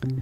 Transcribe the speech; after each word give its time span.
Godmorgen, 0.00 0.20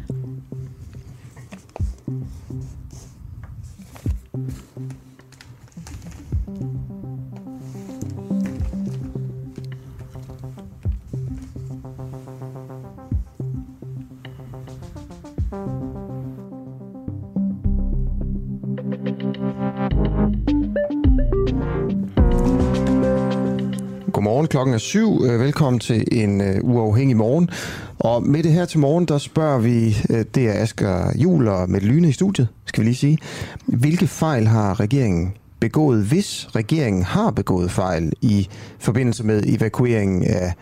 klokken 24.48 24.74
er 24.74 24.78
syv. 24.78 25.24
Øh, 25.24 25.40
velkommen 25.40 25.80
til 25.80 26.04
en 26.12 26.40
uh, 26.40 26.74
uafhængig 26.74 27.16
morgen. 27.16 27.50
Og 27.98 28.22
med 28.22 28.42
det 28.42 28.52
her 28.52 28.64
til 28.64 28.78
morgen, 28.78 29.04
der 29.04 29.18
spørger 29.18 29.58
vi, 29.58 29.96
øh, 30.10 30.24
det 30.34 30.48
er 30.48 30.62
Asger 30.62 31.12
Jul 31.16 31.48
og 31.48 31.70
Mette 31.70 31.86
Lyne 31.86 32.08
i 32.08 32.12
studiet, 32.12 32.48
skal 32.66 32.80
vi 32.80 32.88
lige 32.88 32.96
sige. 32.96 33.18
Hvilke 33.66 34.06
fejl 34.06 34.46
har 34.46 34.80
regeringen 34.80 35.32
begået, 35.60 36.04
hvis 36.04 36.48
regeringen 36.56 37.02
har 37.02 37.30
begået 37.30 37.70
fejl 37.70 38.12
i 38.22 38.48
forbindelse 38.78 39.24
med 39.24 39.42
evakueringen 39.46 40.24
af, 40.24 40.54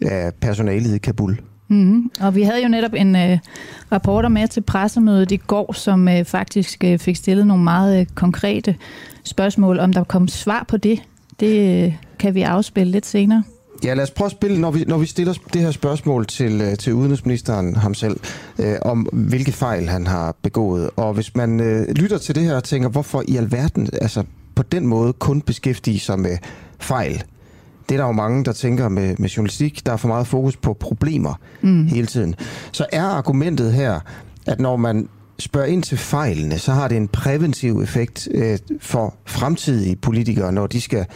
af 0.00 0.34
personalet 0.34 0.94
i 0.94 0.98
Kabul? 0.98 1.40
Mm-hmm. 1.68 2.10
Og 2.20 2.34
vi 2.34 2.42
havde 2.42 2.62
jo 2.62 2.68
netop 2.68 2.94
en 2.94 3.16
øh, 3.16 3.38
rapporter 3.92 4.28
med 4.28 4.48
til 4.48 4.60
pressemødet 4.60 5.32
i 5.32 5.36
går, 5.36 5.72
som 5.72 6.08
øh, 6.08 6.24
faktisk 6.24 6.84
øh, 6.84 6.98
fik 6.98 7.16
stillet 7.16 7.46
nogle 7.46 7.64
meget 7.64 8.00
øh, 8.00 8.06
konkrete 8.14 8.76
spørgsmål, 9.24 9.78
om 9.78 9.92
der 9.92 10.04
kom 10.04 10.28
svar 10.28 10.64
på 10.68 10.76
det. 10.76 11.02
Det 11.40 11.84
øh, 11.84 11.94
kan 12.18 12.34
vi 12.34 12.42
afspille 12.42 12.92
lidt 12.92 13.06
senere. 13.06 13.42
Ja, 13.84 13.94
lad 13.94 14.02
os 14.02 14.10
prøve 14.10 14.26
at 14.26 14.32
spille, 14.32 14.60
når 14.60 14.70
vi, 14.70 14.84
når 14.88 14.98
vi 14.98 15.06
stiller 15.06 15.34
det 15.52 15.60
her 15.60 15.70
spørgsmål 15.70 16.26
til, 16.26 16.76
til 16.78 16.94
udenrigsministeren 16.94 17.76
ham 17.76 17.94
selv, 17.94 18.20
øh, 18.58 18.76
om 18.82 19.00
hvilke 19.12 19.52
fejl 19.52 19.88
han 19.88 20.06
har 20.06 20.34
begået. 20.42 20.90
Og 20.96 21.14
hvis 21.14 21.36
man 21.36 21.60
øh, 21.60 21.88
lytter 21.88 22.18
til 22.18 22.34
det 22.34 22.42
her 22.42 22.56
og 22.56 22.64
tænker, 22.64 22.88
hvorfor 22.88 23.22
i 23.28 23.36
alverden, 23.36 23.88
altså 24.02 24.24
på 24.54 24.62
den 24.62 24.86
måde 24.86 25.12
kun 25.12 25.40
beskæftige 25.40 26.00
sig 26.00 26.18
med 26.18 26.38
fejl, 26.78 27.22
det 27.88 27.94
er 27.94 27.98
der 27.98 28.06
jo 28.06 28.12
mange, 28.12 28.44
der 28.44 28.52
tænker 28.52 28.88
med, 28.88 29.16
med 29.18 29.28
journalistik, 29.28 29.86
der 29.86 29.92
er 29.92 29.96
for 29.96 30.08
meget 30.08 30.26
fokus 30.26 30.56
på 30.56 30.72
problemer 30.72 31.34
mm. 31.62 31.86
hele 31.86 32.06
tiden. 32.06 32.34
Så 32.72 32.86
er 32.92 33.04
argumentet 33.04 33.72
her, 33.72 34.00
at 34.46 34.60
når 34.60 34.76
man 34.76 35.08
spørger 35.42 35.66
ind 35.66 35.82
til 35.82 35.98
fejlene, 35.98 36.58
så 36.58 36.72
har 36.72 36.88
det 36.88 36.96
en 36.96 37.08
præventiv 37.08 37.80
effekt 37.80 38.28
øh, 38.34 38.58
for 38.80 39.14
fremtidige 39.26 39.96
politikere, 39.96 40.52
når 40.52 40.66
de 40.66 40.80
skal 40.80 41.06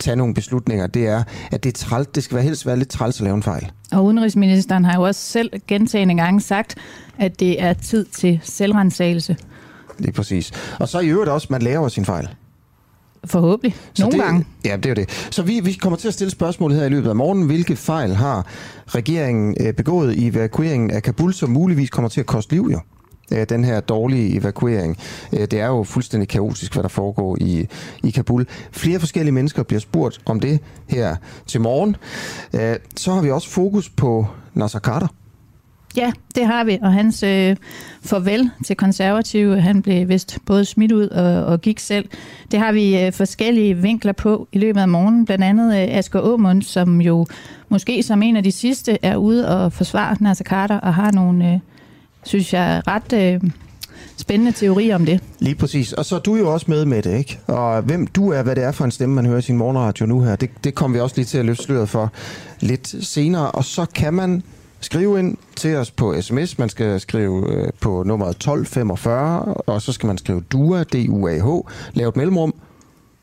tage 0.00 0.16
nogle 0.16 0.34
beslutninger. 0.34 0.86
Det 0.86 1.06
er, 1.06 1.22
at 1.50 1.64
det, 1.64 1.68
er 1.68 1.86
trælt, 1.86 2.14
det 2.14 2.24
skal 2.24 2.34
være 2.34 2.44
helst 2.44 2.66
være 2.66 2.76
lidt 2.76 2.88
træls 2.88 3.20
at 3.20 3.24
lave 3.24 3.36
en 3.36 3.42
fejl. 3.42 3.70
Og 3.92 4.04
udenrigsministeren 4.04 4.84
har 4.84 4.94
jo 4.94 5.02
også 5.02 5.20
selv 5.20 5.50
gentagende 5.68 6.14
gange 6.14 6.40
sagt, 6.40 6.74
at 7.18 7.40
det 7.40 7.62
er 7.62 7.72
tid 7.72 8.04
til 8.04 8.40
selvrensagelse. 8.42 9.36
Det 9.98 10.08
er 10.08 10.12
præcis. 10.12 10.52
Og 10.80 10.88
så 10.88 11.00
i 11.00 11.08
øvrigt 11.08 11.30
også, 11.30 11.46
man 11.50 11.62
laver 11.62 11.88
sin 11.88 12.04
fejl. 12.04 12.28
Forhåbentlig. 13.26 13.76
Nogle 13.98 14.12
det, 14.12 14.20
gange. 14.20 14.46
Ja, 14.64 14.76
det 14.76 14.90
er 14.90 14.94
det. 14.94 15.28
Så 15.30 15.42
vi, 15.42 15.60
vi 15.60 15.72
kommer 15.72 15.96
til 15.96 16.08
at 16.08 16.14
stille 16.14 16.30
spørgsmålet 16.30 16.78
her 16.78 16.86
i 16.86 16.88
løbet 16.88 17.08
af 17.08 17.16
morgenen. 17.16 17.46
Hvilke 17.46 17.76
fejl 17.76 18.14
har 18.14 18.46
regeringen 18.86 19.56
øh, 19.60 19.74
begået 19.74 20.14
i 20.14 20.26
evakueringen 20.26 20.90
af 20.90 21.02
Kabul, 21.02 21.34
som 21.34 21.50
muligvis 21.50 21.90
kommer 21.90 22.08
til 22.08 22.20
at 22.20 22.26
koste 22.26 22.52
liv 22.52 22.68
jo? 22.72 22.80
Øh, 23.32 23.46
den 23.48 23.64
her 23.64 23.80
dårlige 23.80 24.36
evakuering. 24.36 24.96
Øh, 25.32 25.40
det 25.40 25.52
er 25.52 25.66
jo 25.66 25.82
fuldstændig 25.82 26.28
kaotisk, 26.28 26.72
hvad 26.72 26.82
der 26.82 26.88
foregår 26.88 27.36
i, 27.40 27.66
i 28.02 28.10
Kabul. 28.10 28.46
Flere 28.72 29.00
forskellige 29.00 29.32
mennesker 29.32 29.62
bliver 29.62 29.80
spurgt 29.80 30.20
om 30.24 30.40
det 30.40 30.60
her 30.88 31.16
til 31.46 31.60
morgen. 31.60 31.96
Øh, 32.52 32.76
så 32.96 33.12
har 33.12 33.22
vi 33.22 33.30
også 33.30 33.48
fokus 33.48 33.88
på 33.88 34.26
Nasser 34.54 34.80
Carter. 34.80 35.08
Ja, 35.96 36.12
det 36.34 36.46
har 36.46 36.64
vi, 36.64 36.78
og 36.82 36.92
hans 36.92 37.22
øh, 37.22 37.56
farvel 38.02 38.50
til 38.64 38.76
konservative, 38.76 39.60
han 39.60 39.82
blev 39.82 40.08
vist 40.08 40.38
både 40.46 40.64
smidt 40.64 40.92
ud 40.92 41.08
og, 41.08 41.44
og 41.44 41.60
gik 41.60 41.78
selv. 41.78 42.08
Det 42.50 42.58
har 42.58 42.72
vi 42.72 43.04
øh, 43.04 43.12
forskellige 43.12 43.76
vinkler 43.76 44.12
på 44.12 44.48
i 44.52 44.58
løbet 44.58 44.80
af 44.80 44.88
morgenen, 44.88 45.24
blandt 45.24 45.44
andet 45.44 45.82
øh, 45.82 45.96
Asger 45.98 46.20
Aumund, 46.20 46.62
som 46.62 47.00
jo 47.00 47.26
måske 47.68 48.02
som 48.02 48.22
en 48.22 48.36
af 48.36 48.42
de 48.42 48.52
sidste 48.52 48.98
er 49.02 49.16
ude 49.16 49.48
og 49.48 49.72
forsvare 49.72 50.16
Nasser 50.20 50.44
Carter 50.44 50.80
og 50.80 50.94
har 50.94 51.10
nogle, 51.12 51.52
øh, 51.52 51.58
synes 52.24 52.52
jeg, 52.52 52.82
ret 52.86 53.12
øh, 53.12 53.50
spændende 54.16 54.52
teorier 54.52 54.94
om 54.94 55.06
det. 55.06 55.20
Lige 55.38 55.54
præcis, 55.54 55.92
og 55.92 56.04
så 56.04 56.16
er 56.16 56.20
du 56.20 56.36
jo 56.36 56.52
også 56.52 56.66
med 56.68 56.84
med 56.84 57.02
det, 57.02 57.18
ikke? 57.18 57.38
Og 57.46 57.82
hvem 57.82 58.06
du 58.06 58.30
er, 58.32 58.42
hvad 58.42 58.56
det 58.56 58.64
er 58.64 58.72
for 58.72 58.84
en 58.84 58.90
stemme, 58.90 59.14
man 59.14 59.26
hører 59.26 59.38
i 59.38 59.42
sin 59.42 59.56
morgenradio 59.56 60.06
nu 60.06 60.20
her, 60.20 60.36
det, 60.36 60.50
det 60.64 60.74
kommer 60.74 60.96
vi 60.96 61.00
også 61.00 61.16
lige 61.16 61.26
til 61.26 61.38
at 61.38 61.44
løfte 61.44 61.64
sløret 61.64 61.88
for 61.88 62.12
lidt 62.60 63.04
senere, 63.04 63.50
og 63.50 63.64
så 63.64 63.86
kan 63.94 64.14
man 64.14 64.42
Skriv 64.84 65.18
ind 65.18 65.36
til 65.56 65.76
os 65.76 65.90
på 65.90 66.14
sms. 66.20 66.58
Man 66.58 66.68
skal 66.68 67.00
skrive 67.00 67.52
øh, 67.52 67.72
på 67.80 68.02
nummeret 68.06 68.30
1245, 68.30 69.44
og 69.54 69.82
så 69.82 69.92
skal 69.92 70.06
man 70.06 70.18
skrive 70.18 70.40
DUA, 70.40 70.82
D-U-A-H, 70.82 71.46
lave 71.94 72.08
et 72.08 72.16
mellemrum, 72.16 72.54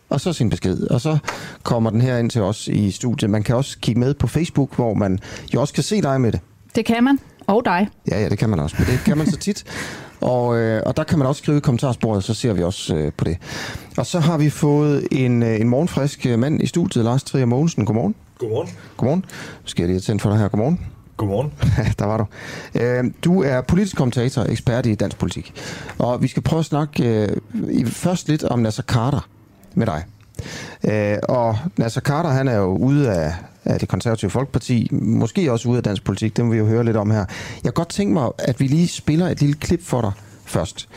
og 0.09 0.21
så 0.21 0.33
sin 0.33 0.49
besked. 0.49 0.87
Og 0.87 1.01
så 1.01 1.17
kommer 1.63 1.89
den 1.89 2.01
her 2.01 2.17
ind 2.17 2.29
til 2.29 2.41
os 2.41 2.67
i 2.67 2.91
studiet. 2.91 3.29
Man 3.29 3.43
kan 3.43 3.55
også 3.55 3.77
kigge 3.81 3.99
med 3.99 4.13
på 4.13 4.27
Facebook, 4.27 4.75
hvor 4.75 4.93
man 4.93 5.19
jo 5.53 5.61
også 5.61 5.73
kan 5.73 5.83
se 5.83 6.01
dig 6.01 6.21
med 6.21 6.31
det. 6.31 6.39
Det 6.75 6.85
kan 6.85 7.03
man. 7.03 7.19
Og 7.47 7.65
dig. 7.65 7.87
Ja, 8.11 8.21
ja, 8.21 8.29
det 8.29 8.37
kan 8.37 8.49
man 8.49 8.59
også. 8.59 8.75
Men 8.79 8.87
det 8.87 8.99
kan 9.05 9.17
man 9.17 9.31
så 9.31 9.37
tit. 9.37 9.63
Og, 10.21 10.57
øh, 10.57 10.83
og 10.85 10.97
der 10.97 11.03
kan 11.03 11.17
man 11.17 11.27
også 11.27 11.39
skrive 11.39 11.57
i 11.57 11.59
kommentarsporet, 11.59 12.23
så 12.23 12.33
ser 12.33 12.53
vi 12.53 12.63
også 12.63 12.95
øh, 12.95 13.11
på 13.17 13.23
det. 13.23 13.37
Og 13.97 14.05
så 14.05 14.19
har 14.19 14.37
vi 14.37 14.49
fået 14.49 15.07
en, 15.11 15.43
øh, 15.43 15.61
en 15.61 15.69
morgenfrisk 15.69 16.25
mand 16.37 16.63
i 16.63 16.65
studiet, 16.65 17.05
Lars 17.05 17.23
Trier 17.23 17.45
Mogensen. 17.45 17.85
Godmorgen. 17.85 18.15
Godmorgen. 18.37 18.69
Godmorgen. 18.97 19.25
Skal 19.65 19.83
jeg 19.83 19.89
lige 19.89 19.99
tænde 19.99 20.19
for 20.19 20.29
dig 20.29 20.39
her. 20.39 20.47
Godmorgen. 20.47 20.79
Godmorgen. 21.17 21.53
Der 21.99 22.05
var 22.05 22.17
du. 22.17 22.25
Du 23.23 23.43
er 23.43 23.61
politisk 23.61 23.95
kommentator 23.97 24.43
ekspert 24.43 24.85
i 24.85 24.95
dansk 24.95 25.17
politik. 25.17 25.53
Og 25.97 26.21
vi 26.21 26.27
skal 26.27 26.43
prøve 26.43 26.59
at 26.59 26.65
snakke 26.65 27.29
først 27.85 28.27
lidt 28.27 28.43
om 28.43 28.59
Nasser 28.59 28.83
Carter 28.83 29.27
med 29.73 29.87
dig. 29.87 30.03
Og 31.29 31.57
Nasser 31.77 32.01
Carter, 32.01 32.29
han 32.29 32.47
er 32.47 32.55
jo 32.55 32.77
ude 32.77 33.11
af, 33.11 33.33
af 33.65 33.79
det 33.79 33.89
konservative 33.89 34.31
Folkeparti, 34.31 34.87
måske 34.91 35.51
også 35.51 35.69
ude 35.69 35.77
af 35.77 35.83
dansk 35.83 36.03
politik, 36.03 36.37
det 36.37 36.45
må 36.45 36.51
vi 36.51 36.57
jo 36.57 36.65
høre 36.65 36.83
lidt 36.83 36.97
om 36.97 37.11
her. 37.11 37.25
Jeg 37.55 37.63
kan 37.63 37.73
godt 37.73 37.89
tænke 37.89 38.13
mig, 38.13 38.29
at 38.39 38.59
vi 38.59 38.67
lige 38.67 38.87
spiller 38.87 39.27
et 39.27 39.41
lille 39.41 39.55
klip 39.55 39.83
for 39.83 40.01
dig 40.01 40.11
først. 40.45 40.89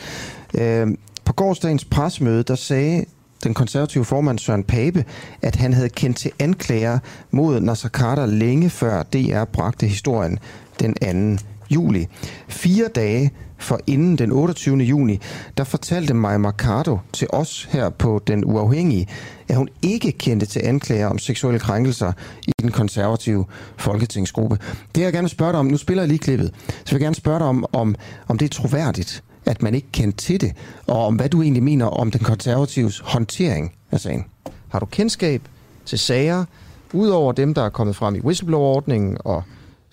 Øh, 0.53 0.87
på 1.25 1.33
gårdsdagens 1.33 1.85
pressemøde, 1.85 2.43
der 2.43 2.55
sagde 2.55 3.05
den 3.43 3.53
konservative 3.53 4.05
formand 4.05 4.39
Søren 4.39 4.63
Pape, 4.63 5.05
at 5.41 5.55
han 5.55 5.73
havde 5.73 5.89
kendt 5.89 6.17
til 6.17 6.31
anklager 6.39 6.99
mod 7.31 7.59
Nasser 7.59 7.89
Carter 7.89 8.25
længe 8.25 8.69
før 8.69 9.03
DR 9.03 9.43
bragte 9.43 9.87
historien 9.87 10.39
den 10.79 11.37
2 11.37 11.45
juli. 11.69 12.07
Fire 12.47 12.87
dage 12.87 13.31
for 13.57 13.79
inden 13.87 14.17
den 14.17 14.31
28. 14.31 14.77
juni, 14.77 15.19
der 15.57 15.63
fortalte 15.63 16.13
Maja 16.13 16.37
Mercado 16.37 16.99
til 17.13 17.27
os 17.29 17.67
her 17.71 17.89
på 17.89 18.21
Den 18.27 18.45
Uafhængige, 18.45 19.07
at 19.47 19.55
hun 19.55 19.69
ikke 19.81 20.11
kendte 20.11 20.45
til 20.45 20.61
anklager 20.65 21.07
om 21.07 21.17
seksuelle 21.17 21.59
krænkelser 21.59 22.13
i 22.47 22.51
den 22.61 22.71
konservative 22.71 23.45
folketingsgruppe. 23.77 24.59
Det 24.95 25.01
jeg 25.01 25.13
gerne 25.13 25.29
spørge 25.29 25.51
dig 25.51 25.59
om, 25.59 25.65
nu 25.65 25.77
spiller 25.77 26.03
jeg 26.03 26.07
lige 26.07 26.19
klippet, 26.19 26.51
så 26.67 26.91
vil 26.91 26.99
jeg 26.99 27.01
gerne 27.01 27.15
spørge 27.15 27.39
dig 27.39 27.47
om, 27.47 27.65
om, 27.73 27.95
om 28.27 28.37
det 28.37 28.45
er 28.45 28.49
troværdigt, 28.49 29.23
at 29.45 29.61
man 29.61 29.75
ikke 29.75 29.87
kendte 29.91 30.17
til 30.17 30.41
det, 30.41 30.53
og 30.87 31.05
om 31.05 31.15
hvad 31.15 31.29
du 31.29 31.41
egentlig 31.41 31.63
mener 31.63 31.85
om 31.85 32.11
den 32.11 32.21
konservatives 32.21 32.99
håndtering 32.99 33.73
af 33.91 33.99
sagen. 33.99 34.25
Har 34.69 34.79
du 34.79 34.85
kendskab 34.85 35.41
til 35.85 35.99
sager, 35.99 36.45
udover 36.93 37.31
dem, 37.31 37.53
der 37.53 37.61
er 37.61 37.69
kommet 37.69 37.95
frem 37.95 38.15
i 38.15 38.19
whistleblower-ordningen 38.19 39.17
og 39.19 39.43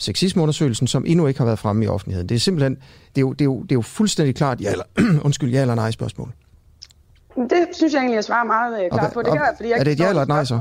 sexismeundersøgelsen, 0.02 0.86
som 0.86 1.04
endnu 1.06 1.26
ikke 1.26 1.40
har 1.40 1.44
været 1.44 1.58
fremme 1.58 1.84
i 1.84 1.88
offentligheden? 1.88 2.28
Det 2.28 2.34
er 2.34 2.38
simpelthen, 2.38 2.74
det 2.74 3.16
er 3.16 3.20
jo, 3.20 3.32
det 3.32 3.40
er 3.40 3.44
jo, 3.44 3.62
det 3.62 3.72
er 3.72 3.76
jo 3.76 3.82
fuldstændig 3.82 4.34
klart, 4.34 4.60
ja 4.60 4.70
eller, 4.70 4.84
undskyld, 5.26 5.50
ja 5.50 5.60
eller 5.60 5.74
nej 5.74 5.90
spørgsmål. 5.90 6.32
Det 7.36 7.66
synes 7.72 7.92
jeg 7.92 7.98
egentlig, 7.98 8.14
jeg 8.14 8.24
svarer 8.24 8.44
meget 8.44 8.84
øh, 8.84 8.90
klart 8.90 9.12
på. 9.12 9.22
Det 9.22 9.32
kan 9.32 9.40
være, 9.40 9.56
fordi 9.56 9.68
jeg 9.68 9.78
er 9.78 9.84
det 9.84 9.92
et 9.92 10.00
ja 10.00 10.08
eller 10.08 10.22
et 10.22 10.28
nej 10.28 10.44
så? 10.44 10.60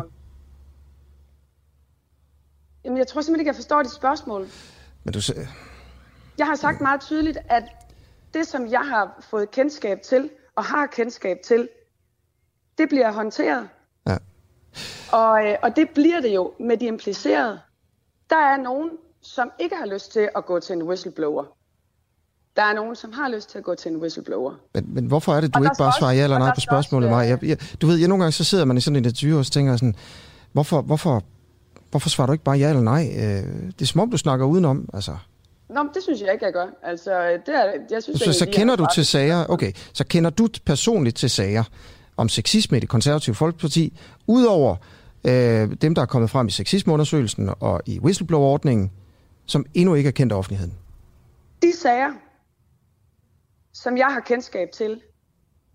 Jamen, 2.85 2.97
jeg 2.97 3.07
tror 3.07 3.21
simpelthen 3.21 3.41
ikke, 3.41 3.49
jeg 3.49 3.55
forstår 3.55 3.83
dit 3.83 3.91
spørgsmål. 3.91 4.47
Men 5.03 5.13
du 5.13 5.19
Jeg 6.37 6.47
har 6.47 6.55
sagt 6.55 6.81
meget 6.81 7.01
tydeligt, 7.01 7.37
at 7.49 7.63
det, 8.33 8.47
som 8.47 8.67
jeg 8.67 8.81
har 8.81 9.25
fået 9.29 9.51
kendskab 9.51 10.01
til, 10.01 10.29
og 10.55 10.63
har 10.63 10.85
kendskab 10.85 11.37
til, 11.45 11.69
det 12.77 12.89
bliver 12.89 13.11
håndteret. 13.11 13.69
Ja. 14.07 14.17
Og, 15.11 15.47
øh, 15.47 15.55
og 15.63 15.75
det 15.75 15.89
bliver 15.89 16.21
det 16.21 16.35
jo 16.35 16.53
med 16.59 16.77
de 16.77 16.85
implicerede. 16.85 17.59
Der 18.29 18.35
er 18.35 18.57
nogen, 18.57 18.89
som 19.21 19.51
ikke 19.59 19.75
har 19.75 19.85
lyst 19.85 20.11
til 20.11 20.29
at 20.35 20.45
gå 20.45 20.59
til 20.59 20.73
en 20.73 20.83
whistleblower. 20.83 21.43
Der 22.55 22.61
er 22.61 22.73
nogen, 22.73 22.95
som 22.95 23.11
har 23.13 23.29
lyst 23.29 23.49
til 23.49 23.57
at 23.57 23.63
gå 23.63 23.75
til 23.75 23.91
en 23.91 23.97
whistleblower. 23.97 24.53
Men, 24.73 24.93
men 24.93 25.05
hvorfor 25.05 25.33
er 25.33 25.41
det, 25.41 25.53
du 25.53 25.59
og 25.59 25.65
ikke 25.65 25.75
bare 25.77 25.93
svarer 25.99 26.11
ja 26.11 26.23
eller 26.23 26.39
nej 26.39 26.53
på 26.55 26.61
spørgsmålet, 26.61 27.09
mig? 27.09 27.29
Jeg, 27.29 27.43
jeg, 27.43 27.57
du 27.81 27.87
ved, 27.87 27.97
jeg 27.97 28.07
nogle 28.07 28.23
gange 28.23 28.31
så 28.31 28.43
sidder 28.43 28.65
man 28.65 28.77
i 28.77 28.81
sådan 28.81 28.95
en 28.95 29.05
interview 29.05 29.39
og 29.39 29.45
tænker 29.45 29.75
sådan, 29.75 29.95
hvorfor, 30.51 30.81
hvorfor, 30.81 31.23
hvorfor 31.89 32.09
svarer 32.09 32.25
du 32.25 32.33
ikke 32.33 32.43
bare 32.43 32.57
ja 32.57 32.69
eller 32.69 32.81
nej? 32.81 33.13
Øh, 33.15 33.21
det 33.65 33.81
er 33.81 33.85
som 33.85 34.01
om, 34.01 34.11
du 34.11 34.17
snakker 34.17 34.45
udenom, 34.45 34.89
altså. 34.93 35.17
Nå, 35.69 35.83
det 35.93 36.03
synes 36.03 36.21
jeg 36.21 36.33
ikke, 36.33 36.45
jeg 36.45 36.53
gør. 36.53 36.65
Altså, 36.83 37.11
det 37.45 37.55
er, 37.55 37.71
jeg 37.91 38.03
synes, 38.03 38.19
så, 38.19 38.25
jeg, 38.25 38.35
så 38.35 38.47
kender 38.51 38.75
du 38.75 38.85
til 38.93 39.05
sager, 39.05 39.45
okay, 39.49 39.71
så 39.93 40.03
kender 40.03 40.29
du 40.29 40.47
personligt 40.65 41.17
til 41.17 41.29
sager 41.29 41.63
om 42.17 42.29
sexisme 42.29 42.77
i 42.77 42.79
det 42.79 42.89
konservative 42.89 43.35
folkeparti, 43.35 43.97
udover 44.27 44.75
øh, 45.23 45.69
dem, 45.81 45.95
der 45.95 46.01
er 46.01 46.05
kommet 46.05 46.29
frem 46.29 46.47
i 46.47 46.51
sexismeundersøgelsen 46.51 47.49
og 47.59 47.81
i 47.85 47.99
whistleblower-ordningen, 47.99 48.91
som 49.51 49.65
endnu 49.73 49.93
ikke 49.95 50.07
er 50.07 50.11
kendt 50.11 50.33
af 50.33 50.37
offentligheden? 50.37 50.73
De 51.61 51.73
sager, 51.81 52.13
som 53.73 53.97
jeg 53.97 54.07
har 54.07 54.19
kendskab 54.19 54.67
til, 54.73 55.01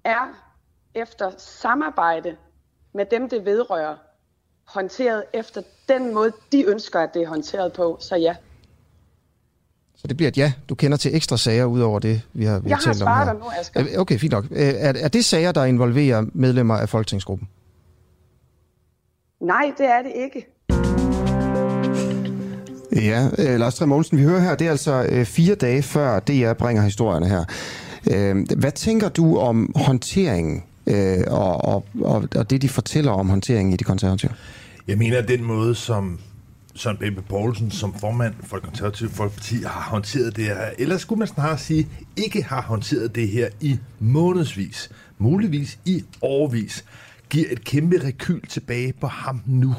er 0.05 0.35
efter 0.95 1.31
samarbejde 1.39 2.37
med 2.95 3.05
dem, 3.11 3.29
det 3.29 3.45
vedrører, 3.45 3.97
håndteret 4.69 5.25
efter 5.35 5.63
den 5.89 6.15
måde, 6.15 6.33
de 6.53 6.65
ønsker, 6.65 7.01
at 7.01 7.11
det 7.15 7.23
er 7.23 7.29
håndteret 7.29 7.73
på. 7.73 7.97
Så 8.01 8.17
ja. 8.17 8.37
Så 9.95 10.07
det 10.07 10.17
bliver 10.17 10.29
et 10.29 10.39
ja. 10.39 10.53
Du 10.69 10.75
kender 10.75 10.97
til 10.99 11.17
ekstra 11.17 11.37
sager 11.37 11.65
ud 11.65 11.81
over 11.81 11.99
det, 11.99 12.23
vi 12.33 12.45
har, 12.45 12.59
vi 12.61 12.69
Jeg 12.69 12.77
har 12.77 12.85
har 12.87 12.93
talt 12.93 13.03
om 13.03 13.09
her. 13.09 13.15
svaret 13.15 13.27
dig 13.27 13.45
nu, 13.45 13.51
Asger. 13.85 14.01
Okay, 14.01 14.19
fint 14.19 14.33
nok. 14.33 14.45
Øh, 14.45 14.59
Er, 14.59 14.93
er 14.97 15.09
det 15.09 15.25
sager, 15.25 15.53
der 15.53 15.65
involverer 15.65 16.27
medlemmer 16.35 16.75
af 16.77 16.89
Folketingsgruppen? 16.89 17.49
Nej, 19.41 19.75
det 19.79 19.87
er 19.87 20.03
det 20.03 20.13
ikke. 20.15 20.47
Ja, 22.93 23.29
øh, 23.39 23.59
Lars 23.61 23.75
Trier 23.75 23.87
Mogensen, 23.87 24.19
vi 24.19 24.23
hører 24.23 24.41
her, 24.41 24.55
det 24.55 24.67
er 24.67 24.71
altså 24.71 25.07
øh, 25.09 25.25
fire 25.25 25.55
dage 25.55 25.83
før 25.83 26.21
DR 26.21 26.53
bringer 26.53 26.83
historierne 26.83 27.29
her. 27.29 27.45
Øh, 28.11 28.47
hvad 28.57 28.73
tænker 28.73 29.09
du 29.09 29.39
om 29.39 29.73
håndteringen 29.77 30.63
øh, 30.87 31.19
og, 31.27 31.65
og, 31.65 31.85
og, 32.01 32.29
og 32.37 32.51
det, 32.51 32.63
de 32.63 32.69
fortæller 32.69 33.13
om 33.13 33.29
håndteringen 33.29 33.73
i 33.73 33.77
de 33.77 33.85
konservative? 33.85 34.31
Jeg 34.89 34.99
mener, 34.99 35.19
at 35.19 35.29
den 35.29 35.45
måde, 35.45 35.75
som 35.75 36.19
Søren 36.75 36.97
Pape 36.97 37.23
Poulsen 37.29 37.71
som 37.71 37.95
formand 37.95 38.35
for 38.43 38.57
det 38.57 38.67
konservative 38.67 39.11
Folkeparti 39.11 39.57
har 39.57 39.91
håndteret 39.91 40.37
det 40.37 40.45
her, 40.45 40.57
eller 40.79 40.99
skulle 40.99 41.19
man 41.19 41.29
snarere 41.29 41.59
sige, 41.59 41.89
ikke 42.17 42.43
har 42.43 42.63
håndteret 42.63 43.15
det 43.15 43.29
her 43.29 43.49
i 43.61 43.79
månedsvis, 43.99 44.91
muligvis 45.19 45.79
i 45.85 46.05
årvis, 46.23 46.85
giver 47.31 47.47
et 47.51 47.65
kæmpe 47.65 48.05
rekyl 48.05 48.47
tilbage 48.49 48.93
på 49.01 49.07
ham 49.07 49.43
nu. 49.47 49.75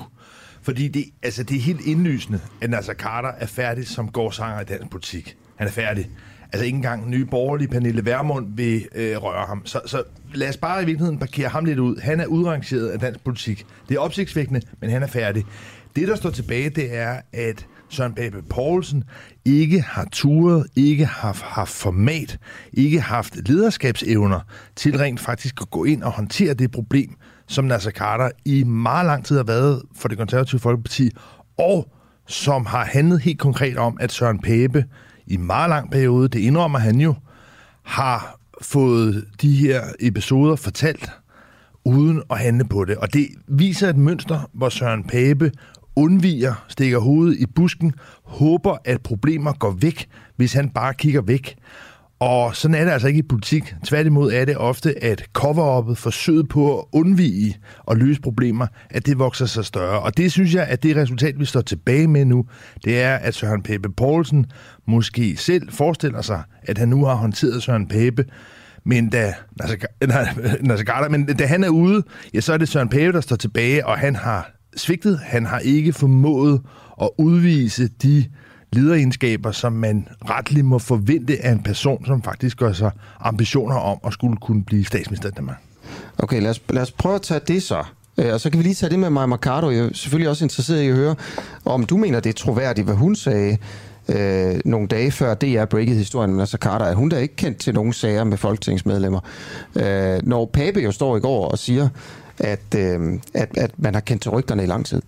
Fordi 0.67 0.87
det, 0.87 1.05
altså 1.23 1.43
det 1.43 1.57
er 1.57 1.61
helt 1.61 1.81
indlysende, 1.81 2.39
at 2.61 2.69
Nasser 2.69 2.93
Carter 2.93 3.29
er 3.29 3.45
færdig 3.45 3.87
som 3.87 4.11
gårdsanger 4.11 4.61
i 4.61 4.63
dansk 4.63 4.89
politik. 4.89 5.37
Han 5.55 5.67
er 5.67 5.71
færdig. 5.71 6.09
Altså 6.53 6.65
ikke 6.65 6.75
engang 6.75 7.09
nye 7.09 7.25
borgerlige 7.25 7.67
Pernille 7.67 8.05
Vermund 8.05 8.55
vil 8.55 8.87
øh, 8.95 9.17
røre 9.17 9.45
ham. 9.45 9.61
Så, 9.65 9.81
så 9.85 10.03
lad 10.33 10.49
os 10.49 10.57
bare 10.57 10.83
i 10.83 10.85
virkeligheden 10.85 11.19
parkere 11.19 11.49
ham 11.49 11.65
lidt 11.65 11.79
ud. 11.79 11.97
Han 11.97 12.19
er 12.19 12.25
udrangeret 12.25 12.87
af 12.87 12.99
dansk 12.99 13.23
politik. 13.23 13.65
Det 13.89 13.95
er 13.95 13.99
opsigtsvækkende, 13.99 14.61
men 14.81 14.89
han 14.89 15.03
er 15.03 15.07
færdig. 15.07 15.45
Det, 15.95 16.07
der 16.07 16.15
står 16.15 16.29
tilbage, 16.29 16.69
det 16.69 16.97
er, 16.97 17.21
at 17.33 17.65
Søren 17.89 18.13
Pape 18.13 18.41
Poulsen 18.49 19.03
ikke 19.45 19.81
har 19.81 20.07
turet, 20.11 20.67
ikke 20.75 21.05
har 21.05 21.33
haft 21.43 21.71
format, 21.71 22.39
ikke 22.73 23.01
haft 23.01 23.49
lederskabsevner 23.49 24.39
til 24.75 24.97
rent 24.97 25.19
faktisk 25.19 25.61
at 25.61 25.69
gå 25.69 25.83
ind 25.83 26.03
og 26.03 26.11
håndtere 26.11 26.53
det 26.53 26.71
problem, 26.71 27.15
som 27.47 27.65
Nasser 27.65 27.91
Carter 27.91 28.29
i 28.45 28.63
meget 28.63 29.05
lang 29.05 29.25
tid 29.25 29.35
har 29.35 29.43
været 29.43 29.81
for 29.95 30.07
det 30.07 30.17
konservative 30.17 30.59
Folkeparti, 30.59 31.11
og 31.57 31.91
som 32.27 32.65
har 32.65 32.85
handlet 32.85 33.21
helt 33.21 33.39
konkret 33.39 33.77
om, 33.77 33.97
at 33.99 34.11
Søren 34.11 34.39
Pape 34.39 34.85
i 35.27 35.33
en 35.33 35.45
meget 35.45 35.69
lang 35.69 35.91
periode, 35.91 36.27
det 36.27 36.39
indrømmer 36.39 36.79
han 36.79 37.01
jo, 37.01 37.15
har 37.83 38.39
fået 38.61 39.25
de 39.41 39.55
her 39.55 39.83
episoder 39.99 40.55
fortalt, 40.55 41.11
uden 41.85 42.23
at 42.29 42.39
handle 42.39 42.65
på 42.65 42.85
det. 42.85 42.97
Og 42.97 43.13
det 43.13 43.27
viser 43.47 43.89
et 43.89 43.97
mønster, 43.97 44.49
hvor 44.53 44.69
Søren 44.69 45.03
Pape 45.03 45.51
undviger, 45.95 46.65
stikker 46.67 46.99
hovedet 46.99 47.37
i 47.39 47.45
busken, 47.45 47.93
håber, 48.23 48.77
at 48.85 49.01
problemer 49.01 49.53
går 49.53 49.71
væk, 49.71 50.09
hvis 50.35 50.53
han 50.53 50.69
bare 50.69 50.93
kigger 50.93 51.21
væk. 51.21 51.55
Og 52.19 52.55
sådan 52.55 52.75
er 52.75 52.83
det 52.83 52.91
altså 52.91 53.07
ikke 53.07 53.19
i 53.19 53.23
politik. 53.23 53.75
Tværtimod 53.85 54.33
er 54.33 54.45
det 54.45 54.57
ofte, 54.57 55.03
at 55.03 55.23
cover-uppet, 55.33 55.97
forsøget 55.97 56.49
på 56.49 56.79
at 56.79 56.85
undvige 56.91 57.57
og 57.79 57.97
løse 57.97 58.21
problemer, 58.21 58.67
at 58.89 59.05
det 59.05 59.19
vokser 59.19 59.45
sig 59.45 59.65
større. 59.65 59.99
Og 59.99 60.17
det 60.17 60.31
synes 60.31 60.53
jeg, 60.53 60.67
at 60.67 60.83
det 60.83 60.95
resultat, 60.95 61.39
vi 61.39 61.45
står 61.45 61.61
tilbage 61.61 62.07
med 62.07 62.25
nu, 62.25 62.45
det 62.85 63.01
er, 63.01 63.15
at 63.15 63.35
Søren 63.35 63.63
Pape 63.63 63.89
Poulsen 63.89 64.45
måske 64.87 65.37
selv 65.37 65.71
forestiller 65.71 66.21
sig, 66.21 66.43
at 66.63 66.77
han 66.77 66.87
nu 66.87 67.05
har 67.05 67.15
håndteret 67.15 67.63
Søren 67.63 67.87
Pape, 67.87 68.25
men 68.83 69.09
da, 69.09 69.33
Nasser 70.61 70.85
Carter, 70.85 71.09
men 71.17 71.25
da 71.25 71.45
han 71.45 71.63
er 71.63 71.69
ude, 71.69 72.03
ja, 72.33 72.41
så 72.41 72.53
er 72.53 72.57
det 72.57 72.69
Søren 72.69 72.89
Pape, 72.89 73.11
der 73.11 73.21
står 73.21 73.35
tilbage, 73.35 73.85
og 73.85 73.97
han 73.97 74.15
har 74.15 74.51
svigtet. 74.75 75.19
Han 75.23 75.45
har 75.45 75.59
ikke 75.59 75.93
formået 75.93 76.61
at 77.01 77.09
udvise 77.17 77.87
de 77.87 78.25
lederegenskaber, 78.73 79.51
som 79.51 79.73
man 79.73 80.07
retligt 80.29 80.65
må 80.65 80.79
forvente 80.79 81.37
af 81.45 81.51
en 81.51 81.63
person, 81.63 82.05
som 82.05 82.21
faktisk 82.21 82.57
gør 82.57 82.73
sig 82.73 82.91
ambitioner 83.19 83.75
om 83.75 83.97
at 84.07 84.13
skulle 84.13 84.37
kunne 84.37 84.63
blive 84.63 84.85
statsminister 84.85 85.29
i 85.29 85.31
Danmark. 85.31 85.57
Okay, 86.17 86.41
lad 86.41 86.49
os, 86.49 86.61
lad 86.69 86.81
os 86.81 86.91
prøve 86.91 87.15
at 87.15 87.21
tage 87.21 87.39
det 87.47 87.63
så. 87.63 87.83
Øh, 88.17 88.33
og 88.33 88.39
så 88.39 88.49
kan 88.49 88.59
vi 88.59 88.63
lige 88.63 88.75
tage 88.75 88.89
det 88.89 88.99
med 88.99 89.09
Maja 89.09 89.25
Mercado. 89.25 89.69
Jeg 89.69 89.79
er 89.79 89.89
selvfølgelig 89.93 90.29
også 90.29 90.45
interesseret 90.45 90.81
i 90.81 90.87
at 90.87 90.95
høre, 90.95 91.15
om 91.65 91.85
du 91.85 91.97
mener, 91.97 92.19
det 92.19 92.29
er 92.29 92.33
troværdigt, 92.33 92.85
hvad 92.85 92.95
hun 92.95 93.15
sagde 93.15 93.57
øh, 94.09 94.59
nogle 94.65 94.87
dage 94.87 95.11
før 95.11 95.33
DR 95.33 95.65
breakede 95.65 95.97
historien 95.97 96.31
med 96.31 96.37
Nasser 96.37 96.57
Carter. 96.57 96.85
Er 96.85 96.95
hun 96.95 97.09
da 97.09 97.17
ikke 97.17 97.35
kendt 97.35 97.57
til 97.57 97.73
nogen 97.73 97.93
sager 97.93 98.23
med 98.23 98.37
folketingsmedlemmer? 98.37 99.19
Øh, 99.75 100.19
når 100.23 100.45
Pape 100.45 100.79
jo 100.79 100.91
står 100.91 101.17
i 101.17 101.19
går 101.19 101.47
og 101.47 101.57
siger, 101.57 101.89
at, 102.39 102.75
øh, 102.77 103.19
at, 103.33 103.57
at 103.57 103.71
man 103.77 103.93
har 103.93 104.01
kendt 104.01 104.21
til 104.21 104.31
rygterne 104.31 104.63
i 104.63 104.65
lang 104.65 104.85
tid. 104.85 105.01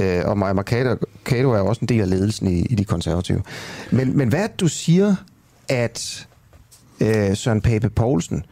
Øh, 0.00 0.22
og 0.24 0.38
Maja 0.38 0.52
Mercado 0.52 0.96
Mercado 1.34 1.50
er 1.50 1.60
også 1.60 1.80
en 1.80 1.88
del 1.88 2.00
af 2.00 2.10
ledelsen 2.10 2.46
i, 2.46 2.60
i 2.60 2.74
de 2.74 2.84
konservative. 2.84 3.42
Men, 3.90 4.16
men 4.16 4.28
hvad 4.28 4.48
du 4.58 4.68
siger, 4.68 5.16
at 5.68 6.28
øh, 7.00 7.36
Søren 7.36 7.60
Pape 7.60 7.90
Poulsen 7.90 8.44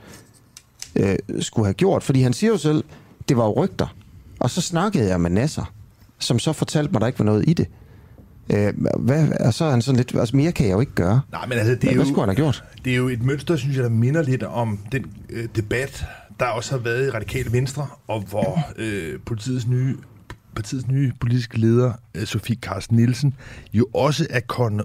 øh, 0.96 1.16
skulle 1.40 1.66
have 1.66 1.74
gjort? 1.74 2.02
Fordi 2.02 2.22
han 2.22 2.32
siger 2.32 2.50
jo 2.50 2.58
selv, 2.58 2.84
det 3.28 3.36
var 3.36 3.44
jo 3.44 3.64
rygter. 3.64 3.94
Og 4.40 4.50
så 4.50 4.60
snakkede 4.60 5.08
jeg 5.08 5.20
med 5.20 5.30
Nasser, 5.30 5.72
som 6.18 6.38
så 6.38 6.52
fortalte 6.52 6.92
mig, 6.92 6.98
at 6.98 7.00
der 7.00 7.06
ikke 7.06 7.18
var 7.18 7.24
noget 7.24 7.48
i 7.48 7.52
det. 7.52 7.66
Øh, 8.50 8.72
hvad, 8.98 9.28
og 9.40 9.54
så 9.54 9.64
er 9.64 9.70
han 9.70 9.82
sådan 9.82 9.96
lidt, 9.96 10.14
altså 10.14 10.36
mere 10.36 10.52
kan 10.52 10.66
jeg 10.66 10.72
jo 10.72 10.80
ikke 10.80 10.94
gøre. 10.94 11.20
Nej, 11.32 11.46
men 11.46 11.58
altså, 11.58 11.74
det 11.74 11.84
er 11.84 11.86
Hvad, 11.86 11.92
jo, 11.92 11.98
hvad 11.98 12.06
skulle 12.06 12.20
han 12.20 12.28
have 12.28 12.36
gjort? 12.36 12.64
Det 12.84 12.92
er 12.92 12.96
jo 12.96 13.08
et 13.08 13.22
mønster, 13.22 13.56
synes 13.56 13.76
jeg, 13.76 13.84
der 13.84 13.90
minder 13.90 14.22
lidt 14.22 14.42
om 14.42 14.78
den 14.92 15.04
øh, 15.30 15.48
debat, 15.56 16.04
der 16.40 16.46
også 16.46 16.70
har 16.70 16.78
været 16.78 17.06
i 17.06 17.10
Radikale 17.10 17.52
Venstre, 17.52 17.86
og 18.08 18.20
hvor 18.20 18.58
øh, 18.76 19.20
politiets 19.26 19.66
nye 19.66 19.96
partiets 20.54 20.88
nye 20.88 21.12
politiske 21.20 21.58
leder, 21.58 21.92
øh, 22.14 22.24
Sofie 22.24 22.56
Carsten 22.56 22.96
Nielsen, 22.96 23.34
jo 23.72 23.86
også 23.94 24.26
er 24.30 24.40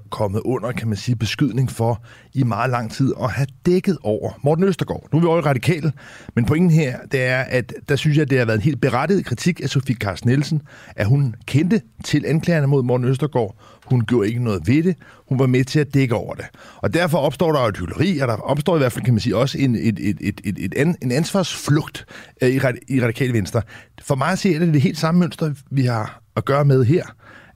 kommet 0.10 0.42
under, 0.46 0.72
kan 0.72 0.88
man 0.88 0.98
sige, 0.98 1.16
beskydning 1.16 1.72
for 1.72 2.04
i 2.34 2.44
meget 2.44 2.70
lang 2.70 2.92
tid 2.92 3.14
at 3.22 3.32
have 3.32 3.48
dækket 3.66 3.98
over 4.04 4.32
Morten 4.44 4.64
Østergaard. 4.64 5.08
Nu 5.12 5.18
er 5.18 5.22
vi 5.22 5.28
over 5.28 5.38
i 5.38 5.42
radikale, 5.42 5.92
men 6.36 6.46
pointen 6.46 6.72
her, 6.72 6.98
det 7.12 7.24
er, 7.24 7.42
at 7.42 7.74
der 7.90 7.96
synes 7.96 8.18
jeg, 8.18 8.30
det 8.30 8.38
har 8.38 8.46
været 8.46 8.58
en 8.58 8.64
helt 8.64 8.82
berettiget 8.82 9.26
kritik 9.26 9.62
af 9.64 9.70
Sofie 9.70 9.96
Carsten 9.96 10.30
Nielsen, 10.30 10.62
at 10.96 11.08
hun 11.08 11.36
kendte 11.46 11.82
til 12.04 12.26
anklagerne 12.28 12.68
mod 12.68 12.84
Morten 12.84 13.08
Østergaard. 13.08 13.56
Hun 13.90 14.02
gjorde 14.06 14.28
ikke 14.28 14.44
noget 14.44 14.68
ved 14.68 14.84
det. 14.84 14.96
Hun 15.30 15.40
var 15.40 15.48
med 15.48 15.64
til 15.64 15.80
at 15.80 15.94
dække 15.94 16.16
over 16.16 16.34
det. 16.36 16.46
Og 16.76 16.94
derfor 16.94 17.18
opstår 17.18 17.52
der 17.52 17.62
jo 17.62 17.68
et 17.68 17.78
hylleri, 17.78 18.20
og 18.20 18.28
der 18.28 18.34
opstår 18.34 18.76
i 18.76 18.80
hvert 18.80 18.92
fald, 18.92 19.06
kan 19.06 19.14
man 19.14 19.20
sige, 19.20 19.38
også 19.38 19.58
en, 19.58 19.76
et, 19.76 20.00
et, 20.00 20.18
et, 20.22 20.42
et, 20.44 20.58
et 20.60 20.74
an, 20.78 20.96
en 21.02 21.12
ansvarsflugt 21.12 22.06
øh, 22.42 22.50
i, 22.50 22.60
i 22.88 23.02
radikale 23.02 23.34
venstre. 23.34 23.62
For 24.02 24.16
mig 24.16 24.32
at 24.32 24.40
se, 24.40 24.56
er 24.56 24.60
det 24.60 24.74
det 24.74 24.82
helt 24.82 24.98
samme 24.98 25.20
mønster, 25.20 25.54
vi 25.72 25.82
har 25.82 26.22
at 26.36 26.46
gøre 26.46 26.66
med 26.66 26.86
her. 26.86 27.04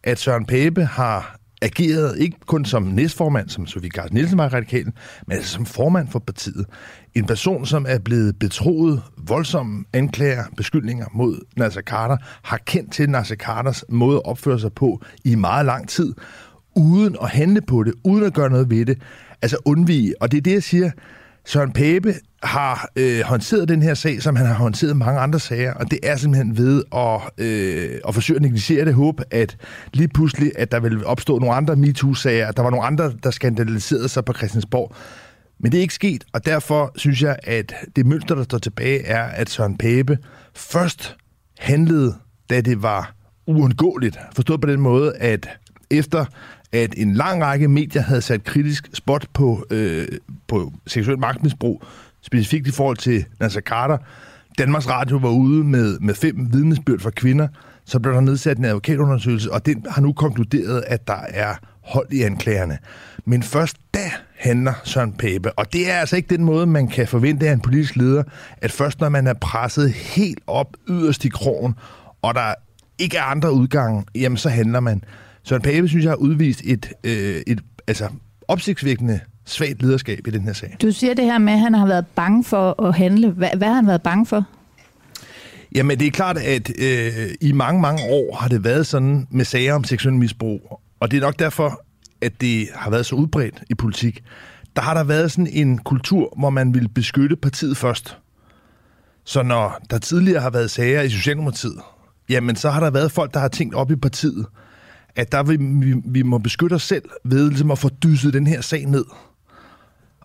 At 0.04 0.20
Søren 0.20 0.46
Pape 0.46 0.86
har 0.86 1.41
ageret 1.62 2.20
ikke 2.20 2.38
kun 2.46 2.66
som 2.66 2.84
næstformand, 2.84 3.50
som 3.50 3.68
Sofie 3.68 3.90
Carsten 3.90 4.16
Nielsen 4.16 4.38
var 4.38 4.54
radikalen, 4.54 4.94
men 5.28 5.38
altså 5.38 5.54
som 5.54 5.66
formand 5.66 6.08
for 6.08 6.20
partiet. 6.20 6.66
En 7.16 7.26
person, 7.26 7.66
som 7.66 7.86
er 7.90 8.00
blevet 8.00 8.40
betroet 8.40 9.02
voldsomme 9.18 9.86
anklager, 9.94 10.44
beskyldninger 10.58 11.06
mod 11.14 11.40
Nasser 11.58 11.82
Carter, 11.82 12.18
har 12.44 12.58
kendt 12.58 12.94
til 12.94 13.10
Nasser 13.10 13.36
Carters 13.36 13.84
måde 13.90 14.16
at 14.16 14.26
opføre 14.26 14.60
sig 14.60 14.74
på 14.74 15.02
i 15.26 15.36
meget 15.36 15.66
lang 15.66 15.90
tid, 15.90 16.14
uden 16.76 17.16
at 17.22 17.30
handle 17.30 17.62
på 17.62 17.84
det, 17.84 17.94
uden 18.04 18.24
at 18.24 18.34
gøre 18.34 18.50
noget 18.50 18.70
ved 18.70 18.86
det. 18.86 19.02
Altså 19.42 19.58
undvige. 19.66 20.22
Og 20.22 20.32
det 20.32 20.38
er 20.38 20.42
det, 20.42 20.54
jeg 20.54 20.64
siger. 20.64 20.92
Søren 21.46 21.72
Pape 21.72 22.14
har 22.44 22.90
øh, 22.96 23.22
håndteret 23.22 23.70
den 23.70 23.82
her 23.82 23.94
sag, 23.94 24.22
som 24.22 24.36
han 24.36 24.46
har 24.46 24.54
håndteret 24.54 24.98
mange 24.98 25.20
andre 25.20 25.40
sager, 25.40 25.74
og 25.74 25.92
det 25.92 26.00
er 26.04 26.16
simpelthen 26.16 26.58
ved 26.58 26.84
at, 26.96 27.46
øh, 27.46 28.00
at 28.08 28.14
forsøge 28.14 28.36
at 28.36 28.42
negligere 28.42 28.86
det 28.86 28.94
håb, 28.94 29.22
at 29.32 29.58
lige 29.94 30.08
pludselig, 30.08 30.52
at 30.56 30.72
der 30.72 30.80
vil 30.80 31.06
opstå 31.06 31.40
nogle 31.40 31.56
andre 31.56 31.76
MeToo-sager, 31.76 32.48
at 32.48 32.58
der 32.58 32.64
var 32.64 32.70
nogle 32.70 32.86
andre, 32.86 33.14
der 33.24 33.32
skandaliserede 33.32 34.10
sig 34.10 34.26
på 34.26 34.34
Christiansborg. 34.34 34.96
Men 35.60 35.72
det 35.72 35.78
er 35.78 35.82
ikke 35.82 35.94
sket, 35.94 36.24
og 36.34 36.46
derfor 36.46 36.92
synes 36.96 37.22
jeg, 37.22 37.38
at 37.44 37.74
det 37.96 38.06
mønster, 38.06 38.36
der 38.36 38.44
står 38.44 38.58
tilbage, 38.58 39.06
er, 39.06 39.24
at 39.24 39.50
Søren 39.50 39.78
Pape 39.78 40.18
først 40.56 41.16
handlede, 41.60 42.16
da 42.50 42.62
det 42.62 42.84
var 42.84 43.14
uundgåeligt. 43.48 44.20
Forstået 44.36 44.62
på 44.62 44.68
den 44.68 44.80
måde, 44.82 45.14
at 45.16 45.50
efter 45.90 46.26
at 46.72 46.94
en 46.98 47.14
lang 47.14 47.44
række 47.44 47.68
medier 47.68 48.02
havde 48.02 48.22
sat 48.22 48.44
kritisk 48.44 48.90
spot 48.94 49.28
på, 49.34 49.66
øh, 49.72 50.08
på 50.48 50.74
seksuel 50.88 51.20
magtmisbrug, 51.20 51.84
specifikt 52.22 52.68
i 52.68 52.72
forhold 52.72 52.98
til 52.98 53.26
Nasser 53.40 53.62
Carter. 53.62 53.98
Danmarks 54.58 54.90
Radio 54.90 55.18
var 55.18 55.30
ude 55.30 55.64
med, 55.64 56.00
med 56.00 56.16
fem 56.16 56.54
vidnesbyrd 56.54 57.00
fra 57.00 57.10
kvinder, 57.10 57.48
så 57.86 58.00
blev 58.00 58.14
der 58.14 58.22
nedsat 58.22 58.58
en 58.58 58.66
advokatundersøgelse, 58.66 59.52
og 59.52 59.66
den 59.66 59.86
har 59.90 60.02
nu 60.02 60.14
konkluderet, 60.14 60.84
at 60.88 61.08
der 61.08 61.22
er 61.30 61.56
hold 61.84 62.12
i 62.12 62.22
anklagerne. 62.22 62.78
Men 63.26 63.44
først 63.44 63.78
da 63.94 64.12
handler 64.38 64.74
Søren 64.84 65.14
Pape, 65.14 65.52
og 65.52 65.74
det 65.74 65.92
er 65.92 65.96
altså 65.96 66.16
ikke 66.16 66.36
den 66.36 66.44
måde, 66.44 66.66
man 66.66 66.88
kan 66.88 67.08
forvente 67.08 67.50
af 67.50 67.54
en 67.54 67.60
politisk 67.60 67.96
leder, 67.96 68.24
at 68.58 68.72
først 68.72 69.00
når 69.00 69.10
man 69.10 69.28
er 69.28 69.34
presset 69.34 69.92
helt 69.94 70.40
op 70.48 70.78
yderst 70.90 71.26
i 71.26 71.30
krogen, 71.30 71.74
og 72.22 72.36
der 72.36 72.54
ikke 73.00 73.18
er 73.18 73.24
andre 73.24 73.54
udgange, 73.54 74.04
jamen 74.16 74.38
så 74.38 74.50
handler 74.50 74.80
man. 74.80 75.04
Søren 75.44 75.62
Pape, 75.62 75.88
synes 75.88 76.04
jeg, 76.04 76.12
har 76.12 76.16
udvist 76.18 76.62
et, 76.64 76.94
øh, 77.04 77.42
et 77.48 77.62
altså, 77.88 78.10
opsigtsvækkende 78.48 79.20
svagt 79.52 79.82
lederskab 79.82 80.28
i 80.28 80.32
den 80.32 80.42
her 80.42 80.54
sag. 80.54 80.78
Du 80.82 80.92
siger 80.92 81.14
det 81.14 81.26
her 81.26 81.38
med, 81.38 81.54
at 81.54 81.60
han 81.60 81.74
har 81.74 81.88
været 81.88 82.08
bange 82.08 82.44
for 82.44 82.84
at 82.84 82.96
handle. 82.96 83.30
Hvad, 83.30 83.50
hvad 83.58 83.68
har 83.68 83.76
han 83.76 83.88
været 83.88 84.02
bange 84.02 84.26
for? 84.26 84.46
Jamen, 85.76 86.00
det 86.00 86.08
er 86.08 86.12
klart, 86.12 86.38
at 86.38 86.72
øh, 86.80 87.30
i 87.42 87.52
mange, 87.52 87.82
mange 87.82 88.04
år 88.10 88.36
har 88.36 88.48
det 88.48 88.64
været 88.64 88.88
sådan 88.88 89.28
med 89.30 89.46
sager 89.46 89.74
om 89.74 89.84
seksuel 89.84 90.16
misbrug. 90.16 90.82
Og 91.00 91.12
det 91.12 91.18
er 91.18 91.22
nok 91.22 91.40
derfor, 91.40 91.82
at 92.22 92.42
det 92.42 92.68
har 92.76 92.90
været 92.90 93.06
så 93.06 93.16
udbredt 93.16 93.64
i 93.70 93.76
politik. 93.76 94.24
Der 94.76 94.82
har 94.82 94.94
der 94.94 95.04
været 95.04 95.32
sådan 95.32 95.48
en 95.48 95.78
kultur, 95.78 96.34
hvor 96.40 96.50
man 96.50 96.74
vil 96.74 96.88
beskytte 96.88 97.36
partiet 97.36 97.78
først. 97.78 98.18
Så 99.26 99.44
når 99.44 99.80
der 99.90 99.98
tidligere 99.98 100.42
har 100.42 100.50
været 100.50 100.72
sager 100.72 101.02
i 101.02 101.10
Socialdemokratiet, 101.10 101.80
jamen 102.30 102.56
så 102.56 102.70
har 102.70 102.80
der 102.80 102.92
været 102.92 103.12
folk, 103.12 103.34
der 103.34 103.40
har 103.40 103.48
tænkt 103.48 103.76
op 103.76 103.92
i 103.92 103.96
partiet, 103.96 104.46
at 105.16 105.32
der 105.32 105.44
vi, 105.44 105.58
vi, 105.60 106.02
vi 106.06 106.22
må 106.22 106.38
beskytte 106.38 106.74
os 106.74 106.84
selv 106.84 107.10
ved 107.24 107.50
ligesom 107.50 107.72
at 107.72 107.80
få 107.80 107.90
dysset 107.90 108.34
den 108.34 108.48
her 108.48 108.62
sag 108.62 108.86
ned. 108.86 109.06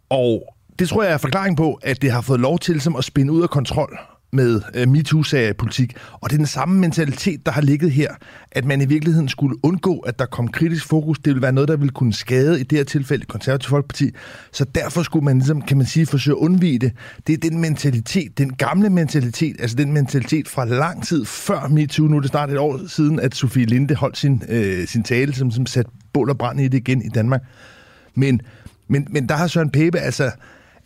Og 0.08 0.54
det 0.78 0.88
tror 0.88 1.02
jeg 1.02 1.12
er 1.12 1.18
forklaring 1.18 1.56
på, 1.56 1.78
at 1.82 2.02
det 2.02 2.12
har 2.12 2.20
fået 2.20 2.40
lov 2.40 2.58
til 2.58 2.80
som 2.80 2.96
at 2.96 3.04
spinde 3.04 3.32
ud 3.32 3.42
af 3.42 3.50
kontrol 3.50 3.98
med 4.32 4.60
øh, 4.75 4.88
MeToo-sager 4.88 5.50
i 5.50 5.52
politik. 5.52 5.96
Og 6.12 6.30
det 6.30 6.36
er 6.36 6.38
den 6.38 6.46
samme 6.46 6.80
mentalitet, 6.80 7.46
der 7.46 7.52
har 7.52 7.60
ligget 7.60 7.90
her, 7.90 8.14
at 8.52 8.64
man 8.64 8.80
i 8.80 8.86
virkeligheden 8.86 9.28
skulle 9.28 9.56
undgå, 9.62 9.98
at 9.98 10.18
der 10.18 10.26
kom 10.26 10.48
kritisk 10.48 10.86
fokus. 10.86 11.18
Det 11.18 11.26
ville 11.26 11.42
være 11.42 11.52
noget, 11.52 11.68
der 11.68 11.76
ville 11.76 11.90
kunne 11.90 12.12
skade 12.12 12.60
i 12.60 12.62
det 12.62 12.78
her 12.78 12.84
tilfælde 12.84 13.25
konservative 13.25 13.68
folkeparti. 13.68 14.10
Så 14.52 14.64
derfor 14.64 15.02
skulle 15.02 15.25
man, 15.25 15.38
ligesom, 15.38 15.62
kan 15.62 15.76
man 15.76 15.86
sige, 15.86 16.06
forsøge 16.06 16.36
at 16.36 16.38
undvige 16.38 16.78
det. 16.78 16.92
Det 17.26 17.32
er 17.32 17.50
den 17.50 17.60
mentalitet, 17.60 18.38
den 18.38 18.52
gamle 18.52 18.90
mentalitet, 18.90 19.56
altså 19.60 19.76
den 19.76 19.92
mentalitet 19.92 20.48
fra 20.48 20.64
lang 20.64 21.06
tid 21.06 21.25
før 21.25 21.68
MeToo. 21.68 22.06
Nu 22.06 22.16
er 22.16 22.20
det 22.20 22.30
snart 22.30 22.50
et 22.50 22.58
år 22.58 22.80
siden, 22.88 23.20
at 23.20 23.34
Sofie 23.34 23.66
Linde 23.66 23.94
holdt 23.94 24.18
sin, 24.18 24.42
øh, 24.48 24.86
sin 24.86 25.02
tale, 25.02 25.34
som, 25.34 25.50
som 25.50 25.66
satte 25.66 25.90
bål 26.12 26.30
og 26.30 26.38
brand 26.38 26.60
i 26.60 26.68
det 26.68 26.78
igen 26.78 27.02
i 27.02 27.08
Danmark. 27.08 27.42
Men, 28.14 28.40
men, 28.88 29.07
men 29.11 29.28
der 29.28 29.35
har 29.35 29.47
Søren 29.47 29.71
Pape 29.71 29.99
altså 29.99 30.31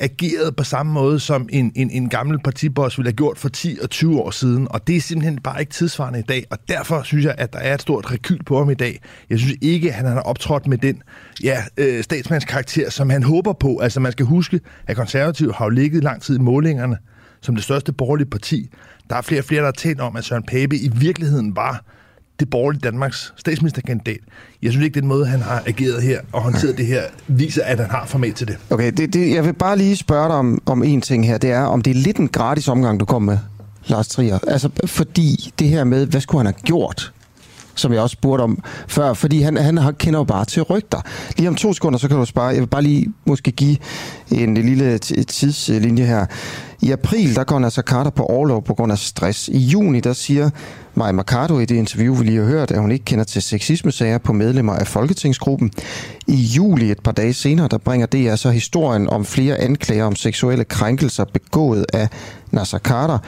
ageret 0.01 0.57
på 0.57 0.65
samme 0.65 0.93
måde, 0.93 1.21
som 1.21 1.49
en, 1.53 1.73
en, 1.75 1.91
en 1.91 2.09
gammel 2.09 2.39
partiboss 2.45 2.99
ville 2.99 3.09
have 3.09 3.17
gjort 3.17 3.39
for 3.39 3.49
10 3.49 3.79
og 3.83 3.91
20 3.91 4.21
år 4.21 4.31
siden, 4.31 4.69
og 4.71 4.87
det 4.87 4.97
er 4.97 5.01
simpelthen 5.01 5.39
bare 5.39 5.61
ikke 5.61 5.73
tidsvarende 5.73 6.19
i 6.19 6.23
dag, 6.23 6.45
og 6.51 6.59
derfor 6.69 7.03
synes 7.03 7.25
jeg, 7.25 7.35
at 7.39 7.53
der 7.53 7.59
er 7.59 7.75
et 7.75 7.83
stort 7.83 8.13
rekyl 8.13 8.45
på 8.45 8.59
ham 8.59 8.71
i 8.71 8.75
dag. 8.75 9.01
Jeg 9.31 9.39
synes 9.39 9.55
ikke, 9.63 9.89
at 9.89 9.95
han 9.95 10.07
har 10.07 10.21
optrådt 10.21 10.67
med 10.67 10.79
den 10.79 11.03
ja, 11.43 11.63
øh, 11.77 12.05
statsmandskarakter, 12.05 12.91
som 12.91 13.11
han 13.11 13.23
håber 13.23 13.53
på. 13.53 13.79
Altså 13.79 14.01
man 14.01 14.13
skal 14.13 14.27
huske, 14.27 14.61
at 14.87 14.97
konservativ 14.97 15.53
har 15.53 15.65
jo 15.65 15.69
ligget 15.69 16.05
lang 16.05 16.23
tid 16.23 16.37
i 16.37 16.41
målingerne 16.41 16.97
som 17.43 17.55
det 17.55 17.65
største 17.65 17.93
borgerlige 17.93 18.31
parti. 18.31 18.71
Der 19.11 19.17
er 19.17 19.23
flere 19.23 19.41
og 19.41 19.45
flere, 19.45 19.61
der 19.61 19.67
har 19.67 19.73
talt 19.73 20.01
om, 20.01 20.17
at 20.17 20.25
Søren 20.25 20.43
Pape 20.43 20.77
i 20.77 20.91
virkeligheden 20.95 21.57
var 21.57 21.85
det 22.41 22.51
borgerlige 22.51 22.81
Danmarks 22.81 23.33
statsministerkandidat. 23.37 24.19
Jeg 24.63 24.73
synes 24.73 24.85
ikke, 24.85 25.01
den 25.01 25.09
måde, 25.09 25.27
han 25.27 25.41
har 25.41 25.63
ageret 25.67 26.03
her 26.03 26.21
og 26.33 26.43
håndteret 26.43 26.79
det 26.79 26.87
her, 26.87 27.03
viser, 27.27 27.65
at 27.65 27.81
han 27.81 27.91
har 27.91 28.07
format 28.07 28.35
til 28.35 28.49
det. 28.49 28.59
Okay, 28.71 28.93
det, 28.93 29.15
det, 29.15 29.35
jeg 29.35 29.45
vil 29.45 29.53
bare 29.53 29.79
lige 29.79 29.97
spørge 29.97 30.29
dig 30.29 30.37
om, 30.37 30.63
om 30.67 30.83
en 30.83 31.01
ting 31.01 31.27
her. 31.27 31.39
Det 31.39 31.51
er, 31.51 31.63
om 31.63 31.83
det 31.83 31.91
er 31.91 31.95
lidt 31.95 32.17
en 32.17 32.29
gratis 32.29 32.69
omgang, 32.69 33.01
du 33.01 33.05
kom 33.05 33.23
med, 33.23 33.39
Lars 33.87 34.09
Trier. 34.09 34.39
Altså, 34.47 34.71
fordi 34.87 35.53
det 35.59 35.69
her 35.69 35.85
med, 35.85 36.07
hvad 36.07 36.21
skulle 36.21 36.39
han 36.39 36.47
have 36.47 36.63
gjort? 36.65 37.13
Som 37.81 37.93
jeg 37.93 38.01
også 38.01 38.15
spurgte 38.15 38.43
om 38.43 38.63
før, 38.89 39.13
fordi 39.13 39.41
han, 39.41 39.57
han 39.57 39.95
kender 39.99 40.21
jo 40.21 40.25
bare 40.25 40.45
til 40.45 40.63
rygter. 40.63 41.01
Lige 41.37 41.49
om 41.49 41.55
to 41.55 41.73
sekunder, 41.73 41.99
så 41.99 42.09
kan 42.09 42.17
du 42.17 42.25
spare. 42.25 42.47
Jeg 42.47 42.61
vil 42.61 42.67
bare 42.67 42.83
lige 42.83 43.07
måske 43.25 43.51
give 43.51 43.77
en 44.31 44.55
lille 44.55 44.99
tidslinje 44.99 46.05
her. 46.05 46.27
I 46.83 46.91
april, 46.91 47.35
der 47.37 47.45
går 47.45 47.59
Nasser 47.59 47.83
Carter 47.83 48.11
på 48.11 48.25
overlov 48.25 48.65
på 48.65 48.75
grund 48.75 48.93
af 48.93 48.99
stress. 48.99 49.49
I 49.49 49.59
juni, 49.59 50.01
der 50.01 50.13
siger 50.13 50.51
Maja 50.95 51.13
Mercado 51.13 51.59
i 51.59 51.65
det 51.65 51.75
interview, 51.75 52.15
vi 52.15 52.25
lige 52.25 52.39
har 52.39 52.45
hørt, 52.45 52.71
at 52.71 52.81
hun 52.81 52.91
ikke 52.91 53.05
kender 53.05 53.25
til 53.25 53.43
sexismesager 53.43 54.19
på 54.19 54.33
medlemmer 54.33 54.73
af 54.73 54.87
Folketingsgruppen. 54.87 55.71
I 56.27 56.35
juli, 56.35 56.91
et 56.91 57.01
par 57.01 57.13
dage 57.13 57.33
senere, 57.33 57.69
der 57.69 57.79
bringer 57.79 58.07
DR 58.07 58.35
så 58.35 58.51
historien 58.51 59.09
om 59.09 59.25
flere 59.25 59.57
anklager 59.57 60.05
om 60.05 60.17
seksuelle 60.17 60.65
krænkelser 60.65 61.25
begået 61.25 61.87
af 61.93 62.09
Nasser 62.51 62.79
Carter. 62.79 63.19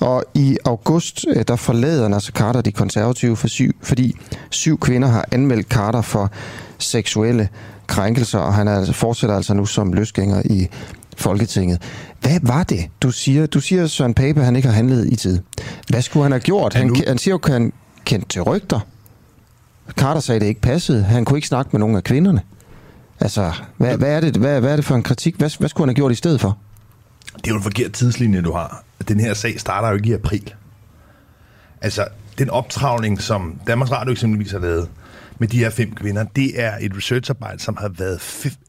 Og 0.00 0.24
i 0.34 0.58
august, 0.64 1.26
øh, 1.28 1.44
der 1.48 1.56
forlader 1.56 2.08
Nasser 2.08 2.32
Carter 2.32 2.60
de 2.60 2.72
konservative, 2.72 3.36
for 3.36 3.48
syv, 3.48 3.72
fordi 3.82 4.16
syv 4.50 4.78
kvinder 4.78 5.08
har 5.08 5.24
anmeldt 5.32 5.66
Carter 5.68 6.02
for 6.02 6.30
seksuelle 6.78 7.48
krænkelser, 7.86 8.38
og 8.38 8.54
han 8.54 8.68
er, 8.68 8.76
altså, 8.76 8.92
fortsætter 8.92 9.36
altså 9.36 9.54
nu 9.54 9.66
som 9.66 9.92
løsgænger 9.92 10.42
i 10.44 10.68
Folketinget. 11.16 11.82
Hvad 12.20 12.40
var 12.42 12.62
det? 12.62 12.86
Du 13.02 13.10
siger, 13.10 13.46
du 13.46 13.60
siger 13.60 13.86
Søren 13.86 14.14
Pape, 14.14 14.44
han 14.44 14.56
ikke 14.56 14.68
har 14.68 14.74
handlet 14.74 15.12
i 15.12 15.16
tid. 15.16 15.40
Hvad 15.88 16.02
skulle 16.02 16.22
han 16.22 16.32
have 16.32 16.40
gjort? 16.40 16.74
Han, 16.74 16.96
han 17.06 17.18
siger 17.18 17.34
jo, 17.34 17.40
at 17.44 17.52
han 17.52 17.72
kendte 18.04 18.28
til 18.28 18.42
rygter. 18.42 18.80
Carter 19.90 20.20
sagde, 20.20 20.36
at 20.36 20.40
det 20.40 20.48
ikke 20.48 20.60
passede. 20.60 21.02
Han 21.02 21.24
kunne 21.24 21.38
ikke 21.38 21.48
snakke 21.48 21.68
med 21.72 21.80
nogen 21.80 21.96
af 21.96 22.04
kvinderne. 22.04 22.40
Altså, 23.20 23.52
hvad, 23.76 23.96
hvad, 23.96 24.08
er, 24.16 24.20
det, 24.20 24.36
hvad, 24.36 24.60
hvad 24.60 24.72
er 24.72 24.76
det 24.76 24.84
for 24.84 24.94
en 24.94 25.02
kritik? 25.02 25.36
Hvad, 25.36 25.58
hvad 25.58 25.68
skulle 25.68 25.84
han 25.84 25.88
have 25.88 25.94
gjort 25.94 26.12
i 26.12 26.14
stedet 26.14 26.40
for? 26.40 26.58
Det 27.36 27.46
er 27.46 27.50
jo 27.50 27.56
en 27.56 27.62
forkert 27.62 27.92
tidslinje, 27.92 28.42
du 28.42 28.52
har. 28.52 28.84
Den 29.08 29.20
her 29.20 29.34
sag 29.34 29.60
starter 29.60 29.88
jo 29.88 29.94
ikke 29.94 30.08
i 30.08 30.12
april. 30.12 30.54
Altså, 31.80 32.06
den 32.38 32.50
optravning, 32.50 33.22
som 33.22 33.60
Danmarks 33.66 33.92
Radio 33.92 34.12
eksempelvis 34.12 34.52
har 34.52 34.58
lavet 34.58 34.90
med 35.38 35.48
de 35.48 35.58
her 35.58 35.70
fem 35.70 35.94
kvinder, 35.94 36.24
det 36.24 36.60
er 36.62 36.72
et 36.80 36.96
researcharbejde, 36.96 37.58
som 37.58 37.76
har 37.76 37.88
været 37.88 38.20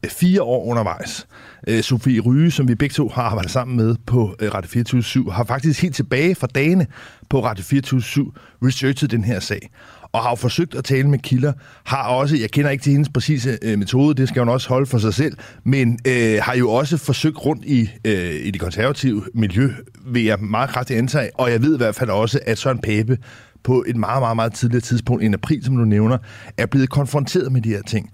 fire 0.08 0.42
år 0.42 0.64
undervejs. 0.64 1.26
Øh, 1.68 1.82
Sofie 1.82 2.20
Ryge, 2.20 2.50
som 2.50 2.68
vi 2.68 2.74
begge 2.74 2.92
to 2.92 3.08
har 3.08 3.22
arbejdet 3.22 3.50
sammen 3.50 3.76
med 3.76 3.96
på 4.06 4.36
øh, 4.40 4.54
Radio 4.54 4.68
24 4.68 5.32
har 5.32 5.44
faktisk 5.44 5.82
helt 5.82 5.94
tilbage 5.94 6.34
fra 6.34 6.46
dagene 6.46 6.86
på 7.28 7.44
Radio 7.44 7.64
24 7.64 8.32
researchet 8.62 9.10
den 9.10 9.24
her 9.24 9.40
sag 9.40 9.70
og 10.12 10.22
har 10.22 10.30
jo 10.30 10.34
forsøgt 10.34 10.74
at 10.74 10.84
tale 10.84 11.08
med 11.08 11.18
kilder, 11.18 11.52
har 11.84 12.08
også, 12.08 12.36
jeg 12.36 12.50
kender 12.50 12.70
ikke 12.70 12.82
til 12.82 12.92
hendes 12.92 13.08
præcise 13.08 13.58
øh, 13.62 13.78
metode, 13.78 14.14
det 14.14 14.28
skal 14.28 14.40
hun 14.40 14.48
også 14.48 14.68
holde 14.68 14.86
for 14.86 14.98
sig 14.98 15.14
selv, 15.14 15.36
men 15.64 15.98
øh, 16.06 16.38
har 16.42 16.54
jo 16.54 16.70
også 16.70 16.96
forsøgt 16.96 17.46
rundt 17.46 17.64
i, 17.64 17.90
øh, 18.04 18.34
i 18.34 18.50
det 18.50 18.60
konservative 18.60 19.24
miljø, 19.34 19.72
vil 20.06 20.24
jeg 20.24 20.38
meget 20.40 20.70
kraftigt 20.70 20.98
antage, 20.98 21.30
og 21.34 21.50
jeg 21.50 21.62
ved 21.62 21.74
i 21.74 21.76
hvert 21.76 21.94
fald 21.94 22.10
også, 22.10 22.40
at 22.46 22.58
Søren 22.58 22.78
Pape 22.78 23.18
på 23.62 23.84
et 23.86 23.96
meget, 23.96 24.22
meget, 24.22 24.36
meget 24.36 24.52
tidligere 24.52 24.80
tidspunkt, 24.80 25.22
en 25.22 25.34
april, 25.34 25.64
som 25.64 25.76
du 25.76 25.84
nævner, 25.84 26.18
er 26.58 26.66
blevet 26.66 26.90
konfronteret 26.90 27.52
med 27.52 27.60
de 27.60 27.68
her 27.68 27.82
ting. 27.82 28.10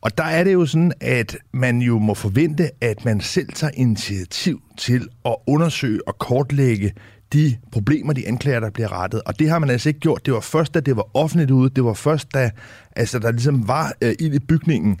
Og 0.00 0.18
der 0.18 0.24
er 0.24 0.44
det 0.44 0.52
jo 0.52 0.66
sådan, 0.66 0.92
at 1.00 1.36
man 1.52 1.78
jo 1.78 1.98
må 1.98 2.14
forvente, 2.14 2.70
at 2.80 3.04
man 3.04 3.20
selv 3.20 3.48
tager 3.54 3.70
initiativ 3.74 4.62
til 4.76 5.08
at 5.24 5.36
undersøge 5.46 6.08
og 6.08 6.18
kortlægge 6.18 6.92
de 7.32 7.56
problemer, 7.72 8.12
de 8.12 8.28
anklager, 8.28 8.60
der 8.60 8.70
bliver 8.70 9.02
rettet. 9.02 9.22
Og 9.26 9.38
det 9.38 9.50
har 9.50 9.58
man 9.58 9.70
altså 9.70 9.88
ikke 9.88 10.00
gjort. 10.00 10.26
Det 10.26 10.34
var 10.34 10.40
først, 10.40 10.74
da 10.74 10.80
det 10.80 10.96
var 10.96 11.16
offentligt 11.16 11.50
ude, 11.50 11.70
det 11.70 11.84
var 11.84 11.94
først, 11.94 12.34
da 12.34 12.50
altså, 12.96 13.18
der 13.18 13.30
ligesom 13.30 13.68
var 13.68 13.92
øh, 14.02 14.14
i 14.18 14.38
bygningen, 14.38 14.98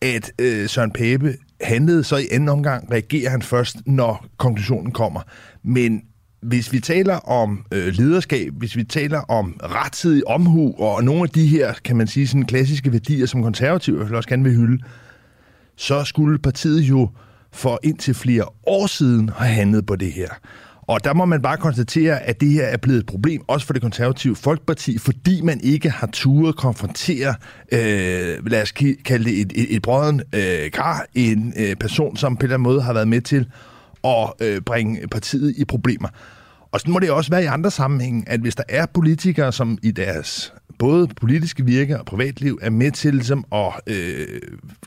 at 0.00 0.32
øh, 0.38 0.68
Søren 0.68 0.90
Pape 0.90 1.36
handlede, 1.60 2.04
så 2.04 2.16
i 2.16 2.26
anden 2.30 2.48
omgang 2.48 2.92
reagerer 2.92 3.30
han 3.30 3.42
først, 3.42 3.76
når 3.86 4.26
konklusionen 4.36 4.92
kommer. 4.92 5.20
Men 5.62 6.02
hvis 6.42 6.72
vi 6.72 6.80
taler 6.80 7.14
om 7.14 7.64
øh, 7.72 7.86
lederskab, 7.86 8.52
hvis 8.52 8.76
vi 8.76 8.84
taler 8.84 9.20
om 9.20 9.60
rettidig 9.62 10.26
omhu 10.26 10.74
og 10.78 11.04
nogle 11.04 11.22
af 11.22 11.28
de 11.28 11.46
her, 11.46 11.74
kan 11.84 11.96
man 11.96 12.06
sige, 12.06 12.26
sådan 12.26 12.46
klassiske 12.46 12.92
værdier, 12.92 13.26
som 13.26 13.42
konservative 13.42 14.16
også 14.16 14.28
gerne 14.28 14.44
vil 14.44 14.56
hylde, 14.56 14.84
så 15.76 16.04
skulle 16.04 16.38
partiet 16.38 16.80
jo 16.80 17.08
for 17.52 17.80
indtil 17.82 18.14
flere 18.14 18.44
år 18.66 18.86
siden 18.86 19.28
have 19.28 19.54
handlet 19.54 19.86
på 19.86 19.96
det 19.96 20.12
her. 20.12 20.28
Og 20.86 21.04
der 21.04 21.14
må 21.14 21.24
man 21.24 21.42
bare 21.42 21.56
konstatere, 21.56 22.22
at 22.22 22.40
det 22.40 22.48
her 22.48 22.64
er 22.64 22.76
blevet 22.76 22.98
et 23.00 23.06
problem, 23.06 23.42
også 23.48 23.66
for 23.66 23.72
det 23.72 23.82
konservative 23.82 24.36
Folkeparti, 24.36 24.98
fordi 24.98 25.40
man 25.40 25.60
ikke 25.60 25.90
har 25.90 26.08
turet 26.12 26.56
konfrontere, 26.56 27.34
øh, 27.72 28.46
lad 28.46 28.62
os 28.62 28.72
kalde 29.04 29.24
det 29.24 29.40
et, 29.40 29.52
et, 29.54 29.76
et 29.76 29.82
brøden 29.82 30.22
øh, 30.34 30.70
kar, 30.70 31.06
en 31.14 31.54
øh, 31.56 31.76
person, 31.76 32.16
som 32.16 32.36
på 32.36 32.40
en 32.40 32.44
eller 32.44 32.54
anden 32.54 32.62
måde 32.62 32.82
har 32.82 32.92
været 32.92 33.08
med 33.08 33.20
til 33.20 33.46
at 34.04 34.32
øh, 34.40 34.60
bringe 34.60 35.08
partiet 35.08 35.54
i 35.56 35.64
problemer. 35.64 36.08
Og 36.72 36.80
sådan 36.80 36.92
må 36.92 36.98
det 36.98 37.10
også 37.10 37.30
være 37.30 37.42
i 37.42 37.46
andre 37.46 37.70
sammenhænge, 37.70 38.24
at 38.26 38.40
hvis 38.40 38.54
der 38.54 38.62
er 38.68 38.86
politikere, 38.86 39.52
som 39.52 39.78
i 39.82 39.90
deres 39.90 40.52
både 40.78 41.08
politiske 41.20 41.64
virke 41.64 41.98
og 41.98 42.06
privatliv 42.06 42.58
er 42.62 42.70
med 42.70 42.90
til 42.90 43.14
ligesom, 43.14 43.44
at 43.52 43.72
øh, 43.86 44.40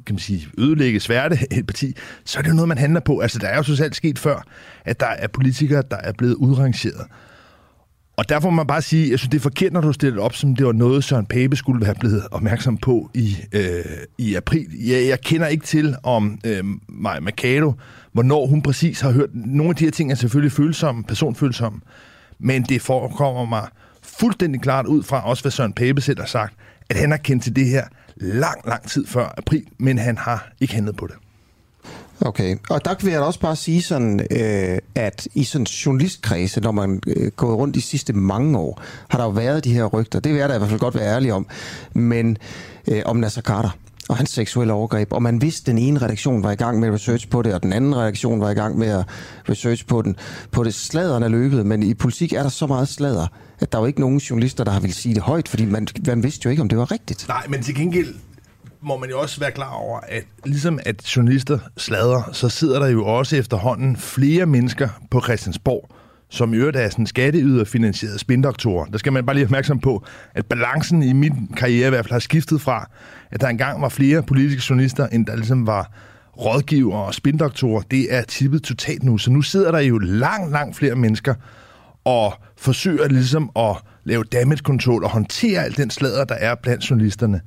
kan 0.05 0.15
man 0.15 0.19
sige, 0.19 0.47
ødelægge 0.57 0.99
sværte 0.99 1.37
et 1.59 1.67
parti, 1.67 1.95
så 2.25 2.39
er 2.39 2.43
det 2.43 2.49
jo 2.49 2.55
noget, 2.55 2.67
man 2.67 2.77
handler 2.77 2.99
på. 2.99 3.19
Altså, 3.19 3.39
der 3.39 3.47
er 3.47 3.57
jo 3.57 3.63
så 3.63 3.75
selv 3.75 3.93
sket 3.93 4.19
før, 4.19 4.43
at 4.85 4.99
der 4.99 5.05
er 5.05 5.27
politikere, 5.27 5.83
der 5.91 5.97
er 5.97 6.11
blevet 6.17 6.35
udrangeret. 6.35 7.05
Og 8.17 8.29
derfor 8.29 8.49
må 8.49 8.55
man 8.55 8.67
bare 8.67 8.81
sige, 8.81 9.11
jeg 9.11 9.19
synes, 9.19 9.29
det 9.29 9.37
er 9.37 9.41
forkert, 9.41 9.73
når 9.73 9.81
du 9.81 9.93
stiller 9.93 10.21
op, 10.21 10.35
som 10.35 10.55
det 10.55 10.65
var 10.65 10.71
noget, 10.71 11.03
Søren 11.03 11.25
Pape 11.25 11.55
skulle 11.55 11.85
have 11.85 11.95
blevet 11.99 12.23
opmærksom 12.31 12.77
på 12.77 13.09
i, 13.13 13.37
øh, 13.51 13.85
i 14.17 14.35
april. 14.35 14.67
Jeg, 14.87 15.07
jeg 15.07 15.21
kender 15.21 15.47
ikke 15.47 15.65
til, 15.65 15.95
om 16.03 16.39
øh, 16.45 16.63
Maja 16.87 17.19
Mercado, 17.19 17.73
hvornår 18.15 18.45
hun 18.45 18.61
præcis 18.61 19.01
har 19.01 19.11
hørt. 19.11 19.29
Nogle 19.33 19.69
af 19.69 19.75
de 19.75 19.83
her 19.83 19.91
ting 19.91 20.11
er 20.11 20.15
selvfølgelig 20.15 20.51
følsomme, 20.51 21.03
personfølsomme, 21.03 21.79
men 22.39 22.63
det 22.63 22.81
forekommer 22.81 23.45
mig 23.45 23.67
fuldstændig 24.03 24.61
klart 24.61 24.85
ud 24.85 25.03
fra, 25.03 25.29
også 25.29 25.43
hvad 25.43 25.51
Søren 25.51 25.73
Pape 25.73 26.01
selv 26.01 26.19
har 26.19 26.27
sagt, 26.27 26.53
at 26.89 26.97
han 26.97 27.11
har 27.11 27.17
kendt 27.17 27.43
til 27.43 27.55
det 27.55 27.65
her 27.65 27.83
lang, 28.15 28.67
lang 28.67 28.89
tid 28.89 29.07
før 29.07 29.33
april, 29.37 29.63
men 29.77 29.97
han 29.97 30.17
har 30.17 30.51
ikke 30.59 30.73
handlet 30.73 30.95
på 30.97 31.07
det. 31.07 31.15
Okay, 32.21 32.55
og 32.69 32.85
der 32.85 32.95
vil 33.01 33.11
jeg 33.11 33.21
også 33.21 33.39
bare 33.39 33.55
sige 33.55 33.81
sådan, 33.81 34.19
øh, 34.31 34.79
at 34.95 35.27
i 35.33 35.43
sådan 35.43 35.65
journalistkredse, 35.65 36.61
når 36.61 36.71
man 36.71 37.01
øh, 37.07 37.31
går 37.31 37.55
rundt 37.55 37.75
de 37.75 37.81
sidste 37.81 38.13
mange 38.13 38.57
år, 38.57 38.81
har 39.09 39.17
der 39.17 39.25
jo 39.25 39.31
været 39.31 39.63
de 39.63 39.73
her 39.73 39.85
rygter. 39.85 40.19
Det 40.19 40.31
vil 40.31 40.39
jeg 40.39 40.49
da 40.49 40.55
i 40.55 40.57
hvert 40.57 40.69
fald 40.69 40.79
godt 40.79 40.95
være 40.95 41.15
ærlig 41.15 41.33
om. 41.33 41.47
Men 41.93 42.37
øh, 42.87 43.01
om 43.05 43.17
Nasser 43.17 43.41
Carter 43.41 43.69
og 44.09 44.17
hans 44.17 44.29
seksuelle 44.29 44.73
overgreb, 44.73 45.13
og 45.13 45.23
man 45.23 45.41
vidste, 45.41 45.71
at 45.71 45.75
den 45.75 45.77
ene 45.77 46.01
redaktion 46.01 46.43
var 46.43 46.51
i 46.51 46.55
gang 46.55 46.79
med 46.79 46.89
research 46.93 47.29
på 47.29 47.41
det, 47.41 47.53
og 47.53 47.63
den 47.63 47.73
anden 47.73 47.95
redaktion 47.95 48.41
var 48.41 48.49
i 48.49 48.53
gang 48.53 48.77
med 48.77 48.87
at 48.87 49.05
research 49.49 49.85
på 49.85 50.01
den. 50.01 50.15
På 50.51 50.63
det 50.63 50.73
sladeren 50.73 51.23
er 51.23 51.27
løbet, 51.27 51.65
men 51.65 51.83
i 51.83 51.93
politik 51.93 52.33
er 52.33 52.43
der 52.43 52.49
så 52.49 52.67
meget 52.67 52.87
sladder, 52.87 53.27
at 53.59 53.71
der 53.71 53.77
er 53.77 53.81
jo 53.81 53.87
ikke 53.87 53.99
nogen 53.99 54.17
journalister, 54.17 54.63
der 54.63 54.71
har 54.71 54.79
vil 54.79 54.93
sige 54.93 55.15
det 55.15 55.23
højt, 55.23 55.47
fordi 55.47 55.65
man, 55.65 55.87
man 56.07 56.23
vidste 56.23 56.45
jo 56.45 56.49
ikke, 56.49 56.61
om 56.61 56.69
det 56.69 56.77
var 56.77 56.91
rigtigt. 56.91 57.27
Nej, 57.27 57.45
men 57.49 57.63
til 57.63 57.75
gengæld 57.75 58.15
må 58.81 58.97
man 58.97 59.09
jo 59.09 59.19
også 59.19 59.39
være 59.39 59.51
klar 59.51 59.73
over, 59.73 59.99
at 60.07 60.23
ligesom 60.45 60.79
at 60.85 61.15
journalister 61.15 61.59
slader, 61.77 62.29
så 62.33 62.49
sidder 62.49 62.79
der 62.79 62.87
jo 62.87 63.05
også 63.05 63.35
efterhånden 63.35 63.97
flere 63.97 64.45
mennesker 64.45 64.89
på 65.11 65.21
Christiansborg, 65.21 65.94
som 66.29 66.53
i 66.53 66.57
øvrigt 66.57 66.77
er 66.77 66.89
sådan 66.89 67.07
skatteyderfinansierede 67.07 68.19
spindoktorer. 68.19 68.85
Der 68.85 68.97
skal 68.97 69.13
man 69.13 69.25
bare 69.25 69.35
lige 69.35 69.45
opmærksom 69.45 69.79
på, 69.79 70.05
at 70.33 70.45
balancen 70.45 71.03
i 71.03 71.13
min 71.13 71.49
karriere 71.57 71.87
i 71.87 71.89
hvert 71.89 72.05
fald 72.05 72.11
har 72.11 72.19
skiftet 72.19 72.61
fra, 72.61 72.89
at 73.31 73.41
der 73.41 73.47
engang 73.47 73.81
var 73.81 73.89
flere 73.89 74.23
politiske 74.23 74.61
journalister, 74.69 75.07
end 75.07 75.25
der 75.25 75.35
ligesom 75.35 75.67
var 75.67 75.91
rådgiver 76.37 76.97
og 76.97 77.13
spindoktorer. 77.13 77.81
Det 77.81 78.13
er 78.13 78.23
tippet 78.23 78.63
totalt 78.63 79.03
nu. 79.03 79.17
Så 79.17 79.31
nu 79.31 79.41
sidder 79.41 79.71
der 79.71 79.79
jo 79.79 79.97
langt, 79.97 80.51
langt 80.51 80.75
flere 80.75 80.95
mennesker 80.95 81.33
og 82.05 82.33
forsøger 82.57 83.07
ligesom 83.07 83.51
at 83.55 83.75
lave 84.03 84.23
damage 84.23 84.57
control 84.57 85.03
og 85.03 85.09
håndtere 85.09 85.63
alt 85.63 85.77
den 85.77 85.89
slader, 85.89 86.25
der 86.25 86.35
er 86.35 86.55
blandt 86.55 86.89
journalisterne. 86.89 87.41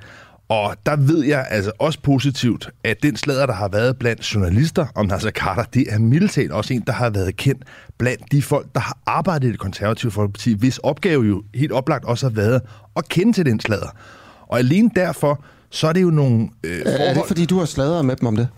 Og 0.48 0.76
der 0.86 0.96
ved 0.96 1.24
jeg 1.24 1.46
altså 1.50 1.72
også 1.78 1.98
positivt, 2.02 2.70
at 2.84 3.02
den 3.02 3.16
slader, 3.16 3.46
der 3.46 3.52
har 3.52 3.68
været 3.68 3.96
blandt 3.98 4.34
journalister 4.34 4.86
om 4.94 5.06
Nasser 5.06 5.30
Carter, 5.30 5.64
det 5.74 5.84
er 5.88 5.98
mildt 5.98 6.52
også 6.52 6.74
en, 6.74 6.82
der 6.86 6.92
har 6.92 7.10
været 7.10 7.36
kendt 7.36 7.62
blandt 7.98 8.32
de 8.32 8.42
folk, 8.42 8.66
der 8.74 8.80
har 8.80 8.98
arbejdet 9.06 9.48
i 9.48 9.50
det 9.50 9.58
konservative 9.58 10.12
folkeparti, 10.12 10.52
hvis 10.52 10.78
opgave 10.78 11.26
jo 11.26 11.42
helt 11.54 11.72
oplagt 11.72 12.04
også 12.04 12.28
har 12.28 12.34
været 12.34 12.62
at 12.96 13.08
kende 13.08 13.32
til 13.32 13.46
den 13.46 13.60
slader. 13.60 13.96
Og 14.48 14.58
alene 14.58 14.90
derfor, 14.96 15.44
så 15.70 15.88
er 15.88 15.92
det 15.92 16.02
jo 16.02 16.10
nogle 16.10 16.48
øh, 16.64 16.82
forhold... 16.82 17.00
Er 17.00 17.14
det 17.14 17.22
fordi, 17.26 17.46
du 17.46 17.58
har 17.58 17.66
sladret 17.66 18.04
med 18.04 18.16
dem 18.16 18.26
om 18.26 18.36
det? 18.36 18.48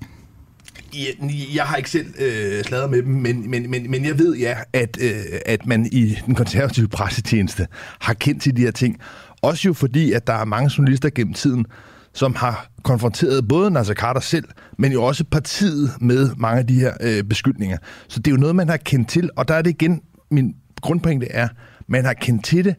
Jeg, 0.94 1.30
jeg 1.54 1.64
har 1.64 1.76
ikke 1.76 1.90
selv 1.90 2.06
øh, 2.18 2.64
sladret 2.64 2.90
med 2.90 3.02
dem, 3.02 3.12
men, 3.12 3.50
men, 3.50 3.70
men, 3.70 3.90
men 3.90 4.04
jeg 4.04 4.18
ved 4.18 4.36
ja, 4.36 4.56
at, 4.72 4.98
øh, 5.00 5.12
at 5.46 5.66
man 5.66 5.88
i 5.92 6.16
den 6.26 6.34
konservative 6.34 6.88
pressetjeneste 6.88 7.66
har 8.00 8.14
kendt 8.14 8.42
til 8.42 8.56
de 8.56 8.62
her 8.62 8.70
ting. 8.70 8.98
Også 9.42 9.68
jo 9.68 9.72
fordi, 9.72 10.12
at 10.12 10.26
der 10.26 10.32
er 10.32 10.44
mange 10.44 10.70
journalister 10.78 11.10
gennem 11.14 11.34
tiden, 11.34 11.66
som 12.14 12.34
har 12.34 12.68
konfronteret 12.82 13.48
både 13.48 13.70
Nasser 13.70 13.94
Carter 13.94 14.20
selv, 14.20 14.44
men 14.78 14.92
jo 14.92 15.02
også 15.02 15.24
partiet 15.24 15.90
med 16.00 16.30
mange 16.36 16.58
af 16.58 16.66
de 16.66 16.74
her 16.74 16.92
øh, 17.00 17.24
beskyldninger. 17.24 17.78
Så 18.08 18.20
det 18.20 18.26
er 18.26 18.30
jo 18.30 18.40
noget, 18.40 18.56
man 18.56 18.68
har 18.68 18.76
kendt 18.76 19.08
til, 19.08 19.30
og 19.36 19.48
der 19.48 19.54
er 19.54 19.62
det 19.62 19.70
igen, 19.70 20.00
min 20.30 20.54
grundpointe 20.82 21.26
er, 21.32 21.48
man 21.86 22.04
har 22.04 22.12
kendt 22.12 22.44
til 22.44 22.64
det, 22.64 22.74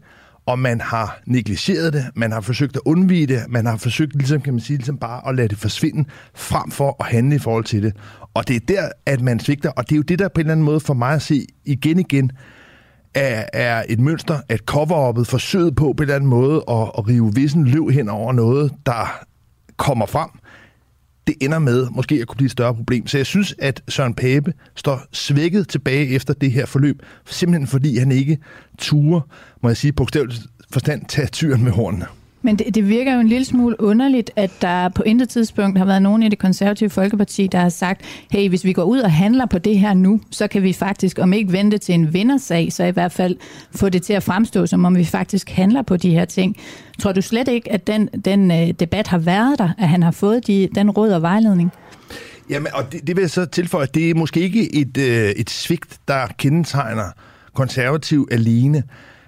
og 0.45 0.59
man 0.59 0.81
har 0.81 1.21
negligeret 1.27 1.93
det, 1.93 2.05
man 2.15 2.31
har 2.31 2.41
forsøgt 2.41 2.75
at 2.75 2.81
undvige 2.85 3.27
det, 3.27 3.39
man 3.49 3.65
har 3.65 3.77
forsøgt, 3.77 4.15
ligesom 4.15 4.41
kan 4.41 4.53
man 4.53 4.59
sige, 4.59 4.77
ligesom 4.77 4.97
bare 4.97 5.27
at 5.29 5.35
lade 5.35 5.47
det 5.47 5.57
forsvinde, 5.57 6.09
frem 6.35 6.71
for 6.71 6.95
at 6.99 7.05
handle 7.05 7.35
i 7.35 7.39
forhold 7.39 7.63
til 7.63 7.83
det. 7.83 7.95
Og 8.33 8.47
det 8.47 8.55
er 8.55 8.59
der, 8.67 8.89
at 9.05 9.21
man 9.21 9.39
svigter, 9.39 9.69
og 9.69 9.89
det 9.89 9.91
er 9.91 9.97
jo 9.97 10.03
det, 10.03 10.19
der 10.19 10.27
på 10.27 10.39
en 10.39 10.39
eller 10.39 10.51
anden 10.51 10.65
måde 10.65 10.79
for 10.79 10.93
mig 10.93 11.13
at 11.13 11.21
se 11.21 11.45
igen 11.65 11.99
igen, 11.99 12.31
er, 13.13 13.45
er 13.53 13.83
et 13.89 13.99
mønster, 13.99 14.41
at 14.49 14.59
cover-uppet 14.59 15.27
forsøget 15.27 15.75
på 15.75 15.83
på 15.83 15.91
en 15.91 16.01
eller 16.01 16.15
anden 16.15 16.29
måde 16.29 16.63
at, 16.69 16.91
at 16.97 17.07
rive 17.07 17.35
vissen 17.35 17.67
løv 17.67 17.89
hen 17.89 18.09
over 18.09 18.33
noget, 18.33 18.71
der 18.85 19.25
kommer 19.77 20.05
frem, 20.05 20.29
det 21.27 21.35
ender 21.41 21.59
med 21.59 21.87
måske 21.91 22.15
at 22.15 22.27
kunne 22.27 22.35
blive 22.37 22.45
et 22.45 22.51
større 22.51 22.75
problem. 22.75 23.07
Så 23.07 23.17
jeg 23.17 23.25
synes, 23.25 23.55
at 23.59 23.83
Søren 23.87 24.13
Pape 24.13 24.53
står 24.75 25.01
svækket 25.11 25.67
tilbage 25.67 26.07
efter 26.07 26.33
det 26.33 26.51
her 26.51 26.65
forløb, 26.65 27.01
simpelthen 27.25 27.67
fordi 27.67 27.97
han 27.97 28.11
ikke 28.11 28.37
turer, 28.77 29.21
må 29.63 29.69
jeg 29.69 29.77
sige, 29.77 29.93
på 29.93 30.07
forstand, 30.71 31.05
tage 31.05 31.27
tyren 31.27 31.63
med 31.63 31.71
hornene. 31.71 32.05
Men 32.41 32.55
det, 32.55 32.75
det 32.75 32.89
virker 32.89 33.13
jo 33.13 33.19
en 33.19 33.27
lille 33.27 33.45
smule 33.45 33.81
underligt, 33.81 34.31
at 34.35 34.51
der 34.61 34.89
på 34.89 35.03
intet 35.03 35.29
tidspunkt 35.29 35.77
har 35.77 35.85
været 35.85 36.01
nogen 36.01 36.23
i 36.23 36.29
det 36.29 36.39
konservative 36.39 36.89
Folkeparti, 36.89 37.47
der 37.47 37.59
har 37.59 37.69
sagt, 37.69 38.01
hey, 38.31 38.49
hvis 38.49 38.65
vi 38.65 38.73
går 38.73 38.83
ud 38.83 38.99
og 38.99 39.11
handler 39.11 39.45
på 39.45 39.57
det 39.57 39.79
her 39.79 39.93
nu, 39.93 40.21
så 40.31 40.47
kan 40.47 40.63
vi 40.63 40.73
faktisk, 40.73 41.19
om 41.19 41.33
ikke 41.33 41.51
vente 41.51 41.77
til 41.77 41.95
en 41.95 42.13
vindersag, 42.13 42.73
så 42.73 42.83
i 42.83 42.91
hvert 42.91 43.11
fald 43.11 43.35
få 43.75 43.89
det 43.89 44.03
til 44.03 44.13
at 44.13 44.23
fremstå, 44.23 44.65
som 44.65 44.85
om 44.85 44.95
vi 44.95 45.05
faktisk 45.05 45.49
handler 45.49 45.81
på 45.81 45.97
de 45.97 46.09
her 46.09 46.25
ting. 46.25 46.57
Tror 46.99 47.11
du 47.11 47.21
slet 47.21 47.47
ikke, 47.47 47.71
at 47.71 47.87
den, 47.87 48.09
den 48.25 48.51
øh, 48.51 48.71
debat 48.79 49.07
har 49.07 49.17
været 49.17 49.59
der, 49.59 49.69
at 49.77 49.87
han 49.87 50.03
har 50.03 50.11
fået 50.11 50.47
de, 50.47 50.69
den 50.75 50.89
råd 50.89 51.09
og 51.09 51.21
vejledning? 51.21 51.71
Jamen, 52.49 52.67
og 52.73 52.91
det, 52.91 53.07
det 53.07 53.15
vil 53.15 53.21
jeg 53.21 53.29
så 53.29 53.45
tilføje, 53.45 53.83
at 53.83 53.95
det 53.95 54.09
er 54.09 54.15
måske 54.15 54.39
ikke 54.39 54.75
et, 54.75 54.97
øh, 54.97 55.29
et 55.29 55.49
svigt, 55.49 55.99
der 56.07 56.27
kendetegner 56.37 57.11
konservativ 57.53 58.27
alene. 58.31 58.83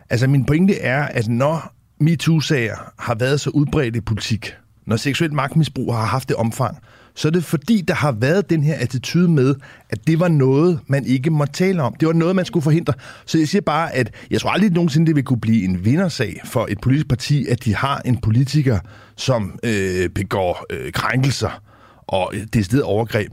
Altså, 0.09 0.27
min 0.27 0.45
pointe 0.45 0.79
er, 0.79 1.03
at 1.03 1.27
når 1.27 1.73
MeToo-sager 2.03 2.93
har 2.99 3.15
været 3.15 3.41
så 3.41 3.49
udbredt 3.49 3.95
i 3.95 4.01
politik, 4.01 4.55
når 4.85 4.95
seksuel 4.95 5.33
magtmisbrug 5.33 5.95
har 5.95 6.05
haft 6.05 6.29
det 6.29 6.35
omfang, 6.35 6.77
så 7.15 7.27
er 7.27 7.31
det 7.31 7.43
fordi, 7.43 7.81
der 7.87 7.93
har 7.93 8.11
været 8.11 8.49
den 8.49 8.63
her 8.63 8.75
attitude 8.75 9.27
med, 9.27 9.55
at 9.89 10.07
det 10.07 10.19
var 10.19 10.27
noget, 10.27 10.79
man 10.87 11.05
ikke 11.05 11.29
må 11.29 11.45
tale 11.45 11.81
om. 11.81 11.95
Det 11.99 12.07
var 12.07 12.13
noget, 12.13 12.35
man 12.35 12.45
skulle 12.45 12.63
forhindre. 12.63 12.93
Så 13.25 13.37
jeg 13.37 13.47
siger 13.47 13.61
bare, 13.61 13.95
at 13.95 14.13
jeg 14.31 14.41
tror 14.41 14.49
aldrig 14.49 14.71
nogensinde, 14.71 15.07
det 15.07 15.15
vil 15.15 15.23
kunne 15.23 15.39
blive 15.39 15.63
en 15.63 15.85
vindersag 15.85 16.41
for 16.45 16.67
et 16.69 16.81
politisk 16.81 17.07
parti, 17.07 17.47
at 17.47 17.65
de 17.65 17.75
har 17.75 18.01
en 18.05 18.17
politiker, 18.17 18.79
som 19.15 19.59
øh, 19.63 20.09
begår 20.09 20.65
øh, 20.69 20.91
krænkelser 20.91 21.61
og 22.07 22.33
decideret 22.53 22.83
overgreb. 22.83 23.31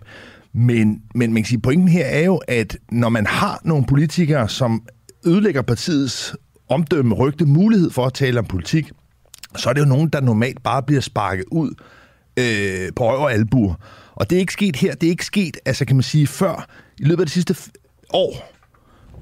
Men, 0.52 1.02
men 1.14 1.32
man 1.32 1.42
kan 1.42 1.48
sige, 1.48 1.60
pointen 1.60 1.88
her 1.88 2.04
er 2.04 2.24
jo, 2.24 2.36
at 2.36 2.76
når 2.92 3.08
man 3.08 3.26
har 3.26 3.60
nogle 3.64 3.86
politikere, 3.86 4.48
som 4.48 4.82
ødelægger 5.26 5.62
partiets 5.62 6.34
omdømme, 6.70 7.14
rygte, 7.14 7.44
mulighed 7.44 7.90
for 7.90 8.06
at 8.06 8.14
tale 8.14 8.38
om 8.38 8.44
politik, 8.44 8.90
så 9.56 9.68
er 9.68 9.72
det 9.72 9.80
jo 9.80 9.86
nogen, 9.86 10.08
der 10.08 10.20
normalt 10.20 10.62
bare 10.62 10.82
bliver 10.82 11.00
sparket 11.00 11.44
ud 11.50 11.74
øh, 12.36 12.92
på 12.96 13.10
røv 13.10 13.20
og 13.20 13.32
albuer. 13.32 13.74
Og 14.14 14.30
det 14.30 14.36
er 14.36 14.40
ikke 14.40 14.52
sket 14.52 14.76
her. 14.76 14.94
Det 14.94 15.06
er 15.06 15.10
ikke 15.10 15.24
sket, 15.24 15.56
altså 15.64 15.84
kan 15.84 15.96
man 15.96 16.02
sige, 16.02 16.26
før 16.26 16.66
i 16.98 17.04
løbet 17.04 17.22
af 17.22 17.26
de 17.26 17.32
sidste 17.32 17.56
år, 18.12 18.52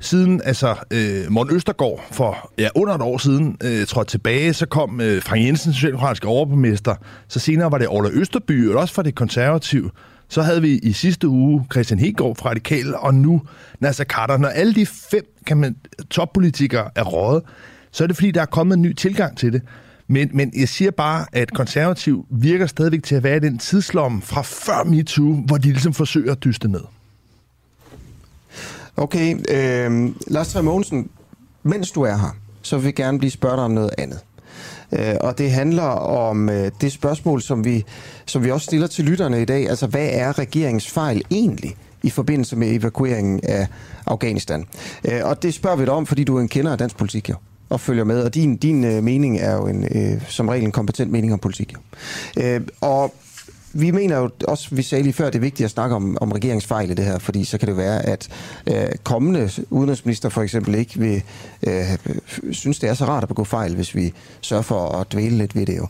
siden 0.01 0.41
altså 0.45 0.77
øh, 0.91 1.33
Morten 1.33 1.57
Østergaard 1.57 2.05
for 2.11 2.51
ja, 2.59 2.69
under 2.75 2.95
et 2.95 3.03
år 3.03 3.19
siden 3.19 3.57
øh, 3.65 3.87
trådte 3.87 4.11
tilbage, 4.11 4.53
så 4.53 4.67
kom 4.67 5.01
øh, 5.01 5.23
Frank 5.23 5.43
Jensen, 5.45 5.73
socialdemokratiske 5.73 6.27
overborgmester, 6.27 6.95
så 7.29 7.41
senere 7.41 7.73
var 7.73 7.79
det 7.79 7.89
Orla 7.89 8.11
Østerby, 8.13 8.69
og 8.69 8.81
også 8.81 8.95
fra 8.95 9.03
det 9.03 9.15
konservative. 9.15 9.91
Så 10.29 10.43
havde 10.43 10.63
vi 10.63 10.79
i 10.79 10.93
sidste 10.93 11.29
uge 11.29 11.67
Christian 11.73 12.01
Hegård 12.01 12.37
fra 12.37 12.51
Radikal, 12.51 12.95
og 12.95 13.15
nu 13.15 13.43
Nasser 13.81 14.05
Carter. 14.05 14.37
Når 14.37 14.49
alle 14.49 14.75
de 14.75 14.87
fem 14.87 15.25
kan 15.47 15.57
man, 15.57 15.77
toppolitikere 16.11 16.91
er 16.95 17.05
rådet, 17.05 17.43
så 17.91 18.05
er 18.05 18.07
det 18.07 18.17
fordi, 18.17 18.31
der 18.31 18.41
er 18.41 18.47
kommet 18.47 18.77
en 18.77 18.83
ny 18.83 18.93
tilgang 18.93 19.37
til 19.37 19.53
det. 19.53 19.63
Men, 20.07 20.31
men 20.33 20.53
jeg 20.57 20.69
siger 20.69 20.91
bare, 20.91 21.27
at 21.33 21.53
konservativ 21.55 22.27
virker 22.31 22.67
stadigvæk 22.67 23.03
til 23.03 23.15
at 23.15 23.23
være 23.23 23.37
i 23.37 23.41
den 23.41 23.59
tidslomme 23.59 24.23
fra 24.23 24.43
før 24.43 24.85
MeToo, 24.85 25.35
hvor 25.47 25.57
de 25.57 25.69
ligesom 25.69 25.93
forsøger 25.93 26.33
at 26.33 26.45
dyste 26.45 26.69
ned. 26.69 26.81
Okay, 28.97 29.35
øh, 29.49 30.11
Lars 30.27 30.63
Mogensen, 30.63 31.11
mens 31.63 31.91
du 31.91 32.03
er 32.03 32.17
her, 32.17 32.37
så 32.63 32.77
vil 32.77 32.85
jeg 32.85 32.95
gerne 32.95 33.19
blive 33.19 33.31
spurgt 33.31 33.61
om 33.61 33.71
noget 33.71 33.91
andet. 33.99 34.21
Øh, 34.93 35.15
og 35.21 35.39
det 35.39 35.51
handler 35.51 35.83
om 35.83 36.49
øh, 36.49 36.71
det 36.81 36.93
spørgsmål, 36.93 37.43
som 37.43 37.65
vi, 37.65 37.85
som 38.27 38.45
vi 38.45 38.51
også 38.51 38.65
stiller 38.65 38.87
til 38.87 39.05
lytterne 39.05 39.43
i 39.43 39.45
dag. 39.45 39.69
Altså, 39.69 39.87
hvad 39.87 40.09
er 40.13 40.39
regeringens 40.39 40.91
fejl 40.91 41.23
egentlig? 41.31 41.77
i 42.03 42.11
forbindelse 42.11 42.57
med 42.57 42.75
evakueringen 42.75 43.41
af 43.43 43.67
Afghanistan. 44.07 44.65
Øh, 45.05 45.21
og 45.25 45.43
det 45.43 45.55
spørger 45.55 45.77
vi 45.77 45.85
dig 45.85 45.93
om, 45.93 46.07
fordi 46.07 46.25
du 46.25 46.37
er 46.37 46.41
en 46.41 46.49
kender 46.49 46.73
af 46.73 46.79
dansk 46.79 46.97
politik, 46.97 47.29
jo 47.29 47.35
og 47.69 47.81
følger 47.81 48.05
med, 48.05 48.23
og 48.23 48.35
din, 48.35 48.57
din 48.57 48.85
øh, 48.85 49.03
mening 49.03 49.39
er 49.39 49.55
jo 49.55 49.67
en, 49.67 49.85
øh, 49.85 50.23
som 50.29 50.49
regel 50.49 50.65
en 50.65 50.73
kompetent 50.73 51.11
mening 51.11 51.33
om 51.33 51.39
politik. 51.39 51.75
Jo. 51.75 51.79
Øh, 52.43 52.61
og 52.81 53.15
vi 53.79 53.91
mener 53.91 54.17
jo 54.17 54.31
også, 54.49 54.75
vi 54.75 54.83
sagde 54.83 55.03
lige 55.03 55.13
før, 55.13 55.27
det 55.27 55.35
er 55.35 55.41
vigtigt 55.41 55.65
at 55.65 55.71
snakke 55.71 55.97
om, 55.97 56.19
om 56.21 56.33
regeringsfejl 56.33 56.91
i 56.91 56.95
det 56.95 57.05
her, 57.05 57.19
fordi 57.19 57.45
så 57.45 57.59
kan 57.59 57.69
det 57.69 57.77
være, 57.77 58.07
at 58.07 58.29
øh, 58.67 58.89
kommende 59.05 59.51
udenrigsminister 59.71 60.29
for 60.29 60.43
eksempel 60.43 60.75
ikke 60.75 60.99
vil 61.01 61.23
øh, 61.63 61.85
synes, 62.53 62.79
det 62.79 62.89
er 62.89 62.95
så 62.95 63.05
rart 63.05 63.23
at 63.23 63.29
begå 63.29 63.45
fejl, 63.45 63.75
hvis 63.75 63.95
vi 63.95 64.13
sørger 64.41 64.63
for 64.63 64.89
at 64.89 65.13
dvæle 65.13 65.39
lidt 65.39 65.57
ved 65.57 65.67
det 65.67 65.77
jo. 65.77 65.89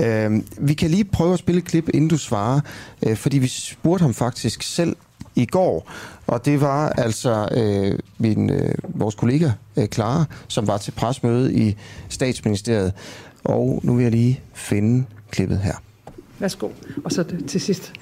Øh, 0.00 0.42
vi 0.58 0.74
kan 0.74 0.90
lige 0.90 1.04
prøve 1.04 1.32
at 1.32 1.38
spille 1.38 1.58
et 1.58 1.64
klip, 1.64 1.88
inden 1.94 2.08
du 2.08 2.18
svarer, 2.18 2.60
øh, 3.06 3.16
fordi 3.16 3.38
vi 3.38 3.48
spurgte 3.48 4.02
ham 4.02 4.14
faktisk 4.14 4.62
selv 4.62 4.96
i 5.34 5.46
går, 5.46 5.90
og 6.26 6.44
det 6.44 6.60
var 6.60 6.88
altså 6.88 7.48
øh, 7.52 7.98
min, 8.18 8.50
øh, 8.50 8.74
vores 8.88 9.14
kollega 9.14 9.50
øh, 9.76 9.86
Clara, 9.86 10.24
som 10.48 10.66
var 10.66 10.78
til 10.78 10.90
presmøde 10.90 11.54
i 11.54 11.76
statsministeriet. 12.08 12.92
Og 13.44 13.80
nu 13.82 13.94
vil 13.94 14.02
jeg 14.02 14.12
lige 14.12 14.40
finde 14.54 15.04
klippet 15.30 15.58
her. 15.58 15.74
Værsgo. 16.38 16.68
Og 17.04 17.12
så 17.12 17.24
til 17.48 17.60
sidst. 17.60 17.92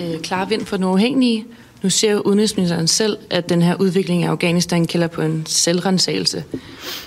Øh, 0.00 0.20
klar 0.20 0.44
vind 0.44 0.64
for 0.64 0.76
den 0.76 0.84
uafhængige. 0.84 1.46
Nu 1.82 1.90
ser 1.90 2.18
udenrigsministeren 2.18 2.86
selv, 2.86 3.18
at 3.30 3.48
den 3.48 3.62
her 3.62 3.74
udvikling 3.80 4.22
af 4.22 4.30
Afghanistan 4.30 4.84
kalder 4.84 5.06
på 5.06 5.22
en 5.22 5.46
selvrensagelse. 5.46 6.44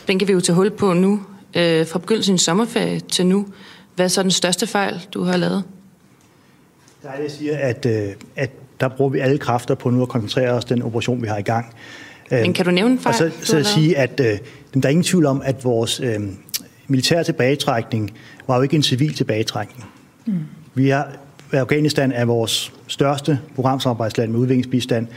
Den 0.08 0.20
kan 0.20 0.28
vi 0.28 0.34
jo 0.34 0.40
tage 0.40 0.56
hul 0.56 0.72
på 0.72 0.94
nu. 0.94 1.22
Øh, 1.56 1.88
fra 1.88 2.00
begyndelsen 2.00 2.34
af 2.34 2.40
sommerferie 2.40 3.00
til 3.00 3.26
nu. 3.26 3.48
Hvad 3.96 4.06
er 4.06 4.10
så 4.10 4.24
den 4.24 4.32
største 4.32 4.68
fejl, 4.68 5.08
du 5.14 5.24
har 5.24 5.38
lavet? 5.38 5.64
Der 7.04 7.10
er 7.10 7.16
det, 7.16 7.24
jeg 7.24 7.32
siger, 7.32 7.58
at, 7.58 7.86
øh, 7.86 8.14
at 8.36 8.52
der 8.80 8.88
bruger 8.88 9.12
vi 9.12 9.20
alle 9.20 9.38
kræfter 9.38 9.76
på 9.76 9.90
nu 9.90 10.02
at 10.02 10.10
koncentrere 10.10 10.52
os 10.52 10.66
den 10.66 10.82
operation, 10.82 11.22
vi 11.22 11.28
har 11.28 11.38
i 11.38 11.42
gang. 11.42 11.66
Men 12.32 12.54
kan 12.54 12.66
du 12.66 12.72
nævne 12.72 12.92
en 12.92 13.00
fejl? 13.00 13.14
Og 13.14 13.32
så, 13.32 13.46
så 13.46 13.58
at 13.58 13.66
sige, 13.66 13.98
at 13.98 14.20
øh, 14.20 14.38
der 14.74 14.82
er 14.84 14.90
ingen 14.90 15.04
tvivl 15.04 15.26
om, 15.26 15.42
at 15.46 15.64
vores 15.64 16.00
øh, 16.00 16.20
militære 16.88 17.24
tilbagetrækning 17.24 18.12
var 18.48 18.56
jo 18.56 18.62
ikke 18.62 18.76
en 18.76 18.84
civil 18.84 19.14
tilbagetrækning. 19.14 19.86
Mm. 20.28 20.34
Vi 20.74 20.90
er, 20.90 21.04
Afghanistan 21.52 22.12
er 22.12 22.26
vores 22.26 22.74
største 22.88 23.40
programsamarbejdsland 23.56 24.32
med 24.32 24.40
udviklingsbistand. 24.40 25.08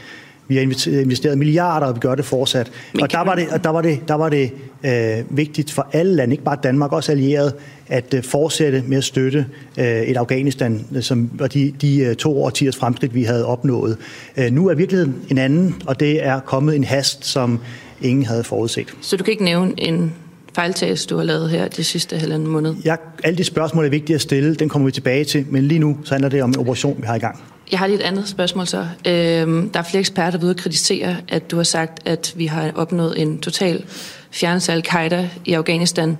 Vi 0.47 0.55
har 0.55 0.61
investeret 1.01 1.37
milliarder, 1.37 1.87
og 1.87 1.95
vi 1.95 1.99
gør 1.99 2.15
det 2.15 2.25
fortsat. 2.25 2.71
og 3.01 3.11
der 3.11 3.23
var 3.23 3.35
det, 3.35 3.47
og 3.49 3.63
der 3.63 3.69
var 3.69 3.81
det, 3.81 3.99
der 4.07 4.13
var 4.13 4.29
det 4.29 4.51
øh, 4.83 5.37
vigtigt 5.37 5.71
for 5.71 5.87
alle 5.93 6.15
lande, 6.15 6.33
ikke 6.33 6.43
bare 6.43 6.57
Danmark, 6.63 6.91
også 6.91 7.11
allieret, 7.11 7.53
at 7.87 8.13
øh, 8.13 8.23
fortsætte 8.23 8.83
med 8.87 8.97
at 8.97 9.03
støtte 9.03 9.45
øh, 9.77 9.85
et 9.85 10.17
Afghanistan, 10.17 10.85
som 11.01 11.29
var 11.33 11.47
de, 11.47 11.73
de 11.81 11.99
øh, 11.99 12.15
to 12.15 12.43
årtiers 12.43 12.77
fremskridt, 12.77 13.15
vi 13.15 13.23
havde 13.23 13.45
opnået. 13.45 13.97
Øh, 14.37 14.51
nu 14.51 14.67
er 14.67 14.75
virkeligheden 14.75 15.15
en 15.29 15.37
anden, 15.37 15.81
og 15.85 15.99
det 15.99 16.25
er 16.25 16.39
kommet 16.39 16.75
en 16.75 16.83
hast, 16.83 17.25
som 17.25 17.59
ingen 18.01 18.25
havde 18.25 18.43
forudset. 18.43 18.93
Så 19.01 19.17
du 19.17 19.23
kan 19.23 19.31
ikke 19.31 19.43
nævne 19.43 19.73
en 19.77 20.13
fejltagelse, 20.55 21.07
du 21.07 21.17
har 21.17 21.23
lavet 21.23 21.49
her 21.49 21.67
de 21.67 21.83
sidste 21.83 22.17
halvanden 22.17 22.47
måned? 22.47 22.75
Ja, 22.85 22.95
alle 23.23 23.37
de 23.37 23.43
spørgsmål 23.43 23.85
er 23.85 23.89
vigtige 23.89 24.15
at 24.15 24.21
stille, 24.21 24.55
den 24.55 24.69
kommer 24.69 24.85
vi 24.85 24.91
tilbage 24.91 25.23
til, 25.23 25.45
men 25.49 25.63
lige 25.67 25.79
nu 25.79 25.97
så 26.03 26.13
handler 26.13 26.29
det 26.29 26.43
om 26.43 26.49
en 26.49 26.57
operation, 26.57 26.97
vi 27.01 27.05
har 27.05 27.15
i 27.15 27.19
gang. 27.19 27.43
Jeg 27.71 27.79
har 27.79 27.87
lige 27.87 27.99
et 27.99 28.03
andet 28.03 28.27
spørgsmål 28.27 28.67
så. 28.67 28.87
Øhm, 29.07 29.69
der 29.69 29.79
er 29.79 29.83
flere 29.83 29.99
eksperter, 29.99 30.31
der 30.31 30.37
ved 30.37 30.49
at 30.49 30.57
kritisere, 30.57 31.15
at 31.27 31.51
du 31.51 31.55
har 31.55 31.63
sagt, 31.63 31.99
at 32.07 32.33
vi 32.35 32.45
har 32.45 32.71
opnået 32.75 33.21
en 33.21 33.39
total 33.39 33.83
fjernelse 34.31 34.71
af 34.71 34.75
al-Qaida 34.75 35.29
i 35.45 35.53
Afghanistan. 35.53 36.17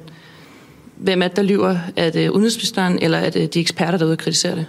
Hvem 0.95 1.21
er 1.21 1.27
det, 1.27 1.37
der 1.37 1.43
lyver? 1.43 1.77
Er 1.95 2.09
det 2.09 2.29
udenrigsministeren, 2.29 2.99
eller 3.01 3.17
er 3.17 3.29
det 3.29 3.53
de 3.53 3.59
eksperter, 3.59 3.97
der 3.97 4.05
ved 4.05 4.13
at 4.13 4.19
kritisere 4.19 4.55
det? 4.55 4.65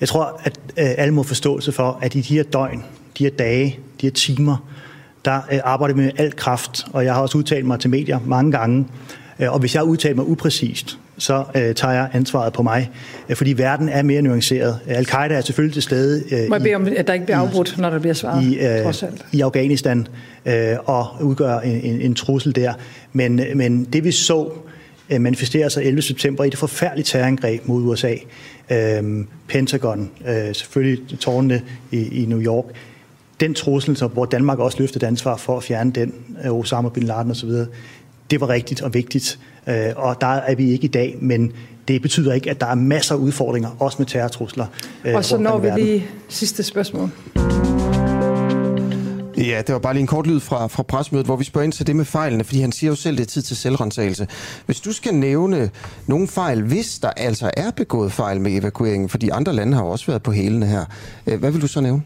Jeg 0.00 0.08
tror, 0.08 0.40
at 0.44 0.60
øh, 0.78 0.90
alle 0.98 1.14
må 1.14 1.22
forståelse 1.22 1.72
for, 1.72 1.98
at 2.02 2.14
i 2.14 2.20
de 2.20 2.34
her 2.34 2.42
døgn, 2.42 2.84
de 3.18 3.24
her 3.24 3.30
dage, 3.30 3.78
de 4.00 4.06
her 4.06 4.10
timer, 4.10 4.56
der 5.24 5.40
øh, 5.52 5.58
arbejder 5.64 5.94
vi 5.94 6.00
med 6.00 6.10
al 6.16 6.36
kraft, 6.36 6.86
og 6.92 7.04
jeg 7.04 7.14
har 7.14 7.22
også 7.22 7.38
udtalt 7.38 7.66
mig 7.66 7.80
til 7.80 7.90
medier 7.90 8.18
mange 8.26 8.52
gange, 8.52 8.86
øh, 9.38 9.52
og 9.52 9.58
hvis 9.58 9.74
jeg 9.74 9.84
udtaler 9.84 10.16
mig 10.16 10.28
upræcist, 10.28 10.98
så 11.18 11.44
øh, 11.54 11.74
tager 11.74 11.94
jeg 11.94 12.08
ansvaret 12.12 12.52
på 12.52 12.62
mig, 12.62 12.90
øh, 13.28 13.36
fordi 13.36 13.52
verden 13.52 13.88
er 13.88 14.02
mere 14.02 14.22
nuanceret. 14.22 14.78
Al-Qaida 14.86 15.34
er 15.34 15.40
selvfølgelig 15.40 15.74
til 15.74 15.82
stede 15.82 16.24
øh, 16.32 16.48
Må 16.48 16.54
jeg 16.54 16.62
bede 16.62 16.74
om, 16.74 16.88
at 16.96 17.06
der 17.06 17.12
ikke 17.12 17.26
bliver 17.26 17.38
afbrudt, 17.38 17.78
når 17.78 17.90
der 17.90 17.98
bliver 17.98 18.14
svaret, 18.14 18.44
i, 18.44 18.58
øh, 18.58 18.94
i 19.32 19.40
Afghanistan, 19.40 20.06
øh, 20.46 20.76
og 20.84 21.06
udgør 21.20 21.58
en, 21.58 21.80
en, 21.80 22.00
en 22.00 22.14
trussel 22.14 22.54
der. 22.54 22.72
Men, 23.12 23.40
men 23.54 23.84
det 23.84 24.04
vi 24.04 24.12
så 24.12 24.50
øh, 25.10 25.20
manifestere 25.20 25.70
sig 25.70 25.84
11. 25.84 26.02
september 26.02 26.44
i 26.44 26.50
det 26.50 26.58
forfærdelige 26.58 27.04
terrorangreb 27.04 27.68
mod 27.68 27.82
USA, 27.82 28.14
øh, 28.70 29.24
Pentagon, 29.48 30.10
øh, 30.28 30.54
selvfølgelig 30.54 31.18
tårnene 31.18 31.62
i, 31.90 32.22
i 32.22 32.26
New 32.26 32.40
York, 32.40 32.64
den 33.40 33.54
trussel, 33.54 33.96
så, 33.96 34.06
hvor 34.06 34.24
Danmark 34.24 34.58
også 34.58 34.78
løftede 34.78 35.06
ansvar 35.06 35.36
for 35.36 35.56
at 35.56 35.62
fjerne 35.62 35.90
den, 35.90 36.14
øh, 36.44 36.52
Osama 36.52 36.88
bin 36.88 37.02
Laden 37.02 37.30
osv., 37.30 37.50
det 38.30 38.40
var 38.40 38.48
rigtigt 38.48 38.82
og 38.82 38.94
vigtigt. 38.94 39.38
Øh, 39.66 39.74
og 39.96 40.20
der 40.20 40.26
er 40.26 40.54
vi 40.54 40.70
ikke 40.70 40.84
i 40.84 40.88
dag, 40.88 41.16
men 41.20 41.52
det 41.88 42.02
betyder 42.02 42.32
ikke, 42.32 42.50
at 42.50 42.60
der 42.60 42.66
er 42.66 42.74
masser 42.74 43.14
af 43.14 43.18
udfordringer, 43.18 43.76
også 43.78 43.96
med 43.98 44.06
terrortrusler. 44.06 44.66
Øh, 45.04 45.14
og 45.14 45.24
så 45.24 45.38
når 45.38 45.58
vi 45.58 45.70
lige 45.76 46.06
sidste 46.28 46.62
spørgsmål. 46.62 47.10
Ja, 49.36 49.62
det 49.66 49.72
var 49.72 49.78
bare 49.78 49.94
lige 49.94 50.00
en 50.00 50.06
kort 50.06 50.26
lyd 50.26 50.40
fra, 50.40 50.66
fra 50.66 50.82
presmødet, 50.82 51.26
hvor 51.26 51.36
vi 51.36 51.44
spørger 51.44 51.64
ind 51.64 51.72
til 51.72 51.86
det 51.86 51.96
med 51.96 52.04
fejlene, 52.04 52.44
fordi 52.44 52.60
han 52.60 52.72
siger 52.72 52.90
jo 52.90 52.96
selv, 52.96 53.16
det 53.16 53.22
er 53.22 53.26
tid 53.26 53.42
til 53.42 53.56
selvrensagelse. 53.56 54.26
Hvis 54.66 54.80
du 54.80 54.92
skal 54.92 55.14
nævne 55.14 55.70
nogle 56.06 56.28
fejl, 56.28 56.62
hvis 56.62 56.98
der 56.98 57.10
altså 57.10 57.50
er 57.56 57.70
begået 57.70 58.12
fejl 58.12 58.40
med 58.40 58.52
evakueringen, 58.52 59.08
fordi 59.08 59.28
andre 59.28 59.52
lande 59.52 59.76
har 59.76 59.84
jo 59.84 59.90
også 59.90 60.06
været 60.06 60.22
på 60.22 60.32
hælene 60.32 60.66
her, 60.66 60.84
hvad 61.36 61.50
vil 61.50 61.62
du 61.62 61.66
så 61.66 61.80
nævne? 61.80 62.02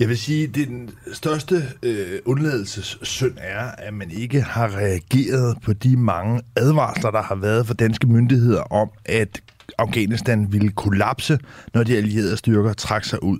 Jeg 0.00 0.08
vil 0.08 0.18
sige, 0.18 0.44
at 0.44 0.54
den 0.54 0.90
største 1.12 1.62
øh, 1.82 2.18
undladelsessynd 2.24 3.34
er, 3.36 3.66
at 3.78 3.94
man 3.94 4.10
ikke 4.10 4.42
har 4.42 4.76
reageret 4.76 5.56
på 5.62 5.72
de 5.72 5.96
mange 5.96 6.40
advarsler, 6.56 7.10
der 7.10 7.22
har 7.22 7.34
været 7.34 7.66
fra 7.66 7.74
danske 7.74 8.06
myndigheder 8.06 8.62
om, 8.62 8.90
at 9.04 9.42
Afghanistan 9.78 10.52
ville 10.52 10.70
kollapse, 10.70 11.38
når 11.74 11.82
de 11.82 11.96
allierede 11.96 12.36
styrker 12.36 12.72
trak 12.72 13.04
sig 13.04 13.22
ud. 13.22 13.38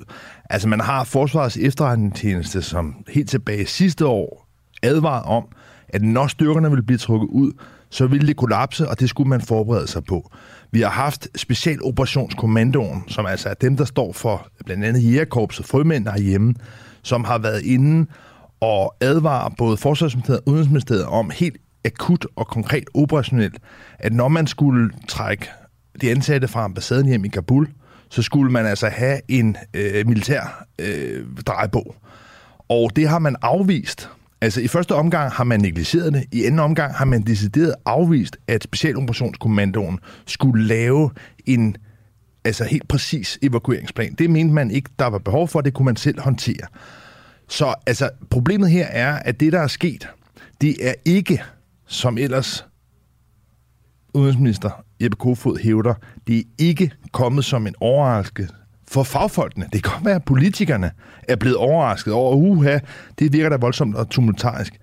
Altså 0.50 0.68
man 0.68 0.80
har 0.80 1.04
Forsvarets 1.04 1.56
efterretningstjeneste, 1.56 2.62
som 2.62 2.94
helt 3.08 3.30
tilbage 3.30 3.66
sidste 3.66 4.06
år 4.06 4.48
advaret 4.82 5.24
om, 5.24 5.44
at 5.88 6.02
når 6.02 6.26
styrkerne 6.26 6.70
ville 6.70 6.86
blive 6.86 6.98
trukket 6.98 7.28
ud, 7.28 7.52
så 7.90 8.06
ville 8.06 8.26
det 8.26 8.36
kollapse, 8.36 8.88
og 8.88 9.00
det 9.00 9.08
skulle 9.08 9.28
man 9.28 9.40
forberede 9.40 9.86
sig 9.86 10.04
på. 10.04 10.30
Vi 10.74 10.80
har 10.80 10.90
haft 10.90 11.28
Specialoperationskommandoen, 11.36 13.04
som 13.08 13.26
altså 13.26 13.48
er 13.48 13.54
dem, 13.54 13.76
der 13.76 13.84
står 13.84 14.12
for 14.12 14.48
blandt 14.64 14.84
andet 14.84 15.12
Jægerkorpset, 15.12 15.66
frømænd 15.66 16.08
herhjemme, 16.08 16.54
som 17.02 17.24
har 17.24 17.38
været 17.38 17.62
inde 17.62 18.06
og 18.60 18.94
advarer 19.00 19.48
både 19.58 19.76
Forsvarsministeriet 19.76 20.40
og 20.40 20.48
Udenrigsministeriet 20.48 21.04
om 21.04 21.30
helt 21.30 21.56
akut 21.84 22.26
og 22.36 22.46
konkret 22.46 22.84
operationelt, 22.94 23.58
at 23.98 24.12
når 24.12 24.28
man 24.28 24.46
skulle 24.46 24.90
trække 25.08 25.50
de 26.00 26.10
ansatte 26.10 26.48
fra 26.48 26.64
ambassaden 26.64 27.06
hjem 27.06 27.24
i 27.24 27.28
Kabul, 27.28 27.68
så 28.08 28.22
skulle 28.22 28.52
man 28.52 28.66
altså 28.66 28.88
have 28.88 29.20
en 29.28 29.56
øh, 29.74 30.06
militær 30.06 30.66
øh, 30.78 31.26
drejebog. 31.46 31.94
Og 32.68 32.90
det 32.96 33.08
har 33.08 33.18
man 33.18 33.36
afvist. 33.42 34.10
Altså 34.44 34.60
i 34.60 34.68
første 34.68 34.94
omgang 34.94 35.32
har 35.32 35.44
man 35.44 35.60
negligeret 35.60 36.12
det, 36.12 36.24
i 36.32 36.44
anden 36.44 36.58
omgang 36.58 36.94
har 36.94 37.04
man 37.04 37.22
decideret 37.22 37.74
afvist, 37.84 38.36
at 38.48 38.64
Specialoperationskommandoen 38.64 39.98
skulle 40.26 40.66
lave 40.66 41.10
en 41.46 41.76
altså 42.44 42.64
helt 42.64 42.88
præcis 42.88 43.38
evakueringsplan. 43.42 44.14
Det 44.14 44.30
mente 44.30 44.54
man 44.54 44.70
ikke, 44.70 44.90
der 44.98 45.06
var 45.06 45.18
behov 45.18 45.48
for, 45.48 45.60
det 45.60 45.74
kunne 45.74 45.84
man 45.84 45.96
selv 45.96 46.20
håndtere. 46.20 46.66
Så 47.48 47.74
altså, 47.86 48.10
problemet 48.30 48.70
her 48.70 48.86
er, 48.86 49.12
at 49.12 49.40
det, 49.40 49.52
der 49.52 49.60
er 49.60 49.66
sket, 49.66 50.08
det 50.60 50.88
er 50.88 50.94
ikke, 51.04 51.42
som 51.86 52.18
ellers 52.18 52.66
udenrigsminister 54.14 54.84
Jeppe 55.02 55.16
Kofod 55.16 55.58
hævder, 55.58 55.94
det 56.26 56.38
er 56.38 56.42
ikke 56.58 56.90
kommet 57.12 57.44
som 57.44 57.66
en 57.66 57.74
overraskelse 57.80 58.54
for 58.94 59.02
fagfolkene. 59.02 59.68
Det 59.72 59.82
kan 59.82 59.92
godt 59.92 60.04
være, 60.04 60.14
at 60.14 60.24
politikerne 60.24 60.90
er 61.28 61.36
blevet 61.36 61.56
overrasket 61.56 62.12
over, 62.12 62.36
uha, 62.36 62.78
det 63.18 63.32
virker 63.32 63.48
da 63.48 63.56
voldsomt 63.56 63.96
og 63.96 64.10
tumultarisk. 64.10 64.80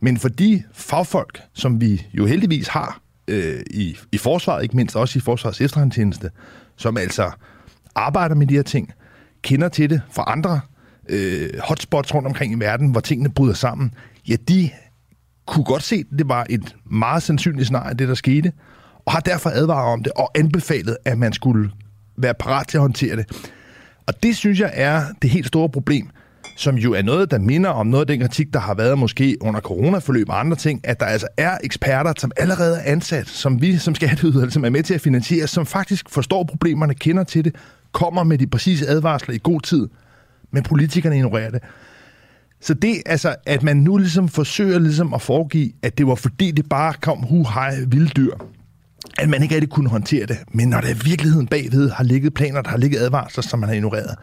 Men 0.00 0.18
for 0.18 0.28
de 0.28 0.62
fagfolk, 0.72 1.42
som 1.52 1.80
vi 1.80 2.06
jo 2.14 2.26
heldigvis 2.26 2.68
har 2.68 3.00
øh, 3.28 3.60
i, 3.70 3.98
i 4.12 4.18
forsvaret, 4.18 4.62
ikke 4.62 4.76
mindst 4.76 4.96
også 4.96 5.18
i 5.18 5.20
forsvarets 5.20 5.60
efterretningstjeneste, 5.60 6.30
som 6.76 6.96
altså 6.96 7.30
arbejder 7.94 8.34
med 8.34 8.46
de 8.46 8.54
her 8.54 8.62
ting, 8.62 8.92
kender 9.42 9.68
til 9.68 9.90
det 9.90 10.02
fra 10.12 10.24
andre 10.26 10.60
øh, 11.08 11.48
hotspots 11.64 12.14
rundt 12.14 12.28
omkring 12.28 12.52
i 12.52 12.58
verden, 12.58 12.90
hvor 12.90 13.00
tingene 13.00 13.30
bryder 13.32 13.54
sammen, 13.54 13.94
ja, 14.28 14.36
de 14.48 14.70
kunne 15.46 15.64
godt 15.64 15.82
se, 15.82 15.96
at 15.96 16.18
det 16.18 16.28
var 16.28 16.46
et 16.50 16.76
meget 16.84 17.22
sandsynligt 17.22 17.66
scenarie, 17.66 17.94
det 17.94 18.08
der 18.08 18.14
skete, 18.14 18.52
og 19.04 19.12
har 19.12 19.20
derfor 19.20 19.50
advaret 19.50 19.92
om 19.92 20.02
det, 20.02 20.12
og 20.12 20.30
anbefalet, 20.34 20.96
at 21.04 21.18
man 21.18 21.32
skulle 21.32 21.70
være 22.16 22.34
parat 22.34 22.68
til 22.68 22.76
at 22.76 22.82
håndtere 22.82 23.16
det. 23.16 23.26
Og 24.06 24.22
det 24.22 24.36
synes 24.36 24.60
jeg 24.60 24.70
er 24.74 25.04
det 25.22 25.30
helt 25.30 25.46
store 25.46 25.68
problem, 25.68 26.08
som 26.56 26.76
jo 26.76 26.92
er 26.92 27.02
noget, 27.02 27.30
der 27.30 27.38
minder 27.38 27.70
om 27.70 27.86
noget 27.86 28.00
af 28.00 28.06
den 28.06 28.20
kritik, 28.20 28.52
der 28.52 28.58
har 28.58 28.74
været 28.74 28.98
måske 28.98 29.36
under 29.40 29.60
coronaforløb 29.60 30.28
og 30.28 30.40
andre 30.40 30.56
ting, 30.56 30.80
at 30.84 31.00
der 31.00 31.06
altså 31.06 31.26
er 31.36 31.58
eksperter, 31.64 32.12
som 32.18 32.30
allerede 32.36 32.76
er 32.76 32.92
ansat, 32.92 33.28
som 33.28 33.60
vi 33.60 33.78
som 33.78 33.94
skatteydere, 33.94 34.50
som 34.50 34.64
er 34.64 34.70
med 34.70 34.82
til 34.82 34.94
at 34.94 35.00
finansiere, 35.00 35.46
som 35.46 35.66
faktisk 35.66 36.10
forstår 36.10 36.44
problemerne, 36.44 36.94
kender 36.94 37.24
til 37.24 37.44
det, 37.44 37.54
kommer 37.92 38.24
med 38.24 38.38
de 38.38 38.46
præcise 38.46 38.88
advarsler 38.88 39.34
i 39.34 39.38
god 39.42 39.60
tid, 39.60 39.88
men 40.50 40.62
politikerne 40.62 41.16
ignorerer 41.16 41.50
det. 41.50 41.62
Så 42.60 42.74
det, 42.74 43.02
altså, 43.06 43.34
at 43.46 43.62
man 43.62 43.76
nu 43.76 43.96
ligesom 43.96 44.28
forsøger 44.28 44.78
ligesom 44.78 45.14
at 45.14 45.22
foregive, 45.22 45.72
at 45.82 45.98
det 45.98 46.06
var 46.06 46.14
fordi, 46.14 46.50
det 46.50 46.68
bare 46.68 46.94
kom 47.02 47.18
hu 47.18 47.44
hej 47.54 47.76
vilde 47.86 48.08
dyr, 48.08 48.34
at 49.18 49.28
man 49.28 49.42
ikke 49.42 49.54
rigtig 49.54 49.70
kunne 49.70 49.90
håndtere 49.90 50.26
det. 50.26 50.38
Men 50.52 50.68
når 50.68 50.80
der 50.80 50.88
i 50.88 50.98
virkeligheden 51.04 51.46
bagved 51.46 51.90
har 51.90 52.04
ligget 52.04 52.34
planer, 52.34 52.62
der 52.62 52.70
har 52.70 52.76
ligget 52.76 52.98
advarsler, 52.98 53.42
som 53.42 53.58
man 53.58 53.68
har 53.68 53.76
ignoreret, 53.76 54.16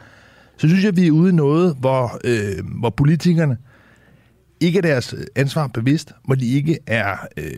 så 0.57 0.67
synes 0.67 0.83
jeg, 0.83 0.89
at 0.89 0.97
vi 0.97 1.07
er 1.07 1.11
ude 1.11 1.29
i 1.29 1.35
noget, 1.35 1.75
hvor, 1.79 2.19
øh, 2.23 2.65
hvor 2.79 2.89
politikerne 2.89 3.57
ikke 4.59 4.77
er 4.77 4.81
deres 4.81 5.15
ansvar 5.35 5.67
bevidst, 5.67 6.11
hvor 6.25 6.35
de 6.35 6.47
ikke 6.47 6.79
er, 6.87 7.15
øh, 7.37 7.53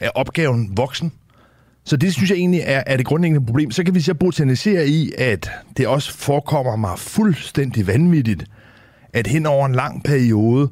er 0.00 0.10
opgaven 0.14 0.76
voksen. 0.76 1.12
Så 1.84 1.96
det 1.96 2.14
synes 2.14 2.30
jeg 2.30 2.38
egentlig 2.38 2.60
er, 2.64 2.82
er 2.86 2.96
det 2.96 3.06
grundlæggende 3.06 3.46
problem. 3.46 3.70
Så 3.70 3.84
kan 3.84 3.94
vi 3.94 4.00
så 4.00 4.14
botanisere 4.14 4.88
i, 4.88 5.12
at 5.18 5.50
det 5.76 5.86
også 5.86 6.12
forekommer 6.12 6.76
mig 6.76 6.98
fuldstændig 6.98 7.86
vanvittigt, 7.86 8.44
at 9.12 9.26
hen 9.26 9.46
over 9.46 9.66
en 9.66 9.74
lang 9.74 10.04
periode, 10.04 10.70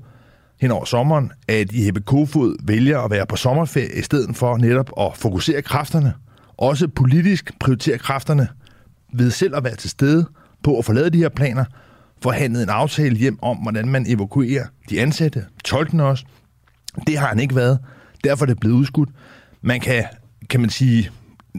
hen 0.62 0.70
over 0.70 0.84
sommeren, 0.84 1.32
at 1.48 1.68
Jeppe 1.72 2.00
Kofod 2.00 2.56
vælger 2.62 3.00
at 3.00 3.10
være 3.10 3.26
på 3.26 3.36
sommerferie, 3.36 3.98
i 3.98 4.02
stedet 4.02 4.36
for 4.36 4.56
netop 4.56 4.90
at 5.00 5.16
fokusere 5.16 5.62
kræfterne, 5.62 6.14
også 6.56 6.88
politisk 6.88 7.52
prioritere 7.60 7.98
kræfterne, 7.98 8.48
ved 9.12 9.30
selv 9.30 9.56
at 9.56 9.64
være 9.64 9.76
til 9.76 9.90
stede 9.90 10.26
på 10.62 10.78
at 10.78 10.84
forlade 10.84 11.10
de 11.10 11.18
her 11.18 11.28
planer, 11.28 11.64
forhandlet 12.22 12.62
en 12.62 12.68
aftale 12.68 13.16
hjem 13.16 13.38
om, 13.42 13.56
hvordan 13.56 13.88
man 13.88 14.04
evakuerer 14.08 14.66
de 14.90 15.00
ansatte, 15.00 15.44
tolkene 15.64 16.04
også. 16.04 16.24
Det 17.06 17.18
har 17.18 17.26
han 17.26 17.40
ikke 17.40 17.56
været. 17.56 17.78
Derfor 18.24 18.44
er 18.44 18.46
det 18.46 18.60
blevet 18.60 18.74
udskudt. 18.74 19.08
Man 19.62 19.80
kan, 19.80 20.04
kan 20.50 20.60
man 20.60 20.70
sige, 20.70 21.10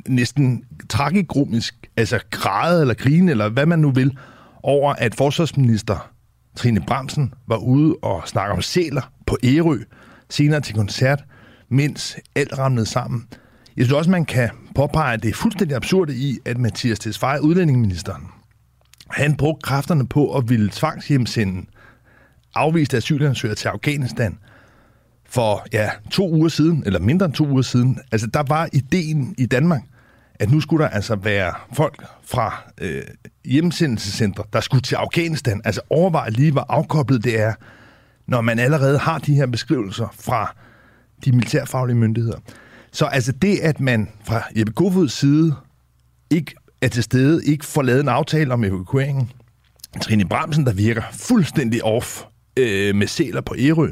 næsten 0.08 0.64
tragikomisk, 0.90 1.90
altså 1.98 2.20
græde 2.32 2.82
eller 2.82 2.94
grine, 2.94 3.32
eller 3.32 3.50
hvad 3.50 3.66
man 3.66 3.80
nu 3.80 3.92
vil, 3.92 4.18
over 4.64 4.94
at 4.94 5.16
forsvarsminister 5.16 6.13
Trine 6.56 6.82
Bramsen 6.82 7.34
var 7.48 7.58
ude 7.58 7.96
og 8.02 8.22
snakke 8.26 8.54
om 8.54 8.62
sæler 8.62 9.12
på 9.26 9.38
Ærø, 9.44 9.78
senere 10.30 10.62
til 10.62 10.76
koncert, 10.76 11.24
mens 11.70 12.18
alt 12.36 12.58
ramlede 12.58 12.86
sammen. 12.86 13.28
Jeg 13.78 13.86
synes 13.86 13.98
også, 13.98 14.12
man 14.12 14.26
kan 14.26 14.50
påpege, 14.76 15.14
at 15.14 15.24
det 15.24 15.30
er 15.30 15.34
fuldstændig 15.34 15.76
absurde 15.76 16.16
i, 16.16 16.38
at 16.46 16.58
Mathias 16.58 17.00
Tesfaye, 17.00 17.42
udlændingeministeren, 17.42 18.24
han 19.10 19.36
brugte 19.36 19.62
kræfterne 19.64 20.08
på 20.08 20.38
at 20.38 20.50
ville 20.50 20.70
tvangshjemsende 20.70 21.66
afviste 22.56 22.98
asylansøgere 22.98 23.56
til 23.56 23.68
Afghanistan 23.68 24.38
for 25.26 25.66
ja, 25.74 25.90
to 26.12 26.30
uger 26.30 26.50
siden, 26.50 26.84
eller 26.86 27.00
mindre 27.00 27.26
end 27.26 27.34
to 27.34 27.48
uger 27.48 27.62
siden. 27.62 28.00
Altså, 28.12 28.28
der 28.28 28.44
var 28.48 28.70
ideen 28.74 29.36
i 29.38 29.46
Danmark, 29.46 29.82
at 30.44 30.52
nu 30.52 30.62
skulle 30.62 30.84
der 30.84 30.90
altså 30.90 31.16
være 31.16 31.54
folk 31.74 32.04
fra 32.26 32.64
øh, 32.82 33.02
hjemsendelsescentre, 33.46 34.44
der 34.54 34.60
skulle 34.60 34.82
til 34.82 34.96
Afghanistan. 34.96 35.62
Altså 35.66 35.82
overvej 35.90 36.30
lige, 36.30 36.52
hvor 36.52 36.66
afkoblet 36.70 37.24
det 37.24 37.40
er, 37.40 37.54
når 38.28 38.42
man 38.42 38.60
allerede 38.60 38.98
har 38.98 39.18
de 39.18 39.36
her 39.36 39.46
beskrivelser 39.46 40.08
fra 40.20 40.56
de 41.26 41.32
militærfaglige 41.32 41.98
myndigheder. 41.98 42.38
Så 42.92 43.06
altså 43.06 43.32
det, 43.32 43.60
at 43.60 43.80
man 43.80 44.10
fra 44.26 44.44
Jeppe 44.56 44.74
Kofods 44.74 45.14
side 45.14 45.56
ikke 46.30 46.56
er 46.82 46.88
til 46.88 47.04
stede, 47.04 47.46
ikke 47.46 47.66
får 47.66 47.82
lavet 47.82 48.02
en 48.02 48.10
aftale 48.10 48.54
om 48.54 48.64
evakueringen, 48.64 49.32
Trine 50.02 50.26
Bramsen, 50.26 50.66
der 50.66 50.74
virker 50.74 51.02
fuldstændig 51.12 51.84
off 51.84 52.22
øh, 52.60 52.96
med 52.96 53.08
sæler 53.08 53.42
på 53.42 53.56
Ærø, 53.60 53.92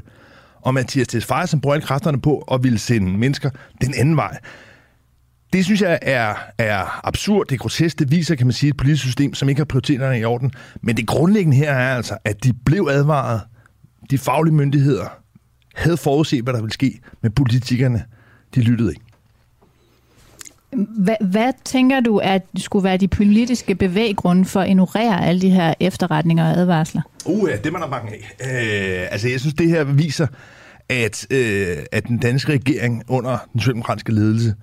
og 0.62 0.74
Mathias 0.74 1.08
Tesfaye, 1.08 1.48
som 1.48 1.62
bruger 1.62 1.74
alle 1.74 1.86
kræfterne 1.86 2.22
på 2.22 2.38
at 2.38 2.64
ville 2.64 2.80
sende 2.80 3.18
mennesker 3.18 3.50
den 3.82 3.94
anden 3.98 4.16
vej. 4.16 4.38
Det 5.54 5.66
synes 5.66 5.82
jeg 5.82 6.00
er, 6.02 6.36
er 6.58 7.08
absurd, 7.08 7.48
det 7.48 7.56
er 7.56 7.60
grotesk, 7.60 8.00
det 8.00 8.12
viser, 8.12 8.36
kan 8.36 8.48
man 8.48 8.54
sige, 8.54 8.70
et 8.70 8.78
politisk 8.78 9.04
system, 9.04 9.34
som 9.34 9.50
ikke 9.50 9.60
har 9.60 9.66
prioriteterne 9.66 10.20
i 10.20 10.24
orden. 10.24 10.52
Men 10.82 10.98
det 10.98 11.08
grundlæggende 11.08 11.58
her 11.58 11.72
er 11.72 11.96
altså, 11.96 12.18
at 12.26 12.44
de 12.44 12.54
blev 12.66 12.88
advaret, 12.92 13.42
de 14.10 14.18
faglige 14.18 14.54
myndigheder 14.54 15.06
havde 15.76 15.98
forudset, 15.98 16.44
hvad 16.44 16.54
der 16.54 16.62
ville 16.62 16.74
ske, 16.74 17.00
men 17.22 17.32
politikerne, 17.32 18.04
de 18.56 18.62
lyttede 18.62 18.90
ikke. 18.90 19.02
Hvad, 20.98 21.16
hvad 21.22 21.54
tænker 21.66 22.00
du, 22.00 22.18
at 22.18 22.42
skulle 22.58 22.84
være 22.84 22.98
de 22.98 23.08
politiske 23.08 23.76
bevæggrunde 23.76 24.46
for 24.46 24.62
at 24.62 24.70
ignorere 24.70 25.26
alle 25.26 25.42
de 25.42 25.50
her 25.50 25.74
efterretninger 25.80 26.44
og 26.44 26.58
advarsler? 26.58 27.02
Uh, 27.26 27.50
ja, 27.50 27.58
det 27.58 27.74
man 27.74 27.82
har 27.82 27.90
mange 27.90 28.12
af. 28.12 29.02
Øh, 29.04 29.08
altså, 29.12 29.28
jeg 29.28 29.40
synes, 29.40 29.54
det 29.54 29.70
her 29.70 29.84
viser, 29.84 30.28
at, 30.90 31.28
øh, 31.32 31.78
at 31.92 32.08
den 32.08 32.18
danske 32.18 32.54
regering 32.54 33.04
under 33.08 33.38
den 33.54 33.60
socialdemokratiske 33.60 34.12
ledelse 34.12 34.56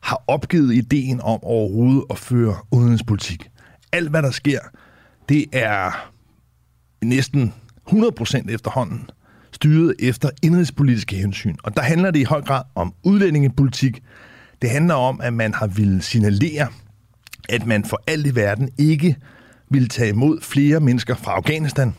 har 0.00 0.24
opgivet 0.26 0.74
ideen 0.74 1.20
om 1.20 1.44
overhovedet 1.44 2.04
at 2.10 2.18
føre 2.18 2.56
udenrigspolitik. 2.70 3.48
Alt, 3.92 4.10
hvad 4.10 4.22
der 4.22 4.30
sker, 4.30 4.60
det 5.28 5.44
er 5.52 6.10
næsten 7.02 7.54
100% 7.90 8.52
efterhånden 8.52 9.10
styret 9.56 9.94
efter 9.98 10.30
indrigspolitiske 10.42 11.16
hensyn. 11.16 11.56
Og 11.62 11.76
der 11.76 11.82
handler 11.82 12.10
det 12.10 12.18
i 12.18 12.24
høj 12.24 12.42
grad 12.42 12.62
om 12.74 12.94
udlændingepolitik. 13.02 14.02
Det 14.62 14.70
handler 14.70 14.94
om, 14.94 15.20
at 15.20 15.32
man 15.32 15.54
har 15.54 15.66
ville 15.66 16.02
signalere, 16.02 16.68
at 17.48 17.66
man 17.66 17.84
for 17.84 18.02
alt 18.06 18.26
i 18.26 18.34
verden 18.34 18.70
ikke 18.78 19.16
ville 19.70 19.88
tage 19.88 20.08
imod 20.08 20.40
flere 20.40 20.80
mennesker 20.80 21.14
fra 21.14 21.32
Afghanistan, 21.32 21.94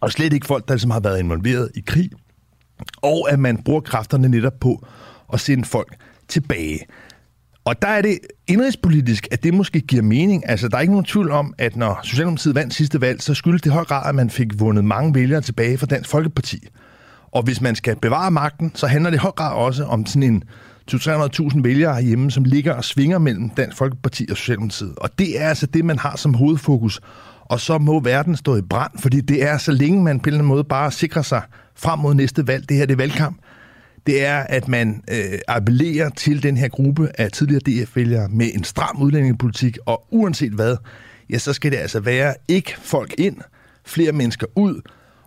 og 0.00 0.12
slet 0.12 0.32
ikke 0.32 0.46
folk, 0.46 0.68
der 0.68 0.74
ligesom 0.74 0.90
har 0.90 1.00
været 1.00 1.18
involveret 1.18 1.70
i 1.74 1.80
krig, 1.86 2.10
og 3.02 3.30
at 3.30 3.38
man 3.38 3.62
bruger 3.62 3.80
kræfterne 3.80 4.28
netop 4.28 4.60
på 4.60 4.86
at 5.32 5.40
sende 5.40 5.64
folk 5.64 5.96
tilbage. 6.28 6.78
Og 7.66 7.82
der 7.82 7.88
er 7.88 8.02
det 8.02 8.18
indrigspolitisk, 8.46 9.28
at 9.30 9.42
det 9.42 9.54
måske 9.54 9.80
giver 9.80 10.02
mening. 10.02 10.48
Altså, 10.50 10.68
der 10.68 10.76
er 10.76 10.80
ikke 10.80 10.92
nogen 10.92 11.04
tvivl 11.04 11.30
om, 11.30 11.54
at 11.58 11.76
når 11.76 12.00
Socialdemokratiet 12.02 12.54
vandt 12.54 12.74
sidste 12.74 13.00
valg, 13.00 13.22
så 13.22 13.34
skyldes 13.34 13.62
det 13.62 13.70
i 13.70 13.72
høj 13.72 13.84
grad, 13.84 14.08
at 14.08 14.14
man 14.14 14.30
fik 14.30 14.60
vundet 14.60 14.84
mange 14.84 15.14
vælgere 15.14 15.40
tilbage 15.40 15.78
fra 15.78 15.86
Dansk 15.86 16.10
Folkeparti. 16.10 16.68
Og 17.32 17.42
hvis 17.42 17.60
man 17.60 17.74
skal 17.74 17.96
bevare 17.96 18.30
magten, 18.30 18.72
så 18.74 18.86
handler 18.86 19.10
det 19.10 19.16
i 19.16 19.20
høj 19.20 19.30
grad 19.30 19.54
også 19.54 19.84
om 19.84 20.06
sådan 20.06 20.22
en 20.22 20.42
200-300.000 20.92 21.62
vælgere 21.62 21.94
herhjemme, 21.94 22.30
som 22.30 22.44
ligger 22.44 22.74
og 22.74 22.84
svinger 22.84 23.18
mellem 23.18 23.50
Dansk 23.50 23.76
Folkeparti 23.76 24.26
og 24.30 24.36
Socialdemokratiet. 24.36 24.94
Og 24.96 25.18
det 25.18 25.40
er 25.40 25.48
altså 25.48 25.66
det, 25.66 25.84
man 25.84 25.98
har 25.98 26.16
som 26.16 26.34
hovedfokus. 26.34 27.00
Og 27.40 27.60
så 27.60 27.78
må 27.78 28.00
verden 28.00 28.36
stå 28.36 28.56
i 28.56 28.62
brand, 28.62 28.92
fordi 28.98 29.20
det 29.20 29.42
er 29.42 29.58
så 29.58 29.72
længe 29.72 30.02
man 30.02 30.20
på 30.20 30.22
en 30.22 30.28
eller 30.28 30.38
anden 30.38 30.48
måde 30.48 30.64
bare 30.64 30.90
sikrer 30.90 31.22
sig 31.22 31.42
frem 31.76 31.98
mod 31.98 32.14
næste 32.14 32.46
valg. 32.46 32.68
Det 32.68 32.76
her 32.76 32.86
det 32.86 32.92
er 32.92 32.96
valgkamp 32.96 33.36
det 34.06 34.24
er, 34.24 34.38
at 34.38 34.68
man 34.68 35.02
øh, 35.10 35.38
appellerer 35.48 36.10
til 36.10 36.42
den 36.42 36.56
her 36.56 36.68
gruppe 36.68 37.08
af 37.18 37.32
tidligere 37.32 37.60
DF-vælgere 37.60 38.28
med 38.28 38.50
en 38.54 38.64
stram 38.64 39.02
udlændingepolitik, 39.02 39.78
og 39.86 40.06
uanset 40.10 40.52
hvad, 40.52 40.76
ja, 41.30 41.38
så 41.38 41.52
skal 41.52 41.72
det 41.72 41.76
altså 41.76 42.00
være 42.00 42.34
ikke 42.48 42.74
folk 42.78 43.14
ind, 43.18 43.36
flere 43.84 44.12
mennesker 44.12 44.46
ud, 44.54 44.80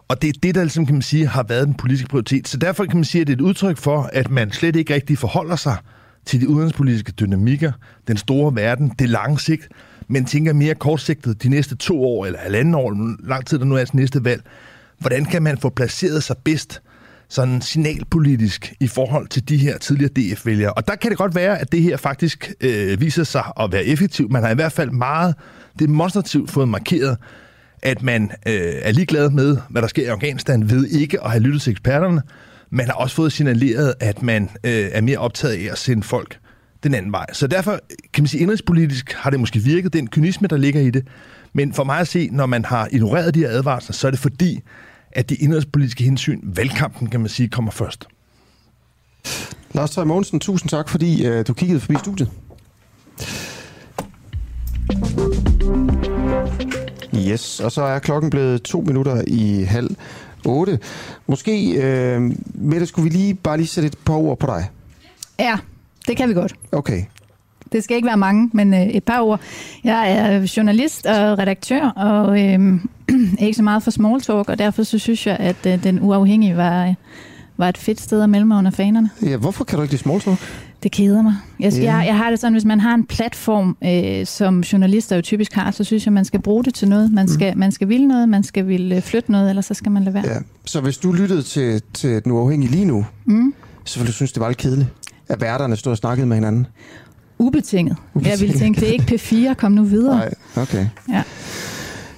og 0.07 0.21
det 0.21 0.27
er 0.27 0.39
det, 0.43 0.55
der 0.55 0.61
ligesom, 0.61 0.85
kan 0.85 0.95
man 0.95 1.01
sige, 1.01 1.27
har 1.27 1.43
været 1.43 1.67
den 1.67 1.73
politiske 1.73 2.07
prioritet. 2.07 2.47
Så 2.47 2.57
derfor 2.57 2.85
kan 2.85 2.95
man 2.95 3.03
sige, 3.03 3.21
at 3.21 3.27
det 3.27 3.33
er 3.33 3.37
et 3.37 3.41
udtryk 3.41 3.77
for, 3.77 4.09
at 4.13 4.29
man 4.29 4.51
slet 4.51 4.75
ikke 4.75 4.93
rigtig 4.93 5.17
forholder 5.17 5.55
sig 5.55 5.77
til 6.25 6.41
de 6.41 6.49
udenrigspolitiske 6.49 7.11
dynamikker, 7.11 7.71
den 8.07 8.17
store 8.17 8.55
verden, 8.55 8.93
det 8.99 9.09
lange 9.09 9.39
sigt, 9.39 9.67
men 10.07 10.25
tænker 10.25 10.53
mere 10.53 10.75
kortsigtet 10.75 11.43
de 11.43 11.49
næste 11.49 11.75
to 11.75 12.03
år 12.03 12.25
eller 12.25 12.39
halvanden 12.39 12.75
år, 12.75 13.15
lang 13.27 13.45
tid 13.45 13.59
der 13.59 13.65
nu 13.65 13.75
er 13.75 13.85
til 13.85 13.95
næste 13.95 14.23
valg. 14.23 14.41
Hvordan 14.99 15.25
kan 15.25 15.43
man 15.43 15.57
få 15.57 15.69
placeret 15.69 16.23
sig 16.23 16.35
bedst 16.43 16.81
sådan 17.29 17.61
signalpolitisk 17.61 18.73
i 18.79 18.87
forhold 18.87 19.27
til 19.27 19.49
de 19.49 19.57
her 19.57 19.77
tidligere 19.77 20.11
DF-vælgere. 20.15 20.73
Og 20.73 20.87
der 20.87 20.95
kan 20.95 21.09
det 21.09 21.17
godt 21.17 21.35
være, 21.35 21.59
at 21.59 21.71
det 21.71 21.81
her 21.81 21.97
faktisk 21.97 22.53
øh, 22.61 23.01
viser 23.01 23.23
sig 23.23 23.43
at 23.59 23.71
være 23.71 23.85
effektivt. 23.85 24.31
Man 24.31 24.43
har 24.43 24.49
i 24.49 24.55
hvert 24.55 24.71
fald 24.71 24.91
meget 24.91 25.35
demonstrativt 25.79 26.51
fået 26.51 26.67
markeret, 26.67 27.17
at 27.81 28.03
man 28.03 28.31
øh, 28.45 28.73
er 28.81 28.91
ligeglad 28.91 29.29
med, 29.29 29.57
hvad 29.69 29.81
der 29.81 29.87
sker 29.87 30.03
i 30.03 30.05
Afghanistan, 30.05 30.69
ved 30.69 30.87
ikke 30.87 31.23
at 31.23 31.31
have 31.31 31.43
lyttet 31.43 31.61
til 31.61 31.71
eksperterne. 31.71 32.21
Man 32.69 32.85
har 32.85 32.93
også 32.93 33.15
fået 33.15 33.31
signaleret, 33.31 33.93
at 33.99 34.23
man 34.23 34.49
øh, 34.63 34.89
er 34.91 35.01
mere 35.01 35.17
optaget 35.17 35.53
af 35.53 35.71
at 35.71 35.77
sende 35.77 36.03
folk 36.03 36.39
den 36.83 36.93
anden 36.93 37.11
vej. 37.11 37.25
Så 37.33 37.47
derfor 37.47 37.79
kan 38.13 38.23
man 38.23 38.27
sige, 38.27 38.41
indrigspolitisk 38.41 39.13
har 39.13 39.29
det 39.29 39.39
måske 39.39 39.59
virket, 39.59 39.93
den 39.93 40.07
kynisme, 40.07 40.47
der 40.47 40.57
ligger 40.57 40.81
i 40.81 40.89
det. 40.89 41.07
Men 41.53 41.73
for 41.73 41.83
mig 41.83 41.99
at 41.99 42.07
se, 42.07 42.29
når 42.31 42.45
man 42.45 42.65
har 42.65 42.87
ignoreret 42.91 43.35
de 43.35 43.39
her 43.39 43.49
advarsler, 43.49 43.93
så 43.93 44.07
er 44.07 44.11
det 44.11 44.19
fordi, 44.19 44.59
at 45.11 45.29
de 45.29 45.35
indrigspolitiske 45.35 46.03
hensyn, 46.03 46.39
valgkampen 46.43 47.09
kan 47.09 47.19
man 47.19 47.29
sige, 47.29 47.49
kommer 47.49 47.71
først. 47.71 48.07
Lars 49.71 49.91
Tøj 49.91 50.03
Mogensen, 50.03 50.39
tusind 50.39 50.69
tak, 50.69 50.89
fordi 50.89 51.29
uh, 51.29 51.45
du 51.47 51.53
kiggede 51.53 51.79
forbi 51.79 51.95
studiet. 51.99 52.31
Yes, 57.15 57.59
og 57.59 57.71
så 57.71 57.81
er 57.81 57.99
klokken 57.99 58.29
blevet 58.29 58.61
to 58.61 58.81
minutter 58.81 59.23
i 59.27 59.63
halv 59.63 59.95
otte. 60.45 60.79
Måske, 61.27 61.73
uh, 61.77 62.33
Mette, 62.61 62.85
skulle 62.85 63.11
vi 63.11 63.17
lige 63.17 63.35
bare 63.35 63.57
lige 63.57 63.67
sætte 63.67 63.87
et 63.87 63.97
par 64.05 64.13
ord 64.13 64.39
på 64.39 64.47
dig? 64.47 64.69
Ja, 65.39 65.57
det 66.07 66.17
kan 66.17 66.29
vi 66.29 66.33
godt. 66.33 66.55
Okay. 66.71 67.03
Det 67.71 67.83
skal 67.83 67.95
ikke 67.95 68.07
være 68.07 68.17
mange, 68.17 68.49
men 68.53 68.73
øh, 68.73 68.81
et 68.81 69.03
par 69.03 69.21
ord. 69.21 69.39
Jeg 69.83 70.11
er 70.11 70.53
journalist 70.57 71.05
og 71.05 71.39
redaktør, 71.39 71.89
og 71.89 72.41
øh, 72.41 72.79
ikke 73.45 73.53
så 73.53 73.63
meget 73.63 73.83
for 73.83 73.91
small 73.91 74.21
talk, 74.21 74.49
og 74.49 74.59
derfor 74.59 74.83
så 74.83 74.99
synes 74.99 75.27
jeg, 75.27 75.37
at 75.39 75.65
øh, 75.65 75.83
den 75.83 75.99
uafhængige 76.01 76.57
var, 76.57 76.93
var 77.57 77.69
et 77.69 77.77
fedt 77.77 78.01
sted 78.01 78.21
at 78.21 78.29
melde 78.29 78.45
mig 78.45 78.57
under 78.57 78.71
fanerne. 78.71 79.09
Ja, 79.21 79.37
hvorfor 79.37 79.63
kan 79.63 79.77
du 79.77 79.81
ikke 79.81 79.93
lide 79.93 80.01
small 80.01 80.19
talk? 80.21 80.39
Det 80.83 80.91
keder 80.91 81.21
mig. 81.21 81.35
Jeg, 81.59 81.73
yeah. 81.73 81.83
jeg, 81.83 82.03
jeg 82.07 82.17
har 82.17 82.29
det 82.29 82.39
sådan, 82.39 82.53
hvis 82.53 82.65
man 82.65 82.79
har 82.79 82.93
en 82.93 83.05
platform, 83.05 83.77
øh, 83.83 84.25
som 84.25 84.59
journalister 84.59 85.15
jo 85.15 85.21
typisk 85.21 85.53
har, 85.53 85.71
så 85.71 85.83
synes 85.83 86.05
jeg, 86.05 86.13
man 86.13 86.25
skal 86.25 86.41
bruge 86.41 86.63
det 86.63 86.73
til 86.73 86.87
noget. 86.87 87.11
Man 87.11 87.27
skal, 87.27 87.53
mm. 87.53 87.59
man 87.59 87.71
skal 87.71 87.89
ville 87.89 88.07
noget, 88.07 88.29
man 88.29 88.43
skal 88.43 88.67
ville 88.67 88.95
øh, 88.95 89.01
flytte 89.01 89.31
noget, 89.31 89.49
eller 89.49 89.61
så 89.61 89.73
skal 89.73 89.91
man 89.91 90.03
lade 90.03 90.13
være. 90.13 90.27
Ja. 90.27 90.39
Så 90.65 90.81
hvis 90.81 90.97
du 90.97 91.11
lyttede 91.11 91.41
til, 91.41 91.81
til 91.93 92.23
den 92.23 92.31
uafhængige 92.31 92.71
lige 92.71 92.85
nu, 92.85 93.05
mm. 93.25 93.53
så 93.83 93.99
ville 93.99 94.07
du 94.07 94.13
synes, 94.13 94.31
det 94.31 94.41
var 94.41 94.47
lidt 94.47 94.57
kedeligt, 94.57 94.89
at 95.27 95.41
værterne 95.41 95.75
stod 95.75 95.91
og 95.91 95.97
snakkede 95.97 96.27
med 96.27 96.37
hinanden? 96.37 96.67
Ubetinget. 97.39 97.97
Ubetinget. 98.13 98.31
Jeg 98.31 98.47
ville 98.47 98.59
tænke, 98.59 98.81
det 98.81 98.89
er 98.89 98.93
ikke 98.93 99.15
P4, 99.51 99.53
kom 99.53 99.71
nu 99.71 99.83
videre. 99.83 100.15
Nej, 100.17 100.33
okay. 100.55 100.85
Ja. 101.09 101.23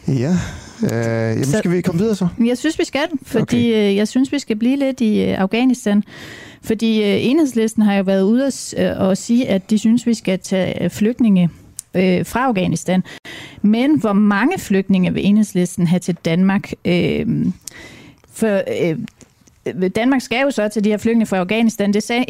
Ja, 0.08 0.38
Øh, 0.84 0.90
jamen, 0.92 1.44
så, 1.44 1.58
skal 1.58 1.72
vi 1.72 1.82
komme 1.82 2.02
videre 2.02 2.16
så? 2.16 2.28
Jeg 2.46 2.58
synes, 2.58 2.80
vi 2.80 2.86
skal, 2.86 3.08
fordi 3.24 3.42
okay. 3.42 3.90
øh, 3.90 3.96
jeg 3.96 4.08
synes, 4.08 4.32
vi 4.32 4.40
skal 4.40 4.56
blive 4.56 4.76
lidt 4.76 5.02
i 5.02 5.22
øh, 5.22 5.42
Afghanistan. 5.42 6.04
Fordi 6.62 7.04
øh, 7.04 7.26
enhedslisten 7.26 7.84
har 7.84 7.96
jo 7.96 8.04
været 8.04 8.24
ude 8.24 8.48
at, 8.48 8.74
øh, 8.78 8.92
og 9.00 9.18
sige, 9.18 9.50
at 9.50 9.70
de 9.70 9.78
synes, 9.78 10.08
vi 10.08 10.14
skal 10.14 10.40
tage 10.40 10.90
flygtninge 10.90 11.50
øh, 11.94 12.26
fra 12.26 12.46
Afghanistan. 12.48 13.04
Men 13.62 14.00
hvor 14.00 14.14
mange 14.14 14.60
flygtninge 14.60 15.14
vil 15.14 15.26
enhedslisten 15.26 15.88
have 15.88 16.00
til 16.00 16.16
Danmark? 16.26 16.72
Øh, 16.86 17.46
for 18.34 18.62
øh, 18.82 18.98
Danmark 19.96 20.22
skal 20.22 20.42
jo 20.44 20.52
så 20.52 20.68
til 20.68 20.84
de 20.84 20.90
her 20.90 20.98
flygtninge 20.98 21.26
fra 21.26 21.38
Afghanistan. 21.38 21.94
Det 21.94 22.04
sagde 22.04 22.26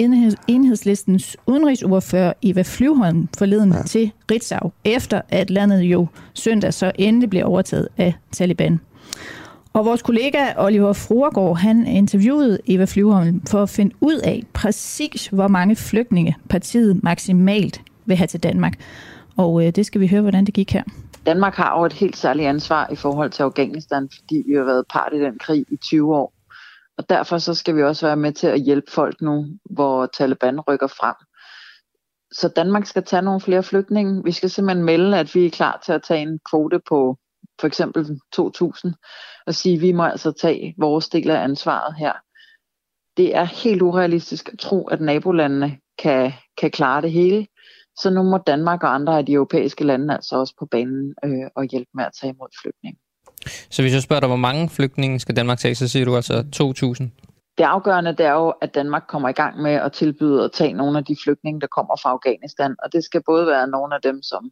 enhedslistens 0.47 1.37
udenrigsordfører 1.47 2.33
Eva 2.43 2.61
Flyvholm 2.61 3.29
forleden 3.37 3.71
ja. 3.71 3.83
til 3.83 4.11
Ritzau, 4.31 4.71
efter 4.85 5.21
at 5.29 5.49
landet 5.49 5.81
jo 5.81 6.07
søndag 6.33 6.73
så 6.73 6.91
endelig 6.95 7.29
blev 7.29 7.45
overtaget 7.45 7.87
af 7.97 8.13
Taliban. 8.31 8.79
Og 9.73 9.85
vores 9.85 10.01
kollega 10.01 10.45
Oliver 10.57 10.93
Fruergaard, 10.93 11.57
han 11.57 11.87
interviewede 11.87 12.59
Eva 12.67 12.85
Flyvholm 12.85 13.41
for 13.47 13.63
at 13.63 13.69
finde 13.69 13.95
ud 14.01 14.15
af 14.15 14.43
præcis, 14.53 15.27
hvor 15.27 15.47
mange 15.47 15.75
flygtninge 15.75 16.35
partiet 16.49 17.03
maksimalt 17.03 17.81
vil 18.05 18.17
have 18.17 18.27
til 18.27 18.39
Danmark. 18.39 18.73
Og 19.37 19.65
øh, 19.65 19.71
det 19.71 19.85
skal 19.85 20.01
vi 20.01 20.07
høre, 20.07 20.21
hvordan 20.21 20.45
det 20.45 20.53
gik 20.53 20.73
her. 20.73 20.83
Danmark 21.25 21.55
har 21.55 21.79
jo 21.79 21.85
et 21.85 21.93
helt 21.93 22.17
særligt 22.17 22.47
ansvar 22.47 22.89
i 22.91 22.95
forhold 22.95 23.29
til 23.29 23.43
Afghanistan, 23.43 24.09
fordi 24.19 24.43
vi 24.47 24.53
har 24.53 24.63
været 24.63 24.85
part 24.89 25.13
i 25.13 25.19
den 25.19 25.37
krig 25.39 25.65
i 25.69 25.75
20 25.75 26.15
år. 26.15 26.33
Og 26.97 27.09
derfor 27.09 27.37
så 27.37 27.53
skal 27.53 27.75
vi 27.75 27.83
også 27.83 28.05
være 28.05 28.15
med 28.15 28.33
til 28.33 28.47
at 28.47 28.61
hjælpe 28.61 28.91
folk 28.91 29.21
nu, 29.21 29.45
hvor 29.69 30.05
Taliban 30.05 30.59
rykker 30.59 30.87
frem. 30.87 31.15
så 32.31 32.47
Danmark 32.55 32.85
skal 32.85 33.03
tage 33.03 33.21
nogle 33.21 33.41
flere 33.41 33.63
flygtninge. 33.63 34.23
Vi 34.23 34.31
skal 34.31 34.49
simpelthen 34.49 34.85
melde, 34.85 35.19
at 35.19 35.35
vi 35.35 35.45
er 35.45 35.49
klar 35.49 35.81
til 35.85 35.91
at 35.91 36.03
tage 36.03 36.21
en 36.21 36.39
kvote 36.49 36.79
på 36.89 37.17
for 37.59 37.67
eksempel 37.67 38.19
2.000 38.39 38.93
og 39.47 39.53
sige, 39.53 39.75
at 39.75 39.81
vi 39.81 39.91
må 39.91 40.03
altså 40.03 40.31
tage 40.31 40.75
vores 40.77 41.09
del 41.09 41.29
af 41.29 41.43
ansvaret 41.43 41.95
her. 41.95 42.13
Det 43.17 43.35
er 43.35 43.43
helt 43.43 43.81
urealistisk 43.81 44.49
at 44.53 44.59
tro, 44.59 44.87
at 44.87 45.01
nabolandene 45.01 45.79
kan, 45.97 46.33
kan 46.57 46.71
klare 46.71 47.01
det 47.01 47.11
hele. 47.11 47.47
Så 47.97 48.09
nu 48.09 48.23
må 48.23 48.37
Danmark 48.37 48.83
og 48.83 48.93
andre 48.93 49.17
af 49.17 49.25
de 49.25 49.33
europæiske 49.33 49.83
lande 49.83 50.13
altså 50.13 50.35
også 50.35 50.53
på 50.59 50.65
banen 50.65 51.15
øh, 51.25 51.49
og 51.55 51.63
hjælpe 51.63 51.89
med 51.93 52.05
at 52.05 52.11
tage 52.21 52.33
imod 52.33 52.47
flygtninge. 52.61 52.99
Så 53.45 53.81
hvis 53.81 53.93
jeg 53.93 54.01
spørger 54.01 54.19
dig, 54.19 54.29
hvor 54.29 54.35
mange 54.35 54.69
flygtninge 54.69 55.19
skal 55.19 55.35
Danmark 55.35 55.57
tage, 55.57 55.75
så 55.75 55.87
siger 55.87 56.05
du 56.05 56.15
altså 56.15 56.33
2.000? 56.55 57.21
Det 57.57 57.63
afgørende 57.63 58.11
det 58.11 58.25
er 58.25 58.31
jo, 58.31 58.49
at 58.49 58.75
Danmark 58.75 59.03
kommer 59.07 59.29
i 59.29 59.31
gang 59.31 59.61
med 59.61 59.71
at 59.71 59.91
tilbyde 59.91 60.43
at 60.43 60.51
tage 60.51 60.73
nogle 60.73 60.97
af 60.97 61.05
de 61.05 61.15
flygtninge, 61.23 61.61
der 61.61 61.67
kommer 61.67 61.95
fra 62.01 62.09
Afghanistan. 62.09 62.75
Og 62.83 62.93
det 62.93 63.03
skal 63.03 63.21
både 63.25 63.47
være 63.47 63.67
nogle 63.67 63.95
af 63.95 64.01
dem, 64.01 64.21
som 64.21 64.51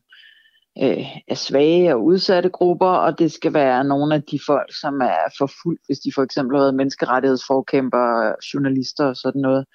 øh, 0.84 1.06
er 1.28 1.36
svage 1.36 1.96
og 1.96 2.04
udsatte 2.04 2.50
grupper, 2.50 2.88
og 2.88 3.20
det 3.20 3.32
skal 3.32 3.54
være 3.54 3.84
nogle 3.84 4.16
af 4.16 4.24
de 4.24 4.40
folk, 4.46 4.76
som 4.82 5.02
er 5.02 5.34
forfulgt, 5.38 5.82
hvis 5.86 6.00
de 6.00 6.12
for 6.16 6.24
eksempel 6.24 6.58
har 6.58 6.64
været 6.64 6.76
menneskerettighedsforkæmper, 6.76 8.34
journalister 8.54 9.06
og 9.06 9.16
sådan 9.16 9.42
noget. 9.42 9.66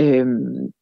Øhm, 0.00 0.72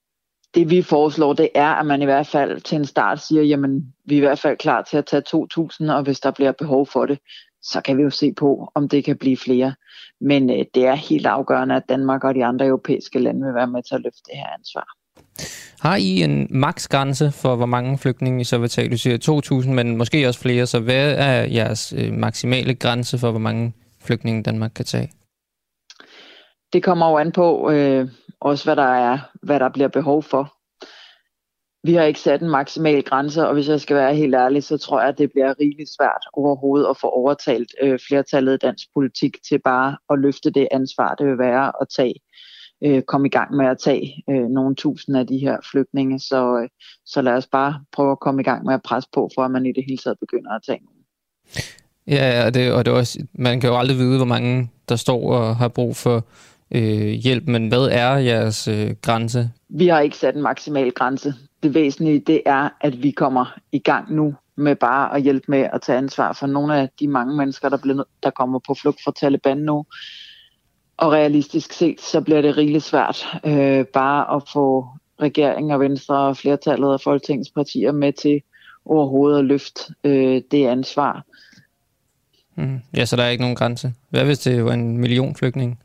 det 0.54 0.70
vi 0.70 0.82
foreslår, 0.82 1.32
det 1.32 1.48
er, 1.54 1.68
at 1.68 1.86
man 1.86 2.02
i 2.02 2.04
hvert 2.04 2.26
fald 2.26 2.60
til 2.60 2.76
en 2.76 2.84
start 2.84 3.20
siger, 3.20 3.42
jamen 3.42 3.94
vi 4.04 4.14
er 4.14 4.18
i 4.18 4.26
hvert 4.26 4.38
fald 4.38 4.56
klar 4.56 4.82
til 4.82 4.96
at 4.96 5.06
tage 5.06 5.22
2.000, 5.88 5.92
og 5.92 6.02
hvis 6.02 6.20
der 6.20 6.30
bliver 6.30 6.52
behov 6.52 6.86
for 6.86 7.06
det, 7.06 7.18
så 7.72 7.80
kan 7.80 7.96
vi 7.96 8.02
jo 8.02 8.10
se 8.10 8.32
på, 8.32 8.70
om 8.74 8.88
det 8.88 9.04
kan 9.04 9.16
blive 9.16 9.36
flere. 9.36 9.74
Men 10.20 10.50
øh, 10.50 10.64
det 10.74 10.86
er 10.86 10.94
helt 10.94 11.26
afgørende, 11.26 11.74
at 11.74 11.82
Danmark 11.88 12.24
og 12.24 12.34
de 12.34 12.44
andre 12.44 12.66
europæiske 12.66 13.18
lande 13.18 13.46
vil 13.46 13.54
være 13.54 13.66
med 13.66 13.82
til 13.82 13.94
at 13.94 14.00
løfte 14.00 14.22
det 14.26 14.36
her 14.36 14.46
ansvar. 14.58 14.86
Har 15.80 15.96
I 15.96 16.22
en 16.22 16.46
maksgrænse 16.50 17.32
for, 17.32 17.56
hvor 17.56 17.66
mange 17.66 17.98
flygtninge 17.98 18.40
I 18.40 18.44
så 18.44 18.58
vil 18.58 18.68
tage? 18.68 18.90
Du 18.90 18.96
siger 18.96 19.62
2.000, 19.64 19.70
men 19.70 19.96
måske 19.96 20.28
også 20.28 20.40
flere. 20.40 20.66
Så 20.66 20.80
hvad 20.80 21.14
er 21.18 21.42
jeres 21.42 21.94
øh, 21.96 22.12
maksimale 22.12 22.74
grænse 22.74 23.18
for, 23.18 23.30
hvor 23.30 23.40
mange 23.40 23.72
flygtninge 24.00 24.42
Danmark 24.42 24.70
kan 24.74 24.84
tage? 24.84 25.10
Det 26.72 26.82
kommer 26.82 27.10
jo 27.10 27.18
an 27.18 27.32
på 27.32 27.70
øh, 27.70 28.08
også, 28.40 28.64
hvad 28.64 28.76
der, 28.76 28.94
er, 28.94 29.18
hvad 29.42 29.60
der 29.60 29.68
bliver 29.68 29.88
behov 29.88 30.22
for. 30.22 30.55
Vi 31.82 31.94
har 31.94 32.02
ikke 32.02 32.20
sat 32.20 32.42
en 32.42 32.50
maksimal 32.50 33.02
grænse, 33.02 33.48
og 33.48 33.54
hvis 33.54 33.68
jeg 33.68 33.80
skal 33.80 33.96
være 33.96 34.14
helt 34.14 34.34
ærlig, 34.34 34.62
så 34.62 34.78
tror 34.78 35.00
jeg, 35.00 35.08
at 35.08 35.18
det 35.18 35.30
bliver 35.30 35.54
rigeligt 35.60 35.90
svært 35.98 36.26
overhovedet 36.32 36.86
at 36.90 36.96
få 37.00 37.08
overtalt 37.08 37.74
øh, 37.82 37.98
flertallet 38.08 38.54
i 38.54 38.66
dansk 38.66 38.86
politik 38.94 39.36
til 39.48 39.58
bare 39.64 39.96
at 40.10 40.18
løfte 40.18 40.50
det 40.50 40.68
ansvar, 40.70 41.14
det 41.14 41.26
vil 41.26 41.38
være 41.38 41.72
at 41.80 41.86
tage 41.96 42.14
øh, 42.84 43.02
komme 43.02 43.26
i 43.26 43.30
gang 43.30 43.56
med 43.56 43.66
at 43.66 43.78
tage 43.78 44.24
øh, 44.30 44.48
nogle 44.48 44.74
tusind 44.74 45.16
af 45.16 45.26
de 45.26 45.38
her 45.38 45.56
flygtninge. 45.70 46.20
Så, 46.20 46.58
øh, 46.62 46.68
så 47.06 47.22
lad 47.22 47.32
os 47.32 47.46
bare 47.46 47.80
prøve 47.92 48.12
at 48.12 48.20
komme 48.20 48.40
i 48.40 48.44
gang 48.44 48.64
med 48.64 48.74
at 48.74 48.82
presse 48.82 49.08
på, 49.12 49.30
for 49.34 49.42
at 49.42 49.50
man 49.50 49.66
i 49.66 49.72
det 49.72 49.84
hele 49.88 49.98
taget 49.98 50.18
begynder 50.20 50.50
at 50.50 50.62
tage 50.66 50.80
nogen. 50.84 51.02
Ja, 52.06 52.46
og, 52.46 52.54
det, 52.54 52.72
og 52.72 52.84
det 52.84 52.90
er 52.92 52.96
også, 52.96 53.18
man 53.32 53.60
kan 53.60 53.70
jo 53.70 53.78
aldrig 53.78 53.98
vide, 53.98 54.16
hvor 54.16 54.26
mange 54.26 54.70
der 54.88 54.96
står 54.96 55.32
og 55.32 55.56
har 55.56 55.68
brug 55.68 55.96
for 55.96 56.26
øh, 56.74 57.10
hjælp, 57.24 57.46
men 57.46 57.68
hvad 57.68 57.88
er 57.92 58.10
jeres 58.16 58.68
øh, 58.68 58.90
grænse? 59.02 59.50
Vi 59.68 59.86
har 59.86 60.00
ikke 60.00 60.16
sat 60.16 60.34
en 60.34 60.42
maksimal 60.42 60.90
grænse. 60.92 61.34
Det 61.62 61.74
væsentlige 61.74 62.20
det 62.20 62.42
er, 62.46 62.68
at 62.80 63.02
vi 63.02 63.10
kommer 63.10 63.58
i 63.72 63.78
gang 63.78 64.14
nu 64.14 64.34
med 64.56 64.76
bare 64.76 65.16
at 65.16 65.22
hjælpe 65.22 65.44
med 65.48 65.68
at 65.72 65.80
tage 65.82 65.98
ansvar 65.98 66.32
for 66.32 66.46
nogle 66.46 66.76
af 66.76 66.88
de 67.00 67.08
mange 67.08 67.36
mennesker, 67.36 67.68
der, 67.68 67.76
bliver, 67.76 68.04
der 68.22 68.30
kommer 68.30 68.58
på 68.66 68.74
flugt 68.74 69.00
fra 69.04 69.12
Taliban 69.20 69.58
nu. 69.58 69.86
Og 70.96 71.12
realistisk 71.12 71.72
set, 71.72 72.00
så 72.00 72.20
bliver 72.20 72.42
det 72.42 72.56
rigeligt 72.56 72.84
svært 72.84 73.26
øh, 73.44 73.84
bare 73.84 74.36
at 74.36 74.42
få 74.52 74.86
regeringen 75.20 75.70
og 75.70 75.80
Venstre 75.80 76.18
og 76.18 76.36
flertallet 76.36 76.92
af 76.92 77.00
Folketingets 77.00 77.50
partier 77.50 77.92
med 77.92 78.12
til 78.12 78.42
overhovedet 78.84 79.38
at 79.38 79.44
løfte 79.44 79.94
øh, 80.04 80.42
det 80.50 80.66
ansvar. 80.66 81.24
Mm. 82.54 82.80
Ja, 82.96 83.04
så 83.04 83.16
der 83.16 83.22
er 83.22 83.28
ikke 83.28 83.42
nogen 83.42 83.56
grænse. 83.56 83.92
Hvad 84.10 84.24
hvis 84.24 84.38
det 84.38 84.64
var 84.64 84.72
en 84.72 84.98
million 84.98 85.34
flygtninge? 85.34 85.76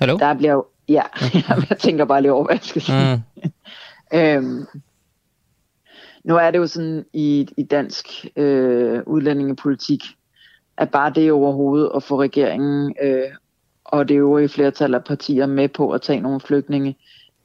Hallo? 0.00 0.16
Der 0.18 0.34
bliver 0.34 0.52
jo... 0.52 0.66
Ja, 0.88 1.02
jeg 1.70 1.78
tænker 1.78 2.04
bare 2.04 2.22
lige 2.22 2.32
over, 2.32 2.44
hvad 2.44 2.54
jeg 2.54 2.64
skal 2.64 2.82
sige. 2.82 3.24
Mm. 3.36 3.50
øhm, 4.18 4.66
nu 6.24 6.36
er 6.36 6.50
det 6.50 6.58
jo 6.58 6.66
sådan 6.66 7.04
i, 7.12 7.48
i 7.56 7.62
dansk 7.62 8.06
øh, 8.36 9.02
udlændingepolitik, 9.06 10.02
at 10.76 10.90
bare 10.90 11.12
det 11.14 11.32
overhovedet 11.32 11.90
at 11.96 12.02
få 12.02 12.20
regeringen 12.20 12.94
øh, 13.02 13.30
og 13.84 14.08
det 14.08 14.14
øvrige 14.14 14.48
flertal 14.48 14.94
af 14.94 15.04
partier 15.04 15.46
med 15.46 15.68
på 15.68 15.90
at 15.90 16.02
tage 16.02 16.20
nogle 16.20 16.40
flygtninge, 16.40 16.96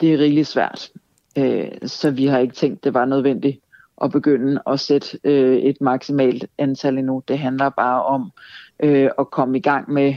det 0.01 0.13
er 0.13 0.17
rigtig 0.17 0.47
svært. 0.47 0.89
Øh, 1.37 1.71
så 1.85 2.11
vi 2.11 2.25
har 2.25 2.39
ikke 2.39 2.55
tænkt, 2.55 2.83
det 2.83 2.93
var 2.93 3.05
nødvendigt 3.05 3.59
at 4.01 4.11
begynde 4.11 4.61
at 4.67 4.79
sætte 4.79 5.19
øh, 5.23 5.57
et 5.57 5.81
maksimalt 5.81 6.45
antal 6.57 6.97
endnu. 6.97 7.23
Det 7.27 7.39
handler 7.39 7.69
bare 7.69 8.03
om 8.03 8.31
øh, 8.79 9.09
at 9.19 9.31
komme 9.31 9.57
i 9.57 9.61
gang 9.61 9.91
med 9.91 10.15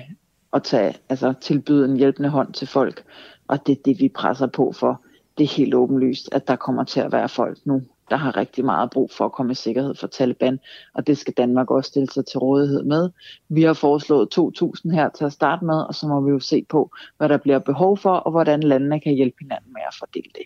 at 0.53 0.63
tage, 0.63 0.95
altså 1.09 1.35
tilbyde 1.41 1.85
en 1.85 1.97
hjælpende 1.97 2.29
hånd 2.29 2.53
til 2.53 2.67
folk. 2.67 3.05
Og 3.49 3.67
det 3.67 3.73
er 3.79 3.83
det, 3.85 4.01
vi 4.01 4.09
presser 4.09 4.47
på 4.47 4.73
for. 4.73 5.03
Det 5.39 5.45
er 5.45 5.57
helt 5.57 5.75
åbenlyst, 5.75 6.29
at 6.33 6.49
der 6.49 6.57
kommer 6.57 6.85
til 6.85 7.01
at 7.01 7.13
være 7.13 7.29
folk 7.29 7.59
nu, 7.65 7.83
der 8.11 8.17
har 8.17 8.37
rigtig 8.37 8.65
meget 8.65 8.91
brug 8.91 9.11
for 9.17 9.25
at 9.25 9.33
komme 9.33 9.53
i 9.53 9.55
sikkerhed 9.55 9.95
for 9.95 10.07
Taliban, 10.07 10.61
og 10.95 11.07
det 11.07 11.19
skal 11.19 11.35
Danmark 11.37 11.71
også 11.71 11.89
stille 11.89 12.11
sig 12.15 12.27
til 12.27 12.39
rådighed 12.39 12.83
med. 12.83 13.11
Vi 13.49 13.63
har 13.63 13.73
foreslået 13.73 14.29
2.000 14.39 14.95
her 14.95 15.09
til 15.09 15.25
at 15.25 15.33
starte 15.33 15.65
med, 15.65 15.75
og 15.75 15.95
så 15.95 16.07
må 16.07 16.21
vi 16.21 16.31
jo 16.31 16.41
se 16.41 16.67
på, 16.69 16.91
hvad 17.17 17.29
der 17.29 17.37
bliver 17.37 17.59
behov 17.59 17.99
for, 17.99 18.11
og 18.11 18.31
hvordan 18.31 18.63
landene 18.63 19.01
kan 19.01 19.15
hjælpe 19.15 19.37
hinanden 19.41 19.73
med 19.73 19.83
at 19.89 19.95
fordele 19.99 20.31
det. 20.35 20.45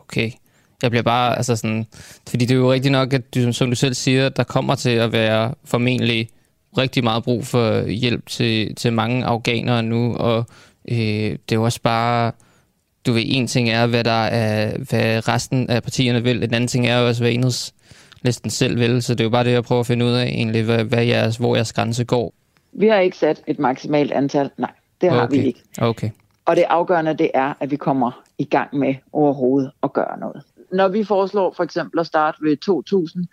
Okay. 0.00 0.30
Jeg 0.82 0.90
bliver 0.90 1.02
bare, 1.02 1.36
altså 1.36 1.56
sådan, 1.56 1.86
fordi 2.28 2.44
det 2.44 2.54
er 2.54 2.58
jo 2.58 2.72
rigtigt 2.72 2.92
nok, 2.92 3.12
at 3.12 3.34
du, 3.34 3.52
som 3.52 3.70
du 3.70 3.76
selv 3.76 3.94
siger, 3.94 4.28
der 4.28 4.44
kommer 4.44 4.74
til 4.74 4.90
at 4.90 5.12
være 5.12 5.54
formentlig 5.64 6.28
rigtig 6.78 7.04
meget 7.04 7.24
brug 7.24 7.44
for 7.44 7.86
hjælp 7.86 8.26
til, 8.26 8.74
til 8.74 8.92
mange 8.92 9.24
afghanere 9.24 9.82
nu, 9.82 10.16
og 10.16 10.44
øh, 10.90 10.96
det 10.96 11.52
er 11.52 11.56
jo 11.56 11.62
også 11.62 11.80
bare, 11.82 12.32
du 13.06 13.12
ved, 13.12 13.22
en 13.26 13.46
ting 13.46 13.70
er, 13.70 13.86
hvad, 13.86 14.04
der 14.04 14.24
er, 14.24 14.78
hvad 14.90 15.28
resten 15.28 15.70
af 15.70 15.82
partierne 15.82 16.22
vil, 16.22 16.36
en 16.36 16.54
anden 16.54 16.68
ting 16.68 16.86
er 16.86 16.98
også, 16.98 17.22
hvad 17.22 17.32
næsten 18.24 18.50
selv 18.50 18.78
vil, 18.78 19.02
så 19.02 19.14
det 19.14 19.20
er 19.20 19.24
jo 19.24 19.30
bare 19.30 19.44
det, 19.44 19.52
jeg 19.52 19.64
prøver 19.64 19.80
at 19.80 19.86
finde 19.86 20.04
ud 20.04 20.12
af 20.12 20.24
egentlig, 20.24 20.64
hvad, 20.64 20.84
hvad 20.84 21.04
jeres, 21.04 21.36
hvor 21.36 21.54
jeres 21.54 21.72
grænse 21.72 22.04
går. 22.04 22.32
Vi 22.72 22.88
har 22.88 22.98
ikke 22.98 23.16
sat 23.16 23.42
et 23.46 23.58
maksimalt 23.58 24.12
antal, 24.12 24.50
nej, 24.58 24.70
det 25.00 25.10
har 25.10 25.22
okay. 25.22 25.40
vi 25.40 25.46
ikke. 25.46 25.60
Okay. 25.78 26.10
Og 26.44 26.56
det 26.56 26.64
afgørende, 26.68 27.14
det 27.14 27.30
er, 27.34 27.54
at 27.60 27.70
vi 27.70 27.76
kommer 27.76 28.22
i 28.38 28.44
gang 28.44 28.76
med 28.76 28.94
overhovedet 29.12 29.70
at 29.82 29.92
gøre 29.92 30.18
noget. 30.18 30.42
Når 30.72 30.88
vi 30.88 31.04
foreslår 31.04 31.52
for 31.56 31.62
eksempel 31.62 32.00
at 32.00 32.06
starte 32.06 32.38
ved 32.42 32.56
2.000, 32.68 33.24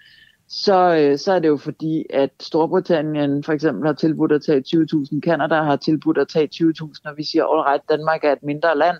så, 0.54 0.96
øh, 0.96 1.20
så 1.20 1.34
er 1.34 1.40
det 1.40 1.48
jo 1.48 1.58
fordi, 1.58 2.06
at 2.10 2.30
Storbritannien 2.40 3.44
for 3.44 3.54
eksempel 3.54 3.86
har 3.86 3.94
tilbudt 3.94 4.32
at 4.32 4.42
tage 4.46 4.64
20.000, 4.68 5.20
Kanada 5.20 5.56
har 5.56 5.76
tilbudt 5.76 6.18
at 6.18 6.28
tage 6.28 6.50
20.000, 6.56 7.02
og 7.06 7.18
vi 7.18 7.24
siger, 7.24 7.44
all 7.44 7.62
right, 7.62 7.90
Danmark 7.90 8.24
er 8.24 8.32
et 8.32 8.44
mindre 8.44 8.78
land, 8.78 8.98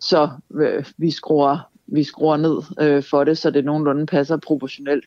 så 0.00 0.30
øh, 0.54 0.84
vi, 0.96 1.10
skruer, 1.10 1.58
vi 1.86 2.04
skruer 2.04 2.36
ned 2.36 2.62
øh, 2.80 3.02
for 3.02 3.24
det, 3.24 3.38
så 3.38 3.50
det 3.50 3.64
nogenlunde 3.64 4.06
passer 4.06 4.36
proportionelt. 4.36 5.04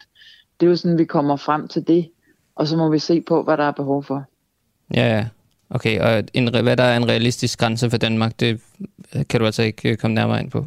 Det 0.60 0.66
er 0.66 0.70
jo 0.70 0.76
sådan, 0.76 0.98
vi 0.98 1.06
kommer 1.06 1.36
frem 1.36 1.68
til 1.68 1.88
det, 1.88 2.10
og 2.56 2.68
så 2.68 2.78
må 2.78 2.90
vi 2.90 3.00
se 3.00 3.22
på, 3.22 3.44
hvad 3.44 3.58
der 3.58 3.64
er 3.64 3.72
behov 3.72 4.04
for. 4.04 4.24
Ja, 4.94 5.16
ja. 5.16 5.28
Okay, 5.70 6.00
og 6.00 6.24
en, 6.34 6.64
hvad 6.64 6.78
der 6.78 6.84
er 6.84 6.98
en 6.98 7.08
realistisk 7.08 7.60
grænse 7.60 7.90
for 7.90 7.98
Danmark, 7.98 8.40
det 8.40 8.62
kan 9.30 9.40
du 9.40 9.46
altså 9.46 9.64
ikke 9.64 9.92
øh, 9.92 9.98
komme 9.98 10.16
nærmere 10.16 10.40
ind 10.40 10.52
på? 10.52 10.66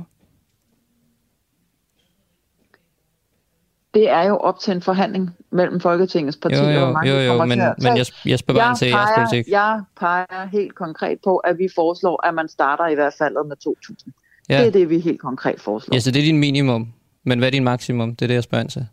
Det 3.94 4.10
er 4.10 4.22
jo 4.22 4.36
op 4.36 4.58
til 4.58 4.72
en 4.72 4.82
forhandling 4.82 5.30
mellem 5.50 5.80
Folketingets 5.80 6.36
partier. 6.36 6.72
Jo, 6.72 6.96
jo, 7.04 7.14
jo, 7.14 7.20
jo 7.20 7.44
men, 7.44 7.58
men 7.58 7.96
jeg, 7.96 8.06
jeg 8.26 8.38
spørger 8.38 8.60
bare 8.60 8.76
til 8.76 8.88
jeres 8.88 9.10
politik. 9.16 9.52
Jeg 9.52 9.82
peger 10.00 10.48
helt 10.52 10.74
konkret 10.74 11.18
på, 11.24 11.36
at 11.36 11.58
vi 11.58 11.68
foreslår, 11.74 12.26
at 12.26 12.34
man 12.34 12.48
starter 12.48 12.86
i 12.86 12.94
hvert 12.94 13.14
fald 13.18 13.46
med 13.48 13.56
2.000. 13.66 14.10
Ja. 14.48 14.58
Det 14.58 14.66
er 14.66 14.70
det, 14.70 14.90
vi 14.90 15.00
helt 15.00 15.20
konkret 15.20 15.60
foreslår. 15.60 15.94
Ja, 15.94 16.00
så 16.00 16.10
det 16.10 16.20
er 16.20 16.24
din 16.24 16.38
minimum. 16.38 16.92
Men 17.24 17.38
hvad 17.38 17.48
er 17.48 17.52
din 17.52 17.64
maksimum? 17.64 18.16
Det 18.16 18.22
er 18.22 18.26
det, 18.26 18.34
jeg 18.34 18.42
spørger 18.42 18.62
ind 18.62 18.70
til. 18.70 18.86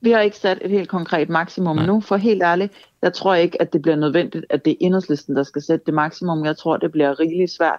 Vi 0.00 0.10
har 0.10 0.20
ikke 0.20 0.36
sat 0.36 0.58
et 0.62 0.70
helt 0.70 0.88
konkret 0.88 1.28
maksimum 1.28 1.76
Nej. 1.76 1.86
nu, 1.86 2.00
for 2.00 2.16
helt 2.16 2.42
ærligt, 2.42 2.72
jeg 3.02 3.12
tror 3.12 3.34
ikke, 3.34 3.62
at 3.62 3.72
det 3.72 3.82
bliver 3.82 3.96
nødvendigt, 3.96 4.46
at 4.50 4.64
det 4.64 4.70
er 4.70 4.76
enhedslisten, 4.80 5.36
der 5.36 5.42
skal 5.42 5.62
sætte 5.62 5.84
det 5.86 5.94
maksimum. 5.94 6.44
Jeg 6.44 6.56
tror, 6.56 6.76
det 6.76 6.92
bliver 6.92 7.20
rigeligt 7.20 7.50
svært 7.50 7.78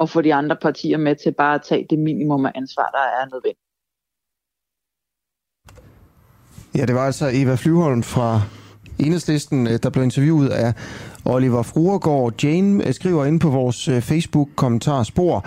at 0.00 0.10
få 0.10 0.20
de 0.20 0.34
andre 0.34 0.56
partier 0.56 0.98
med 0.98 1.16
til 1.16 1.32
bare 1.32 1.54
at 1.54 1.62
tage 1.62 1.86
det 1.90 1.98
minimum 1.98 2.46
af 2.46 2.52
ansvar, 2.54 2.90
der 2.92 3.22
er 3.22 3.24
nødvendigt. 3.30 3.65
Ja, 6.76 6.84
det 6.84 6.94
var 6.94 7.06
altså 7.06 7.30
Eva 7.32 7.54
Flyvholm 7.54 8.02
fra 8.02 8.42
Enhedslisten, 8.98 9.66
øh, 9.66 9.78
der 9.82 9.90
blev 9.90 10.04
interviewet 10.04 10.48
af 10.48 10.74
Oliver 11.24 11.62
Fruergaard. 11.62 12.42
Jane 12.42 12.86
øh, 12.86 12.94
skriver 12.94 13.24
ind 13.24 13.40
på 13.40 13.50
vores 13.50 13.88
øh, 13.88 14.02
Facebook-kommentarspor, 14.02 15.44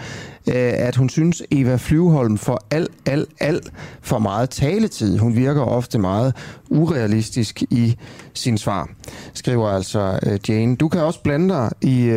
at 0.48 0.96
hun 0.96 1.10
synes, 1.10 1.44
Eva 1.52 1.76
Flyvholm 1.76 2.38
får 2.38 2.68
al, 2.72 2.88
al, 3.06 3.26
al 3.40 3.62
for 4.02 4.20
meget 4.20 4.50
taletid. 4.50 5.18
Hun 5.18 5.36
virker 5.36 5.62
ofte 5.62 6.00
meget 6.00 6.36
urealistisk 6.70 7.62
i 7.62 7.98
sin 8.34 8.58
svar, 8.58 8.90
skriver 9.34 9.70
altså 9.70 10.20
Jane. 10.48 10.76
Du 10.76 10.88
kan 10.88 11.02
også 11.02 11.24
blande 11.24 11.50
dig 11.50 11.72
i, 11.82 12.10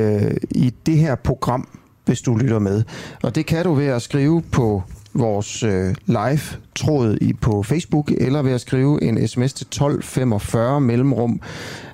i 0.51 0.73
det 0.87 0.99
her 0.99 1.15
program, 1.15 1.69
hvis 2.05 2.21
du 2.21 2.37
lytter 2.37 2.59
med. 2.59 2.83
Og 3.23 3.35
det 3.35 3.47
kan 3.47 3.65
du 3.65 3.75
ved 3.75 3.87
at 3.87 4.03
skrive 4.03 4.43
på 4.43 4.83
vores 5.15 5.63
øh, 5.63 5.95
live-tråd 6.07 7.19
i, 7.21 7.33
på 7.33 7.63
Facebook, 7.63 8.11
eller 8.11 8.43
ved 8.43 8.53
at 8.53 8.61
skrive 8.61 9.03
en 9.03 9.29
sms 9.29 9.53
til 9.53 9.65
1245 9.67 10.81
mellemrum. 10.81 11.41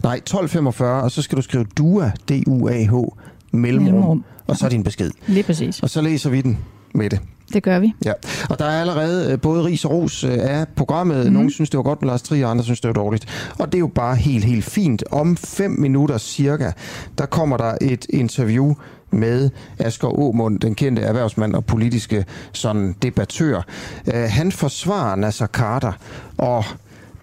Nej, 0.02 0.14
1245, 0.14 1.02
og 1.02 1.10
så 1.10 1.22
skal 1.22 1.36
du 1.36 1.42
skrive 1.42 1.64
DUA, 1.64 2.10
D-U-A-H, 2.28 2.92
mellemrum, 2.92 3.14
mellemrum. 3.52 4.24
og 4.46 4.56
så 4.56 4.66
er 4.66 4.70
din 4.70 4.82
besked. 4.82 5.10
Lige 5.26 5.42
præcis. 5.42 5.80
Og 5.80 5.90
så 5.90 6.00
læser 6.00 6.30
vi 6.30 6.40
den 6.40 6.58
med 6.94 7.10
det. 7.10 7.20
Det 7.52 7.62
gør 7.62 7.78
vi. 7.78 7.94
Ja, 8.04 8.12
og 8.50 8.58
der 8.58 8.64
er 8.64 8.80
allerede 8.80 9.32
øh, 9.32 9.40
både 9.40 9.64
ris 9.64 9.84
og 9.84 9.90
ros 9.90 10.24
øh, 10.24 10.32
af 10.32 10.68
programmet. 10.76 11.26
Mm. 11.26 11.32
Nogle 11.32 11.50
synes, 11.50 11.70
det 11.70 11.78
var 11.78 11.84
godt 11.84 12.02
med 12.02 12.10
Lars 12.10 12.22
Trier, 12.22 12.48
andre 12.48 12.64
synes, 12.64 12.80
det 12.80 12.88
var 12.88 12.94
dårligt. 12.94 13.26
Og 13.58 13.66
det 13.66 13.74
er 13.74 13.80
jo 13.80 13.86
bare 13.86 14.16
helt, 14.16 14.44
helt 14.44 14.64
fint. 14.64 15.04
Om 15.10 15.36
fem 15.36 15.70
minutter 15.70 16.18
cirka, 16.18 16.72
der 17.18 17.26
kommer 17.26 17.56
der 17.56 17.74
et 17.80 18.06
interview 18.10 18.74
med 19.10 19.50
Asger 19.78 20.08
Aumund, 20.08 20.60
den 20.60 20.74
kendte 20.74 21.02
erhvervsmand 21.02 21.54
og 21.54 21.64
politiske 21.64 22.24
sådan 22.52 22.94
debattør. 23.02 23.62
Uh, 24.06 24.14
han 24.14 24.52
forsvarer 24.52 25.16
Nasser 25.16 25.46
Carter, 25.46 25.92
og 26.38 26.64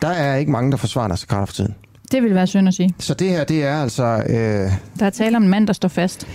der 0.02 0.08
er 0.08 0.36
ikke 0.36 0.52
mange, 0.52 0.72
der 0.72 0.78
forsvarer 0.78 1.08
Nasser 1.08 1.28
Carter 1.28 1.46
for 1.46 1.54
tiden. 1.54 1.76
Det 2.12 2.24
vil 2.24 2.36
være 2.36 2.48
synd 2.48 2.68
at 2.68 2.74
sige. 2.74 2.96
Så 3.00 3.14
det 3.14 3.30
her, 3.30 3.44
det 3.44 3.64
er 3.64 3.82
altså... 3.82 4.16
Uh, 4.30 4.34
der 5.00 5.06
er 5.06 5.10
tale 5.10 5.38
om 5.38 5.44
en 5.44 5.50
mand, 5.50 5.68
der 5.68 5.74
står 5.74 5.88
fast. 5.90 6.28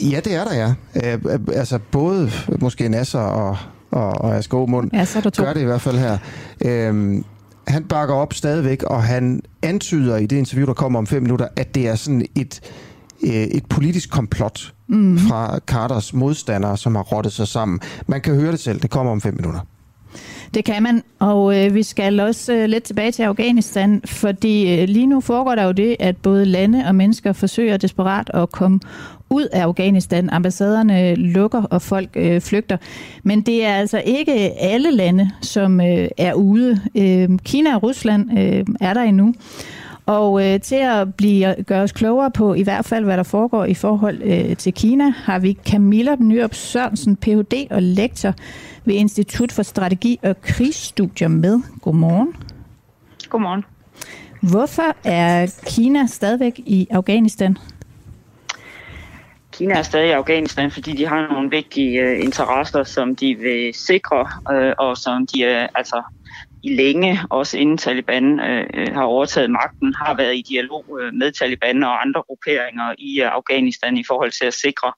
Ja, 0.00 0.20
det 0.24 0.34
er 0.34 0.44
der, 0.44 0.54
ja. 0.54 0.74
Uh, 1.16 1.40
altså 1.54 1.78
både 1.90 2.30
måske 2.60 2.88
Nasser 2.88 3.18
og, 3.18 3.56
og, 3.90 4.08
og 4.08 4.36
Asger 4.36 4.58
Aumund 4.58 4.90
ja, 4.92 5.04
så 5.04 5.18
er 5.18 5.22
der 5.22 5.30
to. 5.30 5.42
gør 5.42 5.52
det 5.52 5.60
i 5.60 5.64
hvert 5.64 5.80
fald 5.80 5.98
her. 5.98 6.18
Uh, 6.90 7.22
han 7.68 7.84
bakker 7.84 8.14
op 8.14 8.34
stadigvæk, 8.34 8.82
og 8.82 9.02
han 9.02 9.42
antyder 9.62 10.16
i 10.16 10.26
det 10.26 10.36
interview, 10.36 10.66
der 10.66 10.74
kommer 10.74 10.98
om 10.98 11.06
fem 11.06 11.22
minutter, 11.22 11.48
at 11.56 11.74
det 11.74 11.88
er 11.88 11.94
sådan 11.94 12.26
et, 12.34 12.60
et 13.22 13.66
politisk 13.66 14.10
komplot 14.10 14.72
mm. 14.92 15.18
fra 15.18 15.58
Carters 15.58 16.14
modstandere, 16.14 16.76
som 16.76 16.94
har 16.94 17.02
rottet 17.02 17.32
sig 17.32 17.48
sammen. 17.48 17.80
Man 18.06 18.20
kan 18.20 18.34
høre 18.34 18.52
det 18.52 18.60
selv. 18.60 18.80
Det 18.80 18.90
kommer 18.90 19.12
om 19.12 19.20
fem 19.20 19.34
minutter. 19.34 19.60
Det 20.54 20.64
kan 20.64 20.82
man, 20.82 21.02
og 21.18 21.64
øh, 21.64 21.74
vi 21.74 21.82
skal 21.82 22.20
også 22.20 22.52
øh, 22.52 22.64
lidt 22.64 22.84
tilbage 22.84 23.12
til 23.12 23.22
Afghanistan, 23.22 24.02
fordi 24.04 24.80
øh, 24.80 24.88
lige 24.88 25.06
nu 25.06 25.20
foregår 25.20 25.54
der 25.54 25.64
jo 25.64 25.72
det, 25.72 25.96
at 26.00 26.16
både 26.16 26.44
lande 26.44 26.84
og 26.86 26.94
mennesker 26.94 27.32
forsøger 27.32 27.76
desperat 27.76 28.30
at 28.34 28.52
komme 28.52 28.80
ud 29.30 29.48
af 29.52 29.62
Afghanistan. 29.62 30.30
Ambassaderne 30.30 31.14
lukker, 31.14 31.62
og 31.62 31.82
folk 31.82 32.08
øh, 32.14 32.40
flygter. 32.40 32.76
Men 33.22 33.40
det 33.40 33.64
er 33.64 33.74
altså 33.74 34.02
ikke 34.04 34.32
alle 34.60 34.90
lande, 34.90 35.30
som 35.42 35.80
øh, 35.80 36.08
er 36.18 36.34
ude. 36.34 36.80
Øh, 36.96 37.28
Kina 37.44 37.74
og 37.76 37.82
Rusland 37.82 38.38
øh, 38.38 38.66
er 38.80 38.94
der 38.94 39.02
endnu. 39.02 39.34
Og 40.06 40.46
øh, 40.46 40.60
til 40.60 40.74
at 40.76 41.14
blive, 41.14 41.54
gøre 41.66 41.82
os 41.82 41.92
klogere 41.92 42.30
på 42.30 42.54
i 42.54 42.62
hvert 42.62 42.84
fald, 42.84 43.04
hvad 43.04 43.16
der 43.16 43.22
foregår 43.22 43.64
i 43.64 43.74
forhold 43.74 44.22
øh, 44.22 44.56
til 44.56 44.74
Kina, 44.74 45.10
har 45.10 45.38
vi 45.38 45.58
Camilla 45.66 46.16
Nyrup 46.20 46.54
Sørensen, 46.54 47.16
Ph.D. 47.16 47.66
og 47.70 47.82
lektor 47.82 48.34
ved 48.84 48.94
Institut 48.94 49.52
for 49.52 49.62
Strategi 49.62 50.18
og 50.22 50.40
Krigsstudier 50.40 51.28
med. 51.28 51.60
Godmorgen. 51.82 52.36
Godmorgen. 53.28 53.64
Hvorfor 54.40 54.96
er 55.04 55.60
Kina 55.66 56.06
stadigvæk 56.06 56.58
i 56.58 56.86
Afghanistan? 56.90 57.56
Kina 59.52 59.74
er 59.74 59.82
stadig 59.82 60.08
i 60.08 60.12
Afghanistan, 60.12 60.70
fordi 60.70 60.92
de 60.92 61.06
har 61.06 61.32
nogle 61.32 61.50
vigtige 61.50 62.00
øh, 62.00 62.24
interesser, 62.24 62.84
som 62.84 63.16
de 63.16 63.34
vil 63.34 63.74
sikre, 63.74 64.28
øh, 64.52 64.72
og 64.78 64.96
som 64.96 65.26
de 65.26 65.42
øh, 65.42 65.68
altså 65.74 66.02
i 66.62 66.74
længe, 66.74 67.20
også 67.30 67.58
inden 67.58 67.78
Taliban 67.78 68.40
øh, 68.40 68.66
øh, 68.74 68.94
har 68.94 69.02
overtaget 69.02 69.50
magten, 69.50 69.94
har 69.94 70.14
været 70.16 70.36
i 70.36 70.42
dialog 70.42 70.98
øh, 71.00 71.14
med 71.14 71.32
Taliban 71.32 71.82
og 71.82 72.00
andre 72.00 72.22
grupperinger 72.22 72.94
i 72.98 73.20
øh, 73.20 73.28
Afghanistan 73.32 73.96
i 73.96 74.04
forhold 74.08 74.30
til 74.30 74.44
at 74.44 74.54
sikre 74.54 74.92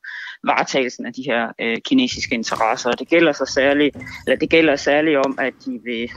varetagelsen 0.45 1.07
af 1.07 1.13
de 1.13 1.23
her 1.23 1.49
øh, 1.61 1.77
kinesiske 1.85 2.35
interesser. 2.35 2.91
Det 2.91 3.09
gælder 3.09 3.33
så 3.33 3.53
særligt, 3.55 3.97
eller 4.27 4.39
det 4.39 4.51
gælder 4.51 4.77
særligt 4.77 5.17
om, 5.17 5.39
at 5.41 5.55
de 5.67 5.81
vil 5.85 6.11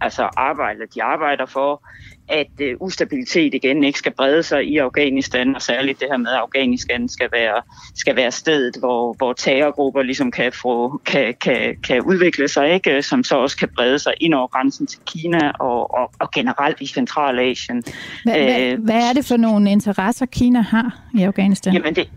altså 0.00 0.28
arbejde, 0.36 0.80
de 0.94 1.02
arbejder 1.02 1.46
for 1.46 1.88
at 2.28 2.60
øh, 2.60 2.76
ustabilitet 2.80 3.54
igen 3.54 3.84
ikke 3.84 3.98
skal 3.98 4.12
brede 4.12 4.42
sig 4.42 4.64
i 4.64 4.76
Afghanistan, 4.76 5.54
og 5.54 5.62
særligt 5.62 6.00
det 6.00 6.08
her 6.10 6.16
med, 6.16 6.30
at 6.30 6.36
Afghanistan 6.36 7.08
skal 7.08 7.28
være, 7.32 7.62
skal 7.94 8.16
være 8.16 8.30
stedet, 8.30 8.76
hvor, 8.78 9.12
hvor 9.12 9.32
terrorgrupper 9.32 10.02
ligesom 10.02 10.30
kan, 10.30 10.52
få, 10.52 11.00
kan, 11.04 11.34
kan, 11.40 11.76
kan 11.82 12.02
udvikle 12.02 12.48
sig, 12.48 12.74
ikke? 12.74 13.02
som 13.02 13.24
så 13.24 13.36
også 13.36 13.56
kan 13.56 13.68
brede 13.76 13.98
sig 13.98 14.12
ind 14.20 14.34
over 14.34 14.46
grænsen 14.46 14.86
til 14.86 15.00
Kina 15.06 15.50
og, 15.50 15.94
og, 15.94 16.10
og 16.18 16.30
generelt 16.30 16.80
i 16.80 16.86
Centralasien. 16.86 17.82
Hvad, 18.24 18.36
Æh, 18.36 18.44
hvad, 18.44 18.72
øh, 18.72 18.84
hvad 18.84 19.08
er 19.08 19.12
det 19.12 19.24
for 19.24 19.36
nogle 19.36 19.70
interesser, 19.70 20.26
Kina 20.26 20.60
har 20.60 21.00
i 21.14 21.22
Afghanistan? 21.22 21.72
Jamen 21.74 21.94
det, 21.94 22.08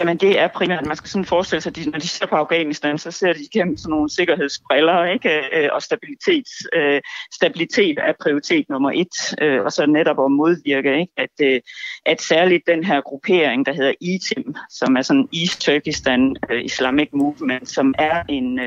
Jamen 0.00 0.16
det 0.16 0.38
er 0.38 0.48
primært, 0.48 0.86
man 0.86 0.96
skal 0.96 1.10
sådan 1.10 1.24
forestille 1.24 1.60
sig, 1.60 1.72
at 1.78 1.86
når 1.86 1.98
de 1.98 2.08
ser 2.08 2.26
på 2.26 2.36
Afghanistan, 2.36 2.98
så 2.98 3.10
ser 3.10 3.32
de 3.32 3.44
igennem 3.44 3.76
sådan 3.76 3.90
nogle 3.90 4.10
sikkerhedsbriller, 4.10 5.04
ikke? 5.04 5.42
Øh, 5.52 5.68
og 5.72 5.82
stabilitet, 5.82 6.46
øh, 6.72 7.00
stabilitet 7.34 7.98
er 7.98 8.12
prioritet 8.20 8.68
nummer 8.68 8.90
et, 8.94 9.34
øh, 9.42 9.64
og 9.64 9.72
så 9.72 9.86
netop 9.86 10.24
at 10.24 10.30
modvirke, 10.30 11.00
ikke? 11.00 11.12
At, 11.16 11.62
at 12.06 12.22
særligt 12.22 12.66
den 12.66 12.84
her 12.84 13.00
gruppering, 13.00 13.66
der 13.66 13.72
hedder 13.72 13.92
ITIM, 14.00 14.54
som 14.70 14.96
er 14.96 15.02
sådan 15.02 15.28
East 15.34 15.60
Turkestan 15.60 16.36
Islamic 16.64 17.08
Movement, 17.12 17.68
som 17.68 17.94
er 17.98 18.22
en 18.28 18.60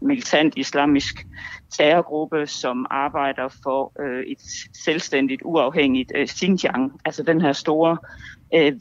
militant 0.00 0.54
islamisk 0.56 1.26
terrorgruppe, 1.70 2.46
som 2.46 2.86
arbejder 2.90 3.48
for 3.62 3.92
øh, 4.00 4.24
et 4.26 4.38
selvstændigt, 4.84 5.42
uafhængigt 5.44 6.12
øh, 6.14 6.26
Xinjiang, 6.26 6.92
altså 7.04 7.22
den 7.22 7.40
her 7.40 7.52
store 7.52 7.98
øh, 8.54 8.72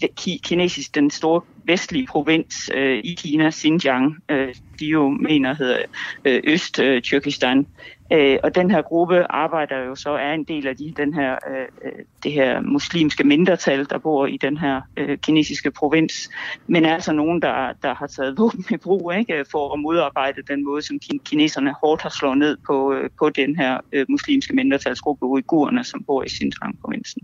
kinesisk, 0.43 0.95
den 0.95 1.11
store 1.11 1.41
vestlige 1.63 2.07
provins 2.07 2.69
øh, 2.73 3.01
i 3.03 3.13
Kina, 3.13 3.51
Xinjiang, 3.51 4.15
øh, 4.29 4.55
de 4.79 4.85
jo 4.85 5.09
mener 5.09 5.55
hedder 5.55 5.81
øh, 6.25 6.41
Øst-Tyrkistan. 6.43 7.59
Øh, 7.59 7.65
Øh, 8.11 8.37
og 8.43 8.55
den 8.55 8.71
her 8.71 8.81
gruppe 8.81 9.31
arbejder 9.31 9.77
jo 9.77 9.95
så, 9.95 10.09
er 10.09 10.33
en 10.33 10.43
del 10.43 10.67
af 10.67 10.77
de, 10.77 10.93
den 10.97 11.13
her, 11.13 11.35
øh, 11.49 11.65
øh, 11.85 11.91
det 12.23 12.31
her 12.31 12.61
muslimske 12.61 13.23
mindretal, 13.23 13.89
der 13.89 13.97
bor 13.97 14.25
i 14.25 14.37
den 14.37 14.57
her 14.57 14.81
øh, 14.97 15.17
kinesiske 15.17 15.71
provins. 15.71 16.29
Men 16.67 16.85
er 16.85 16.93
altså 16.93 17.13
nogen, 17.13 17.41
der, 17.41 17.73
der 17.83 17.93
har 17.93 18.07
taget 18.07 18.37
våben 18.39 18.65
i 18.71 18.77
brug 18.77 19.13
ikke, 19.13 19.45
for 19.51 19.73
at 19.73 19.79
modarbejde 19.79 20.41
den 20.41 20.65
måde, 20.65 20.81
som 20.81 20.99
kineserne 21.25 21.75
hårdt 21.81 22.01
har 22.01 22.09
slået 22.09 22.37
ned 22.37 22.57
på, 22.67 22.93
øh, 22.93 23.09
på 23.19 23.29
den 23.29 23.55
her 23.55 23.79
øh, 23.91 24.05
muslimske 24.09 24.55
mindretalsgruppe, 24.55 25.25
uigurerne, 25.25 25.83
som 25.83 26.03
bor 26.03 26.23
i 26.23 26.29
Xinjiang-provinsen. 26.29 27.21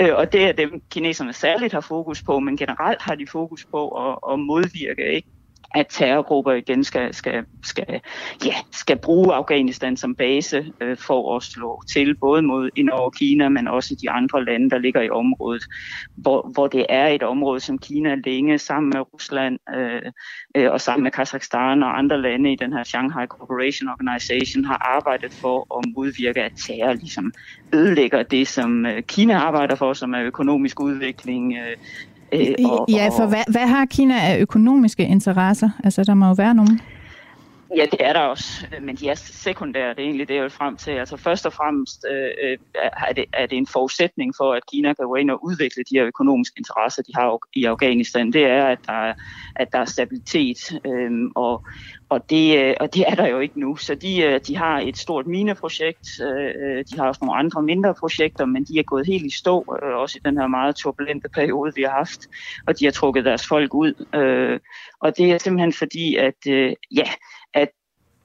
Øh, 0.00 0.10
og 0.14 0.32
det 0.32 0.44
er 0.44 0.52
dem, 0.52 0.82
kineserne 0.90 1.32
særligt 1.32 1.72
har 1.72 1.80
fokus 1.80 2.22
på, 2.22 2.38
men 2.38 2.56
generelt 2.56 3.02
har 3.02 3.14
de 3.14 3.26
fokus 3.26 3.64
på 3.64 3.88
at, 3.88 4.18
at 4.32 4.38
modvirke 4.38 5.14
ikke, 5.14 5.28
at 5.74 5.86
terrorgrupper 5.90 6.52
igen 6.52 6.84
skal, 6.84 7.14
skal, 7.14 7.44
skal, 7.64 8.00
ja, 8.44 8.54
skal 8.72 8.98
bruge 8.98 9.34
Afghanistan 9.34 9.96
som 9.96 10.14
base 10.14 10.72
øh, 10.80 10.96
for 10.96 11.36
at 11.36 11.42
slå 11.42 11.82
til, 11.92 12.16
både 12.16 12.42
mod 12.42 12.70
ind 12.76 12.90
over 12.90 13.10
Kina, 13.10 13.48
men 13.48 13.68
også 13.68 13.96
de 14.02 14.10
andre 14.10 14.44
lande, 14.44 14.70
der 14.70 14.78
ligger 14.78 15.00
i 15.00 15.10
området, 15.10 15.62
hvor, 16.16 16.50
hvor 16.52 16.66
det 16.66 16.86
er 16.88 17.06
et 17.06 17.22
område, 17.22 17.60
som 17.60 17.78
Kina 17.78 18.14
længe 18.14 18.58
sammen 18.58 18.92
med 18.94 19.14
Rusland 19.14 19.58
øh, 19.76 20.02
øh, 20.56 20.70
og 20.72 20.80
sammen 20.80 21.02
med 21.02 21.10
Kazakhstan 21.10 21.82
og 21.82 21.98
andre 21.98 22.22
lande 22.22 22.52
i 22.52 22.56
den 22.56 22.72
her 22.72 22.84
Shanghai 22.84 23.26
Cooperation 23.26 23.88
Organization 23.88 24.64
har 24.64 24.96
arbejdet 24.96 25.32
for 25.32 25.78
at 25.78 25.84
modvirke, 25.96 26.42
at 26.42 26.52
terror 26.66 26.92
ligesom 26.92 27.32
ødelægger 27.74 28.22
det, 28.22 28.48
som 28.48 28.86
øh, 28.86 29.02
Kina 29.02 29.34
arbejder 29.34 29.74
for, 29.74 29.92
som 29.92 30.14
er 30.14 30.22
økonomisk 30.22 30.80
udvikling, 30.80 31.54
øh, 31.54 31.76
Øh, 32.32 32.54
og, 32.64 32.86
ja, 32.88 33.08
for 33.08 33.26
hvad, 33.26 33.44
hvad 33.52 33.66
har 33.66 33.86
Kina 33.86 34.14
af 34.20 34.38
økonomiske 34.38 35.06
interesser? 35.06 35.70
Altså, 35.84 36.04
der 36.04 36.14
må 36.14 36.26
jo 36.26 36.32
være 36.32 36.54
nogen. 36.54 36.80
Ja, 37.76 37.86
det 37.92 38.00
er 38.00 38.12
der 38.12 38.20
også, 38.20 38.66
men 38.82 38.96
de 38.96 39.08
er 39.08 39.14
sekundære, 39.14 39.90
det 39.90 39.98
er 39.98 40.04
egentlig 40.04 40.28
det, 40.28 40.34
jeg 40.34 40.42
vil 40.42 40.50
frem 40.50 40.76
til. 40.76 40.90
Altså 40.90 41.16
først 41.16 41.46
og 41.46 41.52
fremmest 41.52 42.06
øh, 42.10 42.58
er, 43.08 43.12
det, 43.12 43.24
er 43.32 43.46
det 43.46 43.58
en 43.58 43.66
forudsætning 43.66 44.34
for, 44.36 44.52
at 44.52 44.62
Kina 44.72 44.94
kan 44.94 45.06
gå 45.06 45.14
ind 45.14 45.30
og 45.30 45.44
udvikle 45.44 45.82
de 45.90 45.98
her 45.98 46.06
økonomiske 46.06 46.58
interesser, 46.58 47.02
de 47.02 47.12
har 47.14 47.38
i 47.54 47.64
Afghanistan. 47.64 48.32
Det 48.32 48.44
er, 48.44 48.64
at 48.64 48.78
der 48.86 48.92
er, 48.92 49.14
at 49.56 49.72
der 49.72 49.78
er 49.78 49.84
stabilitet, 49.84 50.80
øh, 50.86 51.10
og, 51.34 51.64
og, 52.10 52.30
det, 52.30 52.58
øh, 52.58 52.74
og 52.80 52.94
det 52.94 53.04
er 53.08 53.14
der 53.14 53.26
jo 53.26 53.38
ikke 53.38 53.60
nu. 53.60 53.76
Så 53.76 53.94
de, 53.94 54.22
øh, 54.22 54.40
de 54.46 54.56
har 54.56 54.80
et 54.80 54.98
stort 54.98 55.26
mineprojekt, 55.26 56.08
øh, 56.22 56.84
de 56.90 56.98
har 56.98 57.08
også 57.08 57.18
nogle 57.22 57.38
andre 57.38 57.62
mindre 57.62 57.94
projekter, 57.94 58.44
men 58.46 58.64
de 58.64 58.78
er 58.78 58.82
gået 58.82 59.06
helt 59.06 59.26
i 59.26 59.36
stå, 59.36 59.60
også 59.94 60.18
i 60.18 60.28
den 60.28 60.38
her 60.38 60.46
meget 60.46 60.76
turbulente 60.76 61.28
periode, 61.28 61.72
vi 61.76 61.82
har 61.82 61.90
haft, 61.90 62.20
og 62.66 62.78
de 62.78 62.84
har 62.84 62.92
trukket 62.92 63.24
deres 63.24 63.46
folk 63.46 63.74
ud. 63.74 63.92
Og 65.00 65.16
det 65.16 65.32
er 65.32 65.38
simpelthen 65.38 65.72
fordi, 65.72 66.16
at 66.16 66.46
ja, 66.90 67.08
at 67.54 67.68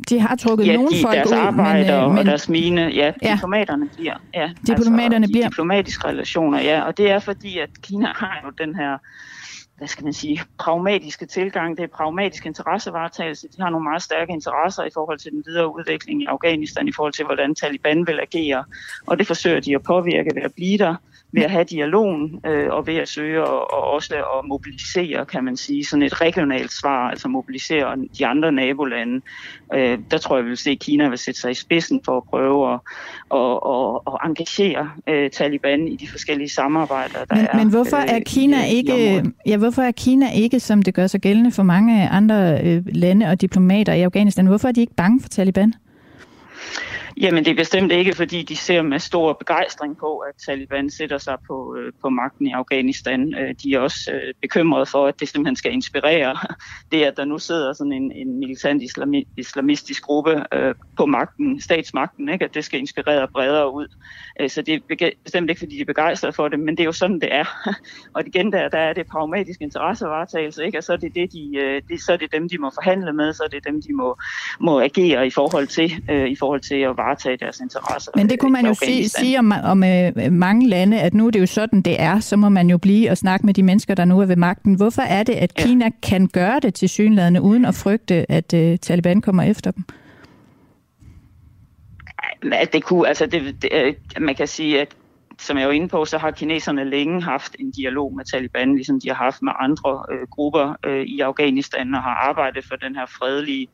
de 0.09 0.19
har 0.19 0.35
trukket 0.35 0.67
ja, 0.67 0.75
nogle 0.75 0.89
de, 0.89 1.01
folk 1.01 1.15
deres 1.15 1.31
ud, 1.31 1.37
arbejder 1.37 1.91
men, 1.91 2.01
øh, 2.01 2.03
og 2.03 2.13
men 2.13 2.25
deres 2.25 2.49
mine, 2.49 2.81
ja, 2.81 3.13
Ja. 3.21 3.33
diplomaterne 3.33 3.89
bliver. 3.95 4.15
Ja, 4.33 4.49
Diplomaterne 4.67 5.15
altså, 5.15 5.31
bliver. 5.31 5.49
diplomatiske 5.49 6.07
relationer, 6.07 6.61
ja, 6.61 6.81
og 6.81 6.97
det 6.97 7.11
er 7.11 7.19
fordi, 7.19 7.57
at 7.59 7.69
Kina 7.81 8.07
har 8.15 8.41
jo 8.45 8.65
den 8.65 8.75
her 8.75 8.97
hvad 9.77 9.87
skal 9.87 10.03
man 10.03 10.13
sige, 10.13 10.41
pragmatiske 10.59 11.25
tilgang, 11.25 11.77
det 11.77 11.83
er 11.83 11.87
pragmatisk 11.87 12.45
interessevaretagelse. 12.45 13.47
De 13.47 13.61
har 13.61 13.69
nogle 13.69 13.83
meget 13.83 14.01
stærke 14.01 14.33
interesser 14.33 14.83
i 14.83 14.89
forhold 14.93 15.19
til 15.19 15.31
den 15.31 15.43
videre 15.45 15.75
udvikling 15.75 16.21
i 16.21 16.25
Afghanistan, 16.25 16.87
i 16.87 16.91
forhold 16.91 17.13
til, 17.13 17.25
hvordan 17.25 17.55
Taliban 17.55 18.07
vil 18.07 18.19
agere. 18.19 18.63
Og 19.07 19.19
det 19.19 19.27
forsøger 19.27 19.59
de 19.59 19.75
at 19.75 19.83
påvirke 19.83 20.35
ved 20.35 20.41
at 20.41 20.53
blive 20.53 20.77
der, 20.77 20.95
ved 21.35 21.43
at 21.43 21.51
have 21.51 21.63
dialogen 21.63 22.39
øh, 22.45 22.69
og 22.69 22.87
ved 22.87 22.95
at 22.95 23.07
søge 23.07 23.43
og, 23.43 23.73
og 23.73 23.93
også 23.93 24.15
at 24.15 24.47
mobilisere, 24.47 25.25
kan 25.25 25.43
man 25.43 25.57
sige, 25.57 25.85
sådan 25.85 26.03
et 26.03 26.21
regionalt 26.21 26.71
svar, 26.71 27.09
altså 27.09 27.27
mobilisere 27.27 27.97
de 28.17 28.25
andre 28.25 28.51
nabolande. 28.51 29.21
Øh, 29.73 29.99
der 30.11 30.17
tror 30.17 30.35
jeg, 30.35 30.45
vi 30.45 30.49
vil 30.49 30.57
se, 30.57 30.69
at 30.69 30.79
Kina 30.79 31.09
vil 31.09 31.17
sætte 31.17 31.41
sig 31.41 31.51
i 31.51 31.53
spidsen 31.53 32.01
for 32.05 32.17
at 32.17 32.23
prøve 32.23 32.73
at, 32.73 32.79
at, 33.33 33.59
at, 33.69 33.99
at 34.07 34.29
engagere 34.29 34.89
øh, 35.07 35.29
Taliban 35.29 35.87
i 35.87 35.95
de 35.95 36.07
forskellige 36.07 36.49
samarbejder, 36.49 37.25
der 37.29 37.35
men, 37.35 37.45
er. 37.45 37.57
men 37.57 37.69
hvorfor 37.69 37.97
øh, 37.97 38.09
er 38.09 38.19
Kina 38.25 38.65
i 38.65 38.69
ikke, 38.75 39.23
ja, 39.45 39.57
hvorfor 39.57 39.81
er 39.81 39.91
Kina 39.91 40.31
ikke, 40.31 40.59
som 40.59 40.81
det 40.81 40.93
gør 40.93 41.07
sig 41.07 41.21
gældende 41.21 41.51
for 41.51 41.63
mange 41.63 42.09
andre 42.09 42.59
øh, 42.63 42.83
lande 42.85 43.27
og 43.27 43.41
diplomater 43.41 43.93
i 43.93 44.01
Afghanistan, 44.01 44.45
hvorfor 44.45 44.67
er 44.67 44.71
de 44.71 44.81
ikke 44.81 44.95
bange 44.95 45.21
for 45.21 45.29
Taliban? 45.29 45.73
Jamen 47.21 47.45
det 47.45 47.51
er 47.51 47.55
bestemt 47.55 47.91
ikke, 47.91 48.15
fordi 48.15 48.43
de 48.43 48.55
ser 48.55 48.81
med 48.81 48.99
stor 48.99 49.33
begejstring 49.33 49.97
på, 49.97 50.17
at 50.17 50.35
Taliban 50.45 50.89
sætter 50.89 51.17
sig 51.17 51.37
på, 51.47 51.75
øh, 51.79 51.93
på 52.01 52.09
magten 52.09 52.47
i 52.47 52.51
Afghanistan. 52.51 53.35
Øh, 53.35 53.55
de 53.63 53.73
er 53.73 53.79
også 53.79 54.11
øh, 54.13 54.33
bekymrede 54.41 54.85
for, 54.85 55.07
at 55.07 55.19
det 55.19 55.29
simpelthen 55.29 55.55
skal 55.55 55.73
inspirere 55.73 56.37
det, 56.91 57.03
at 57.03 57.17
der 57.17 57.25
nu 57.25 57.39
sidder 57.39 57.73
sådan 57.73 57.91
en, 57.91 58.11
en 58.11 58.39
militant 58.39 58.83
islami, 58.83 59.27
islamistisk 59.37 60.03
gruppe 60.03 60.43
på 60.97 61.05
magten, 61.05 61.61
statsmagten, 61.61 62.29
ikke? 62.29 62.45
at 62.45 62.53
det 62.53 62.65
skal 62.65 62.79
inspirere 62.79 63.27
bredere 63.27 63.73
ud. 63.73 63.87
Så 64.47 64.61
det 64.61 64.73
er 64.73 65.09
bestemt 65.23 65.49
ikke, 65.49 65.59
fordi 65.59 65.75
de 65.75 65.81
er 65.81 65.85
begejstrede 65.85 66.33
for 66.33 66.47
det, 66.47 66.59
men 66.59 66.77
det 66.77 66.79
er 66.79 66.85
jo 66.85 66.91
sådan, 66.91 67.19
det 67.19 67.33
er. 67.33 67.45
Og 68.15 68.27
igen, 68.27 68.51
der, 68.51 68.69
der 68.69 68.77
er 68.77 68.93
det 68.93 69.07
pragmatisk 69.07 69.61
interessevaretagelse, 69.61 70.65
ikke? 70.65 70.77
og 70.77 70.83
så 70.83 70.93
er 70.93 70.97
det, 70.97 71.15
det, 71.15 71.33
de, 71.33 71.81
det, 71.89 72.01
så 72.01 72.13
er 72.13 72.17
det 72.17 72.31
dem, 72.31 72.49
de 72.49 72.57
må 72.57 72.71
forhandle 72.73 73.13
med, 73.13 73.33
så 73.33 73.43
er 73.43 73.47
det 73.47 73.65
dem, 73.67 73.81
de 73.81 73.93
må, 73.93 74.17
må 74.59 74.81
agere 74.81 75.27
i 75.27 75.29
forhold 75.29 75.67
til, 75.67 75.91
i 76.31 76.35
forhold 76.35 76.61
til 76.61 76.75
at 76.75 76.97
varetage 77.05 77.37
deres 77.37 77.59
interesser. 77.59 78.11
Men 78.15 78.29
det 78.29 78.39
kunne 78.39 78.51
man 78.51 78.65
jo 78.65 78.73
sige, 78.73 79.09
sige 79.09 79.39
om, 79.39 79.53
om 79.63 79.83
øh, 79.83 80.31
mange 80.31 80.69
lande, 80.69 81.01
at 81.01 81.13
nu 81.13 81.27
er 81.27 81.31
det 81.31 81.39
jo 81.39 81.45
sådan, 81.45 81.81
det 81.81 82.01
er, 82.01 82.19
så 82.19 82.37
må 82.37 82.49
man 82.49 82.69
jo 82.69 82.77
blive 82.77 83.11
og 83.11 83.17
snakke 83.17 83.45
med 83.45 83.53
de 83.53 83.63
mennesker, 83.63 83.95
der 83.95 84.05
nu 84.05 84.19
er 84.19 84.25
ved 84.25 84.35
magten. 84.35 84.73
Hvorfor 84.73 85.01
er 85.01 85.23
det, 85.23 85.33
at 85.33 85.53
Kina 85.53 85.89
kan 86.03 86.27
gøre 86.27 86.59
det 86.59 86.73
til 86.73 86.89
synlædende, 86.89 87.41
uden 87.41 87.65
at 87.65 87.75
frygte, 87.75 88.31
at 88.31 88.53
øh, 88.53 88.77
Taliban 88.77 89.21
kommer 89.21 89.43
efter 89.43 89.71
dem? 89.71 89.83
at 92.53 92.73
det 92.73 92.83
kunne, 92.83 93.07
altså 93.07 93.25
det, 93.25 93.55
det, 93.61 93.69
øh, 93.73 93.93
man 94.19 94.35
kan 94.35 94.47
sige, 94.47 94.81
at 94.81 94.95
som 95.39 95.57
jeg 95.57 95.67
var 95.67 95.73
inde 95.73 95.87
på, 95.87 96.05
så 96.05 96.17
har 96.17 96.31
kineserne 96.31 96.83
længe 96.83 97.21
haft 97.21 97.55
en 97.59 97.71
dialog 97.71 98.15
med 98.15 98.25
Taliban, 98.25 98.75
ligesom 98.75 98.99
de 98.99 99.07
har 99.07 99.15
haft 99.15 99.41
med 99.41 99.51
andre 99.59 100.05
øh, 100.11 100.27
grupper 100.31 100.75
øh, 100.85 101.05
i 101.05 101.19
Afghanistan, 101.19 101.95
og 101.95 102.03
har 102.03 102.15
arbejdet 102.29 102.65
for 102.65 102.75
den 102.75 102.95
her 102.95 103.05
fredelige 103.05 103.67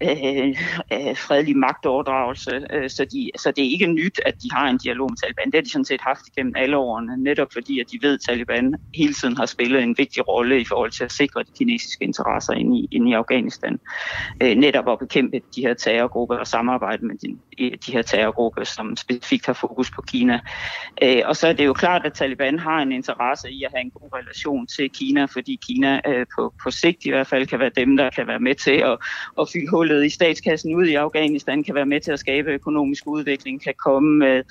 øh, 0.00 0.48
øh, 0.92 1.16
fredelig 1.16 1.56
magtoverdragelse. 1.56 2.66
Øh, 2.70 2.90
så, 2.90 3.04
de, 3.04 3.30
så 3.36 3.50
det 3.50 3.64
er 3.64 3.70
ikke 3.70 3.86
nyt, 3.86 4.20
at 4.26 4.34
de 4.42 4.48
har 4.52 4.68
en 4.68 4.78
dialog 4.78 5.10
med 5.10 5.16
Taliban. 5.16 5.46
Det 5.46 5.54
har 5.54 5.62
de 5.62 5.70
sådan 5.70 5.84
set 5.84 6.00
haft 6.00 6.20
igennem 6.28 6.54
alle 6.56 6.76
årene, 6.76 7.16
netop 7.16 7.52
fordi, 7.52 7.80
at 7.80 7.86
de 7.92 7.98
ved, 8.02 8.14
at 8.14 8.20
Taliban 8.28 8.74
hele 8.94 9.14
tiden 9.14 9.36
har 9.36 9.46
spillet 9.46 9.82
en 9.82 9.94
vigtig 9.98 10.28
rolle 10.28 10.60
i 10.60 10.64
forhold 10.64 10.90
til 10.90 11.04
at 11.04 11.12
sikre 11.12 11.42
de 11.42 11.52
kinesiske 11.58 12.04
interesser 12.04 12.52
inde 12.52 12.78
i, 12.78 12.88
inde 12.90 13.10
i 13.10 13.12
Afghanistan. 13.12 13.80
Øh, 14.42 14.54
netop 14.54 14.88
at 14.88 14.98
bekæmpe 14.98 15.40
de 15.56 15.60
her 15.60 15.74
terrorgrupper 15.74 16.36
og 16.36 16.46
samarbejde 16.46 17.06
med 17.06 17.14
de, 17.16 17.38
de 17.58 17.92
her 17.92 18.02
terrorgrupper, 18.02 18.64
som 18.64 18.96
specifikt 18.96 19.46
har 19.46 19.52
fokus 19.52 19.90
på 19.90 20.02
Kina. 20.02 20.40
Øh, 21.02 21.22
og 21.24 21.36
så 21.36 21.46
er 21.48 21.52
det 21.52 21.66
jo 21.66 21.72
klart, 21.72 22.06
at 22.06 22.12
Taliban 22.12 22.58
har 22.58 22.78
en 22.82 22.92
interesse 22.92 23.50
i 23.50 23.64
at 23.64 23.70
have 23.74 23.84
en 23.84 23.90
god 23.90 24.08
relation 24.14 24.66
til 24.66 24.90
Kina, 24.90 25.24
fordi 25.24 25.58
Kina 25.66 26.00
øh, 26.06 26.26
på, 26.36 26.54
på 26.62 26.70
sigt 26.70 27.04
i 27.04 27.10
hvert 27.10 27.26
fald 27.26 27.46
kan 27.46 27.58
være 27.58 27.70
dem, 27.76 27.96
der 27.96 28.10
kan 28.10 28.26
være 28.26 28.40
med 28.40 28.54
til 28.54 28.76
at, 28.76 28.98
at 29.40 29.48
fylde 29.52 29.70
hullet 29.70 30.06
i 30.06 30.08
statskassen 30.08 30.74
ud 30.74 30.86
i 30.86 30.94
Afghanistan, 30.94 31.64
kan 31.64 31.74
være 31.74 31.86
med 31.86 32.00
til 32.00 32.12
at 32.12 32.20
skabe 32.20 32.50
økonomisk 32.50 33.02
udvikling, 33.06 33.62
kan 33.62 33.74
komme 33.84 34.18
med 34.18 34.42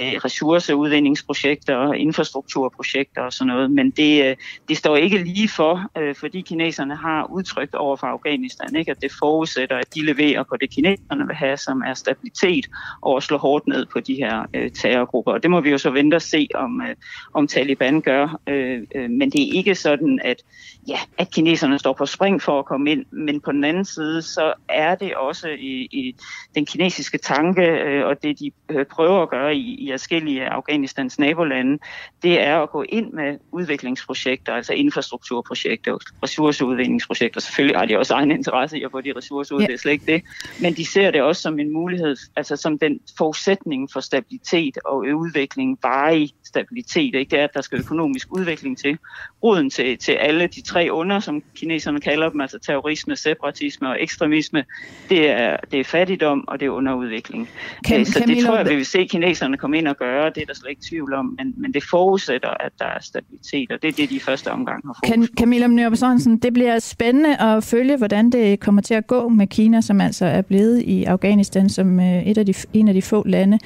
Øh, 0.00 0.12
ressourceudvindingsprojekter 0.24 1.58
ressourceudvindingsprojekter, 1.64 1.92
infrastrukturprojekter 1.92 3.22
og 3.22 3.32
sådan 3.32 3.46
noget. 3.46 3.70
Men 3.70 3.90
det, 3.90 4.24
øh, 4.24 4.36
det 4.68 4.76
står 4.76 4.96
ikke 4.96 5.18
lige 5.18 5.48
for, 5.48 5.90
øh, 5.98 6.14
fordi 6.14 6.40
kineserne 6.40 6.96
har 6.96 7.24
udtrykt 7.32 7.74
over 7.74 7.96
for 7.96 8.06
Afghanistan, 8.06 8.76
ikke, 8.76 8.90
at 8.90 9.02
det 9.02 9.12
forudsætter, 9.18 9.76
at 9.76 9.94
de 9.94 10.06
leverer 10.06 10.42
på 10.42 10.56
det, 10.60 10.70
kineserne 10.70 11.26
vil 11.26 11.36
have, 11.36 11.56
som 11.56 11.82
er 11.86 11.94
stabilitet, 11.94 12.66
og 13.00 13.22
slå 13.22 13.38
hårdt 13.38 13.66
ned 13.66 13.86
på 13.86 14.00
de 14.00 14.14
her 14.14 14.46
øh, 14.54 14.70
terrorgrupper. 14.70 15.32
Og 15.32 15.42
det 15.42 15.50
må 15.50 15.60
vi 15.60 15.70
jo 15.70 15.78
så 15.78 15.90
vente 15.90 16.14
og 16.14 16.22
se, 16.22 16.48
om, 16.54 16.82
øh, 16.82 16.94
om 17.34 17.46
Taliban 17.46 18.00
gør. 18.00 18.40
Øh, 18.46 18.82
øh, 18.94 19.10
men 19.10 19.30
det 19.30 19.42
er 19.42 19.52
ikke 19.52 19.74
sådan, 19.74 20.20
at, 20.24 20.42
ja, 20.88 20.98
at 21.18 21.30
kineserne 21.30 21.78
står 21.78 21.92
på 21.92 22.06
spring 22.06 22.42
for 22.42 22.58
at 22.58 22.64
komme 22.64 22.90
ind. 22.90 23.04
Men 23.10 23.40
på 23.40 23.52
den 23.52 23.64
anden 23.64 23.84
side, 23.84 24.22
så 24.22 24.52
er 24.68 24.94
det 24.94 25.14
også 25.14 25.48
i, 25.48 25.88
i 25.92 26.14
den 26.54 26.66
kinesiske 26.66 27.18
tanke, 27.18 27.62
øh, 27.62 28.06
og 28.06 28.22
det 28.22 28.38
de 28.38 28.50
prøver 28.90 29.22
at 29.22 29.30
gøre 29.30 29.56
i, 29.56 29.74
i 29.74 29.87
forskellige 29.92 30.44
af 30.44 30.50
Afghanistans 30.50 31.18
nabolande, 31.18 31.78
det 32.22 32.40
er 32.40 32.58
at 32.58 32.70
gå 32.70 32.84
ind 32.88 33.12
med 33.12 33.38
udviklingsprojekter, 33.52 34.52
altså 34.52 34.72
infrastrukturprojekter, 34.72 35.98
ressourceudvindingsprojekter. 36.22 37.40
Selvfølgelig 37.40 37.78
har 37.78 37.86
de 37.86 37.98
også 37.98 38.14
egen 38.14 38.30
interesse 38.30 38.78
i 38.78 38.82
at 38.84 38.90
få 38.90 39.00
de 39.00 39.12
ressourcer 39.16 39.54
ud, 39.54 39.60
Ja. 39.60 39.66
det 39.66 39.74
er 39.74 39.78
slet 39.78 39.92
ikke 39.92 40.12
det. 40.12 40.22
Men 40.60 40.74
de 40.74 40.86
ser 40.86 41.10
det 41.10 41.22
også 41.22 41.42
som 41.42 41.58
en 41.58 41.72
mulighed, 41.72 42.16
altså 42.36 42.56
som 42.56 42.78
den 42.78 43.00
forudsætning 43.18 43.88
for 43.92 44.00
stabilitet 44.00 44.78
og 44.84 44.96
udvikling, 44.98 45.78
varig 45.82 46.30
stabilitet. 46.44 47.14
Ikke? 47.14 47.30
Det 47.30 47.38
er, 47.40 47.44
at 47.44 47.54
der 47.54 47.60
skal 47.60 47.78
økonomisk 47.80 48.28
udvikling 48.30 48.78
til. 48.78 48.98
Roden 49.42 49.70
til, 49.70 49.98
til 49.98 50.12
alle 50.12 50.46
de 50.46 50.60
tre 50.62 50.88
under, 50.90 51.20
som 51.20 51.42
kineserne 51.56 52.00
kalder 52.00 52.28
dem, 52.30 52.40
altså 52.40 52.58
terrorisme, 52.58 53.16
separatisme 53.16 53.88
og 53.88 54.02
ekstremisme, 54.02 54.64
det 55.08 55.30
er, 55.30 55.56
det 55.70 55.80
er 55.80 55.84
fattigdom 55.84 56.48
og 56.48 56.60
det 56.60 56.66
er 56.66 56.70
underudvikling. 56.70 57.48
Kan- 57.86 58.00
Øh, 58.00 58.06
så 58.06 58.18
det 58.18 58.22
Camilla, 58.28 58.48
tror 58.48 58.56
jeg, 58.56 58.68
vi 58.70 58.74
vil 58.74 58.86
se 58.86 59.04
kineserne 59.06 59.56
komme 59.56 59.77
ind 59.78 59.88
og 59.88 59.96
gøre, 59.96 60.30
det 60.34 60.42
er 60.42 60.46
der 60.46 60.54
slet 60.54 60.70
ikke 60.70 60.82
tvivl 60.90 61.14
om, 61.14 61.36
men, 61.38 61.54
men 61.56 61.74
det 61.74 61.82
forudsætter, 61.90 62.48
at 62.48 62.72
der 62.78 62.84
er 62.84 63.00
stabilitet, 63.00 63.72
og 63.72 63.82
det 63.82 63.88
er 63.88 63.92
det, 63.92 64.10
de 64.10 64.20
første 64.20 64.50
omgang 64.50 64.86
har 64.86 64.94
fokus 64.94 65.08
Kan, 65.08 65.28
Camilla 65.38 65.66
Mnørp 65.66 65.96
Sørensen, 65.96 66.38
det 66.38 66.52
bliver 66.52 66.78
spændende 66.78 67.36
at 67.36 67.64
følge, 67.64 67.96
hvordan 67.96 68.30
det 68.30 68.60
kommer 68.60 68.82
til 68.82 68.94
at 68.94 69.06
gå 69.06 69.28
med 69.28 69.46
Kina, 69.46 69.80
som 69.80 70.00
altså 70.00 70.24
er 70.26 70.42
blevet 70.42 70.82
i 70.82 71.04
Afghanistan 71.04 71.68
som 71.68 72.00
øh, 72.00 72.22
et 72.22 72.38
af 72.38 72.46
de, 72.46 72.54
en 72.72 72.88
af 72.88 72.94
de 72.94 73.02
få 73.02 73.22
lande. 73.26 73.58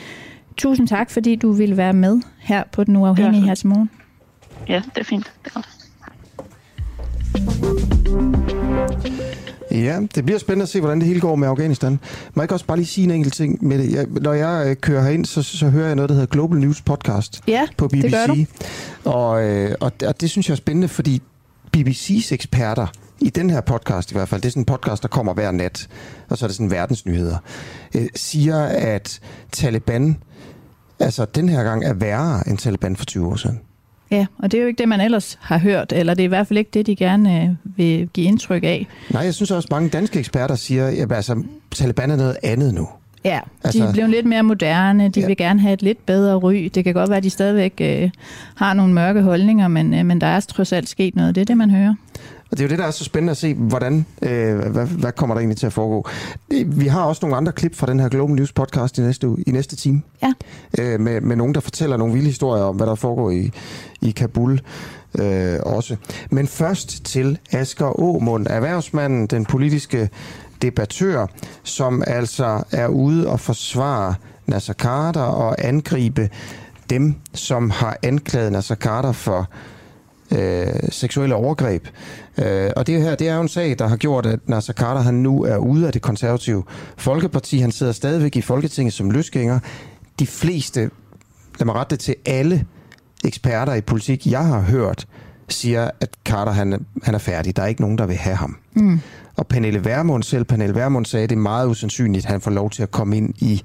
Tusind 0.57 0.89
tak, 0.89 1.11
fordi 1.11 1.37
du 1.37 1.53
ville 1.53 1.77
være 1.77 1.93
med 1.93 2.21
her 2.39 2.63
på 2.73 2.85
Den 2.85 2.97
Uafhængige 2.97 3.43
her 3.43 3.55
til 3.55 3.67
morgen. 3.67 3.91
Ja, 4.69 4.83
det 4.95 5.01
er 5.01 5.05
fint. 5.05 5.33
Det 5.45 5.51
er 5.51 5.55
godt. 5.55 5.69
Ja, 9.73 10.01
det 10.15 10.25
bliver 10.25 10.39
spændende 10.39 10.63
at 10.63 10.69
se, 10.69 10.81
hvordan 10.81 10.99
det 10.99 11.07
hele 11.09 11.21
går 11.21 11.35
med 11.37 11.49
Afghanistan. 11.49 11.93
Må 12.35 12.43
jeg 12.43 12.45
ikke 12.45 12.55
også 12.55 12.67
bare 12.67 12.77
lige 12.77 12.87
sige 12.87 13.05
en 13.05 13.11
enkelt 13.11 13.35
ting 13.35 13.65
med 13.67 13.79
det? 13.79 13.93
Jeg, 13.93 14.07
når 14.21 14.33
jeg 14.33 14.67
øh, 14.67 14.77
kører 14.77 15.03
herind, 15.03 15.25
så, 15.27 15.43
så 15.43 15.69
hører 15.69 15.87
jeg 15.87 15.97
noget, 15.97 16.09
der 16.09 16.15
hedder 16.15 16.27
Global 16.27 16.59
News 16.59 16.81
Podcast 16.83 17.41
Ja, 17.49 17.67
på 17.77 17.89
BBC. 17.89 18.03
det 18.03 18.13
gør 18.13 18.27
du. 18.27 18.45
Og, 19.11 19.45
øh, 19.45 19.75
og, 19.81 19.93
og 20.07 20.21
det 20.21 20.31
synes 20.31 20.49
jeg 20.49 20.55
er 20.55 20.57
spændende, 20.57 20.89
fordi 20.89 21.23
BBC's 21.77 22.33
eksperter, 22.35 22.87
i 23.21 23.31
den 23.31 23.51
her 23.51 23.61
podcast 23.61 24.11
i 24.11 24.15
hvert 24.15 24.29
fald, 24.29 24.41
det 24.41 24.49
er 24.49 24.51
sådan 24.51 24.61
en 24.61 24.65
podcast, 24.67 25.03
der 25.03 25.09
kommer 25.09 25.35
hver 25.35 25.51
nat, 25.51 25.89
og 26.29 26.39
så 26.39 26.45
er 26.45 26.49
det 26.49 26.57
sådan 26.57 26.71
verdensnyheder, 26.71 27.37
øh, 27.97 28.07
siger, 28.17 28.63
at 28.65 29.21
Taliban, 29.53 30.17
altså 30.99 31.25
den 31.25 31.49
her 31.49 31.63
gang, 31.65 31.85
er 31.85 31.93
værre 31.93 32.49
end 32.49 32.59
Taliban 32.59 32.97
for 32.97 33.05
20 33.05 33.27
år 33.27 33.37
siden. 33.37 33.61
Ja, 34.13 34.27
og 34.39 34.53
det 34.53 34.59
er 34.59 34.63
jo 34.63 34.69
ikke 34.69 34.79
det, 34.79 34.89
man 34.89 35.01
ellers 35.01 35.39
har 35.43 35.59
hørt, 35.59 35.93
eller 35.93 36.15
det 36.15 36.23
er 36.23 36.25
i 36.25 36.29
hvert 36.29 36.47
fald 36.47 36.59
ikke 36.59 36.71
det, 36.75 36.87
de 36.87 36.97
gerne 36.97 37.43
øh, 37.43 37.49
vil 37.77 38.09
give 38.15 38.27
indtryk 38.27 38.65
af. 38.65 38.87
Nej, 39.11 39.23
jeg 39.23 39.35
synes 39.35 39.51
også, 39.51 39.69
mange 39.71 39.89
danske 39.89 40.19
eksperter 40.19 40.55
siger, 40.55 40.87
at 40.87 41.13
altså, 41.13 41.43
Taliban 41.71 42.11
er 42.11 42.17
noget 42.17 42.37
andet 42.43 42.75
nu. 42.75 42.89
Ja, 43.25 43.41
de 43.45 43.59
Altså- 43.65 43.85
er 43.85 43.93
blevet 43.93 44.11
lidt 44.11 44.27
mere 44.27 44.43
moderne, 44.43 45.09
de 45.09 45.21
Ja. 45.21 45.27
vil 45.27 45.37
gerne 45.37 45.61
have 45.61 45.73
et 45.75 45.83
lidt 45.83 46.07
bedre 46.07 46.35
ry. 46.37 46.71
Det 46.75 46.85
kan 46.85 46.95
godt 46.95 47.09
være, 47.11 47.17
at 47.17 47.23
de 47.25 47.31
stadigvæk 47.31 47.73
øh, 47.81 48.11
har 48.55 48.75
nogle 48.75 48.93
mørke 48.95 49.23
holdninger, 49.23 49.69
men, 49.69 49.95
øh, 49.95 50.07
men 50.07 50.21
der 50.21 50.27
er 50.27 50.41
trods 50.41 50.73
alt 50.73 50.89
sket 50.89 51.17
noget. 51.17 51.35
Det 51.35 51.41
er 51.41 51.45
det, 51.45 51.57
man 51.57 51.71
hører. 51.71 51.95
Og 52.53 52.59
det 52.59 52.65
er 52.65 52.69
jo 52.69 52.71
det, 52.71 52.79
der 52.79 52.85
er 52.85 52.91
så 52.91 53.05
spændende 53.05 53.31
at 53.31 53.37
se, 53.37 53.55
hvordan, 53.55 54.07
øh, 54.23 54.59
hvad, 54.59 54.87
hvad 54.87 55.13
kommer 55.13 55.35
der 55.35 55.41
egentlig 55.41 55.59
til 55.59 55.67
at 55.67 55.73
foregå. 55.73 56.09
Vi 56.67 56.87
har 56.87 57.05
også 57.05 57.21
nogle 57.23 57.37
andre 57.37 57.53
klip 57.53 57.75
fra 57.75 57.87
den 57.87 58.01
her 58.01 58.09
Global 58.09 58.37
News 58.37 58.53
podcast 58.53 58.99
i 58.99 59.01
næste, 59.01 59.29
uge, 59.29 59.45
i 59.47 59.51
næste 59.51 59.77
time. 59.77 60.03
Ja. 60.23 60.33
Øh, 60.79 61.01
med, 61.01 61.21
med 61.21 61.37
nogen, 61.37 61.55
der 61.55 61.61
fortæller 61.61 61.97
nogle 61.97 62.13
vilde 62.13 62.27
historier 62.27 62.63
om, 62.63 62.77
hvad 62.77 62.87
der 62.87 62.95
foregår 62.95 63.31
i, 63.31 63.51
i 64.03 64.11
Kabul 64.11 64.61
øh, 65.21 65.59
også. 65.63 65.97
Men 66.31 66.47
først 66.47 67.05
til 67.05 67.39
Asger 67.53 67.87
Aamund, 67.87 68.47
erhvervsmanden, 68.51 69.27
den 69.27 69.45
politiske 69.45 70.11
debattør, 70.63 71.27
som 71.63 72.03
altså 72.07 72.63
er 72.71 72.87
ude 72.87 73.29
og 73.29 73.41
forsvare 73.41 74.15
Nasser 74.47 74.75
Carter 74.75 75.21
og 75.21 75.65
angribe 75.65 76.31
dem, 76.91 77.15
som 77.35 77.71
har 77.71 77.97
anklaget 78.03 78.53
Nasser 78.53 78.75
Carter 78.75 79.13
for 79.13 79.49
øh, 80.33 80.67
seksuelle 80.91 81.35
overgreb. 81.35 81.89
Øh, 82.39 82.71
og 82.77 82.87
det 82.87 83.03
her, 83.03 83.15
det 83.15 83.29
er 83.29 83.35
jo 83.35 83.43
en 83.43 83.49
sag, 83.49 83.79
der 83.79 83.87
har 83.87 83.97
gjort, 83.97 84.27
at 84.27 84.49
Nasser 84.49 84.73
Carter 84.73 85.01
han 85.01 85.15
nu 85.15 85.45
er 85.45 85.57
ude 85.57 85.87
af 85.87 85.93
det 85.93 86.03
konservative 86.03 86.63
Folkeparti. 86.97 87.59
Han 87.59 87.73
sidder 87.73 87.93
stadigvæk 87.93 88.37
i 88.37 88.41
Folketinget 88.41 88.93
som 88.93 89.11
løsgænger. 89.11 89.59
De 90.19 90.27
fleste, 90.27 90.91
lad 91.59 91.65
mig 91.67 91.75
rette 91.75 91.91
det 91.91 92.01
til 92.01 92.15
alle 92.27 92.67
eksperter 93.25 93.75
i 93.75 93.81
politik, 93.81 94.27
jeg 94.27 94.45
har 94.45 94.61
hørt, 94.61 95.07
siger, 95.49 95.91
at 96.01 96.09
Carter 96.25 96.53
han, 96.53 96.87
han 97.03 97.15
er 97.15 97.19
færdig. 97.19 97.57
Der 97.57 97.63
er 97.63 97.67
ikke 97.67 97.81
nogen, 97.81 97.99
der 97.99 98.07
vil 98.07 98.17
have 98.17 98.37
ham. 98.37 98.57
Mm. 98.75 99.01
Og 99.37 99.47
Pernille 99.47 99.85
Vermund 99.85 100.23
selv, 100.23 100.45
Pernille 100.45 100.75
Vermund 100.75 101.07
sagde, 101.07 101.25
at 101.25 101.31
det 101.31 101.37
er 101.37 101.41
meget 101.41 101.69
usandsynligt, 101.69 102.27
at 102.27 102.31
han 102.31 102.41
får 102.41 102.51
lov 102.51 102.71
til 102.71 102.83
at 102.83 102.91
komme 102.91 103.17
ind 103.17 103.35
i 103.39 103.63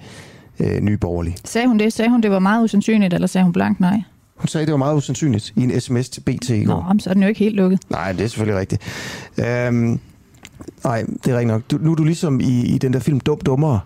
øh, 0.60 0.80
Nye 0.82 0.98
Borgerlige. 0.98 1.38
Sagde 1.46 1.68
hun 1.68 1.80
det? 1.80 1.94
Sagde 1.94 2.12
hun, 2.12 2.22
det 2.22 2.32
var 2.32 2.40
meget 2.40 2.64
usandsynligt, 2.64 3.14
eller 3.14 3.28
sagde 3.28 3.44
hun 3.44 3.54
blank 3.54 3.80
nej? 3.80 4.02
Hun 4.38 4.48
sagde, 4.48 4.66
det 4.66 4.72
var 4.72 4.78
meget 4.78 4.96
usandsynligt 4.96 5.54
i 5.56 5.64
en 5.64 5.82
sms 5.82 6.10
til 6.10 6.22
BT 6.22 6.50
i 6.50 6.64
går. 6.64 6.94
Nå, 6.94 7.00
så 7.00 7.10
er 7.10 7.14
den 7.14 7.24
jo 7.24 7.30
ikke 7.30 7.40
helt 7.40 7.56
lukket. 7.56 7.80
Nej, 7.90 8.12
det 8.12 8.22
er 8.24 8.28
selvfølgelig 8.28 8.60
rigtigt. 8.60 8.82
Øhm, 9.38 10.00
nej, 10.84 11.04
det 11.24 11.32
er 11.32 11.38
rigtigt 11.38 11.48
nok. 11.48 11.62
Du, 11.72 11.78
nu 11.82 11.92
er 11.92 11.96
du 11.96 12.04
ligesom 12.04 12.40
i, 12.40 12.66
i 12.66 12.78
den 12.78 12.94
der 12.94 13.00
film 13.00 13.20
Dum 13.20 13.40
Dummere. 13.40 13.80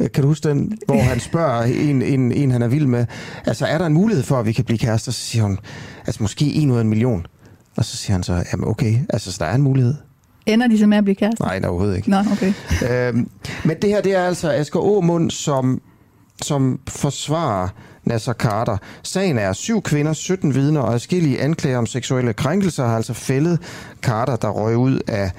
Øh, 0.00 0.10
kan 0.10 0.22
du 0.22 0.28
huske 0.28 0.48
den, 0.48 0.78
hvor 0.86 1.02
han 1.12 1.20
spørger 1.20 1.62
en, 1.62 2.02
en, 2.02 2.32
en, 2.32 2.50
han 2.50 2.62
er 2.62 2.68
vild 2.68 2.86
med, 2.86 3.06
altså 3.46 3.66
er 3.66 3.78
der 3.78 3.86
en 3.86 3.92
mulighed 3.92 4.24
for, 4.24 4.38
at 4.38 4.46
vi 4.46 4.52
kan 4.52 4.64
blive 4.64 4.78
kærester? 4.78 5.12
Så 5.12 5.20
siger 5.20 5.42
hun, 5.42 5.58
altså 6.06 6.22
måske 6.22 6.44
en 6.44 6.70
ud 6.70 6.76
af 6.76 6.80
en 6.80 6.88
million. 6.88 7.26
Og 7.76 7.84
så 7.84 7.96
siger 7.96 8.12
han 8.14 8.22
så, 8.22 8.44
jamen 8.52 8.68
okay, 8.68 8.98
altså 9.08 9.32
så 9.32 9.36
der 9.40 9.50
er 9.50 9.54
en 9.54 9.62
mulighed. 9.62 9.94
Ender 10.46 10.66
de 10.66 10.78
så 10.78 10.86
med 10.86 10.98
at 10.98 11.04
blive 11.04 11.14
kærester? 11.14 11.44
Nej, 11.44 11.60
overhovedet 11.64 11.96
ikke. 11.96 12.10
Nå, 12.10 12.16
okay. 12.32 12.52
øhm, 12.90 13.28
men 13.64 13.76
det 13.82 13.90
her, 13.90 14.00
det 14.00 14.14
er 14.14 14.22
altså 14.22 14.50
Asger 14.50 14.80
Aumund, 14.80 15.30
som, 15.30 15.82
som 16.42 16.80
forsvarer 16.88 17.68
Nasser 18.04 18.32
Carter. 18.32 18.76
Sagen 19.02 19.38
er 19.38 19.52
syv 19.52 19.82
kvinder, 19.82 20.12
17 20.12 20.54
vidner 20.54 20.80
og 20.80 20.94
adskillige 20.94 21.40
anklager 21.40 21.78
om 21.78 21.86
seksuelle 21.86 22.32
krænkelser 22.32 22.86
har 22.86 22.96
altså 22.96 23.14
fældet 23.14 23.58
Carter, 24.02 24.36
der 24.36 24.48
røg 24.48 24.76
ud 24.76 25.00
af, 25.08 25.30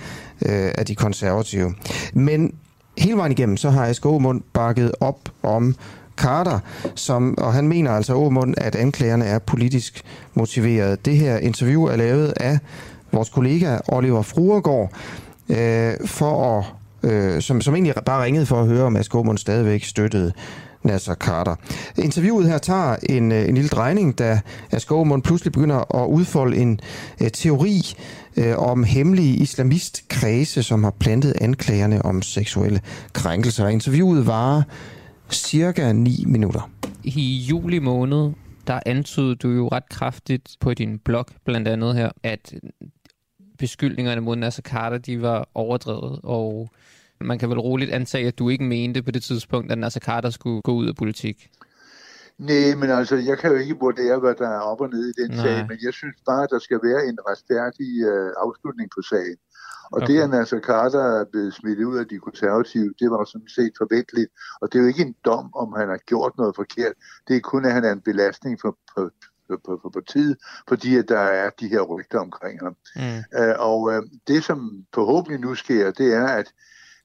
øh, 0.45 0.71
af 0.77 0.85
de 0.85 0.95
konservative. 0.95 1.73
Men 2.13 2.53
hele 2.97 3.17
vejen 3.17 3.31
igennem, 3.31 3.57
så 3.57 3.69
har 3.69 3.85
Asger 3.85 4.09
Aumund 4.09 4.41
bakket 4.53 4.91
op 4.99 5.19
om 5.43 5.75
Carter, 6.17 6.59
som, 6.95 7.37
og 7.37 7.53
han 7.53 7.67
mener 7.67 7.91
altså 7.91 8.13
Aumund, 8.13 8.55
at 8.57 8.75
anklagerne 8.75 9.25
er 9.25 9.39
politisk 9.39 10.01
motiveret. 10.33 11.05
Det 11.05 11.17
her 11.17 11.37
interview 11.37 11.83
er 11.83 11.95
lavet 11.95 12.33
af 12.37 12.59
vores 13.11 13.29
kollega 13.29 13.77
Oliver 13.87 14.21
Fruergaard, 14.21 14.91
øh, 15.49 16.07
for 16.07 16.59
at, 16.59 16.65
øh, 17.11 17.41
som, 17.41 17.61
som 17.61 17.75
egentlig 17.75 17.93
bare 18.05 18.23
ringede 18.23 18.45
for 18.45 18.61
at 18.61 18.67
høre, 18.67 18.83
om 18.83 18.95
Asger 18.95 19.17
Aumund 19.19 19.37
stadigvæk 19.37 19.83
støttede 19.83 20.33
Nasser 20.83 21.15
Carter. 21.15 21.55
Interviewet 21.97 22.47
her 22.47 22.57
tager 22.57 22.95
en, 23.09 23.31
øh, 23.31 23.49
en 23.49 23.55
lille 23.55 23.69
drejning, 23.69 24.17
da 24.19 24.41
Asger 24.71 24.95
Aumund 24.95 25.23
pludselig 25.23 25.51
begynder 25.51 25.95
at 26.03 26.07
udfolde 26.07 26.57
en 26.57 26.79
uh, 27.21 27.27
teori 27.27 27.81
uh, 28.37 28.69
om 28.69 28.83
hemmelige 28.83 29.35
islamistkredse, 29.35 30.63
som 30.63 30.83
har 30.83 30.91
plantet 30.99 31.33
anklagerne 31.41 32.05
om 32.05 32.21
seksuelle 32.21 32.81
krænkelser. 33.13 33.67
Interviewet 33.67 34.27
varer 34.27 34.63
cirka 35.31 35.91
9 35.91 36.23
minutter. 36.27 36.69
I 37.03 37.45
juli 37.49 37.79
måned, 37.79 38.31
der 38.67 38.79
antydede 38.85 39.35
du 39.35 39.49
jo 39.49 39.67
ret 39.67 39.89
kraftigt 39.89 40.55
på 40.59 40.73
din 40.73 40.99
blog, 40.99 41.25
blandt 41.45 41.67
andet 41.67 41.95
her, 41.95 42.09
at 42.23 42.53
beskyldningerne 43.57 44.21
mod 44.21 44.35
Nasser 44.35 44.61
Carter, 44.61 44.97
de 44.97 45.21
var 45.21 45.49
overdrevet, 45.55 46.19
og 46.23 46.69
man 47.23 47.39
kan 47.39 47.49
vel 47.49 47.59
roligt 47.59 47.91
antage, 47.91 48.27
at 48.27 48.39
du 48.39 48.49
ikke 48.49 48.63
mente 48.63 49.03
på 49.03 49.11
det 49.11 49.23
tidspunkt, 49.23 49.71
at 49.71 49.77
Nasser 49.77 49.99
Carter 49.99 50.29
skulle 50.29 50.61
gå 50.61 50.73
ud 50.73 50.87
af 50.87 50.95
politik. 50.95 51.49
Nej, 52.37 52.75
men 52.75 52.89
altså, 52.89 53.15
jeg 53.15 53.37
kan 53.37 53.51
jo 53.51 53.57
ikke 53.57 53.75
vurdere, 53.79 54.19
hvad 54.19 54.35
der 54.35 54.49
er 54.49 54.59
op 54.59 54.81
og 54.81 54.89
ned 54.89 55.05
i 55.09 55.21
den 55.21 55.31
Nej. 55.31 55.45
sag, 55.45 55.65
men 55.69 55.77
jeg 55.83 55.93
synes 55.93 56.15
bare, 56.25 56.43
at 56.43 56.49
der 56.49 56.59
skal 56.59 56.79
være 56.83 57.05
en 57.05 57.17
retfærdig 57.29 57.91
uh, 58.11 58.31
afslutning 58.45 58.89
på 58.95 59.01
sagen. 59.01 59.37
Og 59.91 60.01
okay. 60.01 60.07
det, 60.07 60.21
at 60.21 60.29
Nasser 60.29 60.59
Carter 60.59 61.19
er 61.19 61.25
blevet 61.31 61.53
smidt 61.53 61.79
ud 61.79 61.97
af 61.97 62.07
de 62.07 62.19
konservative, 62.19 62.93
det 62.99 63.11
var 63.11 63.23
sådan 63.25 63.47
set 63.47 63.73
forventeligt. 63.77 64.31
Og 64.61 64.73
det 64.73 64.79
er 64.79 64.83
jo 64.83 64.87
ikke 64.87 65.01
en 65.01 65.15
dom, 65.25 65.53
om 65.55 65.73
han 65.77 65.89
har 65.89 65.97
gjort 65.97 66.33
noget 66.37 66.55
forkert. 66.55 66.93
Det 67.27 67.35
er 67.35 67.39
kun, 67.39 67.65
at 67.65 67.73
han 67.73 67.83
er 67.83 67.91
en 67.91 68.01
belastning 68.01 68.61
for, 68.61 68.77
for, 68.93 69.11
på, 69.65 69.79
på 69.83 69.89
partiet, 69.89 70.37
fordi 70.69 70.97
at 70.97 71.09
der 71.09 71.19
er 71.19 71.49
de 71.59 71.67
her 71.67 71.81
rygter 71.81 72.19
omkring 72.19 72.59
ham. 72.59 72.75
Mm. 72.95 73.19
Uh, 73.39 73.55
og 73.69 73.81
uh, 73.81 74.03
det, 74.27 74.43
som 74.43 74.85
forhåbentlig 74.93 75.39
nu 75.39 75.55
sker, 75.55 75.91
det 75.91 76.13
er, 76.13 76.27
at 76.27 76.53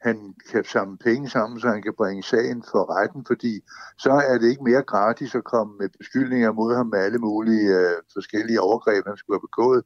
han 0.00 0.34
kan 0.50 0.64
samle 0.64 0.98
penge 0.98 1.30
sammen, 1.30 1.60
så 1.60 1.68
han 1.68 1.82
kan 1.82 1.94
bringe 1.96 2.22
sagen 2.22 2.64
for 2.70 2.98
retten, 2.98 3.24
fordi 3.26 3.60
så 3.98 4.10
er 4.10 4.38
det 4.38 4.48
ikke 4.48 4.64
mere 4.64 4.82
gratis 4.82 5.34
at 5.34 5.44
komme 5.44 5.76
med 5.78 5.88
beskyldninger 5.98 6.52
mod 6.52 6.76
ham 6.76 6.86
med 6.86 6.98
alle 6.98 7.18
mulige 7.18 7.68
øh, 7.78 7.96
forskellige 8.12 8.60
overgreb, 8.60 9.06
han 9.06 9.16
skulle 9.16 9.36
have 9.36 9.48
begået. 9.48 9.82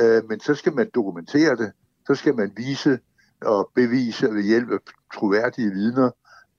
Øh, 0.00 0.28
men 0.28 0.40
så 0.40 0.54
skal 0.54 0.74
man 0.74 0.90
dokumentere 0.94 1.56
det 1.56 1.72
så 2.08 2.14
skal 2.14 2.36
man 2.36 2.52
vise 2.56 2.98
og 3.40 3.70
bevise 3.74 4.26
ved 4.34 4.42
hjælp 4.42 4.70
af 4.70 4.78
troværdige 5.14 5.70
vidner, 5.70 6.10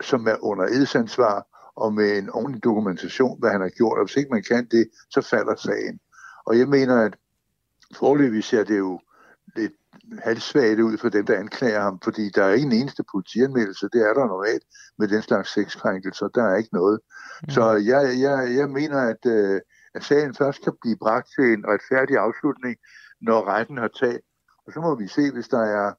som 0.04 0.28
er 0.28 0.44
under 0.44 0.66
edsansvar 0.66 1.46
og 1.76 1.94
med 1.94 2.18
en 2.18 2.30
ordentlig 2.30 2.64
dokumentation, 2.64 3.40
hvad 3.40 3.50
han 3.50 3.62
har 3.62 3.70
gjort. 3.70 4.00
Og 4.00 4.06
hvis 4.06 4.16
ikke 4.16 4.32
man 4.32 4.44
kan 4.44 4.68
det, 4.72 4.90
så 5.10 5.22
falder 5.22 5.56
sagen. 5.56 6.00
Og 6.46 6.60
jeg 6.60 6.68
mener, 6.68 6.96
at 7.06 7.16
forløbig 7.96 8.44
ser 8.44 8.64
det 8.64 8.78
jo 8.78 9.00
halvsvagt 10.24 10.80
ud 10.80 10.98
for 10.98 11.10
dem, 11.10 11.26
der 11.26 11.40
anklager 11.40 11.82
ham, 11.82 12.00
fordi 12.04 12.30
der 12.30 12.44
er 12.44 12.54
ikke 12.54 12.66
en 12.66 12.82
eneste 12.82 13.04
politianmeldelse, 13.12 13.90
det 13.94 14.02
er 14.02 14.14
der 14.14 14.28
normalt 14.28 14.64
med 14.98 15.08
den 15.08 15.22
slags 15.22 15.54
sexkrænkelser, 15.54 16.28
der 16.28 16.44
er 16.44 16.56
ikke 16.56 16.74
noget. 16.74 17.00
Mm. 17.44 17.50
Så 17.50 17.72
jeg, 17.72 18.20
jeg, 18.20 18.56
jeg 18.58 18.70
mener, 18.70 19.00
at, 19.14 19.26
øh, 19.26 19.62
at 19.96 20.04
sagen 20.04 20.36
først 20.36 20.64
kan 20.64 20.74
blive 20.82 20.98
bragt 20.98 21.28
til 21.36 21.54
en 21.54 21.66
retfærdig 21.68 22.18
afslutning, 22.18 22.76
når 23.22 23.48
retten 23.48 23.78
har 23.78 23.92
taget 24.00 24.22
og 24.70 24.74
så 24.74 24.82
må 24.82 24.96
vi 24.96 25.08
se, 25.08 25.32
hvis 25.32 25.48
der 25.48 25.64
er 25.78 25.94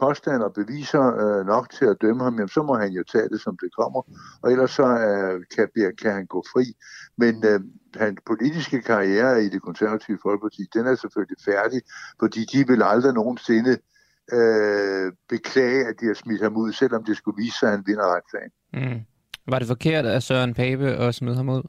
påstand 0.00 0.42
og 0.42 0.52
beviser 0.52 1.04
øh, 1.22 1.46
nok 1.46 1.70
til 1.70 1.84
at 1.84 1.96
dømme 2.00 2.24
ham, 2.24 2.34
jamen, 2.34 2.48
så 2.48 2.62
må 2.62 2.74
han 2.74 2.92
jo 2.92 3.02
tage 3.12 3.28
det, 3.28 3.40
som 3.40 3.56
det 3.62 3.70
kommer. 3.78 4.02
Og 4.42 4.52
ellers 4.52 4.70
så 4.70 4.86
øh, 4.86 5.40
kan, 5.56 5.92
kan 6.02 6.12
han 6.12 6.26
gå 6.26 6.44
fri. 6.52 6.76
Men 7.16 7.44
øh, 7.46 7.60
hans 7.96 8.20
politiske 8.26 8.82
karriere 8.82 9.44
i 9.44 9.48
det 9.48 9.62
konservative 9.62 10.18
folkeparti, 10.22 10.62
den 10.74 10.86
er 10.86 10.94
selvfølgelig 10.94 11.38
færdig, 11.44 11.82
fordi 12.20 12.44
de 12.44 12.66
vil 12.66 12.82
aldrig 12.82 13.14
nogensinde 13.14 13.78
øh, 14.32 15.12
beklage, 15.28 15.86
at 15.86 15.94
de 16.00 16.06
har 16.06 16.14
smidt 16.14 16.42
ham 16.42 16.56
ud, 16.56 16.72
selvom 16.72 17.04
det 17.04 17.16
skulle 17.16 17.42
vise 17.42 17.58
sig, 17.58 17.66
at 17.68 17.74
han 17.74 17.84
vinder 17.86 18.16
retssagen. 18.16 18.52
Mm. 18.72 19.00
Var 19.48 19.58
det 19.58 19.68
forkert 19.68 20.06
at 20.06 20.22
Søren 20.22 20.54
Pape 20.54 20.86
at 20.86 21.14
smide 21.14 21.36
ham 21.36 21.48
ud? 21.48 21.62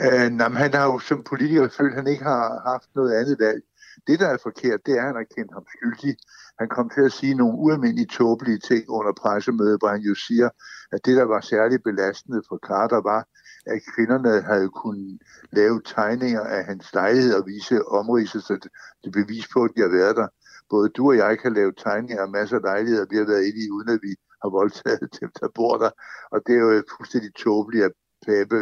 Øh, 0.00 0.30
nej, 0.30 0.48
han 0.48 0.74
har 0.74 0.84
jo 0.84 0.98
som 0.98 1.22
politiker 1.22 1.68
følt, 1.68 1.92
at 1.92 1.98
han 2.02 2.06
ikke 2.06 2.24
har 2.24 2.70
haft 2.70 2.88
noget 2.94 3.12
andet 3.20 3.36
valg. 3.40 3.62
Det, 4.06 4.20
der 4.20 4.28
er 4.28 4.38
forkert, 4.42 4.80
det 4.86 4.94
er, 4.94 5.00
at 5.00 5.06
han 5.06 5.14
har 5.14 5.34
kendt 5.36 5.52
ham 5.52 5.64
skyldig. 5.76 6.16
Han 6.60 6.68
kom 6.68 6.90
til 6.90 7.00
at 7.00 7.12
sige 7.12 7.34
nogle 7.34 7.58
ualmindeligt 7.58 8.10
tåbelige 8.10 8.58
ting 8.58 8.84
under 8.88 9.12
pressemødet, 9.12 9.80
hvor 9.80 9.88
han 9.88 10.00
jo 10.00 10.14
siger, 10.14 10.48
at 10.92 11.00
det, 11.06 11.16
der 11.16 11.24
var 11.24 11.40
særligt 11.40 11.82
belastende 11.84 12.42
for 12.48 12.58
Carter, 12.68 13.00
var, 13.00 13.26
at 13.66 13.80
kvinderne 13.94 14.42
havde 14.42 14.68
kunnet 14.68 15.22
lave 15.52 15.82
tegninger 15.84 16.40
af 16.40 16.64
hans 16.64 16.94
lejlighed 16.94 17.34
og 17.34 17.46
vise 17.46 17.88
omridset, 17.88 18.42
så 18.42 18.54
det, 18.54 18.70
det 19.04 19.12
bevis 19.12 19.48
på, 19.52 19.64
at 19.64 19.70
de 19.76 19.80
har 19.80 19.88
været 19.88 20.16
der. 20.16 20.28
Både 20.70 20.88
du 20.88 21.08
og 21.08 21.16
jeg 21.16 21.38
kan 21.38 21.52
lave 21.54 21.72
tegninger 21.72 22.22
af 22.22 22.30
masser 22.30 22.56
af 22.56 22.62
lejligheder, 22.62 23.06
vi 23.10 23.16
har 23.16 23.24
været 23.24 23.44
inde 23.48 23.60
i, 23.64 23.70
uden 23.70 23.88
at 23.88 24.00
vi 24.02 24.12
har 24.42 24.50
voldtaget 24.50 25.08
dem, 25.20 25.30
der 25.40 25.48
bor 25.54 25.76
der. 25.76 25.90
Og 26.30 26.40
det 26.46 26.54
er 26.54 26.60
jo 26.60 26.82
fuldstændig 26.96 27.34
tåbeligt, 27.34 27.84
at 27.84 27.92
Pape 28.26 28.60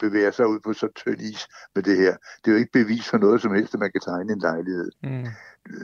bevæger 0.00 0.30
sig 0.30 0.46
ud 0.46 0.60
på 0.60 0.72
så 0.72 0.88
tynd 0.96 1.20
is 1.20 1.48
med 1.74 1.82
det 1.82 1.96
her. 1.96 2.16
Det 2.44 2.50
er 2.50 2.52
jo 2.52 2.58
ikke 2.58 2.72
bevis 2.72 3.08
for 3.08 3.18
noget 3.18 3.42
som 3.42 3.54
helst, 3.54 3.74
at 3.74 3.80
man 3.80 3.92
kan 3.92 4.00
tegne 4.00 4.32
en 4.32 4.38
lejlighed. 4.38 4.90
Mm. 5.02 5.26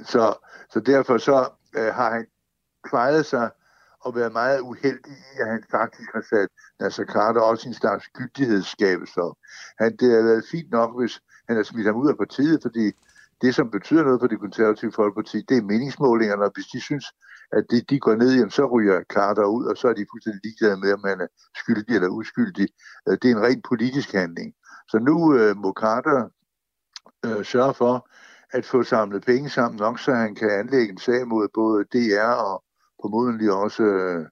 Så, 0.04 0.34
så 0.70 0.80
derfor 0.80 1.18
så 1.18 1.48
øh, 1.76 1.94
har 1.94 2.10
han 2.10 2.26
kvejet 2.88 3.26
sig 3.26 3.50
og 4.00 4.14
været 4.14 4.32
meget 4.32 4.60
uheldig 4.60 5.12
i, 5.12 5.40
at 5.40 5.46
han 5.48 5.64
faktisk 5.70 6.10
har 6.14 6.24
sat 6.30 6.48
Nasser 6.80 7.04
Carter 7.04 7.40
også 7.40 7.68
en 7.68 7.74
slags 7.74 8.08
gyldighedsskabelse 8.08 9.20
op. 9.20 9.36
Han, 9.78 9.96
det 9.96 10.10
har 10.10 10.22
været 10.22 10.44
fint 10.50 10.70
nok, 10.70 11.00
hvis 11.00 11.20
han 11.48 11.56
har 11.56 11.62
smidt 11.62 11.86
ham 11.86 11.96
ud 11.96 12.08
af 12.08 12.16
partiet, 12.16 12.62
fordi 12.62 12.92
det, 13.42 13.54
som 13.54 13.70
betyder 13.70 14.04
noget 14.04 14.20
for 14.20 14.26
det 14.26 14.40
konservative 14.40 14.92
folkeparti, 14.92 15.44
det 15.48 15.56
er 15.56 15.62
meningsmålingerne, 15.62 16.44
og 16.44 16.50
hvis 16.54 16.66
de 16.66 16.80
synes, 16.80 17.06
at 17.52 17.64
det, 17.70 17.90
de 17.90 18.00
går 18.00 18.14
ned 18.14 18.34
jamen, 18.34 18.50
så 18.50 18.66
ryger 18.66 19.02
Carter 19.14 19.44
ud, 19.44 19.64
og 19.66 19.76
så 19.76 19.88
er 19.88 19.92
de 19.92 20.06
fuldstændig 20.12 20.40
ligeglade 20.44 20.80
med, 20.80 20.92
om 20.92 21.04
han 21.04 21.20
er 21.20 21.26
skyldig 21.56 21.94
eller 21.94 22.08
uskyldig. 22.08 22.68
Øh, 23.08 23.18
det 23.22 23.30
er 23.30 23.34
en 23.36 23.42
rent 23.42 23.64
politisk 23.68 24.12
handling. 24.12 24.54
Så 24.90 24.98
nu 24.98 25.36
øh, 25.36 25.56
må 25.56 25.72
Carter 25.80 26.28
øh, 27.26 27.44
sørge 27.44 27.74
for 27.74 28.08
at 28.50 28.64
få 28.64 28.82
samlet 28.82 29.24
penge 29.24 29.50
sammen 29.50 29.78
nok, 29.78 29.98
så 29.98 30.12
han 30.12 30.34
kan 30.34 30.50
anlægge 30.50 30.92
en 30.92 30.98
sag 30.98 31.28
mod 31.28 31.48
både 31.54 31.84
DR 31.84 32.32
og 32.50 32.64
formodentlig 33.02 33.52
også 33.52 33.82
øh, 33.82 34.26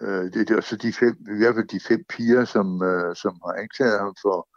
øh, 0.00 0.24
det, 0.32 0.48
det 0.48 0.50
er 0.50 0.76
de 0.82 0.92
fem, 0.92 1.16
i 1.34 1.38
hvert 1.38 1.54
fald 1.54 1.68
de 1.68 1.80
fem 1.88 2.04
piger, 2.08 2.44
som, 2.44 2.82
øh, 2.82 3.16
som 3.16 3.34
har 3.44 3.52
anklaget 3.62 3.98
ham 4.00 4.14
for, 4.22 4.48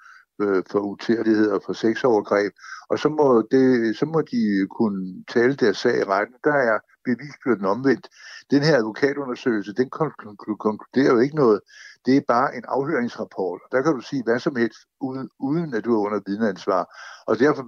øh, 0.42 0.64
for 0.72 0.80
utærlighed 0.80 1.52
og 1.52 1.62
for 1.66 1.74
sexovergreb. 1.74 2.54
Og 2.90 3.00
så 3.00 3.10
må, 3.10 3.48
det, 3.52 3.98
så 3.98 4.06
må 4.06 4.22
de 4.22 4.68
kunne 4.78 5.24
tale 5.34 5.56
deres 5.56 5.78
sag 5.78 5.98
i 6.00 6.04
retten. 6.04 6.36
Der 6.44 6.54
er 6.54 6.80
bevisbyrden 7.06 7.66
omvendt. 7.66 8.08
Den 8.52 8.62
her 8.64 8.78
advokatundersøgelse, 8.78 9.74
den 9.74 9.90
konkluderer 10.60 11.14
jo 11.14 11.20
ikke 11.20 11.36
noget. 11.36 11.60
det 12.06 12.18
er 12.18 12.22
bare 12.28 12.56
en 12.56 12.64
afhøringsrapport. 12.68 13.62
Der 13.72 13.82
kan 13.82 13.94
du 13.94 14.02
sige 14.02 14.24
hvad 14.24 14.40
som 14.40 14.56
helst, 14.56 14.80
uden, 15.02 15.30
uden 15.40 15.74
at 15.74 15.86
du 15.86 15.96
er 15.96 16.06
under 16.06 16.20
vidneansvar. 16.28 16.84
Og 17.28 17.40
derfor 17.40 17.64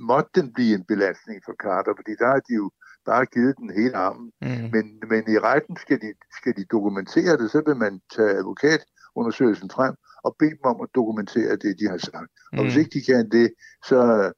måtte 0.00 0.30
den 0.34 0.52
blive 0.52 0.74
en 0.74 0.84
belastning 0.84 1.42
for 1.44 1.54
Carter, 1.62 1.92
fordi 1.96 2.12
der 2.18 2.26
har 2.26 2.40
de 2.48 2.54
jo 2.54 2.70
bare 3.06 3.26
givet 3.26 3.56
den 3.56 3.70
hele 3.70 3.96
armen. 3.96 4.32
Mm. 4.42 4.70
Men, 4.72 4.84
men 5.10 5.22
i 5.34 5.38
retten 5.38 5.76
skal 5.76 6.00
de, 6.00 6.12
skal 6.38 6.56
de 6.56 6.64
dokumentere 6.64 7.36
det, 7.36 7.50
så 7.50 7.62
vil 7.66 7.76
man 7.76 8.00
tage 8.16 8.30
advokatundersøgelsen 8.30 9.70
frem 9.70 9.94
og 10.24 10.36
bede 10.38 10.50
dem 10.50 10.64
om 10.64 10.80
at 10.80 10.88
dokumentere 10.94 11.56
det, 11.56 11.78
de 11.80 11.88
har 11.88 11.98
sagt. 11.98 12.30
Mm. 12.52 12.58
Og 12.58 12.64
hvis 12.64 12.76
ikke 12.76 12.90
de 12.98 13.02
kan 13.12 13.30
det, 13.30 13.54
så 13.84 14.32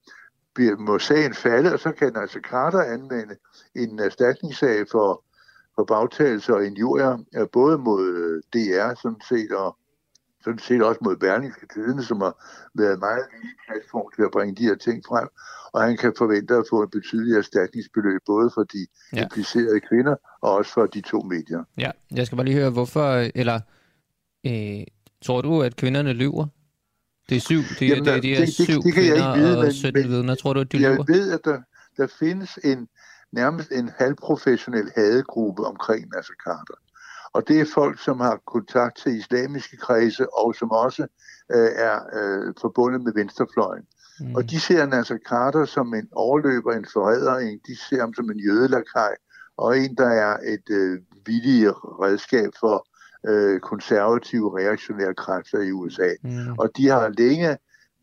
bliver, 0.55 0.77
må 0.77 0.99
sagen 0.99 1.35
falde, 1.35 1.73
og 1.73 1.79
så 1.79 1.93
kan 1.93 2.17
altså 2.17 2.41
Carter 2.51 2.83
anvende 2.83 3.37
en 3.77 3.99
erstatningssag 3.99 4.87
for, 4.91 5.25
for 5.75 5.85
bagtagelse 5.85 6.55
og 6.55 6.67
injurier, 6.67 7.19
både 7.53 7.79
mod 7.79 8.05
øh, 8.07 8.43
DR 8.53 8.95
sådan 9.03 9.21
set, 9.29 9.53
og 9.53 9.79
sådan 10.45 10.59
set 10.59 10.83
også 10.83 11.01
mod 11.05 11.17
Berlingske 11.17 11.67
Tidene, 11.75 12.05
som 12.05 12.21
har 12.21 12.35
været 12.75 12.99
meget 12.99 13.25
lille 13.33 13.57
platform 13.67 14.07
til 14.17 14.23
at 14.23 14.31
bringe 14.31 14.55
de 14.55 14.63
her 14.63 14.75
ting 14.77 15.05
frem. 15.09 15.29
Og 15.73 15.83
han 15.83 15.97
kan 15.97 16.13
forvente 16.19 16.55
at 16.55 16.65
få 16.71 16.83
en 16.83 16.91
betydelig 16.91 17.37
erstatningsbeløb, 17.37 18.21
både 18.27 18.51
for 18.55 18.63
de 18.63 18.87
ja. 19.13 19.23
implicerede 19.23 19.81
kvinder, 19.81 20.17
og 20.43 20.53
også 20.53 20.73
for 20.73 20.87
de 20.87 21.01
to 21.01 21.21
medier. 21.21 21.65
Ja, 21.79 21.91
jeg 22.11 22.27
skal 22.27 22.37
bare 22.37 22.47
lige 22.47 22.57
høre, 22.57 22.71
hvorfor, 22.71 23.07
eller 23.35 23.61
øh, 24.47 24.85
tror 25.23 25.41
du, 25.41 25.63
at 25.63 25.77
kvinderne 25.77 26.13
lyver? 26.13 26.47
Det 27.29 27.37
er 27.37 27.41
syv, 27.41 27.63
det, 27.79 27.89
Jamen, 27.89 28.05
det, 28.05 28.23
det 28.23 28.33
er 28.33 28.41
det, 28.45 28.55
syv 28.55 28.65
det, 28.67 28.85
det 28.85 28.95
kan 28.95 29.03
kvinder 29.03 29.29
jeg 29.29 29.37
ikke 29.37 29.49
vide, 29.49 29.59
og 29.59 29.73
17 29.73 30.03
men, 30.03 30.11
vidner. 30.11 30.35
Tror 30.35 30.53
du, 30.53 30.61
at 30.61 30.73
de 30.73 30.77
jeg? 30.77 30.99
Jeg 30.99 31.05
ved, 31.09 31.33
at 31.33 31.41
der, 31.45 31.61
der 31.97 32.07
findes 32.19 32.59
en 32.65 32.89
nærmest 33.35 33.73
en 33.73 33.91
halvprofessionel 33.99 34.93
hadegruppe 34.97 35.63
omkring 35.67 36.09
Nasser 36.15 36.35
Carter. 36.47 36.75
Og 37.33 37.49
det 37.49 37.61
er 37.61 37.67
folk, 37.75 38.03
som 38.03 38.21
har 38.21 38.41
kontakt 38.47 38.97
til 38.97 39.17
islamiske 39.17 39.77
kredse, 39.77 40.35
og 40.35 40.55
som 40.55 40.71
også 40.71 41.03
øh, 41.55 41.71
er 41.77 41.97
øh, 42.19 42.55
forbundet 42.61 43.01
med 43.05 43.13
venstrefløjen. 43.15 43.85
Mm. 44.21 44.35
Og 44.35 44.51
de 44.51 44.61
ser 44.61 44.87
Nasser 44.87 45.19
Carter 45.29 45.65
som 45.65 45.95
en 45.95 46.09
overløber, 46.13 46.73
en 46.73 46.87
forræder, 46.93 47.35
en, 47.35 47.61
de 47.67 47.77
ser 47.77 48.01
ham 48.01 48.15
som 48.15 48.31
en 48.31 48.39
jødelakaj, 48.39 49.15
og 49.57 49.79
en, 49.79 49.95
der 49.95 50.09
er 50.09 50.37
et 50.55 50.71
øh, 50.71 51.01
vildt 51.27 51.75
redskab 52.03 52.51
for 52.61 52.87
øh, 53.29 53.61
konservative 53.61 54.59
reaktionære 54.59 55.15
kræfter 55.15 55.61
i 55.61 55.73
USA. 55.73 56.11
Mm. 56.23 56.59
Og 56.59 56.71
de 56.77 56.89
har 56.89 57.09
længe 57.09 57.59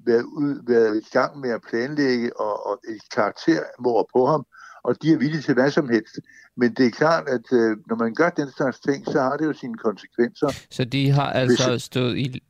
været, 0.06 0.24
ud, 0.24 0.66
været 0.68 0.98
i 0.98 1.10
gang 1.12 1.40
med 1.40 1.50
at 1.50 1.62
planlægge 1.70 2.40
og, 2.40 2.66
og 2.66 2.80
et 2.88 3.02
karaktermord 3.16 4.06
på 4.14 4.26
ham, 4.26 4.46
og 4.84 5.02
de 5.02 5.12
er 5.14 5.18
villige 5.18 5.42
til 5.42 5.54
hvad 5.54 5.72
som 5.72 5.90
helst. 5.90 6.20
Men 6.56 6.74
det 6.74 6.86
er 6.86 6.92
klart, 6.92 7.28
at 7.28 7.54
øh, 7.54 7.78
når 7.88 7.96
man 7.96 8.14
gør 8.14 8.30
den 8.30 8.52
slags 8.52 8.80
ting, 8.80 9.06
så 9.06 9.22
har 9.22 9.38
det 9.38 9.46
jo 9.46 9.54
sine 9.54 9.78
konsekvenser. 9.78 10.48
Så 10.70 10.86
de 10.86 11.10
har 11.10 11.30
altså 11.30 11.72
Hvis... 11.72 11.84
stået 11.84 12.18
i... 12.18 12.42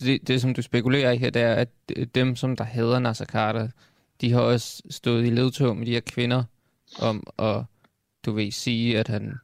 Det, 0.00 0.28
det, 0.28 0.40
som 0.40 0.54
du 0.54 0.62
spekulerer 0.62 1.10
i 1.10 1.16
her, 1.16 1.30
det 1.30 1.42
er, 1.42 1.54
at 1.54 1.68
dem, 2.14 2.36
som 2.36 2.56
der 2.56 2.64
hedder 2.64 2.98
Nasser 2.98 3.24
Carter, 3.24 3.68
de 4.20 4.32
har 4.32 4.40
også 4.40 4.82
stået 4.90 5.26
i 5.26 5.30
ledtog 5.30 5.76
med 5.76 5.86
de 5.86 5.92
her 5.92 6.00
kvinder 6.00 6.44
om 7.00 7.26
at, 7.38 7.62
du 8.26 8.32
vil 8.32 8.52
sige, 8.52 8.98
at 8.98 9.08
han 9.08 9.34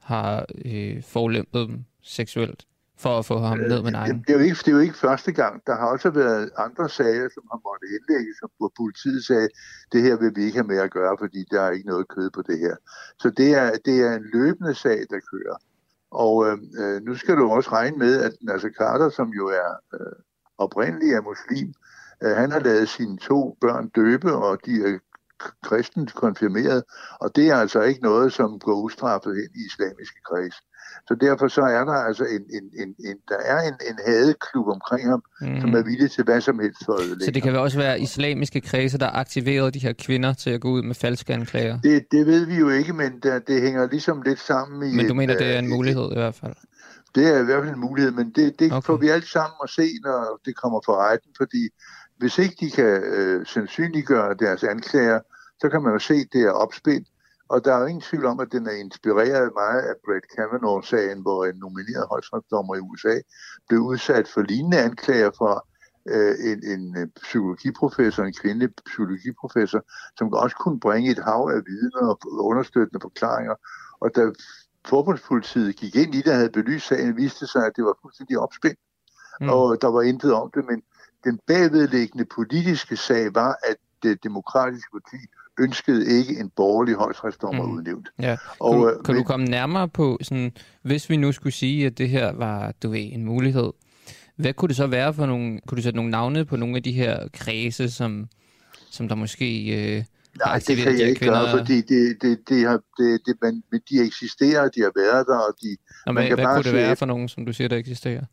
har 0.00 0.46
øh, 0.64 1.02
forlæmpet 1.02 1.68
dem 1.68 1.84
seksuelt 2.02 2.64
for 2.98 3.18
at 3.18 3.24
få 3.24 3.38
ham 3.38 3.58
ned 3.58 3.82
med 3.82 3.90
nakken? 3.90 4.18
Det, 4.18 4.26
det, 4.26 4.34
er 4.34 4.38
jo 4.38 4.44
ikke, 4.44 4.56
det 4.64 4.68
er 4.68 4.72
jo 4.72 4.78
ikke 4.78 4.98
første 4.98 5.32
gang. 5.32 5.62
Der 5.66 5.74
har 5.76 5.86
også 5.86 6.10
været 6.10 6.50
andre 6.58 6.88
sager, 6.88 7.28
som 7.34 7.42
har 7.52 7.60
måttet 7.66 8.36
som 8.40 8.50
hvor 8.58 8.72
politiet 8.76 9.24
sagde, 9.24 9.48
det 9.92 10.02
her 10.02 10.16
vil 10.16 10.32
vi 10.36 10.44
ikke 10.44 10.58
have 10.58 10.66
med 10.66 10.78
at 10.78 10.90
gøre, 10.90 11.16
fordi 11.20 11.44
der 11.50 11.60
er 11.62 11.70
ikke 11.70 11.86
noget 11.86 12.08
kød 12.08 12.30
på 12.30 12.42
det 12.42 12.58
her. 12.58 12.76
Så 13.18 13.30
det 13.30 13.54
er, 13.54 13.70
det 13.84 14.00
er 14.00 14.12
en 14.16 14.26
løbende 14.32 14.74
sag, 14.74 14.98
der 15.10 15.20
kører. 15.32 15.56
Og 16.10 16.46
øh, 16.46 16.58
øh 16.80 17.02
nu 17.02 17.14
skal 17.14 17.36
du 17.36 17.50
også 17.50 17.70
regne 17.72 17.96
med, 17.96 18.22
at 18.22 18.32
Nasser 18.40 18.70
Carter, 18.78 19.08
som 19.10 19.28
jo 19.28 19.46
er 19.48 19.70
øh, 19.94 20.16
oprindelig 20.58 21.12
er 21.12 21.20
muslim, 21.20 21.74
øh, 22.22 22.36
han 22.36 22.50
har 22.52 22.60
lavet 22.60 22.88
sine 22.88 23.18
to 23.18 23.56
børn 23.60 23.88
døbe, 23.88 24.32
og 24.32 24.58
de 24.66 24.74
er 24.86 24.98
kristent 25.62 26.14
konfirmeret, 26.14 26.82
og 27.20 27.36
det 27.36 27.48
er 27.50 27.56
altså 27.56 27.80
ikke 27.82 28.02
noget, 28.02 28.32
som 28.32 28.58
går 28.58 28.82
ustraffet 28.82 29.30
ind 29.30 29.52
i 29.54 29.66
islamiske 29.66 30.20
kreds. 30.28 30.56
Så 31.08 31.16
derfor 31.20 31.48
så 31.48 31.60
er 31.60 31.84
der 31.84 31.92
altså 31.92 32.24
en, 32.24 32.42
en, 32.58 32.64
en, 32.82 32.94
en 33.08 33.16
der 33.28 33.36
er 33.44 33.60
en, 33.68 33.74
en 33.90 33.98
hadeklub 34.06 34.66
omkring 34.68 35.10
ham, 35.10 35.22
mm. 35.40 35.60
som 35.60 35.74
er 35.74 35.82
villig 35.82 36.10
til 36.10 36.24
hvad 36.24 36.40
som 36.40 36.58
helst 36.58 36.84
for 36.84 36.92
at 36.92 37.00
ødelægge 37.00 37.24
Så 37.24 37.30
det 37.30 37.42
kan 37.42 37.52
vel 37.52 37.60
også 37.60 37.78
være 37.78 38.00
islamiske 38.00 38.60
kredse, 38.60 38.98
der 38.98 39.10
aktiverer 39.10 39.70
de 39.70 39.78
her 39.78 39.92
kvinder 39.92 40.32
til 40.32 40.50
at 40.50 40.60
gå 40.60 40.68
ud 40.70 40.82
med 40.82 40.94
falske 40.94 41.34
anklager? 41.34 41.80
Det, 41.80 42.06
det 42.10 42.26
ved 42.26 42.46
vi 42.46 42.54
jo 42.54 42.68
ikke, 42.68 42.92
men 42.92 43.20
der, 43.22 43.38
det 43.38 43.62
hænger 43.62 43.88
ligesom 43.90 44.22
lidt 44.22 44.38
sammen 44.38 44.90
i... 44.90 44.96
Men 44.96 45.08
du 45.08 45.14
mener, 45.14 45.34
et, 45.34 45.40
det 45.40 45.54
er 45.54 45.58
en 45.58 45.64
øh, 45.64 45.70
mulighed 45.70 46.10
i 46.10 46.14
hvert 46.14 46.34
fald? 46.34 46.54
Det 47.14 47.26
er 47.26 47.40
i 47.40 47.44
hvert 47.44 47.62
fald 47.64 47.74
en 47.74 47.80
mulighed, 47.80 48.12
men 48.12 48.32
det, 48.36 48.60
det 48.60 48.72
okay. 48.72 48.86
får 48.86 48.96
vi 48.96 49.08
alt 49.08 49.28
sammen 49.28 49.56
at 49.62 49.70
se, 49.70 49.86
når 50.04 50.40
det 50.44 50.56
kommer 50.56 50.80
for 50.84 50.92
retten, 50.92 51.30
fordi 51.36 51.68
hvis 52.18 52.38
ikke 52.38 52.56
de 52.60 52.70
kan 52.70 53.02
øh, 53.04 53.46
sandsynliggøre 53.46 54.34
deres 54.34 54.62
anklager, 54.64 55.20
så 55.60 55.68
kan 55.68 55.82
man 55.82 55.92
jo 55.92 55.98
se, 55.98 56.14
at 56.14 56.28
det 56.32 56.42
er 56.42 56.50
opspændt, 56.50 57.08
og 57.48 57.64
der 57.64 57.74
er 57.74 57.80
jo 57.80 57.86
ingen 57.86 58.00
tvivl 58.00 58.24
om, 58.24 58.40
at 58.40 58.52
den 58.52 58.66
er 58.66 58.70
inspireret 58.70 59.50
meget 59.54 59.82
af 59.82 59.94
Brett 60.04 60.26
Kavanaugh-sagen, 60.36 61.20
hvor 61.22 61.44
en 61.44 61.56
nomineret 61.56 62.06
højstrætsdommer 62.10 62.74
i 62.74 62.78
USA 62.80 63.16
blev 63.68 63.80
udsat 63.80 64.28
for 64.28 64.42
lignende 64.42 64.78
anklager 64.78 65.30
for 65.38 65.66
øh, 66.08 66.34
en, 66.50 66.58
en 66.72 66.96
øh, 66.98 67.08
psykologiprofessor, 67.22 68.24
en 68.24 68.34
kvindelig 68.42 68.68
psykologiprofessor, 68.86 69.82
som 70.18 70.32
også 70.32 70.56
kunne 70.56 70.80
bringe 70.80 71.10
et 71.10 71.18
hav 71.18 71.50
af 71.54 71.60
vidner 71.66 72.06
og 72.08 72.18
understøttende 72.44 73.00
forklaringer. 73.02 73.54
Og 74.00 74.10
da 74.16 74.22
forbundspolitiet 74.86 75.76
gik 75.76 75.96
ind 75.96 76.14
i 76.14 76.22
det 76.22 76.32
og 76.32 76.36
havde 76.36 76.50
belyst 76.50 76.86
sagen, 76.86 77.16
viste 77.16 77.46
sig, 77.46 77.66
at 77.66 77.72
det 77.76 77.84
var 77.84 77.98
fuldstændig 78.02 78.38
opspændt, 78.38 78.78
mm. 79.40 79.48
og 79.48 79.82
der 79.82 79.88
var 79.88 80.02
intet 80.02 80.32
om 80.32 80.50
det, 80.54 80.64
men 80.64 80.82
den 81.24 81.40
bagvedliggende 81.46 82.24
politiske 82.24 82.96
sag 82.96 83.34
var, 83.34 83.58
at 83.70 83.76
det 84.02 84.24
demokratiske 84.24 84.90
parti 84.92 85.16
ønskede 85.60 86.18
ikke 86.18 86.40
en 86.40 86.50
borgerlig 86.56 86.94
højstrætsdommer 86.94 87.66
mm. 87.66 87.72
udnævnt. 87.72 88.08
Ja. 88.18 88.36
Og, 88.60 88.72
kan, 88.72 88.80
du, 88.80 88.88
øh, 88.88 89.04
kan 89.04 89.14
men, 89.14 89.22
du 89.22 89.26
komme 89.26 89.46
nærmere 89.46 89.88
på, 89.88 90.18
sådan, 90.22 90.52
hvis 90.82 91.10
vi 91.10 91.16
nu 91.16 91.32
skulle 91.32 91.52
sige, 91.52 91.86
at 91.86 91.98
det 91.98 92.08
her 92.08 92.32
var 92.32 92.72
du 92.82 92.90
ved, 92.90 93.08
en 93.12 93.24
mulighed, 93.24 93.72
hvad 94.36 94.52
kunne 94.52 94.68
det 94.68 94.76
så 94.76 94.86
være 94.86 95.14
for 95.14 95.26
nogle, 95.26 95.60
kunne 95.66 95.76
du 95.76 95.82
sætte 95.82 95.96
nogle 95.96 96.10
navne 96.10 96.44
på 96.44 96.56
nogle 96.56 96.76
af 96.76 96.82
de 96.82 96.92
her 96.92 97.28
kredse, 97.32 97.90
som, 97.90 98.28
som 98.90 99.08
der 99.08 99.14
måske 99.14 99.48
øh, 99.96 100.04
Nej, 100.44 100.58
det 100.66 100.76
kan 100.76 100.98
jeg 100.98 101.08
ikke 101.08 101.18
kvinder... 101.18 101.40
gøre, 101.40 101.58
fordi 101.58 101.80
det, 101.80 102.22
det, 102.22 102.48
det 102.48 102.68
har, 102.68 102.80
det, 102.98 103.20
det, 103.26 103.36
man, 103.42 103.62
de 103.90 104.06
eksisterer, 104.06 104.68
de 104.68 104.80
har 104.80 104.92
været 104.96 105.26
der, 105.26 105.38
og 105.38 105.54
de... 105.62 105.76
Nå, 106.06 106.12
men, 106.12 106.34
hvad 106.34 106.44
kunne 106.44 106.62
det 106.62 106.72
være 106.72 106.96
for 106.96 107.06
nogen, 107.06 107.28
som 107.28 107.46
du 107.46 107.52
siger, 107.52 107.68
der 107.68 107.76
eksisterer? 107.76 108.24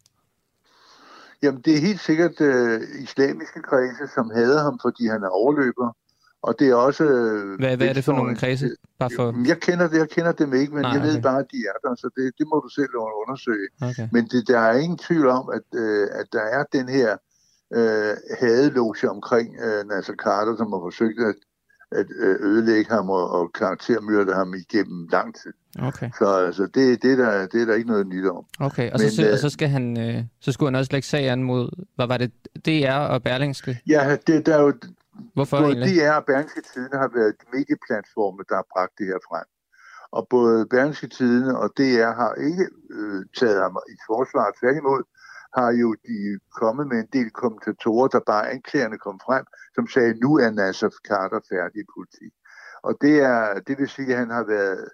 Jamen, 1.44 1.62
det 1.62 1.76
er 1.76 1.82
helt 1.82 2.02
sikkert 2.02 2.42
øh, 2.42 2.82
islamiske 3.04 3.62
kredse, 3.70 4.14
som 4.16 4.32
hader 4.36 4.64
ham, 4.64 4.80
fordi 4.82 5.08
han 5.08 5.24
er 5.24 5.30
overløber. 5.30 5.96
Og 6.44 6.56
det 6.60 6.68
er 6.70 6.76
også... 6.76 7.04
Øh, 7.04 7.60
hvad, 7.60 7.78
hvad 7.78 7.88
er 7.88 7.94
det 7.94 8.04
for 8.04 8.14
nogle 8.14 8.36
kredse? 8.36 8.70
Bare 9.00 9.10
for... 9.16 9.48
Jeg 9.48 9.60
kender 9.60 9.88
det, 9.88 9.98
jeg 9.98 10.10
kender 10.10 10.32
dem 10.32 10.54
ikke, 10.54 10.74
men 10.74 10.82
Nej, 10.82 10.92
jeg 10.92 11.02
ved 11.02 11.22
bare, 11.22 11.40
at 11.40 11.46
de 11.52 11.58
er 11.72 11.78
der, 11.84 11.96
så 11.96 12.10
det, 12.16 12.34
det 12.38 12.48
må 12.52 12.58
du 12.66 12.70
selv 12.70 12.90
undersøge. 13.22 13.68
Okay. 13.82 14.08
Men 14.12 14.24
det, 14.32 14.48
der 14.48 14.60
er 14.60 14.78
ingen 14.78 14.98
tvivl 14.98 15.28
om, 15.28 15.50
at, 15.58 15.80
øh, 15.80 16.08
at 16.20 16.26
der 16.34 16.46
er 16.58 16.64
den 16.78 16.90
her 16.90 17.18
øh, 17.78 18.16
hadeloge 18.40 19.10
omkring 19.10 19.56
øh, 19.66 19.88
Nasser 19.90 20.14
Carter, 20.24 20.56
som 20.58 20.72
har 20.74 20.82
forsøgt 20.88 21.20
at, 21.30 21.36
at 22.00 22.08
øh, 22.26 22.36
ødelægge 22.50 22.92
ham 22.92 23.10
og, 23.10 23.30
og 23.30 23.54
karaktermyrde 23.54 24.34
ham 24.34 24.54
igennem 24.54 25.08
lang 25.12 25.36
tid. 25.36 25.54
Okay. 25.80 26.10
Så 26.20 26.26
altså, 26.48 26.64
det, 26.64 27.04
det, 27.04 27.12
er 27.12 27.16
der, 27.16 27.48
det 27.48 27.62
er 27.62 27.66
der 27.66 27.74
ikke 27.74 27.90
noget 27.90 28.08
nyt 28.08 28.28
om. 28.28 28.46
Okay, 28.60 28.92
og, 28.92 29.00
Men, 29.00 29.12
så, 29.12 29.26
øh, 29.26 29.34
og 29.34 29.40
så, 29.40 29.50
skal 29.50 29.68
han, 29.68 30.00
øh, 30.00 30.24
så 30.40 30.52
skulle 30.52 30.68
han 30.68 30.76
også 30.76 30.92
lægge 30.92 31.08
sag 31.08 31.30
an 31.30 31.44
mod, 31.44 31.86
hvad 31.96 32.08
var 32.08 32.18
det, 32.18 32.32
DR 32.66 32.98
og 32.98 33.24
Berlingske? 33.24 33.80
Ja, 33.88 34.18
det, 34.28 34.46
der 34.46 34.56
er 34.58 34.62
jo, 34.62 34.74
Hvorfor 35.34 35.58
både 35.58 35.72
egentlig? 35.72 36.02
DR 36.02 36.12
og 36.20 36.26
Berlingske 36.26 36.62
Tidene 36.62 36.98
har 37.04 37.12
været 37.18 37.36
medieplatforme, 37.54 38.44
der 38.50 38.56
har 38.56 38.68
bragt 38.74 38.94
det 38.98 39.06
her 39.12 39.20
frem. 39.30 39.48
Og 40.18 40.28
både 40.30 40.68
Berlingske 40.74 41.08
Tidene 41.08 41.58
og 41.64 41.70
DR 41.78 42.12
har 42.22 42.34
ikke 42.50 42.66
øh, 42.98 43.22
taget 43.40 43.62
ham 43.62 43.78
i 43.96 43.98
forsvar. 44.12 44.56
Tværtimod 44.60 45.04
har 45.58 45.72
jo 45.82 45.96
de 46.08 46.40
kommet 46.62 46.88
med 46.88 46.98
en 47.00 47.10
del 47.14 47.30
kommentatorer, 47.32 48.08
der 48.08 48.20
bare 48.34 48.50
anklagerne 48.52 48.98
kom 48.98 49.20
frem, 49.26 49.46
som 49.76 49.88
sagde, 49.88 50.20
nu 50.24 50.30
er 50.38 50.50
Nasser 50.50 50.90
Carter 51.08 51.42
færdig 51.52 51.82
i 51.82 51.92
politik. 51.96 52.34
Og 52.84 52.94
det, 53.02 53.16
er, 53.34 53.60
det 53.68 53.80
vil 53.80 53.90
sige, 53.90 54.12
at 54.14 54.20
han 54.20 54.30
har 54.30 54.44
været 54.44 54.90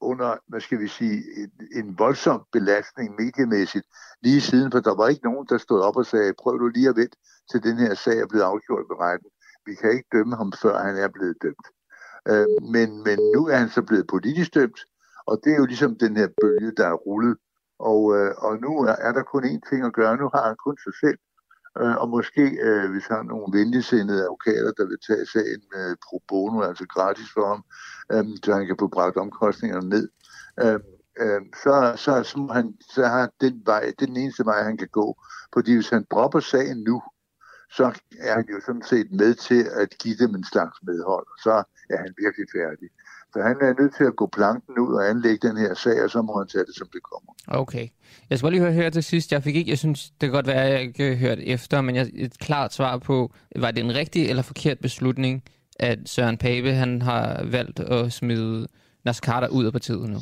under, 0.00 0.36
hvad 0.48 0.60
skal 0.60 0.80
vi 0.80 0.88
sige, 0.88 1.18
en, 1.42 1.50
en 1.78 1.98
voldsom 1.98 2.42
belastning 2.52 3.14
mediemæssigt 3.18 3.86
lige 4.22 4.40
siden, 4.40 4.72
for 4.72 4.80
der 4.80 4.94
var 4.94 5.08
ikke 5.08 5.24
nogen, 5.24 5.46
der 5.50 5.58
stod 5.58 5.80
op 5.80 5.96
og 5.96 6.06
sagde, 6.06 6.34
prøv 6.42 6.58
du 6.58 6.68
lige 6.68 6.88
at 6.88 6.96
vente 6.96 7.16
til 7.50 7.62
den 7.62 7.76
her 7.78 7.94
sag 7.94 8.18
er 8.20 8.26
blevet 8.26 8.44
afgjort 8.44 8.84
ved 8.90 8.96
retten. 9.00 9.30
Vi 9.66 9.74
kan 9.74 9.90
ikke 9.90 10.08
dømme 10.12 10.36
ham, 10.36 10.52
før 10.62 10.78
han 10.78 10.96
er 10.96 11.08
blevet 11.08 11.36
dømt. 11.42 11.66
Øh, 12.28 12.46
men, 12.74 12.88
men 13.06 13.18
nu 13.34 13.46
er 13.48 13.56
han 13.56 13.68
så 13.68 13.82
blevet 13.82 14.06
politisk 14.06 14.54
dømt, 14.54 14.80
og 15.26 15.40
det 15.44 15.52
er 15.52 15.56
jo 15.56 15.66
ligesom 15.66 15.98
den 15.98 16.16
her 16.16 16.28
bølge, 16.40 16.72
der 16.76 16.86
er 16.86 16.92
rullet. 17.06 17.36
Og, 17.78 18.16
øh, 18.16 18.34
og 18.38 18.60
nu 18.60 18.78
er, 18.78 18.96
er 19.06 19.12
der 19.12 19.22
kun 19.22 19.44
én 19.44 19.68
ting 19.70 19.84
at 19.84 19.92
gøre. 19.92 20.16
Nu 20.16 20.30
har 20.34 20.46
han 20.46 20.56
kun 20.64 20.76
sig 20.84 20.94
selv. 21.00 21.18
Øh, 21.80 21.96
og 21.96 22.08
måske, 22.08 22.42
øh, 22.68 22.90
hvis 22.90 23.06
han 23.06 23.16
har 23.16 23.22
nogle 23.22 23.58
venligsindede 23.58 24.22
advokater, 24.22 24.72
der 24.78 24.86
vil 24.86 24.98
tage 25.08 25.26
sagen 25.26 25.62
øh, 25.76 25.96
pro 26.04 26.22
bono, 26.28 26.60
altså 26.60 26.86
gratis 26.86 27.28
for 27.34 27.46
ham, 27.52 27.62
øh, 28.12 28.24
så 28.44 28.54
han 28.54 28.66
kan 28.66 28.76
få 28.80 28.88
bragt 28.88 29.16
omkostningerne 29.16 29.88
ned. 29.88 30.08
Øh, 30.62 30.80
øh, 31.22 31.40
så, 31.62 31.74
så, 31.96 32.22
så, 32.22 32.48
han, 32.52 32.74
så 32.94 33.06
har 33.06 33.30
den 33.40 33.62
vej, 33.66 33.80
det 33.80 34.02
er 34.02 34.06
den 34.06 34.16
eneste 34.16 34.44
vej, 34.44 34.62
han 34.62 34.76
kan 34.76 34.88
gå. 34.88 35.16
Fordi 35.54 35.74
hvis 35.74 35.88
han 35.88 36.06
dropper 36.10 36.40
sagen 36.40 36.82
nu, 36.82 37.02
så 37.76 37.84
er 38.20 38.34
han 38.34 38.46
jo 38.52 38.60
sådan 38.66 38.82
set 38.92 39.08
med 39.12 39.34
til 39.34 39.62
at 39.82 39.88
give 40.02 40.16
dem 40.22 40.34
en 40.34 40.44
slags 40.52 40.76
medhold, 40.82 41.26
og 41.34 41.38
så 41.46 41.54
er 41.90 41.98
han 42.04 42.12
virkelig 42.24 42.46
færdig. 42.56 42.88
Så 43.32 43.42
han 43.42 43.56
er 43.60 43.82
nødt 43.82 43.94
til 43.96 44.04
at 44.04 44.16
gå 44.16 44.26
planken 44.26 44.78
ud 44.78 44.94
og 44.94 45.08
anlægge 45.10 45.48
den 45.48 45.56
her 45.56 45.74
sag, 45.74 46.04
og 46.04 46.10
så 46.10 46.22
må 46.22 46.38
han 46.38 46.48
tage 46.48 46.64
det, 46.64 46.74
som 46.76 46.88
det 46.92 47.02
kommer. 47.02 47.32
Okay. 47.46 47.88
Jeg 48.30 48.38
skal 48.38 48.50
lige 48.50 48.60
høre 48.60 48.72
her 48.72 48.90
til 48.90 49.02
sidst. 49.02 49.32
Jeg 49.32 49.42
fik 49.42 49.56
ikke, 49.56 49.70
jeg 49.70 49.78
synes, 49.78 50.10
det 50.10 50.20
kan 50.20 50.30
godt 50.30 50.46
være, 50.46 50.64
at 50.64 50.72
jeg 50.72 50.82
ikke 50.82 51.16
hørt 51.16 51.38
efter, 51.38 51.80
men 51.80 51.96
jeg, 51.96 52.10
et 52.14 52.38
klart 52.38 52.72
svar 52.72 52.98
på, 52.98 53.32
var 53.56 53.70
det 53.70 53.84
en 53.84 53.94
rigtig 53.94 54.28
eller 54.28 54.42
forkert 54.42 54.78
beslutning, 54.78 55.42
at 55.80 55.98
Søren 56.06 56.38
Pape 56.38 56.72
han 56.72 57.02
har 57.02 57.44
valgt 57.44 57.80
at 57.80 58.12
smide 58.12 58.68
Nasser 59.04 59.22
Carter 59.24 59.48
ud 59.48 59.64
af 59.64 59.72
partiet 59.72 60.10
nu? 60.10 60.18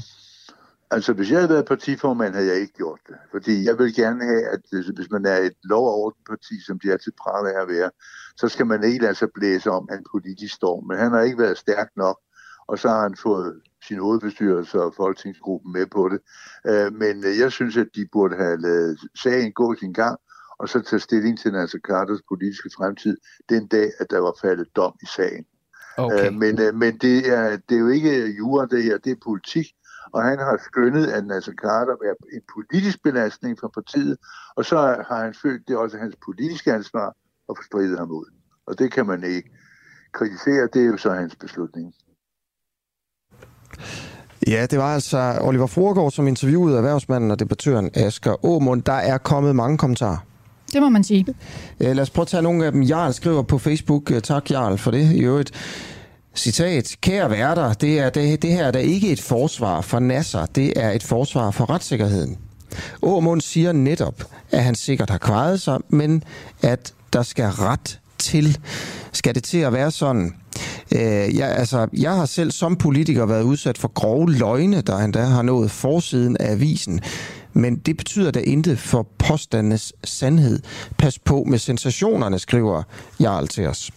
Altså, 0.93 1.13
hvis 1.13 1.31
jeg 1.31 1.39
havde 1.39 1.49
været 1.49 1.67
partiformand, 1.67 2.35
havde 2.35 2.49
jeg 2.49 2.61
ikke 2.61 2.73
gjort 2.73 3.01
det. 3.09 3.17
Fordi 3.31 3.65
jeg 3.65 3.79
vil 3.79 3.95
gerne 3.95 4.25
have, 4.25 4.45
at 4.49 4.61
hvis 4.95 5.11
man 5.11 5.27
er 5.27 5.37
et 5.37 5.57
lov- 5.65 5.87
og 5.87 5.95
ordenparti, 5.95 6.55
som 6.67 6.79
de 6.79 6.93
altid 6.93 7.13
praler 7.23 7.51
af 7.51 7.63
at 7.63 7.69
være, 7.69 7.91
så 8.37 8.49
skal 8.49 8.67
man 8.67 8.85
ikke 8.85 9.03
lade 9.03 9.15
sig 9.15 9.29
blæse 9.35 9.71
om 9.71 9.89
en 9.93 10.05
politisk 10.13 10.55
storm. 10.55 10.87
Men 10.89 10.99
han 10.99 11.13
har 11.13 11.21
ikke 11.21 11.39
været 11.39 11.59
stærk 11.59 11.89
nok, 11.97 12.19
og 12.67 12.79
så 12.79 12.89
har 12.89 13.03
han 13.03 13.17
fået 13.17 13.61
sin 13.89 13.99
hovedbestyrelse 13.99 14.83
og 14.83 14.95
folketingsgruppen 14.97 15.73
med 15.73 15.87
på 15.87 16.09
det. 16.09 16.21
Øh, 16.67 16.93
men 16.93 17.25
øh, 17.25 17.39
jeg 17.39 17.53
synes, 17.53 17.77
at 17.77 17.89
de 17.95 18.07
burde 18.13 18.37
have 18.37 18.61
lavet 18.61 19.01
sagen 19.23 19.53
gå 19.53 19.75
sin 19.75 19.93
gang, 19.93 20.19
og 20.59 20.69
så 20.69 20.81
tage 20.81 21.01
stilling 21.01 21.39
til 21.39 21.53
Nasser 21.53 21.79
Carters 21.79 22.23
politiske 22.29 22.71
fremtid 22.77 23.17
den 23.49 23.67
dag, 23.67 23.91
at 24.01 24.11
der 24.11 24.19
var 24.19 24.35
faldet 24.41 24.77
dom 24.77 24.95
i 25.03 25.07
sagen. 25.17 25.45
Okay. 25.99 26.27
Øh, 26.27 26.33
men 26.35 26.79
men 26.79 26.99
det, 26.99 27.29
er, 27.29 27.57
det 27.69 27.75
er 27.75 27.81
jo 27.81 27.89
ikke 27.89 28.27
jura, 28.39 28.67
det 28.67 28.83
her, 28.83 28.99
det 28.99 29.13
er 29.13 29.17
politik, 29.25 29.67
og 30.13 30.23
han 30.23 30.39
har 30.39 30.57
skønnet, 30.69 31.07
at 31.07 31.27
Nasser 31.27 31.53
Carter 31.53 31.93
er 31.93 32.15
en 32.37 32.43
politisk 32.55 33.03
belastning 33.03 33.59
for 33.61 33.71
partiet, 33.75 34.17
og 34.57 34.65
så 34.65 34.77
har 35.09 35.25
han 35.25 35.35
følt, 35.43 35.63
det 35.69 35.75
er 35.75 35.79
også 35.79 35.99
hans 35.99 36.17
politiske 36.25 36.73
ansvar 36.73 37.09
at 37.49 37.55
få 37.59 37.63
stridet 37.63 37.99
ham 37.99 38.11
ud. 38.11 38.29
Og 38.67 38.79
det 38.79 38.93
kan 38.93 39.07
man 39.07 39.25
ikke 39.25 39.51
kritisere, 40.13 40.69
det 40.73 40.83
er 40.83 40.87
jo 40.87 40.97
så 40.97 41.11
hans 41.11 41.37
beslutning. 41.37 41.95
Ja, 44.47 44.67
det 44.67 44.79
var 44.79 44.95
altså 44.95 45.39
Oliver 45.41 45.67
Frogaard, 45.67 46.11
som 46.11 46.27
interviewede 46.29 46.77
erhvervsmanden 46.77 47.31
og 47.31 47.39
debattøren 47.39 47.91
Asger 47.95 48.45
Åmund. 48.47 48.83
Der 48.83 48.93
er 48.93 49.19
kommet 49.19 49.57
mange 49.57 49.79
kommentarer. 49.79 50.19
Det 50.73 50.83
må 50.83 50.89
man 50.89 51.05
sige. 51.05 51.27
Lad 51.79 52.01
os 52.01 52.11
prøve 52.11 52.23
at 52.23 52.29
tage 52.29 52.43
nogle 52.43 52.67
af 52.67 52.73
dem. 52.73 52.83
Jarl 52.83 53.13
skriver 53.13 53.43
på 53.43 53.59
Facebook, 53.59 54.13
tak 54.23 54.51
Jarl 54.51 54.79
for 54.79 54.91
det 54.91 55.13
i 55.13 55.25
øvrigt. 55.25 55.53
Citat, 56.35 56.97
kære 57.01 57.31
værter, 57.31 57.73
det, 57.73 57.99
er, 57.99 58.11
det, 58.11 58.43
det 58.43 58.53
her 58.53 58.65
er 58.65 58.79
ikke 58.79 59.13
et 59.13 59.21
forsvar 59.21 59.81
for 59.81 59.99
Nasser, 59.99 60.47
det 60.47 60.73
er 60.77 60.91
et 60.91 61.03
forsvar 61.03 61.51
for 61.51 61.71
retssikkerheden. 61.71 62.39
Åmund 63.03 63.41
siger 63.41 63.73
netop, 63.73 64.25
at 64.51 64.65
han 64.65 64.75
sikkert 64.75 65.11
har 65.11 65.19
kvejet 65.19 65.61
sig, 65.61 65.79
men 65.89 66.25
at 66.63 66.95
der 67.13 67.23
skal 67.23 67.45
ret 67.45 68.01
til. 68.19 68.59
Skal 69.13 69.35
det 69.35 69.45
til 69.45 69.59
at 69.59 69.73
være 69.73 69.91
sådan? 69.91 70.35
Øh, 70.93 71.37
jeg, 71.37 71.49
altså, 71.57 71.89
jeg 71.93 72.17
har 72.17 72.27
selv 72.27 72.51
som 72.51 72.77
politiker 72.77 73.27
været 73.27 73.43
udsat 73.43 73.79
for 73.79 73.89
grove 73.89 74.33
løgne, 74.33 74.81
der 74.81 74.99
endda 74.99 75.23
har 75.23 75.43
nået 75.43 75.71
forsiden 75.71 76.37
af 76.37 76.53
avisen. 76.53 77.01
Men 77.53 77.77
det 77.77 77.97
betyder 77.97 78.31
da 78.31 78.41
intet 78.41 78.79
for 78.79 79.07
påstandenes 79.19 79.93
sandhed. 80.05 80.61
Pas 80.99 81.19
på 81.19 81.45
med 81.45 81.59
sensationerne, 81.59 82.39
skriver 82.39 82.83
Jarl 83.21 83.49
til 83.49 83.67
os. 83.67 83.91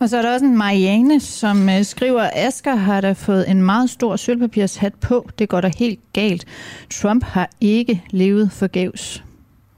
Og 0.00 0.08
så 0.08 0.16
er 0.18 0.22
der 0.22 0.32
også 0.32 0.46
en 0.46 0.56
Marianne, 0.56 1.20
som 1.20 1.68
øh, 1.68 1.84
skriver, 1.84 2.22
at 2.22 2.30
Asger 2.34 2.74
har 2.74 3.00
da 3.00 3.12
fået 3.12 3.50
en 3.50 3.62
meget 3.62 3.90
stor 3.90 4.16
sølvpapirshat 4.16 4.94
på. 4.94 5.28
Det 5.38 5.48
går 5.48 5.60
da 5.60 5.70
helt 5.78 6.00
galt. 6.12 6.44
Trump 6.90 7.24
har 7.24 7.50
ikke 7.60 8.02
levet 8.10 8.52
forgæves. 8.52 9.24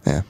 Ja. 0.07 0.21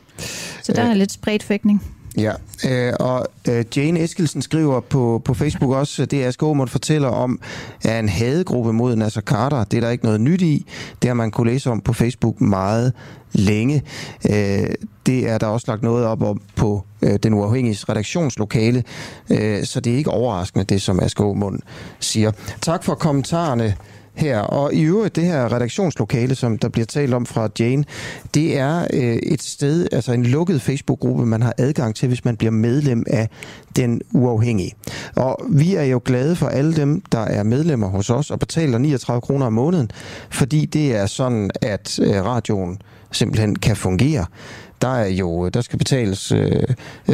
Så 0.63 0.73
der 0.73 0.83
er 0.83 0.95
lidt 0.95 1.13
spredt 1.13 1.43
fægtning. 1.43 1.83
Ja, 2.17 2.33
øh, 2.69 2.93
og 3.01 3.27
øh, 3.49 3.65
Jane 3.77 4.01
Eskelsen 4.01 4.43
skriver 4.43 4.81
på, 4.81 5.23
på 5.25 5.35
Facebook 5.35 5.73
også, 5.73 6.07
det 6.07 6.25
er 6.25 6.31
Skåmund 6.31 6.69
fortæller 6.69 7.09
om, 7.09 7.41
er 7.85 7.99
en 7.99 8.09
hadegruppe 8.09 8.73
mod 8.73 8.97
Nasser 8.97 9.21
Carter. 9.21 9.65
Det 9.65 9.77
er 9.77 9.81
der 9.81 9.91
ikke 9.91 10.05
noget 10.05 10.21
nyt 10.21 10.43
i. 10.43 10.67
Det 11.03 11.09
har 11.09 11.15
man 11.15 11.31
kunne 11.31 11.51
læse 11.53 11.71
om 11.71 11.81
på 11.81 11.93
Facebook 11.93 12.41
meget 12.41 12.93
længe. 13.33 13.83
Øh, 14.31 14.71
det 15.07 15.29
er 15.29 15.39
der 15.39 15.47
også 15.47 15.65
lagt 15.69 15.83
noget 15.83 16.07
op 16.07 16.23
om 16.23 16.41
på 16.57 16.85
øh, 17.03 17.19
den 17.23 17.35
uafhængige 17.35 17.85
redaktionslokale, 17.89 18.85
øh, 19.31 19.65
så 19.65 19.81
det 19.81 19.93
er 19.93 19.97
ikke 19.97 20.11
overraskende, 20.11 20.65
det 20.65 20.83
som 20.83 21.01
Aske 21.03 21.23
Mund 21.23 21.59
siger. 22.01 22.33
Tak 22.63 22.85
for 22.85 22.95
kommentarerne 22.95 23.75
her. 24.15 24.39
Og 24.39 24.75
i 24.75 24.83
øvrigt, 24.83 25.17
det 25.17 25.25
her 25.25 25.53
redaktionslokale, 25.53 26.35
som 26.35 26.59
der 26.59 26.69
bliver 26.69 26.87
talt 26.87 27.15
om 27.15 27.27
fra 27.27 27.49
Jane, 27.59 27.85
det 28.35 28.59
er 28.59 28.87
øh, 28.93 29.17
et 29.17 29.43
sted, 29.43 29.87
altså 29.93 30.13
en 30.13 30.27
lukket 30.27 30.63
Facebook-gruppe, 30.63 31.27
man 31.27 31.43
har 31.43 31.55
adgang 31.59 31.95
til, 31.95 32.09
hvis 32.09 32.25
man 32.25 32.37
bliver 32.37 32.51
medlem 32.51 33.05
af 33.07 33.29
den 33.77 34.01
uafhængige. 34.13 34.73
Og 35.17 35.45
vi 35.49 35.75
er 35.75 35.85
jo 35.85 36.01
glade 36.05 36.37
for 36.37 36.47
alle 36.47 36.77
dem, 36.77 37.03
der 37.13 37.21
er 37.21 37.43
medlemmer 37.43 37.89
hos 37.89 38.11
os 38.11 38.31
og 38.31 38.39
betaler 38.39 38.79
39 38.79 39.21
kroner 39.21 39.47
om 39.47 39.53
måneden, 39.53 39.91
fordi 40.31 40.67
det 40.67 40.97
er 40.97 41.07
sådan, 41.07 41.51
at 41.63 41.99
øh, 42.03 42.25
radioen 42.25 42.79
simpelthen 43.13 43.57
kan 43.57 43.77
fungere 43.77 44.27
der 44.83 44.89
er 44.89 45.09
jo 45.09 45.49
der 45.49 45.61
skal 45.61 45.79
betales 45.79 46.33
øh, 46.33 46.63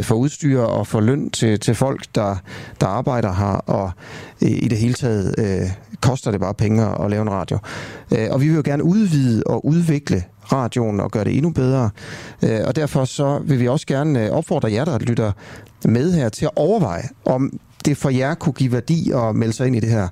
for 0.01 0.15
udstyr 0.15 0.59
og 0.59 0.87
for 0.87 1.01
løn 1.01 1.29
til, 1.29 1.59
til 1.59 1.75
folk, 1.75 2.05
der, 2.15 2.35
der 2.81 2.87
arbejder 2.87 3.33
her, 3.33 3.45
og 3.45 3.91
øh, 4.43 4.49
i 4.49 4.67
det 4.67 4.77
hele 4.77 4.93
taget 4.93 5.35
øh, 5.37 5.69
koster 6.01 6.31
det 6.31 6.39
bare 6.39 6.53
penge 6.53 7.03
at 7.03 7.09
lave 7.09 7.21
en 7.21 7.29
radio. 7.29 7.57
Øh, 8.11 8.27
og 8.31 8.41
vi 8.41 8.47
vil 8.47 8.55
jo 8.55 8.61
gerne 8.65 8.83
udvide 8.83 9.43
og 9.45 9.65
udvikle 9.65 10.23
radioen 10.51 10.99
og 10.99 11.11
gøre 11.11 11.23
det 11.23 11.35
endnu 11.35 11.49
bedre. 11.49 11.89
Øh, 12.43 12.59
og 12.65 12.75
derfor 12.75 13.05
så 13.05 13.39
vil 13.43 13.59
vi 13.59 13.67
også 13.67 13.87
gerne 13.87 14.25
øh, 14.25 14.31
opfordre 14.31 14.71
jer, 14.71 14.85
der 14.85 14.99
lytter 14.99 15.31
med 15.85 16.13
her, 16.13 16.29
til 16.29 16.45
at 16.45 16.51
overveje, 16.55 17.09
om 17.25 17.59
det 17.85 17.97
for 17.97 18.09
jer 18.09 18.33
kunne 18.33 18.53
give 18.53 18.71
værdi 18.71 19.11
at 19.11 19.35
melde 19.35 19.53
sig 19.53 19.67
ind 19.67 19.75
i 19.75 19.79
det 19.79 19.89
her 19.89 20.07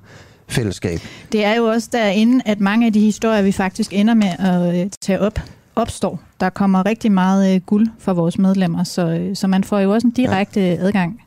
fællesskab. 0.48 1.00
Det 1.32 1.44
er 1.44 1.54
jo 1.54 1.64
også 1.64 1.88
derinde, 1.92 2.42
at 2.46 2.60
mange 2.60 2.86
af 2.86 2.92
de 2.92 3.00
historier, 3.00 3.42
vi 3.42 3.52
faktisk 3.52 3.92
ender 3.92 4.14
med 4.14 4.30
at 4.38 4.80
øh, 4.80 4.90
tage 5.00 5.20
op, 5.20 5.40
opstår. 5.76 6.20
Der 6.40 6.50
kommer 6.50 6.86
rigtig 6.86 7.12
meget 7.12 7.66
guld 7.66 7.88
for 7.98 8.12
vores 8.12 8.38
medlemmer, 8.38 8.84
så, 8.84 9.30
så 9.34 9.46
man 9.46 9.64
får 9.64 9.78
jo 9.78 9.92
også 9.92 10.06
en 10.06 10.12
direkte 10.12 10.60
ja. 10.60 10.76
adgang 10.80 11.22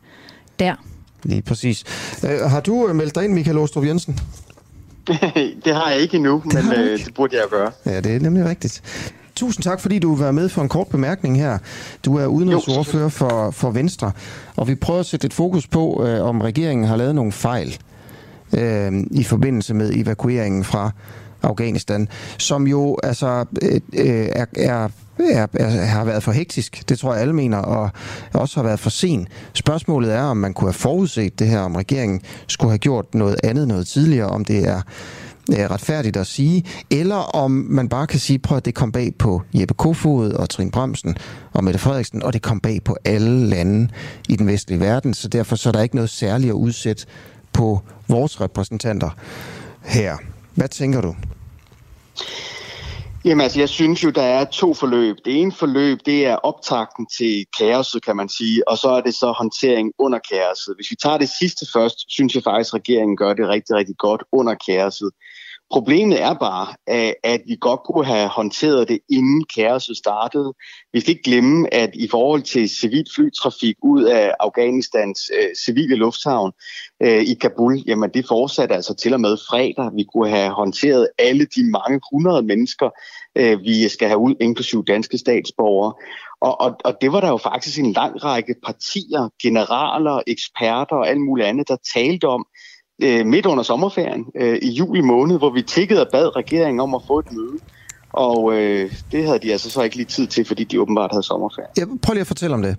der. 0.59 0.75
Lige 1.23 1.41
præcis. 1.41 1.83
Uh, 2.23 2.51
har 2.51 2.59
du 2.59 2.93
meldt 2.93 3.15
dig 3.15 3.23
ind, 3.23 3.33
Michael 3.33 3.57
Åstrup 3.57 3.85
Jensen? 3.85 4.19
det 5.65 5.75
har 5.75 5.89
jeg 5.89 5.99
ikke 5.99 6.15
endnu, 6.15 6.43
det 6.45 6.53
men 6.53 6.73
øh, 6.73 7.05
det 7.05 7.13
burde 7.13 7.35
jeg 7.35 7.45
gøre. 7.49 7.71
Ja, 7.85 8.01
det 8.01 8.15
er 8.15 8.19
nemlig 8.19 8.45
rigtigt. 8.45 8.81
Tusind 9.35 9.63
tak, 9.63 9.79
fordi 9.79 9.99
du 9.99 10.15
være 10.15 10.33
med 10.33 10.49
for 10.49 10.61
en 10.61 10.69
kort 10.69 10.87
bemærkning 10.87 11.37
her. 11.37 11.57
Du 12.05 12.17
er 12.17 12.25
udenrigsordfører 12.25 13.09
for, 13.09 13.51
for 13.51 13.71
Venstre, 13.71 14.11
og 14.55 14.67
vi 14.67 14.75
prøver 14.75 14.99
at 14.99 15.05
sætte 15.05 15.25
et 15.25 15.33
fokus 15.33 15.67
på, 15.67 16.05
øh, 16.05 16.25
om 16.25 16.41
regeringen 16.41 16.87
har 16.87 16.95
lavet 16.95 17.15
nogle 17.15 17.31
fejl 17.31 17.77
øh, 18.57 18.91
i 19.11 19.23
forbindelse 19.23 19.73
med 19.73 19.93
evakueringen 19.93 20.63
fra 20.63 20.91
Afghanistan, 21.43 22.07
som 22.37 22.67
jo 22.67 22.97
altså 23.03 23.45
øh, 23.61 23.81
øh, 23.93 24.29
er, 24.31 24.45
er 24.57 24.89
er, 25.19 25.47
er, 25.53 25.69
har 25.85 26.03
været 26.03 26.23
for 26.23 26.31
hektisk. 26.31 26.89
Det 26.89 26.99
tror 26.99 27.13
jeg 27.13 27.21
alle 27.21 27.33
mener, 27.33 27.57
og 27.57 27.89
også 28.33 28.59
har 28.59 28.63
været 28.63 28.79
for 28.79 28.89
sen. 28.89 29.27
Spørgsmålet 29.53 30.13
er, 30.13 30.21
om 30.21 30.37
man 30.37 30.53
kunne 30.53 30.67
have 30.67 30.73
forudset 30.73 31.39
det 31.39 31.47
her, 31.47 31.59
om 31.59 31.75
regeringen 31.75 32.21
skulle 32.47 32.71
have 32.71 32.77
gjort 32.77 33.15
noget 33.15 33.35
andet 33.43 33.67
noget 33.67 33.87
tidligere, 33.87 34.27
om 34.27 34.45
det 34.45 34.67
er 34.67 34.81
retfærdigt 35.51 36.17
at 36.17 36.27
sige, 36.27 36.65
eller 36.89 37.15
om 37.15 37.51
man 37.51 37.89
bare 37.89 38.07
kan 38.07 38.19
sige, 38.19 38.39
prøv 38.39 38.57
at 38.57 38.65
det 38.65 38.75
kom 38.75 38.91
bag 38.91 39.13
på 39.19 39.41
Jeppe 39.53 39.73
Kofod 39.73 40.31
og 40.31 40.49
Trine 40.49 40.71
Bremsen 40.71 41.17
og 41.53 41.63
Mette 41.63 41.79
Frederiksen, 41.79 42.23
og 42.23 42.33
det 42.33 42.41
kom 42.41 42.59
bag 42.59 42.83
på 42.85 42.97
alle 43.05 43.47
lande 43.47 43.89
i 44.29 44.35
den 44.35 44.47
vestlige 44.47 44.79
verden, 44.79 45.13
så 45.13 45.27
derfor 45.27 45.55
så 45.55 45.69
er 45.69 45.73
der 45.73 45.81
ikke 45.81 45.95
noget 45.95 46.09
særligt 46.09 46.49
at 46.49 46.53
udsætte 46.53 47.05
på 47.53 47.81
vores 48.07 48.41
repræsentanter 48.41 49.09
her. 49.81 50.17
Hvad 50.59 50.69
tænker 50.69 51.01
du? 51.01 51.15
Jamen 53.25 53.41
altså, 53.41 53.59
jeg 53.59 53.69
synes 53.69 54.03
jo, 54.03 54.09
der 54.09 54.21
er 54.21 54.45
to 54.45 54.73
forløb. 54.73 55.15
Det 55.25 55.41
ene 55.41 55.51
forløb, 55.51 55.99
det 56.05 56.25
er 56.25 56.35
optakten 56.35 57.05
til 57.17 57.45
kaoset, 57.59 58.05
kan 58.05 58.15
man 58.15 58.29
sige, 58.29 58.67
og 58.67 58.77
så 58.77 58.89
er 58.89 59.01
det 59.01 59.13
så 59.15 59.31
håndtering 59.31 59.91
under 59.97 60.19
kaoset. 60.31 60.75
Hvis 60.77 60.91
vi 60.91 60.95
tager 61.03 61.17
det 61.17 61.29
sidste 61.39 61.65
først, 61.73 61.97
synes 62.09 62.35
jeg 62.35 62.43
faktisk, 62.43 62.73
at 62.73 62.79
regeringen 62.79 63.17
gør 63.17 63.33
det 63.33 63.47
rigtig, 63.47 63.75
rigtig 63.75 63.95
godt 63.97 64.23
under 64.31 64.55
kaoset. 64.67 65.11
Problemet 65.71 66.21
er 66.21 66.33
bare, 66.33 66.67
at 67.23 67.41
vi 67.47 67.57
godt 67.61 67.79
kunne 67.85 68.05
have 68.05 68.27
håndteret 68.27 68.87
det, 68.87 68.99
inden 69.09 69.43
kaoset 69.55 69.97
startede. 69.97 70.53
Vi 70.93 70.99
skal 70.99 71.11
ikke 71.11 71.23
glemme, 71.23 71.73
at 71.73 71.89
i 71.93 72.07
forhold 72.07 72.41
til 72.41 72.69
civil 72.69 73.05
flytrafik 73.15 73.75
ud 73.83 74.03
af 74.03 74.33
Afghanistans 74.39 75.31
øh, 75.39 75.49
civile 75.65 75.95
lufthavn 75.95 76.51
øh, 77.03 77.21
i 77.23 77.33
Kabul, 77.33 77.83
jamen 77.87 78.09
det 78.13 78.27
fortsatte 78.27 78.75
altså 78.75 78.95
til 78.95 79.13
og 79.13 79.21
med 79.21 79.37
fredag. 79.49 79.91
Vi 79.95 80.05
kunne 80.13 80.29
have 80.29 80.49
håndteret 80.49 81.07
alle 81.19 81.45
de 81.45 81.63
mange 81.71 81.99
hundrede 82.11 82.41
mennesker, 82.41 82.89
øh, 83.35 83.61
vi 83.61 83.87
skal 83.87 84.07
have 84.07 84.19
ud, 84.19 84.35
inklusive 84.41 84.83
danske 84.83 85.17
statsborgere. 85.17 85.93
Og, 86.41 86.61
og, 86.61 86.75
og 86.85 86.97
det 87.01 87.11
var 87.11 87.21
der 87.21 87.29
jo 87.29 87.37
faktisk 87.37 87.79
en 87.79 87.93
lang 87.93 88.23
række 88.23 88.55
partier, 88.65 89.29
generaler, 89.41 90.21
eksperter 90.27 90.95
og 90.95 91.07
alt 91.07 91.21
muligt 91.21 91.47
andet, 91.47 91.67
der 91.67 91.77
talte 91.95 92.27
om, 92.27 92.45
øh, 93.03 93.25
midt 93.25 93.45
under 93.45 93.63
sommerferien 93.63 94.25
øh, 94.35 94.57
i 94.61 94.69
juli 94.69 95.01
måned, 95.01 95.37
hvor 95.37 95.49
vi 95.49 95.61
tikkede 95.61 96.01
og 96.01 96.07
bad 96.11 96.35
regeringen 96.35 96.79
om 96.79 96.95
at 96.95 97.01
få 97.07 97.19
et 97.19 97.31
møde. 97.31 97.57
Og 98.09 98.53
øh, 98.53 98.91
det 99.11 99.25
havde 99.25 99.39
de 99.39 99.51
altså 99.51 99.69
så 99.69 99.81
ikke 99.81 99.95
lige 99.95 100.05
tid 100.05 100.27
til, 100.27 100.45
fordi 100.45 100.63
de 100.63 100.81
åbenbart 100.81 101.11
havde 101.11 101.23
sommerferie. 101.23 101.67
Ja, 101.77 101.85
prøv 102.01 102.13
lige 102.13 102.21
at 102.21 102.27
fortælle 102.27 102.53
om 102.53 102.61
det. 102.61 102.75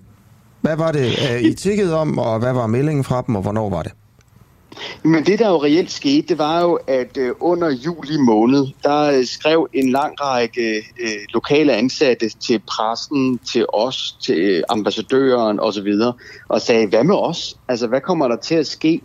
Hvad 0.61 0.77
var 0.77 0.91
det, 0.91 1.05
øh, 1.05 1.41
I 1.41 1.53
tikkede 1.53 1.97
om, 1.97 2.19
og 2.19 2.39
hvad 2.39 2.53
var 2.53 2.67
meldingen 2.67 3.03
fra 3.03 3.23
dem, 3.27 3.35
og 3.35 3.41
hvornår 3.41 3.69
var 3.69 3.83
det? 3.83 3.91
Men 5.03 5.25
det, 5.25 5.39
der 5.39 5.49
jo 5.49 5.63
reelt 5.63 5.91
skete, 5.91 6.27
det 6.27 6.37
var 6.37 6.61
jo, 6.61 6.79
at 6.87 7.17
øh, 7.17 7.31
under 7.39 7.69
juli 7.69 8.17
måned, 8.17 8.67
der 8.83 9.01
øh, 9.01 9.25
skrev 9.25 9.67
en 9.73 9.89
lang 9.89 10.21
række 10.21 10.75
øh, 10.77 11.09
lokale 11.33 11.73
ansatte 11.73 12.29
til 12.29 12.59
pressen, 12.59 13.37
til 13.37 13.65
os, 13.73 14.17
til 14.21 14.37
øh, 14.37 14.63
ambassadøren 14.69 15.59
osv., 15.59 15.93
og 16.47 16.61
sagde, 16.61 16.87
hvad 16.87 17.03
med 17.03 17.15
os? 17.15 17.57
Altså, 17.67 17.87
hvad 17.87 18.01
kommer 18.01 18.27
der 18.27 18.35
til 18.35 18.55
at 18.55 18.67
ske, 18.67 19.01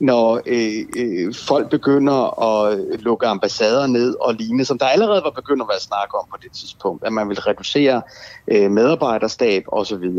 når 0.00 0.40
øh, 0.46 0.84
øh, 0.96 1.34
folk 1.34 1.70
begynder 1.70 2.42
at 2.42 2.78
lukke 3.00 3.26
ambassader 3.26 3.86
ned 3.86 4.14
og 4.20 4.34
lignende, 4.34 4.64
som 4.64 4.78
der 4.78 4.86
allerede 4.86 5.22
var 5.24 5.30
begyndt 5.30 5.62
at 5.62 5.68
være 5.68 5.80
snak 5.80 6.14
om 6.14 6.24
på 6.30 6.36
det 6.42 6.52
tidspunkt, 6.52 7.06
at 7.06 7.12
man 7.12 7.28
vil 7.28 7.40
reducere 7.40 8.02
øh, 8.48 8.70
medarbejderstab 8.70 9.64
osv., 9.66 10.10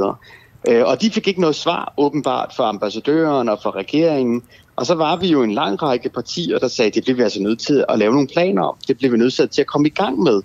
Øh, 0.69 0.83
og 0.85 1.01
de 1.01 1.11
fik 1.11 1.27
ikke 1.27 1.41
noget 1.41 1.55
svar, 1.55 1.93
åbenbart, 1.97 2.53
fra 2.57 2.69
ambassadøren 2.69 3.49
og 3.49 3.59
fra 3.63 3.71
regeringen. 3.71 4.43
Og 4.75 4.85
så 4.85 4.95
var 4.95 5.15
vi 5.15 5.27
jo 5.27 5.43
en 5.43 5.51
lang 5.51 5.83
række 5.83 6.09
partier, 6.09 6.59
der 6.59 6.67
sagde, 6.67 6.87
at 6.87 6.95
det 6.95 7.03
bliver 7.03 7.17
vi 7.17 7.23
altså 7.23 7.41
nødt 7.41 7.59
til 7.59 7.85
at 7.89 7.99
lave 7.99 8.13
nogle 8.13 8.27
planer 8.27 8.63
om. 8.63 8.77
Det 8.87 8.97
bliver 8.97 9.11
vi 9.11 9.17
nødt 9.17 9.51
til 9.51 9.61
at 9.61 9.67
komme 9.67 9.87
i 9.87 9.91
gang 9.91 10.19
med. 10.19 10.41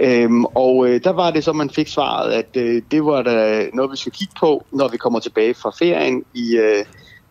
Øhm, 0.00 0.44
og 0.44 0.88
øh, 0.88 1.04
der 1.04 1.10
var 1.10 1.30
det 1.30 1.44
så, 1.44 1.52
man 1.52 1.70
fik 1.70 1.88
svaret, 1.88 2.32
at 2.32 2.56
øh, 2.56 2.82
det 2.90 3.04
var 3.04 3.22
da 3.22 3.66
noget, 3.74 3.90
vi 3.90 3.96
skulle 3.96 4.14
kigge 4.14 4.34
på, 4.40 4.64
når 4.72 4.88
vi 4.88 4.96
kommer 4.96 5.18
tilbage 5.18 5.54
fra 5.54 5.70
ferien 5.78 6.24
i, 6.34 6.56
øh, 6.56 6.84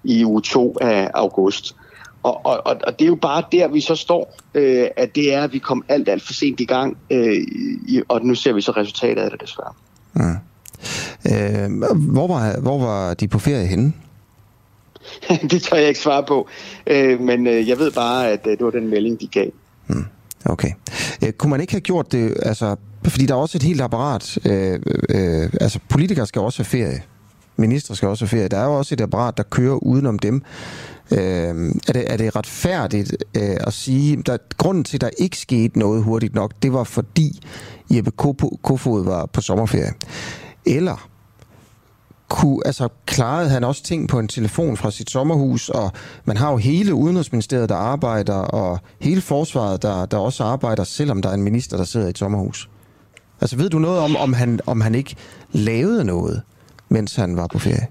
i 0.08 0.26
uge 0.26 0.42
2 0.42 0.78
af 0.82 1.10
august. 1.14 1.76
Og, 2.24 2.46
og, 2.46 2.62
og 2.66 3.00
det 3.00 3.06
er 3.06 3.10
jo 3.10 3.16
bare 3.16 3.44
der, 3.52 3.68
vi 3.68 3.82
så 3.82 3.96
står, 3.96 4.38
øh, 4.54 4.88
at 4.98 5.16
det 5.16 5.34
er, 5.34 5.44
at 5.44 5.54
vi 5.54 5.58
kom 5.58 5.84
alt, 5.90 6.10
alt 6.10 6.24
for 6.24 6.34
sent 6.34 6.60
i 6.60 6.66
gang, 6.66 6.98
øh, 7.10 7.38
i, 7.88 8.02
og 8.08 8.26
nu 8.26 8.36
ser 8.36 8.54
vi 8.54 8.62
så 8.62 8.72
resultatet 8.72 9.22
af 9.22 9.32
det 9.32 9.42
desværre. 9.42 9.74
Mm. 10.14 10.38
Øh, 11.32 11.96
hvor, 12.14 12.28
var, 12.28 12.60
hvor 12.62 12.78
var 12.78 13.14
de 13.14 13.28
på 13.28 13.40
ferie 13.40 13.68
henne? 13.68 13.94
det 15.52 15.62
tør 15.62 15.78
jeg 15.78 15.88
ikke 15.88 16.00
svare 16.00 16.24
på, 16.24 16.48
øh, 16.88 17.20
men 17.20 17.48
øh, 17.48 17.70
jeg 17.70 17.80
ved 17.80 17.92
bare, 17.92 18.28
at 18.28 18.48
øh, 18.48 18.52
det 18.58 18.66
var 18.66 18.72
den 18.72 18.88
melding, 18.88 19.22
de 19.22 19.28
gav. 19.28 19.50
Hmm. 19.88 20.06
Okay. 20.46 20.72
Øh, 21.26 21.32
kunne 21.32 21.50
man 21.50 21.62
ikke 21.62 21.74
have 21.74 21.82
gjort 21.82 22.12
det, 22.12 22.38
altså, 22.42 22.76
fordi 23.04 23.26
der 23.26 23.34
er 23.34 23.38
også 23.40 23.58
et 23.58 23.64
helt 23.64 23.82
apparat, 23.82 24.38
øh, 24.46 24.80
øh, 25.10 25.50
altså 25.62 25.80
politikere 25.90 26.26
skal 26.26 26.42
også 26.42 26.60
have 26.60 26.66
ferie, 26.66 27.02
ministre 27.58 27.96
skal 27.96 28.10
også 28.10 28.26
have 28.26 28.30
ferie, 28.30 28.48
der 28.48 28.58
er 28.58 28.66
jo 28.66 28.74
også 28.74 28.96
et 28.96 29.02
apparat, 29.02 29.38
der 29.38 29.44
kører 29.44 29.76
udenom 29.76 30.20
dem. 30.20 30.42
Øh, 31.12 31.20
er, 31.88 31.94
det, 31.94 32.12
er 32.12 32.18
det 32.18 32.36
retfærdigt 32.36 33.12
øh, 33.38 33.58
at 33.60 33.74
sige, 33.74 34.24
at 34.30 34.42
grunden 34.58 34.84
til, 34.84 34.98
at 34.98 35.02
der 35.02 35.10
ikke 35.18 35.38
skete 35.38 35.80
noget 35.80 36.04
hurtigt 36.04 36.36
nok, 36.36 36.52
det 36.64 36.74
var 36.74 36.84
fordi 36.84 37.40
Jeppe 37.92 38.12
Kofod 38.64 39.04
var 39.04 39.26
på 39.26 39.42
sommerferie? 39.42 39.94
Eller 40.66 41.10
kunne, 42.30 42.62
altså, 42.66 42.88
klarede 43.06 43.50
han 43.50 43.64
også 43.64 43.84
ting 43.84 44.10
på 44.10 44.20
en 44.20 44.28
telefon 44.28 44.78
fra 44.78 44.92
sit 44.92 45.10
sommerhus, 45.10 45.70
og 45.70 45.92
man 46.26 46.38
har 46.38 46.52
jo 46.52 46.58
hele 46.58 46.94
Udenrigsministeriet, 46.94 47.70
der 47.70 47.76
arbejder, 47.76 48.36
og 48.36 48.80
hele 49.00 49.22
forsvaret, 49.22 49.82
der, 49.82 50.06
der 50.06 50.18
også 50.18 50.44
arbejder, 50.44 50.84
selvom 50.84 51.22
der 51.22 51.30
er 51.30 51.34
en 51.34 51.44
minister, 51.44 51.78
der 51.78 51.84
sidder 51.84 52.08
i 52.08 52.10
et 52.10 52.18
sommerhus. 52.18 52.70
Altså, 53.42 53.58
ved 53.58 53.70
du 53.70 53.80
noget 53.80 54.00
om, 54.00 54.16
om 54.16 54.34
han, 54.34 54.60
om 54.66 54.82
han 54.82 54.96
ikke 54.96 55.16
lavede 55.52 56.04
noget, 56.04 56.42
mens 56.90 57.16
han 57.16 57.38
var 57.38 57.48
på 57.48 57.60
ferie? 57.60 57.88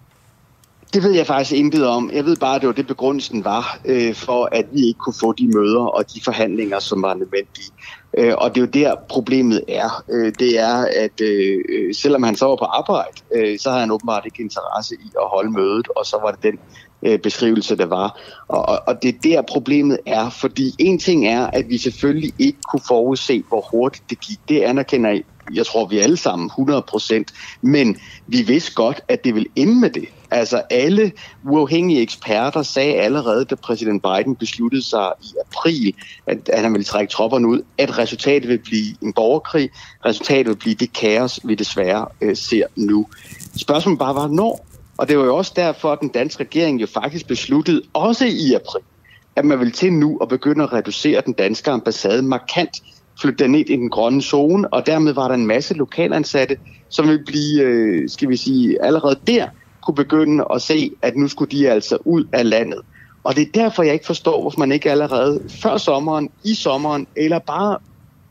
Det 0.95 1.03
ved 1.03 1.13
jeg 1.13 1.27
faktisk 1.27 1.53
intet 1.53 1.87
om. 1.87 2.11
Jeg 2.13 2.25
ved 2.25 2.37
bare, 2.37 2.55
at 2.55 2.61
det 2.61 2.67
var 2.67 2.73
det 2.73 2.87
begrundelsen 2.87 3.45
var, 3.45 3.81
øh, 3.85 4.15
for 4.15 4.49
at 4.53 4.67
vi 4.73 4.87
ikke 4.87 4.99
kunne 4.99 5.15
få 5.21 5.33
de 5.33 5.49
møder 5.49 5.81
og 5.81 6.15
de 6.15 6.21
forhandlinger, 6.25 6.79
som 6.79 7.03
var 7.03 7.15
nødvendige. 7.15 7.71
Øh, 8.19 8.35
og 8.39 8.55
det 8.55 8.61
er 8.61 8.67
jo 8.67 8.71
der, 8.85 8.95
problemet 9.09 9.65
er. 9.69 10.05
Øh, 10.11 10.33
det 10.39 10.59
er, 10.59 10.77
at 11.05 11.21
øh, 11.21 11.65
øh 11.69 11.95
selvom 11.95 12.23
han 12.23 12.37
så 12.37 12.47
var 12.47 12.57
på 12.57 12.65
arbejde, 12.65 13.17
øh, 13.35 13.59
så 13.59 13.69
havde 13.69 13.81
han 13.81 13.91
åbenbart 13.91 14.23
ikke 14.25 14.43
interesse 14.43 14.95
i 14.95 15.09
at 15.23 15.29
holde 15.29 15.51
mødet, 15.51 15.89
og 15.97 16.07
så 16.07 16.19
var 16.23 16.31
det 16.31 16.43
den 16.43 16.59
øh, 17.03 17.19
beskrivelse, 17.19 17.77
der 17.77 17.87
var. 17.87 18.21
Og, 18.49 18.69
og, 18.69 18.83
og 18.87 19.03
det 19.03 19.09
er 19.09 19.19
der, 19.23 19.43
problemet 19.43 19.99
er, 20.07 20.31
fordi 20.31 20.75
en 20.79 20.99
ting 20.99 21.27
er, 21.27 21.47
at 21.47 21.69
vi 21.69 21.79
selvfølgelig 21.79 22.33
ikke 22.39 22.59
kunne 22.71 22.83
forudse, 22.89 23.43
hvor 23.49 23.69
hurtigt 23.71 24.11
det 24.11 24.21
gik. 24.21 24.39
Det 24.49 24.61
anerkender 24.61 25.21
jeg 25.55 25.67
tror, 25.67 25.87
vi 25.87 25.99
alle 25.99 26.17
sammen 26.17 26.47
100 26.47 26.83
procent, 26.83 27.33
men 27.63 27.97
vi 28.27 28.43
vidste 28.43 28.75
godt, 28.75 29.01
at 29.09 29.25
det 29.25 29.35
ville 29.35 29.49
ende 29.57 29.81
med 29.81 29.91
det. 29.91 30.05
Altså 30.31 30.63
alle 30.71 31.13
uafhængige 31.45 32.01
eksperter 32.01 32.63
sagde 32.63 32.95
allerede, 32.95 33.45
da 33.45 33.55
præsident 33.55 34.03
Biden 34.03 34.37
besluttede 34.37 34.83
sig 34.83 35.13
i 35.23 35.27
april, 35.47 35.95
at, 36.27 36.49
at 36.49 36.63
han 36.63 36.73
ville 36.73 36.85
trække 36.85 37.11
tropperne 37.11 37.49
ud, 37.49 37.63
at 37.79 37.99
resultatet 37.99 38.49
vil 38.49 38.59
blive 38.59 38.97
en 39.03 39.13
borgerkrig. 39.13 39.71
Resultatet 40.05 40.49
vil 40.49 40.57
blive 40.57 40.75
det 40.75 40.93
kaos, 40.93 41.41
vi 41.45 41.55
desværre 41.55 42.07
øh, 42.21 42.37
ser 42.37 42.67
nu. 42.77 43.07
Spørgsmålet 43.57 43.99
bare 43.99 44.15
var, 44.15 44.29
når? 44.29 44.66
Og 44.99 45.09
det 45.09 45.19
var 45.19 45.25
jo 45.25 45.37
også 45.37 45.53
derfor, 45.57 45.93
at 45.93 46.01
den 46.01 46.09
danske 46.09 46.45
regering 46.45 46.81
jo 46.81 46.87
faktisk 46.87 47.27
besluttede, 47.27 47.83
også 47.93 48.25
i 48.25 48.55
april, 48.55 48.85
at 49.37 49.45
man 49.45 49.61
vil 49.61 49.73
til 49.73 49.93
nu 49.93 50.19
at 50.23 50.29
begynde 50.29 50.65
at 50.65 50.73
reducere 50.73 51.23
den 51.27 51.33
danske 51.33 51.71
ambassade 51.71 52.23
markant 52.23 52.83
flytte 53.21 53.45
den 53.45 53.53
ned 53.53 53.61
i 53.61 53.77
den 53.77 53.91
grønne 53.91 54.23
zone, 54.23 54.75
og 54.75 54.87
dermed 54.87 55.13
var 55.13 55.29
der 55.29 55.35
en 55.35 55.47
masse 55.47 55.75
lokalansatte, 55.75 56.57
som 56.89 57.09
vil 57.09 57.25
blive, 57.25 57.63
øh, 57.63 58.09
skal 58.09 58.29
vi 58.29 58.37
sige, 58.37 58.85
allerede 58.85 59.21
der 59.27 59.47
kunne 59.83 59.95
begynde 59.95 60.45
at 60.55 60.63
se, 60.63 60.91
at 61.03 61.17
nu 61.17 61.29
skulle 61.29 61.59
de 61.59 61.71
altså 61.71 61.99
ud 62.05 62.25
af 62.33 62.51
landet. 62.51 62.81
Og 63.25 63.37
det 63.37 63.43
er 63.43 63.53
derfor, 63.55 63.83
jeg 63.83 63.93
ikke 63.93 64.07
forstår, 64.07 64.41
hvorfor 64.41 64.59
man 64.59 64.73
ikke 64.73 64.91
allerede 64.91 65.43
før 65.63 65.77
sommeren, 65.77 66.31
i 66.45 66.55
sommeren, 66.55 67.07
eller 67.17 67.39
bare 67.39 67.79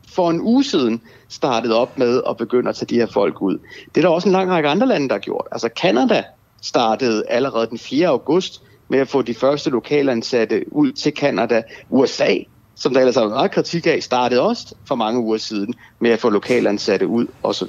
for 0.08 0.30
en 0.30 0.40
uge 0.40 0.64
siden 0.64 1.00
startede 1.28 1.76
op 1.76 1.98
med 1.98 2.22
at 2.28 2.36
begynde 2.36 2.68
at 2.68 2.74
tage 2.74 2.86
de 2.86 2.94
her 2.94 3.06
folk 3.06 3.42
ud. 3.42 3.58
Det 3.94 3.96
er 3.96 4.08
der 4.08 4.14
også 4.14 4.28
en 4.28 4.32
lang 4.32 4.50
række 4.50 4.68
andre 4.68 4.86
lande, 4.86 5.08
der 5.08 5.14
har 5.14 5.20
gjort. 5.20 5.46
Altså 5.52 5.68
Canada 5.82 6.24
startede 6.66 7.24
allerede 7.28 7.66
den 7.66 7.78
4. 7.78 8.08
august 8.08 8.62
med 8.88 8.98
at 8.98 9.08
få 9.08 9.22
de 9.22 9.34
første 9.34 9.70
lokalansatte 9.70 10.64
ud 10.72 10.92
til 10.92 11.12
Canada. 11.12 11.62
USA 11.90 12.34
som 12.76 12.94
der 12.94 13.00
ellers 13.00 13.16
er 13.16 13.28
meget 13.28 13.50
kritik 13.50 13.86
af, 13.86 14.02
startede 14.02 14.40
også 14.40 14.74
for 14.88 14.94
mange 14.94 15.20
uger 15.20 15.38
siden 15.38 15.74
med 16.00 16.10
at 16.10 16.20
få 16.20 16.30
lokalansatte 16.30 17.06
ud 17.06 17.26
osv. 17.42 17.68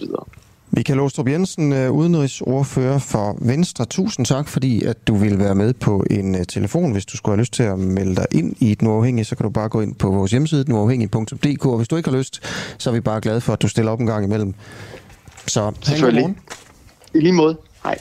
Michael 0.71 0.99
Ostrup 0.99 1.27
Jensen, 1.27 1.73
øh, 1.73 1.91
udenrigsordfører 1.91 2.99
for 2.99 3.37
Venstre. 3.41 3.85
Tusind 3.85 4.25
tak, 4.25 4.47
fordi 4.47 4.83
at 4.83 5.07
du 5.07 5.15
vil 5.15 5.39
være 5.39 5.55
med 5.55 5.73
på 5.73 6.03
en 6.11 6.35
øh, 6.35 6.45
telefon. 6.45 6.91
Hvis 6.91 7.05
du 7.05 7.17
skulle 7.17 7.33
have 7.33 7.39
lyst 7.39 7.53
til 7.53 7.63
at 7.63 7.79
melde 7.79 8.15
dig 8.15 8.25
ind 8.31 8.55
i 8.59 8.71
et 8.71 8.81
uafhængig, 8.81 9.25
så 9.25 9.35
kan 9.35 9.43
du 9.43 9.49
bare 9.49 9.69
gå 9.69 9.81
ind 9.81 9.95
på 9.95 10.11
vores 10.11 10.31
hjemmeside, 10.31 10.69
nuafhængig.dk. 10.69 11.65
Og 11.65 11.77
hvis 11.77 11.87
du 11.87 11.95
ikke 11.95 12.09
har 12.09 12.17
lyst, 12.17 12.41
så 12.77 12.89
er 12.89 12.93
vi 12.93 12.99
bare 12.99 13.21
glade 13.21 13.41
for, 13.41 13.53
at 13.53 13.61
du 13.61 13.67
stiller 13.67 13.91
op 13.91 13.99
en 13.99 14.05
gang 14.05 14.25
imellem. 14.25 14.53
Så 15.47 15.71
Selvfølgelig. 15.81 16.35
I 17.13 17.19
lige 17.19 17.33
måde. 17.33 17.57
Hej. 17.83 17.97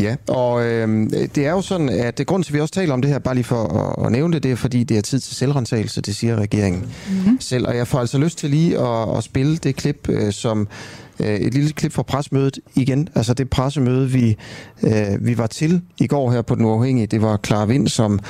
Ja, 0.00 0.16
og 0.28 0.64
øh, 0.64 1.10
det 1.10 1.38
er 1.46 1.50
jo 1.50 1.62
sådan, 1.62 1.88
at 1.88 2.18
det 2.18 2.26
grund 2.26 2.44
til, 2.44 2.50
at 2.50 2.54
vi 2.54 2.60
også 2.60 2.74
taler 2.74 2.94
om 2.94 3.02
det 3.02 3.10
her, 3.10 3.18
bare 3.18 3.34
lige 3.34 3.44
for 3.44 3.64
at, 3.64 4.06
at 4.06 4.12
nævne 4.12 4.34
det, 4.34 4.42
det 4.42 4.50
er 4.50 4.56
fordi, 4.56 4.84
det 4.84 4.98
er 4.98 5.02
tid 5.02 5.20
til 5.20 5.36
selvrensagelse, 5.36 6.00
det 6.00 6.16
siger 6.16 6.36
regeringen 6.36 6.82
mm-hmm. 7.10 7.40
selv. 7.40 7.68
Og 7.68 7.76
jeg 7.76 7.86
får 7.86 8.00
altså 8.00 8.18
lyst 8.18 8.38
til 8.38 8.50
lige 8.50 8.78
at, 8.78 9.16
at 9.16 9.24
spille 9.24 9.56
det 9.56 9.76
klip, 9.76 10.08
øh, 10.08 10.32
som 10.32 10.68
Øh, 11.20 11.34
et 11.34 11.54
lille 11.54 11.72
klip 11.72 11.92
fra 11.92 12.02
presmødet 12.02 12.58
igen. 12.74 13.08
Altså 13.14 13.34
det 13.34 13.50
pressemøde, 13.50 14.10
vi, 14.10 14.36
øh, 14.82 15.26
vi 15.26 15.38
var 15.38 15.46
til 15.46 15.82
i 15.98 16.06
går 16.06 16.32
her 16.32 16.42
på 16.42 16.54
Den 16.54 16.64
Uafhængige. 16.64 17.06
Det 17.06 17.22
var 17.22 17.40
Clara 17.46 17.64
Vind, 17.64 17.88
som 17.88 18.20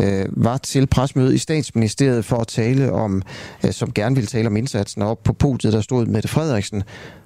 øh, 0.00 0.26
var 0.30 0.56
til 0.56 0.86
presmødet 0.86 1.34
i 1.34 1.38
statsministeriet 1.38 2.24
for 2.24 2.36
at 2.36 2.46
tale 2.46 2.92
om, 2.92 3.22
som 3.70 3.92
gerne 3.92 4.14
ville 4.14 4.28
tale 4.28 4.46
om 4.46 4.56
indsatsen. 4.56 5.02
op 5.02 5.22
på 5.22 5.32
podiet, 5.32 5.72
der 5.72 5.80
stod 5.80 6.06
Mette 6.06 6.28
Frederiksen, 6.28 6.82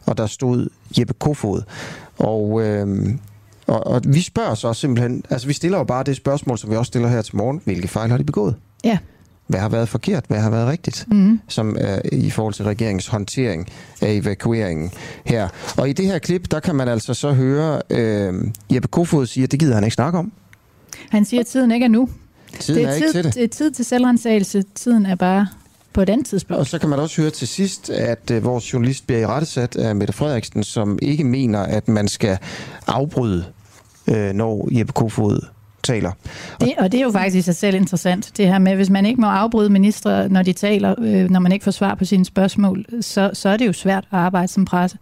og 0.07 0.17
der 0.19 0.27
stod 0.27 0.69
Jeppe 0.99 1.15
Kofod. 1.15 1.63
Og... 2.19 2.63
Øh, 2.63 3.15
og, 3.67 3.87
og 3.87 4.01
vi 4.07 4.21
spørger 4.21 4.55
så 4.55 4.73
simpelthen, 4.73 5.25
altså 5.31 5.47
vi 5.47 5.53
stiller 5.53 5.79
jo 5.79 5.85
bare 5.85 6.05
det 6.05 6.17
spørgsmål, 6.17 6.59
som 6.59 6.71
vi 6.71 6.77
også 6.77 6.89
stiller 6.89 7.09
her 7.09 7.23
til 7.23 7.37
morgen. 7.37 7.61
Hvilke 7.65 7.89
fejl 7.89 8.11
har 8.11 8.19
de 8.19 8.25
begået? 8.25 8.55
Ja. 8.85 8.99
Hvad 9.47 9.61
har 9.61 9.69
været 9.69 9.89
forkert? 9.89 10.25
Hvad 10.29 10.41
har 10.41 10.51
været 10.51 10.69
rigtigt? 10.69 11.07
Mm. 11.11 11.41
Som 11.49 11.77
er 11.81 12.01
i 12.13 12.31
forhold 12.31 12.55
til 12.55 12.65
regeringens 12.65 13.07
håndtering 13.07 13.69
af 14.01 14.13
evakueringen 14.13 14.91
her. 15.25 15.49
Og 15.77 15.89
i 15.89 15.93
det 15.93 16.07
her 16.07 16.19
klip, 16.19 16.51
der 16.51 16.61
kan 16.61 16.75
man 16.75 16.89
altså 16.89 17.15
så 17.15 17.33
høre 17.33 17.83
øh, 17.91 18.35
Jeppe 18.75 18.89
Kofod 18.89 19.27
sige, 19.27 19.45
at 19.45 19.53
det 19.53 19.61
gider 19.61 19.75
han 19.75 19.85
ikke 19.85 19.95
snakke 19.95 20.19
om. 20.19 20.33
Han 21.11 21.25
siger, 21.25 21.41
at 21.41 21.47
tiden 21.47 21.71
ikke 21.71 21.85
er 21.85 21.89
nu. 21.89 22.09
Tiden 22.61 22.81
det 22.81 22.89
er, 22.89 22.93
er 22.93 22.99
tid, 22.99 23.03
ikke 23.03 23.13
til 23.13 23.25
det. 23.25 23.35
det 23.35 23.45
er 23.45 23.49
tid 23.49 23.71
til 23.71 23.85
selvrensagelse. 23.85 24.65
Tiden 24.75 25.07
er 25.07 25.15
bare 25.15 25.47
på 25.93 26.03
et 26.03 26.11
andet 26.11 26.27
tidspunkt. 26.27 26.61
Og 26.61 26.67
så 26.67 26.79
kan 26.79 26.89
man 26.89 26.99
også 26.99 27.23
høre 27.23 27.31
til 27.31 27.49
sidst, 27.49 27.91
at 27.91 28.31
uh, 28.31 28.45
vores 28.45 28.73
journalist 28.73 29.07
bliver 29.07 29.21
i 29.21 29.27
rettesat 29.27 29.77
af 29.77 29.97
Mette 29.97 30.13
Frederiksen, 30.13 30.65
som 30.65 30.99
ikke 31.03 31.25
mener, 31.25 31.61
at 31.61 31.89
man 31.89 32.09
skal 32.09 32.39
afbryde, 32.87 33.45
uh, 34.07 34.17
når 34.17 34.69
Jeppe 34.73 34.93
Kofod 34.93 35.54
taler. 35.85 36.13
Det, 36.61 36.73
og 36.79 36.93
det 36.93 37.01
er 37.01 37.05
jo 37.05 37.11
faktisk 37.13 37.37
i 37.37 37.43
sig 37.43 37.57
selv 37.57 37.77
interessant, 37.77 38.33
det 38.37 38.47
her 38.49 38.59
med, 38.59 38.75
hvis 38.77 38.91
man 38.91 39.07
ikke 39.07 39.21
må 39.21 39.27
afbryde 39.27 39.71
ministre, 39.71 40.29
når 40.29 40.43
de 40.43 40.53
taler, 40.53 40.95
øh, 40.99 41.31
når 41.31 41.41
man 41.41 41.53
ikke 41.53 41.65
får 41.65 41.71
svar 41.71 41.95
på 41.95 42.05
sine 42.05 42.25
spørgsmål, 42.25 42.85
så, 43.01 43.31
så 43.33 43.49
er 43.49 43.57
det 43.57 43.67
jo 43.67 43.73
svært 43.73 44.05
at 44.13 44.19
arbejde 44.19 44.49
som 44.49 44.65
presse. 44.65 44.99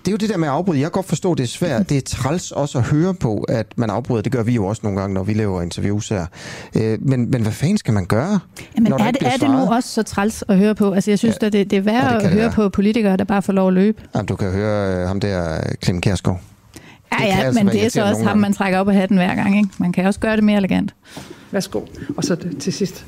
det 0.00 0.08
er 0.08 0.12
jo 0.12 0.16
det 0.16 0.28
der 0.28 0.36
med 0.36 0.48
at 0.48 0.54
afbryde. 0.54 0.78
Jeg 0.78 0.84
kan 0.84 0.90
godt 0.92 1.06
forstå, 1.06 1.34
det 1.34 1.42
er 1.44 1.48
svært. 1.48 1.88
Det 1.88 1.96
er 1.96 2.00
træls 2.00 2.52
også 2.52 2.78
at 2.78 2.84
høre 2.84 3.14
på, 3.14 3.44
at 3.48 3.66
man 3.76 3.90
afbryder. 3.90 4.22
Det 4.22 4.32
gør 4.32 4.42
vi 4.42 4.52
jo 4.52 4.66
også 4.66 4.80
nogle 4.84 5.00
gange, 5.00 5.14
når 5.14 5.22
vi 5.22 5.34
laver 5.34 5.62
interviews 5.62 6.08
her. 6.08 6.26
Øh, 6.76 6.98
men, 7.00 7.30
men 7.30 7.42
hvad 7.42 7.52
fanden 7.52 7.78
skal 7.78 7.94
man 7.94 8.04
gøre, 8.06 8.38
Jamen, 8.76 8.90
når 8.90 8.98
er, 8.98 9.10
det, 9.10 9.22
er 9.22 9.36
det 9.36 9.50
nu 9.50 9.58
også 9.74 9.88
så 9.88 10.02
træls 10.02 10.44
at 10.48 10.58
høre 10.58 10.74
på? 10.74 10.92
Altså, 10.92 11.10
jeg 11.10 11.18
synes, 11.18 11.36
ja, 11.42 11.46
at 11.46 11.52
det, 11.52 11.70
det 11.70 11.76
er 11.76 11.80
værd 11.82 12.12
Ja, 12.12 12.18
det 12.18 12.24
at 12.24 12.30
høre 12.32 12.42
være. 12.42 12.52
på 12.52 12.68
politikere, 12.68 13.16
der 13.16 13.24
bare 13.24 13.42
får 13.42 13.52
lov 13.52 13.68
at 13.68 13.74
løbe. 13.74 14.02
Jamen, 14.14 14.26
du 14.26 14.36
kan 14.36 14.50
høre 14.50 14.96
øh, 15.02 15.08
ham 15.08 15.20
der, 15.20 15.58
Clem 15.84 16.00
Kjærsgaard. 16.00 16.40
Ja, 17.20 17.26
ja, 17.26 17.40
altså 17.40 17.64
men 17.64 17.72
det 17.72 17.84
er 17.84 17.88
så 17.88 18.04
også 18.04 18.24
ham, 18.24 18.38
man 18.38 18.52
trækker 18.52 18.78
op 18.78 18.88
af 18.88 18.94
hatten 18.94 19.16
hver 19.16 19.34
gang. 19.34 19.56
Ikke? 19.56 19.68
Man 19.78 19.92
kan 19.92 20.06
også 20.06 20.20
gøre 20.20 20.36
det 20.36 20.44
mere 20.44 20.56
elegant. 20.56 20.94
Værsgo. 21.50 21.80
Og 22.16 22.24
så 22.24 22.36
til 22.60 22.72
sidst. 22.72 23.04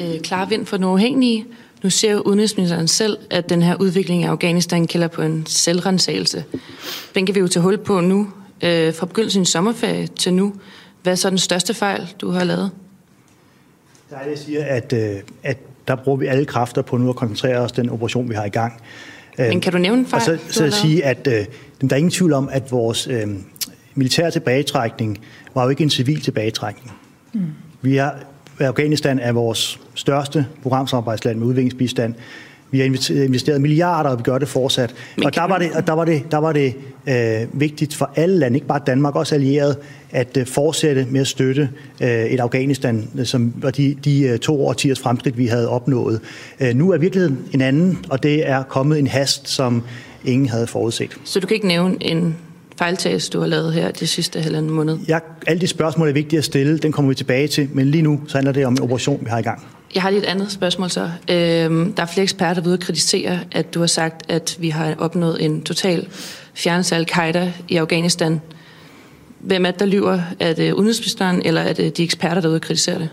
øh, 0.00 0.20
klar 0.20 0.46
vind 0.46 0.66
for 0.66 0.76
den 0.76 0.84
uafhængige. 0.86 1.46
Nu 1.82 1.90
ser 1.90 2.12
jo 2.12 2.20
udenrigsministeren 2.20 2.88
selv, 2.88 3.18
at 3.30 3.48
den 3.48 3.62
her 3.62 3.76
udvikling 3.80 4.22
i 4.22 4.24
Afghanistan 4.24 4.86
kalder 4.86 5.08
på 5.08 5.22
en 5.22 5.46
selvrensagelse. 5.46 6.44
Den 7.14 7.26
kan 7.26 7.34
vi 7.34 7.40
jo 7.40 7.48
tage 7.48 7.62
hul 7.62 7.78
på 7.78 8.00
nu. 8.00 8.28
Øh, 8.62 8.94
fra 8.94 9.06
begyndelsen 9.06 9.40
af 9.40 9.46
sommerferie 9.46 10.06
til 10.06 10.34
nu. 10.34 10.54
Hvad 11.02 11.12
er 11.12 11.16
så 11.16 11.30
den 11.30 11.38
største 11.38 11.74
fejl, 11.74 12.14
du 12.20 12.30
har 12.30 12.44
lavet? 12.44 12.70
Der 14.10 14.16
er 14.16 14.22
det, 14.22 14.30
jeg 14.30 14.38
siger, 14.38 14.64
at, 14.64 14.92
øh, 14.92 15.16
at 15.42 15.58
der 15.88 15.96
bruger 15.96 16.18
vi 16.18 16.26
alle 16.26 16.44
kræfter 16.44 16.82
på 16.82 16.96
nu 16.96 17.08
at 17.08 17.16
koncentrere 17.16 17.58
os 17.58 17.72
den 17.72 17.90
operation, 17.90 18.28
vi 18.28 18.34
har 18.34 18.44
i 18.44 18.48
gang. 18.48 18.72
Men 19.48 19.60
kan 19.60 19.72
du 19.72 19.78
nævne 19.78 20.06
fejl, 20.06 20.20
Og 20.20 20.22
så, 20.22 20.38
så 20.48 20.64
at 20.64 20.72
sige, 20.72 21.04
at 21.04 21.26
øh, 21.26 21.46
der 21.80 21.88
er 21.90 21.96
ingen 21.96 22.10
tvivl 22.10 22.32
om, 22.32 22.48
at 22.52 22.72
vores 22.72 23.06
øh, 23.06 23.26
militære 23.94 24.30
tilbagetrækning 24.30 25.18
var 25.54 25.62
jo 25.62 25.68
ikke 25.68 25.82
en 25.82 25.90
civil 25.90 26.20
tilbagetrækning. 26.20 26.92
Mm. 27.32 27.40
Vi 27.82 27.96
har, 27.96 28.18
Afghanistan 28.58 29.18
er 29.18 29.32
vores 29.32 29.80
største 29.94 30.46
programsamarbejdsland 30.62 31.38
med 31.38 31.46
udviklingsbistand. 31.46 32.14
Vi 32.70 32.78
har 32.78 32.84
investeret- 32.84 33.60
milliarder, 33.60 34.10
og 34.10 34.18
vi 34.18 34.22
gør 34.22 34.38
det 34.38 34.48
fortsat. 34.48 34.94
Og 35.24 35.34
der 35.34 35.46
var 35.48 35.58
det, 35.58 35.70
og 35.72 35.86
der 35.86 35.92
var 35.92 36.04
det, 36.04 36.22
der 36.30 36.38
var 36.38 36.52
det 36.52 36.74
øh, 37.08 37.60
vigtigt 37.60 37.94
for 37.94 38.10
alle 38.16 38.38
lande, 38.38 38.56
ikke 38.56 38.66
bare 38.66 38.80
Danmark, 38.86 39.16
også 39.16 39.34
allieret, 39.34 39.76
at 40.10 40.36
øh, 40.36 40.46
fortsætte 40.46 41.06
med 41.10 41.20
at 41.20 41.26
støtte 41.26 41.68
øh, 42.02 42.08
et 42.08 42.40
Afghanistan, 42.40 43.08
øh, 43.18 43.26
som 43.26 43.52
var 43.56 43.70
de, 43.70 43.96
de 44.04 44.22
øh, 44.22 44.38
to 44.38 44.66
årtiers 44.66 45.00
fremskridt, 45.00 45.38
vi 45.38 45.46
havde 45.46 45.68
opnået. 45.68 46.20
Øh, 46.60 46.74
nu 46.74 46.90
er 46.90 46.98
virkeligheden 46.98 47.38
en 47.52 47.60
anden, 47.60 47.98
og 48.10 48.22
det 48.22 48.48
er 48.48 48.62
kommet 48.62 48.98
en 48.98 49.06
hast, 49.06 49.48
som 49.48 49.82
ingen 50.24 50.48
havde 50.48 50.66
forudset. 50.66 51.10
Så 51.24 51.40
du 51.40 51.46
kan 51.46 51.54
ikke 51.54 51.68
nævne 51.68 51.96
en 52.00 52.36
fejltagelse, 52.78 53.30
du 53.30 53.40
har 53.40 53.46
lavet 53.46 53.72
her 53.72 53.90
de 53.90 54.06
sidste 54.06 54.40
halvanden 54.40 54.70
måned? 54.70 54.98
Jeg, 55.08 55.20
alle 55.46 55.60
de 55.60 55.66
spørgsmål 55.66 56.08
er 56.08 56.12
vigtige 56.12 56.38
at 56.38 56.44
stille, 56.44 56.78
den 56.78 56.92
kommer 56.92 57.08
vi 57.08 57.14
tilbage 57.14 57.48
til, 57.48 57.68
men 57.72 57.86
lige 57.86 58.02
nu 58.02 58.20
så 58.26 58.36
handler 58.36 58.52
det 58.52 58.66
om 58.66 58.72
en 58.72 58.80
operation, 58.80 59.20
vi 59.22 59.30
har 59.30 59.38
i 59.38 59.42
gang. 59.42 59.66
Jeg 59.94 60.02
har 60.02 60.10
lige 60.10 60.22
et 60.22 60.26
andet 60.26 60.52
spørgsmål 60.52 60.90
så. 60.90 61.10
Øhm, 61.30 61.92
der 61.92 62.02
er 62.02 62.06
flere 62.06 62.22
eksperter, 62.22 62.54
der 62.54 62.68
ved 62.68 62.72
at 62.72 62.80
kritisere, 62.80 63.40
at 63.52 63.74
du 63.74 63.80
har 63.80 63.86
sagt, 63.86 64.30
at 64.30 64.56
vi 64.60 64.68
har 64.68 64.94
opnået 64.98 65.44
en 65.44 65.62
total 65.62 66.08
fjernelse 66.54 66.94
af 66.94 66.98
al-Qaida 66.98 67.52
i 67.68 67.76
Afghanistan. 67.76 68.40
Hvem 69.38 69.66
er 69.66 69.70
det, 69.70 69.80
der 69.80 69.86
lyver? 69.86 70.20
Er 70.40 70.52
det 70.52 70.72
udenrigsministeren, 70.72 71.42
eller 71.44 71.60
er 71.60 71.72
det 71.72 71.96
de 71.96 72.02
eksperter, 72.02 72.40
der 72.40 72.48
er 72.48 72.48
ude 72.48 72.56
at 72.56 72.62
kritisere 72.62 72.98
det? 72.98 73.08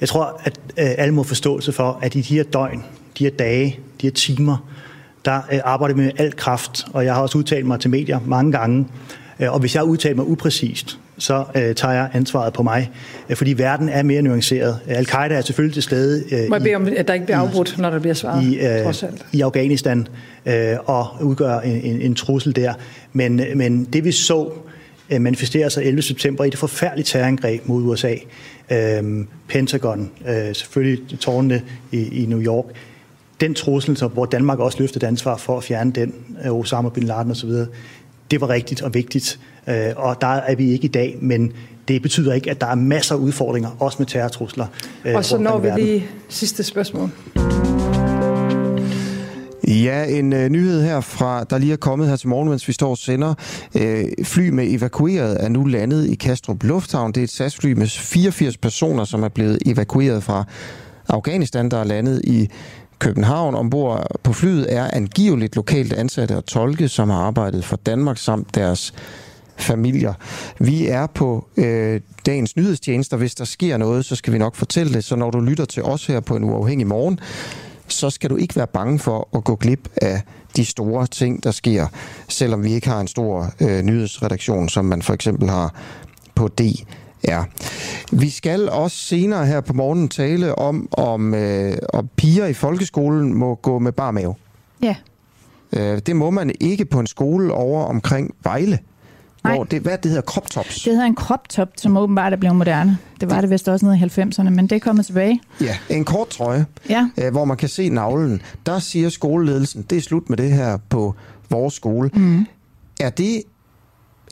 Jeg 0.00 0.08
tror, 0.08 0.40
at 0.44 0.58
øh, 0.78 0.86
alle 0.98 1.14
må 1.14 1.22
forståelse 1.22 1.72
for, 1.72 1.98
at 2.02 2.14
i 2.14 2.20
de 2.20 2.34
her 2.34 2.42
døgn, 2.42 2.84
de 3.18 3.24
her 3.24 3.30
dage, 3.30 3.80
de 4.00 4.06
her 4.06 4.12
timer, 4.12 4.56
der 5.24 5.40
øh, 5.52 5.60
arbejder 5.64 5.94
vi 5.94 6.02
med 6.02 6.12
al 6.16 6.36
kraft, 6.36 6.84
og 6.92 7.04
jeg 7.04 7.14
har 7.14 7.22
også 7.22 7.38
udtalt 7.38 7.66
mig 7.66 7.80
til 7.80 7.90
medier 7.90 8.20
mange 8.26 8.52
gange, 8.52 8.86
øh, 9.40 9.52
og 9.52 9.60
hvis 9.60 9.74
jeg 9.74 9.80
har 9.80 9.86
udtalt 9.86 10.16
mig 10.16 10.26
upræcist, 10.26 10.98
så 11.18 11.44
øh, 11.54 11.74
tager 11.74 11.94
jeg 11.94 12.08
ansvaret 12.12 12.52
på 12.52 12.62
mig, 12.62 12.90
øh, 13.28 13.36
fordi 13.36 13.52
verden 13.52 13.88
er 13.88 14.02
mere 14.02 14.22
nuanceret. 14.22 14.78
Al-Qaida 14.86 15.34
er 15.34 15.40
selvfølgelig 15.40 15.74
til 15.74 15.82
stede 15.82 16.24
øh, 16.32 16.48
Må 16.48 16.54
jeg 16.54 16.62
i, 16.62 16.64
bede 16.64 16.74
om, 16.74 16.88
at 16.96 17.08
der 17.08 17.14
ikke 17.14 17.26
bliver 17.26 17.38
afbrudt, 17.38 17.78
når 17.78 17.90
der 17.90 17.98
bliver 17.98 18.14
svaret, 18.14 18.44
i, 18.44 18.58
øh, 18.58 18.82
trods 18.82 19.02
alt. 19.02 19.26
i 19.32 19.40
Afghanistan 19.40 20.06
øh, 20.46 20.76
og 20.84 21.06
udgør 21.20 21.58
en, 21.58 21.80
en, 21.80 22.00
en 22.00 22.14
trussel 22.14 22.56
der. 22.56 22.74
Men, 23.12 23.40
men 23.54 23.84
det 23.84 24.04
vi 24.04 24.12
så 24.12 24.50
øh, 25.10 25.20
manifestere 25.20 25.70
sig 25.70 25.84
11. 25.84 26.02
september 26.02 26.44
i 26.44 26.50
det 26.50 26.58
forfærdelige 26.58 27.04
terrorangreb 27.04 27.68
mod 27.68 27.82
USA, 27.82 28.14
øh, 28.70 29.24
Pentagon, 29.48 30.10
øh, 30.28 30.54
selvfølgelig 30.54 31.18
tårnene 31.18 31.62
i, 31.92 32.22
i 32.22 32.26
New 32.26 32.42
York, 32.42 32.64
den 33.40 33.54
trussel, 33.54 33.96
så, 33.96 34.08
hvor 34.08 34.24
Danmark 34.24 34.58
også 34.58 34.78
løftede 34.80 35.06
ansvar 35.06 35.36
for 35.36 35.56
at 35.56 35.64
fjerne 35.64 35.92
den, 35.92 36.14
Osama 36.50 36.88
bin 36.88 37.02
Laden 37.02 37.30
osv., 37.30 37.50
det 38.30 38.40
var 38.40 38.48
rigtigt 38.48 38.82
og 38.82 38.94
vigtigt, 38.94 39.40
øh, 39.66 39.74
og 39.96 40.20
der 40.20 40.26
er 40.26 40.54
vi 40.54 40.70
ikke 40.70 40.84
i 40.84 40.88
dag, 40.88 41.18
men 41.20 41.52
det 41.88 42.02
betyder 42.02 42.34
ikke, 42.34 42.50
at 42.50 42.60
der 42.60 42.66
er 42.66 42.74
masser 42.74 43.14
af 43.14 43.18
udfordringer, 43.18 43.70
også 43.80 43.96
med 43.98 44.06
terrortrusler. 44.06 44.66
øh, 45.04 45.14
Og 45.14 45.24
så 45.24 45.38
når 45.38 45.58
vi 45.58 45.68
lige 45.76 46.06
sidste 46.28 46.62
spørgsmål. 46.62 47.10
Ja, 49.68 50.04
en 50.04 50.32
øh, 50.32 50.48
nyhed 50.48 50.82
her 50.82 51.00
fra, 51.00 51.44
der 51.44 51.58
lige 51.58 51.72
er 51.72 51.76
kommet 51.76 52.08
her 52.08 52.16
til 52.16 52.28
morgen, 52.28 52.48
mens 52.48 52.68
vi 52.68 52.72
står 52.72 52.90
og 52.90 52.98
sender. 52.98 53.34
Øh, 53.74 54.04
fly 54.24 54.48
med 54.48 54.66
evakueret 54.68 55.44
er 55.44 55.48
nu 55.48 55.64
landet 55.64 56.06
i 56.06 56.14
Kastrup 56.14 56.62
Lufthavn. 56.62 57.12
Det 57.12 57.20
er 57.20 57.24
et 57.24 57.30
SAS-fly 57.30 57.72
med 57.72 57.86
84 57.86 58.56
personer, 58.56 59.04
som 59.04 59.22
er 59.22 59.28
blevet 59.28 59.58
evakueret 59.66 60.22
fra 60.22 60.44
Afghanistan, 61.08 61.70
der 61.70 61.78
er 61.78 61.84
landet 61.84 62.20
i 62.24 62.48
København. 62.98 63.54
Ombord 63.54 64.06
på 64.22 64.32
flyet 64.32 64.74
er 64.74 64.90
angiveligt 64.92 65.56
lokalt 65.56 65.92
ansatte 65.92 66.36
og 66.36 66.46
tolke, 66.46 66.88
som 66.88 67.10
har 67.10 67.18
arbejdet 67.18 67.64
for 67.64 67.76
Danmark 67.76 68.18
samt 68.18 68.54
deres 68.54 68.94
familier. 69.56 70.14
Vi 70.58 70.86
er 70.86 71.06
på 71.06 71.48
øh, 71.56 72.00
dagens 72.26 72.56
nyhedstjenester. 72.56 73.16
Hvis 73.16 73.34
der 73.34 73.44
sker 73.44 73.76
noget, 73.76 74.04
så 74.04 74.16
skal 74.16 74.32
vi 74.32 74.38
nok 74.38 74.54
fortælle 74.54 74.94
det. 74.94 75.04
Så 75.04 75.16
når 75.16 75.30
du 75.30 75.40
lytter 75.40 75.64
til 75.64 75.82
os 75.82 76.06
her 76.06 76.20
på 76.20 76.36
en 76.36 76.44
uafhængig 76.44 76.86
morgen, 76.86 77.20
så 77.88 78.10
skal 78.10 78.30
du 78.30 78.36
ikke 78.36 78.56
være 78.56 78.66
bange 78.66 78.98
for 78.98 79.28
at 79.36 79.44
gå 79.44 79.56
glip 79.56 79.88
af 79.96 80.22
de 80.56 80.64
store 80.64 81.06
ting, 81.06 81.44
der 81.44 81.50
sker, 81.50 81.86
selvom 82.28 82.64
vi 82.64 82.72
ikke 82.72 82.88
har 82.88 83.00
en 83.00 83.08
stor 83.08 83.52
øh, 83.60 83.82
nyhedsredaktion, 83.82 84.68
som 84.68 84.84
man 84.84 85.02
for 85.02 85.14
eksempel 85.14 85.50
har 85.50 85.74
på 86.34 86.48
DR. 87.26 87.42
Vi 88.12 88.30
skal 88.30 88.68
også 88.68 88.96
senere 88.96 89.46
her 89.46 89.60
på 89.60 89.72
morgenen 89.72 90.08
tale 90.08 90.54
om, 90.58 90.88
om, 90.92 91.34
øh, 91.34 91.78
om 91.92 92.08
piger 92.16 92.46
i 92.46 92.54
folkeskolen 92.54 93.34
må 93.34 93.54
gå 93.54 93.78
med 93.78 93.92
bar 93.92 94.10
mave. 94.10 94.34
Ja. 94.82 94.96
Øh, 95.72 95.98
det 96.06 96.16
må 96.16 96.30
man 96.30 96.50
ikke 96.60 96.84
på 96.84 97.00
en 97.00 97.06
skole 97.06 97.52
over 97.52 97.84
omkring 97.84 98.34
Vejle. 98.44 98.78
Nej. 99.44 99.54
Hvor 99.54 99.64
det, 99.64 99.80
hvad 99.82 99.98
det 99.98 100.10
hedder, 100.10 100.22
crop 100.22 100.50
tops. 100.50 100.74
Det 100.82 100.92
hedder 100.92 101.06
en 101.06 101.14
crop 101.14 101.48
top, 101.48 101.68
som 101.76 101.96
åbenbart 101.96 102.32
er 102.32 102.36
blevet 102.36 102.56
moderne. 102.56 102.98
Det 103.20 103.30
var 103.30 103.40
det 103.40 103.50
vist 103.50 103.68
også 103.68 103.86
nede 103.86 103.98
i 103.98 104.02
90'erne, 104.20 104.50
men 104.50 104.66
det 104.66 104.72
er 104.76 104.78
kommet 104.80 105.06
tilbage. 105.06 105.40
Ja, 105.60 105.76
en 105.90 106.04
kort 106.04 106.28
trøje, 106.28 106.66
Ja. 106.90 107.08
øh, 107.18 107.32
hvor 107.32 107.44
man 107.44 107.56
kan 107.56 107.68
se 107.68 107.88
navlen. 107.88 108.42
Der 108.66 108.78
siger 108.78 109.08
skoleledelsen, 109.08 109.82
det 109.90 109.98
er 109.98 110.02
slut 110.02 110.30
med 110.30 110.36
det 110.36 110.52
her 110.52 110.78
på 110.88 111.14
vores 111.50 111.74
skole. 111.74 112.10
Mm. 112.14 112.46
Er 113.00 113.10
det 113.10 113.42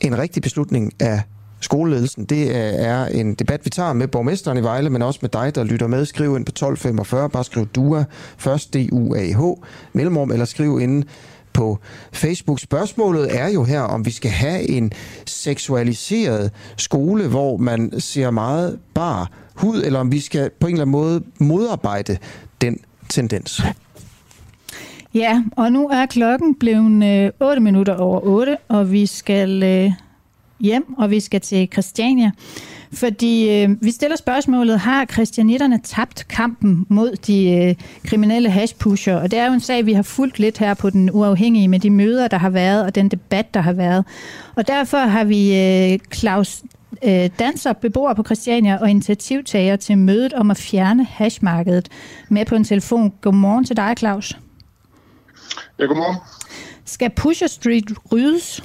en 0.01 0.17
rigtig 0.17 0.41
beslutning 0.41 0.91
af 0.99 1.21
skoleledelsen? 1.65 2.25
Det 2.25 2.55
er- 2.55 3.05
en 3.05 3.33
debat, 3.33 3.61
vi 3.65 3.69
tager 3.69 3.93
med 3.93 4.07
borgmesteren 4.07 4.57
i 4.57 4.61
Vejle, 4.61 4.89
men 4.89 5.01
også 5.01 5.19
med 5.21 5.29
dig, 5.29 5.55
der 5.55 5.63
lytter 5.63 5.87
med. 5.87 6.05
Skriv 6.05 6.35
ind 6.35 6.45
på 6.45 6.51
1245, 6.51 7.29
bare 7.29 7.43
skriv 7.43 7.65
DUA, 7.67 8.03
først 8.37 8.73
D-U-A-H, 8.73 9.41
mellemrum, 9.93 10.31
eller 10.31 10.45
skriv 10.45 10.79
ind 10.81 11.03
på 11.53 11.79
Facebook. 12.13 12.59
Spørgsmålet 12.59 13.39
er 13.41 13.47
jo 13.49 13.63
her, 13.63 13.81
om 13.81 14.05
vi 14.05 14.11
skal 14.11 14.31
have 14.31 14.69
en 14.69 14.91
seksualiseret 15.25 16.51
skole, 16.77 17.27
hvor 17.27 17.57
man 17.57 17.99
ser 17.99 18.29
meget 18.31 18.79
bar 18.93 19.31
hud, 19.55 19.81
eller 19.85 19.99
om 19.99 20.11
vi 20.11 20.19
skal 20.19 20.49
på 20.59 20.67
en 20.67 20.73
eller 20.73 20.81
anden 20.81 20.91
måde 20.91 21.23
modarbejde 21.39 22.17
den 22.61 22.77
tendens. 23.09 23.61
Ja, 25.13 25.43
og 25.57 25.71
nu 25.71 25.89
er 25.89 26.05
klokken 26.05 26.55
blevet 26.55 27.03
øh, 27.25 27.31
8 27.47 27.61
minutter 27.61 27.95
over 27.95 28.19
8, 28.23 28.57
og 28.67 28.91
vi 28.91 29.05
skal 29.05 29.63
øh, 29.63 29.91
hjem, 30.59 30.93
og 30.97 31.11
vi 31.11 31.19
skal 31.19 31.41
til 31.41 31.69
Christiania. 31.73 32.31
Fordi 32.93 33.49
øh, 33.49 33.69
vi 33.81 33.91
stiller 33.91 34.17
spørgsmålet, 34.17 34.79
har 34.79 35.05
christianitterne 35.05 35.79
tabt 35.83 36.27
kampen 36.27 36.85
mod 36.89 37.15
de 37.15 37.51
øh, 37.51 37.75
kriminelle 38.03 38.49
hashpusher? 38.49 39.15
Og 39.15 39.31
det 39.31 39.39
er 39.39 39.47
jo 39.47 39.53
en 39.53 39.59
sag, 39.59 39.85
vi 39.85 39.93
har 39.93 40.03
fulgt 40.03 40.39
lidt 40.39 40.57
her 40.57 40.73
på 40.73 40.89
den 40.89 41.09
uafhængige 41.11 41.67
med 41.67 41.79
de 41.79 41.89
møder, 41.89 42.27
der 42.27 42.37
har 42.37 42.49
været, 42.49 42.83
og 42.85 42.95
den 42.95 43.09
debat, 43.09 43.53
der 43.53 43.61
har 43.61 43.73
været. 43.73 44.05
Og 44.55 44.67
derfor 44.67 44.97
har 44.97 45.23
vi 45.23 45.59
øh, 45.59 45.99
Claus 46.13 46.63
øh, 47.03 47.29
Danser, 47.39 47.73
beboer 47.73 48.13
på 48.13 48.23
Christiania 48.23 48.77
og 48.81 48.89
initiativtager 48.89 49.75
til 49.75 49.97
mødet 49.97 50.33
om 50.33 50.51
at 50.51 50.57
fjerne 50.57 51.05
hashmarkedet 51.05 51.89
med 52.29 52.45
på 52.45 52.55
en 52.55 52.63
telefon. 52.63 53.13
Godmorgen 53.21 53.65
til 53.65 53.77
dig, 53.77 53.95
Claus. 53.97 54.37
Ja, 55.79 55.85
godmorgen. 55.85 56.17
Skal 56.85 57.09
Pusher 57.09 57.47
Street 57.47 57.91
ryddes? 58.11 58.63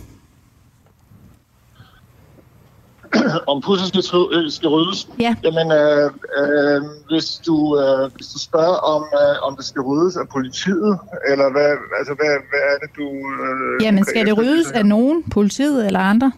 om 3.53 3.57
Pusher 3.67 3.89
skal, 3.89 4.03
øh, 4.37 4.51
skal 4.51 4.69
ryddes. 4.69 5.09
Ja. 5.21 5.33
Jamen, 5.45 5.73
øh, 5.81 6.11
øh, 6.41 6.81
hvis, 7.11 7.29
du, 7.47 7.57
øh, 7.83 8.05
hvis 8.17 8.29
du 8.35 8.39
spørger 8.49 8.79
om, 8.95 9.03
øh, 9.23 9.47
om 9.47 9.57
det 9.57 9.65
skal 9.65 9.83
ryddes 9.83 10.17
af 10.17 10.29
politiet, 10.29 10.99
eller 11.31 11.51
hvad, 11.55 11.71
altså, 11.99 12.15
hvad, 12.19 12.33
hvad 12.51 12.63
er 12.71 12.77
det, 12.83 12.91
du... 12.99 13.07
Øh, 13.47 13.85
Jamen, 13.85 14.05
skal 14.05 14.27
det 14.27 14.39
ryddes 14.39 14.71
af 14.71 14.87
nogen, 14.87 15.25
politiet 15.31 15.87
eller 15.87 16.01
andre? 16.01 16.33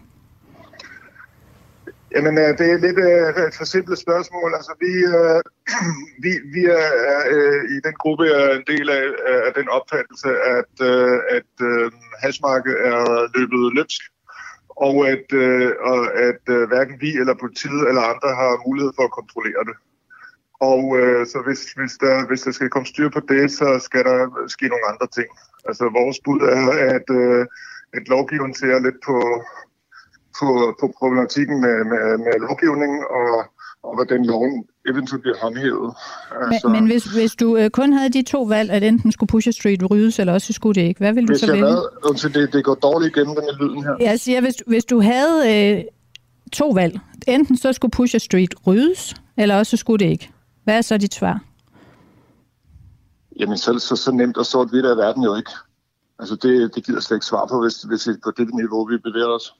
Jamen, 2.15 2.37
øh, 2.43 2.49
det 2.59 2.65
er 2.73 2.79
lidt 2.85 2.99
øh, 3.09 3.47
et 3.47 3.55
forsimplet 3.61 3.99
spørgsmål. 4.05 4.49
Altså, 4.59 4.73
vi, 4.83 4.93
øh, 5.17 5.41
vi, 6.23 6.31
vi 6.55 6.63
er 6.79 7.17
øh, 7.33 7.59
i 7.75 7.77
den 7.85 7.95
gruppe 8.01 8.25
er 8.27 8.49
en 8.59 8.65
del 8.73 8.87
af, 8.89 9.05
af 9.47 9.51
den 9.59 9.67
opfattelse, 9.77 10.29
at, 10.57 10.73
øh, 10.91 11.17
at 11.37 11.51
øh, 11.69 11.91
hashmarked 12.23 12.75
er 12.91 12.99
løbet 13.37 13.61
løbsk, 13.77 14.01
og 14.75 15.07
at, 15.07 15.27
øh, 15.33 15.71
og 15.79 15.99
at 16.29 16.43
øh, 16.49 16.67
hverken 16.67 17.01
vi 17.01 17.11
eller 17.21 17.33
politiet 17.33 17.87
eller 17.89 18.01
andre 18.01 18.29
har 18.41 18.67
mulighed 18.67 18.91
for 18.95 19.03
at 19.03 19.17
kontrollere 19.19 19.63
det. 19.69 19.75
Og 20.71 20.83
øh, 20.99 21.27
så 21.27 21.37
hvis, 21.45 21.61
hvis, 21.79 21.93
der, 22.03 22.27
hvis 22.27 22.41
der 22.41 22.51
skal 22.51 22.69
komme 22.69 22.85
styr 22.85 23.09
på 23.09 23.19
det, 23.19 23.51
så 23.51 23.79
skal 23.79 24.03
der 24.03 24.19
ske 24.47 24.67
nogle 24.67 24.89
andre 24.91 25.07
ting. 25.07 25.29
Altså 25.67 25.83
vores 25.99 26.17
bud 26.25 26.41
er, 26.41 26.65
at, 26.95 27.07
øh, 27.21 27.45
at 27.93 28.07
lovgivningen 28.07 28.55
ser 28.55 28.79
lidt 28.79 28.99
på, 29.05 29.17
på, 30.39 30.47
på 30.79 30.85
problematikken 30.99 31.61
med, 31.61 31.77
med, 31.91 32.17
med 32.25 32.35
lovgivningen, 32.47 33.03
og, 33.09 33.29
og 33.83 33.91
hvordan 33.95 34.25
loven 34.25 34.67
eventuelt 34.89 35.21
bliver 35.21 35.37
håndhævet. 35.41 35.93
Altså, 36.51 36.67
men 36.67 36.73
men 36.73 36.85
hvis, 36.91 37.03
hvis 37.03 37.35
du 37.35 37.57
øh, 37.57 37.69
kun 37.69 37.93
havde 37.93 38.09
de 38.09 38.21
to 38.21 38.43
valg, 38.43 38.71
at 38.71 38.83
enten 38.83 39.11
skulle 39.11 39.27
Pusher 39.27 39.51
Street 39.51 39.91
ryddes, 39.91 40.19
eller 40.19 40.33
også 40.33 40.53
skulle 40.53 40.81
det 40.81 40.87
ikke, 40.87 40.97
hvad 40.97 41.13
ville 41.13 41.27
du 41.27 41.33
hvis 41.33 41.39
så 41.39 41.45
jeg 41.45 41.53
vælge? 41.53 41.67
Havde, 41.67 41.89
undskyld, 42.03 42.33
det, 42.33 42.53
det 42.53 42.63
går 42.63 42.75
dårligt 42.75 43.17
igennem 43.17 43.35
den 43.35 43.67
lyden 43.67 43.83
her. 43.83 43.95
Jeg 43.99 44.19
siger, 44.19 44.41
hvis, 44.41 44.55
hvis 44.67 44.85
du 44.85 45.01
havde 45.01 45.73
øh, 45.77 45.83
to 46.51 46.69
valg, 46.69 46.99
enten 47.27 47.57
så 47.57 47.73
skulle 47.73 47.91
Pusher 47.91 48.19
Street 48.19 48.55
ryddes, 48.67 49.15
eller 49.37 49.57
også 49.57 49.69
så 49.69 49.77
skulle 49.77 50.05
det 50.05 50.11
ikke. 50.11 50.31
Hvad 50.63 50.77
er 50.77 50.81
så 50.81 50.97
dit 50.97 51.13
svar? 51.13 51.43
Jamen, 53.39 53.57
så, 53.57 53.79
så, 53.79 53.95
så 53.95 54.11
nemt 54.11 54.37
og 54.37 54.45
sort-hvidt 54.45 54.85
er 54.85 54.95
verden 54.95 55.23
jo 55.23 55.35
ikke. 55.35 55.51
Altså, 56.19 56.35
det, 56.35 56.75
det 56.75 56.85
giver 56.85 56.95
jeg 56.97 57.03
slet 57.03 57.17
ikke 57.17 57.25
svar 57.25 57.45
på, 57.45 57.61
hvis, 57.61 57.81
hvis 57.81 58.07
vi 58.07 58.13
på 58.23 58.31
det 58.37 58.53
niveau, 58.53 58.85
vi 58.85 58.97
bevæger 58.97 59.27
os. 59.27 59.53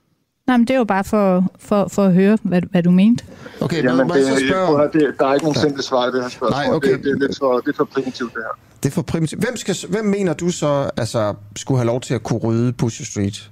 Nej, 0.47 0.57
men 0.57 0.67
det 0.67 0.73
er 0.73 0.77
jo 0.77 0.83
bare 0.83 1.03
for, 1.03 1.51
for, 1.59 1.87
for 1.87 2.03
at 2.03 2.13
høre, 2.13 2.37
hvad, 2.43 2.61
hvad 2.71 2.83
du 2.83 2.91
mente. 2.91 3.25
Okay, 3.61 3.83
Jamen, 3.83 4.07
må 4.07 4.13
jeg 4.13 4.23
det, 4.23 4.39
så 4.39 4.45
spørge... 4.47 4.77
høre, 4.77 4.89
det, 4.93 5.15
der 5.19 5.27
er 5.27 5.33
ikke 5.33 5.45
nogen 5.45 5.59
simple 5.59 5.83
svar 5.83 6.07
i 6.07 6.11
det 6.11 6.21
her 6.21 6.29
spørgsmål. 6.29 6.67
Nej, 6.67 6.75
okay. 6.75 6.93
det, 6.93 7.03
det, 7.03 7.11
er 7.11 7.27
lidt 7.27 7.37
for, 7.39 7.59
det 7.59 7.67
er 7.67 7.77
for 7.77 7.85
primitivt, 7.85 8.33
det 8.33 8.41
her. 8.43 8.59
Det 8.83 8.89
er 8.89 8.93
for 8.93 9.01
primitivt. 9.01 9.43
Hvem, 9.43 9.57
skal, 9.57 9.75
hvem 9.89 10.05
mener 10.05 10.33
du 10.33 10.49
så 10.49 10.89
altså, 10.97 11.33
skulle 11.55 11.77
have 11.77 11.87
lov 11.87 12.01
til 12.01 12.13
at 12.13 12.23
kunne 12.23 12.39
rydde 12.39 12.73
Pusher 12.73 13.05
Street? 13.05 13.51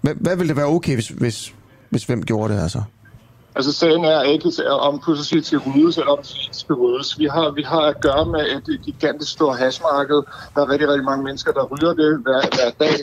Hvad, 0.00 0.14
hvad 0.14 0.36
ville 0.36 0.48
det 0.48 0.56
være 0.56 0.66
okay, 0.66 0.94
hvis, 0.94 1.08
hvis, 1.08 1.54
hvis 1.90 2.04
hvem 2.04 2.22
gjorde 2.22 2.54
det, 2.54 2.60
altså? 2.60 2.82
Altså 3.54 3.72
sagen 3.72 4.04
er 4.04 4.22
ikke, 4.22 4.70
om 4.70 5.00
Pusher 5.04 5.24
Street 5.24 5.46
skal 5.46 5.58
ryddes, 5.58 5.98
eller 5.98 6.12
om 6.12 6.18
det 6.18 6.48
skal 6.52 6.74
ryddes. 6.74 7.18
Vi 7.18 7.24
har, 7.24 7.50
vi 7.50 7.62
har 7.62 7.80
at 7.80 8.00
gøre 8.00 8.26
med 8.26 8.40
et 8.40 8.80
gigantisk 8.84 9.32
stort 9.32 9.58
hashmarked. 9.58 10.22
Der 10.54 10.60
er 10.62 10.68
rigtig, 10.70 10.88
rigtig 10.88 11.04
mange 11.04 11.24
mennesker, 11.24 11.52
der 11.52 11.64
rydder 11.64 11.94
det 11.94 12.18
hver, 12.22 12.40
hver 12.56 12.86
dag. 12.86 12.96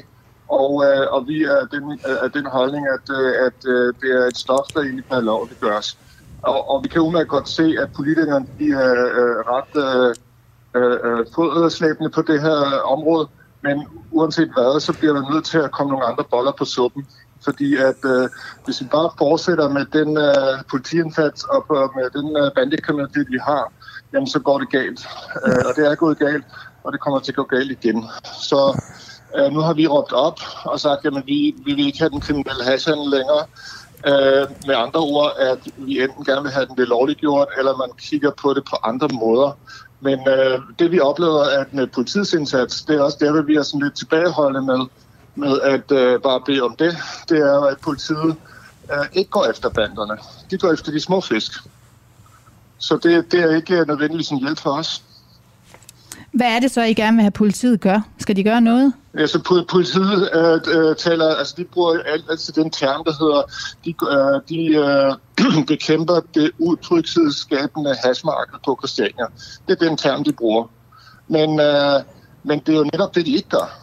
Og, 0.47 0.85
øh, 0.85 1.07
og 1.11 1.27
vi 1.27 1.43
er 1.43 1.67
den, 1.71 1.91
øh, 1.91 2.17
er 2.23 2.27
den 2.27 2.45
holdning, 2.45 2.87
at, 2.87 3.05
øh, 3.19 3.45
at 3.47 3.59
øh, 3.67 3.93
det 4.01 4.11
er 4.11 4.25
et 4.25 4.37
stof, 4.37 4.67
der 4.73 4.81
egentlig 4.81 5.05
per 5.05 5.19
lov, 5.19 5.49
det 5.49 5.59
gøres. 5.59 5.97
Og, 6.41 6.69
og 6.69 6.83
vi 6.83 6.87
kan 6.87 7.01
umiddelbart 7.01 7.27
godt 7.27 7.49
se, 7.49 7.75
at 7.79 7.89
politikerne 7.95 8.47
de 8.59 8.71
er 8.71 8.93
øh, 9.19 9.37
ret 9.53 9.73
øh, 9.85 10.15
øh, 10.75 10.97
øh 11.03 11.25
fodslæbende 11.35 12.09
på 12.09 12.21
det 12.21 12.41
her 12.41 12.81
område. 12.85 13.27
Men 13.61 13.87
uanset 14.11 14.49
hvad, 14.53 14.79
så 14.79 14.93
bliver 14.93 15.13
der 15.13 15.33
nødt 15.33 15.45
til 15.45 15.57
at 15.57 15.71
komme 15.71 15.91
nogle 15.91 16.05
andre 16.05 16.23
boller 16.31 16.51
på 16.51 16.65
suppen. 16.65 17.07
Fordi 17.43 17.75
at 17.75 18.01
øh, 18.05 18.29
hvis 18.65 18.81
vi 18.81 18.87
bare 18.91 19.09
fortsætter 19.17 19.69
med 19.69 19.85
den 19.85 20.17
øh, 20.17 20.63
politiindsats 20.71 21.43
og 21.43 21.65
på, 21.67 21.73
med 21.95 22.09
den 22.09 22.37
øh, 22.37 22.51
bandekriminalitet, 22.55 23.27
vi 23.29 23.37
har, 23.37 23.71
jamen 24.13 24.27
så 24.27 24.39
går 24.39 24.59
det 24.59 24.69
galt. 24.69 25.07
Øh, 25.47 25.63
og 25.67 25.71
det 25.75 25.91
er 25.91 25.95
gået 25.95 26.19
galt, 26.19 26.45
og 26.83 26.93
det 26.93 26.99
kommer 27.01 27.19
til 27.19 27.31
at 27.31 27.35
gå 27.35 27.43
galt 27.43 27.71
igen. 27.71 28.05
Så 28.49 28.81
øh, 29.35 29.51
nu 29.51 29.59
har 29.59 29.73
vi 29.73 29.87
råbt 29.87 30.13
op 30.13 30.39
og 30.65 30.79
sagt, 30.79 31.05
at 31.05 31.13
vi, 31.25 31.55
vi 31.65 31.73
vil 31.73 31.85
ikke 31.85 31.99
have 31.99 32.09
den 32.09 32.21
kriminelle 32.21 32.63
hashhandel 32.63 33.09
længere. 33.09 33.45
Øh, 34.07 34.47
med 34.67 34.75
andre 34.75 34.99
ord, 34.99 35.31
at 35.39 35.59
vi 35.77 36.03
enten 36.03 36.25
gerne 36.25 36.41
vil 36.41 36.51
have 36.51 36.65
den 36.65 36.77
det 36.77 36.87
lovligt 36.87 37.19
gjort, 37.19 37.47
eller 37.57 37.77
man 37.77 37.89
kigger 37.97 38.31
på 38.41 38.53
det 38.53 38.63
på 38.69 38.75
andre 38.83 39.07
måder. 39.07 39.57
Men 39.99 40.19
øh, 40.27 40.59
det 40.79 40.91
vi 40.91 40.99
oplever 40.99 41.43
at 41.59 41.73
med 41.73 41.87
politiets 41.87 42.33
indsats, 42.33 42.81
det 42.81 42.95
er 42.95 43.01
også 43.01 43.17
der, 43.21 43.41
vi 43.41 43.55
er 43.55 43.63
sådan 43.63 43.81
lidt 43.81 43.97
tilbageholdende 43.97 44.61
med, 44.61 44.85
med 45.35 45.61
at 45.61 45.91
øh, 45.91 46.21
bare 46.21 46.41
bede 46.45 46.61
om 46.61 46.75
det. 46.75 46.97
Det 47.29 47.37
er 47.37 47.55
jo, 47.55 47.63
at 47.63 47.77
politiet 47.79 48.35
øh, 48.93 49.05
ikke 49.13 49.29
går 49.29 49.45
efter 49.45 49.69
banderne. 49.69 50.17
De 50.51 50.57
går 50.57 50.71
efter 50.73 50.91
de 50.91 50.99
små 50.99 51.21
fisk. 51.21 51.51
Så 52.77 52.99
det, 53.03 53.31
det 53.31 53.39
er 53.39 53.55
ikke 53.55 53.85
nødvendigvis 53.85 54.29
en 54.29 54.39
hjælp 54.39 54.59
for 54.59 54.69
os. 54.69 55.01
Hvad 56.33 56.47
er 56.47 56.59
det 56.59 56.71
så, 56.71 56.81
I 56.81 56.93
gerne 56.93 57.17
vil 57.17 57.21
have 57.21 57.31
politiet 57.31 57.81
gør? 57.81 57.99
Skal 58.17 58.35
de 58.35 58.43
gøre 58.43 58.61
noget? 58.61 58.93
Ja, 59.17 59.27
så 59.27 59.65
politiet 59.69 60.29
øh, 60.35 60.59
øh, 60.75 60.95
taler, 60.95 61.35
altså 61.35 61.53
de 61.57 61.63
bruger 61.63 61.99
alt, 62.05 62.25
altså 62.29 62.51
den 62.51 62.69
term, 62.69 63.03
der 63.05 63.13
hedder, 63.19 63.41
de, 63.85 63.93
øh, 64.11 64.41
de 64.49 64.59
øh, 65.55 65.65
bekæmper 65.71 66.19
det 66.33 66.51
udtrykshedsskabende 66.59 67.95
hashmarked 68.03 68.59
på 68.65 68.79
Christiania. 68.81 69.25
Det 69.67 69.81
er 69.81 69.87
den 69.87 69.97
term, 69.97 70.23
de 70.23 70.33
bruger. 70.33 70.65
Men, 71.27 71.59
øh, 71.59 72.01
men 72.43 72.59
det 72.59 72.69
er 72.73 72.77
jo 72.77 72.83
netop 72.83 73.15
det, 73.15 73.25
de 73.25 73.31
ikke 73.31 73.49
gør. 73.49 73.79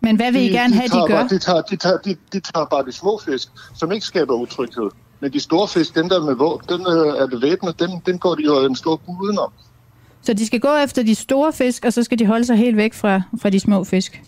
Men 0.00 0.16
hvad 0.16 0.32
vil 0.32 0.42
I 0.42 0.48
gerne 0.48 0.72
de 0.72 0.78
have, 0.78 0.88
de 0.88 1.06
gør? 1.06 1.16
Bare, 1.16 1.28
de, 1.28 1.38
tager, 1.38 1.62
de, 1.62 1.76
tager, 1.76 1.96
de, 1.96 2.16
de 2.32 2.40
tager 2.40 2.66
bare 2.66 2.84
de 2.86 2.92
små 2.92 3.20
fisk, 3.24 3.48
som 3.74 3.92
ikke 3.92 4.06
skaber 4.06 4.34
utryghed. 4.34 4.90
Men 5.20 5.32
de 5.32 5.40
store 5.40 5.68
fisk, 5.68 5.94
dem 5.94 6.08
der 6.08 6.24
med 6.24 6.34
våben, 6.34 6.66
dem 6.68 6.80
øh, 6.80 7.22
er 7.22 7.26
bevæbnet, 7.26 7.80
dem, 7.80 7.90
dem 8.06 8.18
går 8.18 8.34
de 8.34 8.42
jo 8.42 8.66
en 8.66 8.76
stor 8.76 8.96
bud 8.96 9.16
udenom. 9.20 9.52
Så 10.22 10.32
de 10.32 10.46
skal 10.46 10.60
gå 10.60 10.76
efter 10.84 11.02
de 11.02 11.14
store 11.14 11.52
fisk, 11.52 11.84
og 11.84 11.92
så 11.92 12.02
skal 12.02 12.18
de 12.18 12.26
holde 12.26 12.44
sig 12.44 12.56
helt 12.56 12.76
væk 12.76 12.94
fra, 12.94 13.22
fra 13.42 13.50
de 13.50 13.60
små 13.60 13.84
fisk? 13.84 14.22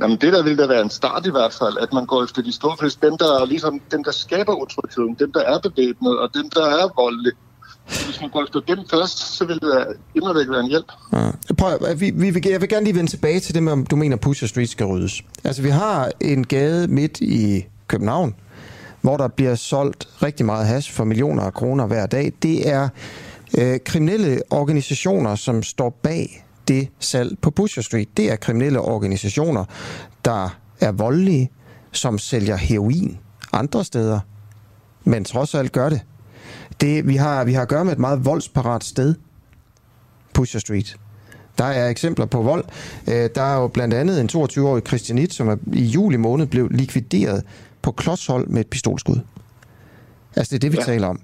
Jamen 0.00 0.16
det 0.20 0.32
der 0.32 0.42
vil 0.42 0.58
da 0.58 0.66
være 0.66 0.82
en 0.82 0.90
start 0.90 1.26
i 1.26 1.30
hvert 1.30 1.52
fald, 1.52 1.78
at 1.80 1.92
man 1.92 2.06
går 2.06 2.24
efter 2.24 2.42
de 2.42 2.52
store 2.52 2.76
fisk, 2.82 3.02
dem 3.02 3.18
der, 3.18 3.40
er 3.40 3.46
ligesom, 3.46 3.80
dem, 3.90 4.04
der 4.04 4.12
skaber 4.12 4.62
utrygheden, 4.62 5.16
dem 5.18 5.32
der 5.32 5.40
er 5.40 5.58
bevæbnet, 5.60 6.18
og 6.18 6.34
dem 6.34 6.50
der 6.50 6.66
er 6.66 7.02
voldelige. 7.02 7.32
Hvis 7.86 8.20
man 8.20 8.30
går 8.30 8.42
efter 8.42 8.60
dem 8.60 8.78
først, 8.90 9.18
så 9.36 9.44
vil 9.44 9.60
det 9.60 9.86
endnu 10.14 10.32
væk 10.32 10.50
være 10.50 10.60
en 10.60 10.68
hjælp. 10.68 10.92
Ja. 11.12 11.30
Prøv, 11.58 11.78
vi, 11.96 12.10
vi 12.10 12.30
vil, 12.30 12.42
jeg 12.50 12.60
vil 12.60 12.68
gerne 12.68 12.84
lige 12.84 12.94
vende 12.94 13.10
tilbage 13.10 13.40
til 13.40 13.54
det 13.54 13.62
med, 13.62 13.72
om 13.72 13.86
du 13.86 13.96
mener, 13.96 14.16
Pusher 14.16 14.48
Street 14.48 14.68
skal 14.68 14.86
ryddes. 14.86 15.22
Altså, 15.44 15.62
vi 15.62 15.68
har 15.68 16.10
en 16.20 16.46
gade 16.46 16.88
midt 16.88 17.20
i 17.20 17.66
København, 17.86 18.34
hvor 19.00 19.16
der 19.16 19.28
bliver 19.28 19.54
solgt 19.54 20.08
rigtig 20.22 20.46
meget 20.46 20.66
hash 20.66 20.92
for 20.92 21.04
millioner 21.04 21.42
af 21.42 21.54
kroner 21.54 21.86
hver 21.86 22.06
dag. 22.06 22.32
Det 22.42 22.68
er 22.68 22.88
øh, 23.58 23.80
kriminelle 23.84 24.42
organisationer, 24.50 25.34
som 25.34 25.62
står 25.62 25.90
bag 26.02 26.44
det 26.68 26.88
salg 26.98 27.38
på 27.38 27.50
Pusher 27.50 27.82
Street. 27.82 28.08
Det 28.16 28.32
er 28.32 28.36
kriminelle 28.36 28.80
organisationer, 28.80 29.64
der 30.24 30.58
er 30.80 30.92
voldelige, 30.92 31.50
som 31.92 32.18
sælger 32.18 32.56
heroin 32.56 33.18
andre 33.52 33.84
steder, 33.84 34.20
men 35.04 35.24
trods 35.24 35.54
alt 35.54 35.72
gør 35.72 35.88
det. 35.88 36.00
det 36.80 37.08
vi, 37.08 37.16
har, 37.16 37.44
vi 37.44 37.52
har 37.52 37.62
at 37.62 37.68
gøre 37.68 37.84
med 37.84 37.92
et 37.92 37.98
meget 37.98 38.24
voldsparat 38.24 38.84
sted, 38.84 39.14
Pusher 40.34 40.60
Street. 40.60 40.96
Der 41.58 41.64
er 41.64 41.88
eksempler 41.88 42.26
på 42.26 42.42
vold. 42.42 42.64
Der 43.06 43.42
er 43.42 43.54
jo 43.54 43.68
blandt 43.68 43.94
andet 43.94 44.20
en 44.20 44.30
22-årig 44.32 44.82
Christianit, 44.86 45.34
som 45.34 45.60
i 45.72 45.84
juli 45.84 46.16
måned 46.16 46.46
blev 46.46 46.68
likvideret 46.68 47.44
på 47.82 47.92
klodshold 47.92 48.46
med 48.46 48.60
et 48.60 48.66
pistolskud. 48.66 49.20
Altså, 50.36 50.50
det 50.50 50.54
er 50.54 50.60
det, 50.60 50.72
vi 50.72 50.76
ja. 50.80 50.84
taler 50.84 51.08
om. 51.08 51.20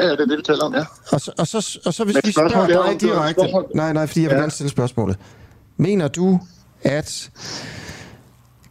Ja, 0.00 0.10
det 0.10 0.20
er 0.20 0.26
det, 0.26 0.38
vi 0.38 0.42
taler 0.42 0.64
om, 0.64 0.74
ja. 0.74 0.84
Og 1.12 1.20
så, 1.20 1.32
og 1.38 1.46
så, 1.46 1.78
og 1.86 1.94
så 1.94 2.04
hvis 2.04 2.16
vi 2.24 2.32
spørger 2.32 2.66
dig 2.66 3.00
direkte... 3.00 3.46
Nej, 3.74 3.92
nej, 3.92 4.06
fordi 4.06 4.20
jeg 4.20 4.30
vil 4.30 4.34
ja. 4.34 4.40
gerne 4.40 4.52
stille 4.52 4.70
spørgsmålet. 4.70 5.18
Mener 5.76 6.08
du, 6.08 6.40
at 6.82 7.30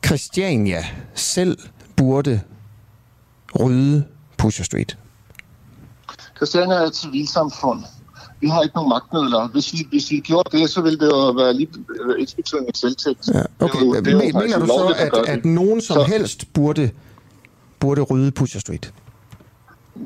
Christiania 0.06 0.86
selv 1.16 1.58
burde 1.96 2.42
rydde 3.60 4.06
Pusher 4.38 4.64
Street? 4.64 4.98
Christiania 6.38 6.76
er 6.76 6.86
et 6.86 6.96
civilsamfund. 6.96 7.84
Vi 8.42 8.48
har 8.48 8.62
ikke 8.62 8.76
nogen 8.76 8.90
magtmidler. 8.90 9.48
Hvis 9.48 9.74
vi, 9.74 9.88
hvis 9.90 10.12
vi 10.12 10.20
gjorde 10.20 10.58
det, 10.58 10.70
så 10.70 10.82
ville 10.82 11.00
det 11.00 11.06
jo 11.06 11.32
være 11.32 11.54
lige 11.54 11.70
et 12.20 12.34
betydende 12.36 12.72
selvtægt. 12.76 13.30
Ja, 13.34 13.42
okay. 13.60 13.80
Det 13.80 14.06
det 14.06 14.18
Men, 14.18 14.34
mener 14.34 14.60
du 14.60 14.66
så, 14.66 14.96
at, 14.98 15.14
at, 15.18 15.26
at 15.30 15.46
nogen 15.46 15.82
som 15.82 15.94
så... 15.94 16.04
helst 16.04 16.54
burde, 16.54 16.92
burde 17.80 18.02
rydde 18.02 18.32
Pusher 18.32 18.60
Street? 18.60 18.94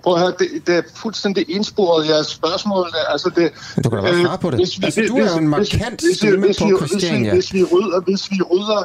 Prøv 0.04 0.14
at 0.14 0.20
høre, 0.20 0.34
det, 0.40 0.48
det 0.68 0.76
er 0.76 0.82
fuldstændig 0.96 1.50
indsporet 1.50 2.08
jeres 2.08 2.28
spørgsmål. 2.28 2.88
Altså 3.10 3.32
det, 3.36 3.52
du 3.84 3.90
kan 3.90 4.00
da 4.00 4.04
bare 4.04 4.22
svare 4.22 4.38
på 4.38 4.52
det. 4.52 4.60
Hvis 4.60 4.80
vi, 4.80 4.86
altså, 4.86 5.06
du 5.08 5.18
er 5.18 5.32
jo 5.32 5.38
en 5.38 5.48
markant 5.48 6.02
hvis, 6.02 6.18
stemme 6.18 6.46
hvis, 6.46 6.58
på 6.60 6.86
Christiania. 6.86 7.34
Hvis 7.34 7.54
vi, 7.54 7.60
hvis 7.60 7.72
vi 7.72 7.78
rydder, 7.78 8.02
hvis 8.02 8.32
vi 8.32 8.42
rydder, 8.42 8.84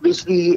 hvis 0.00 0.26
vi 0.26 0.56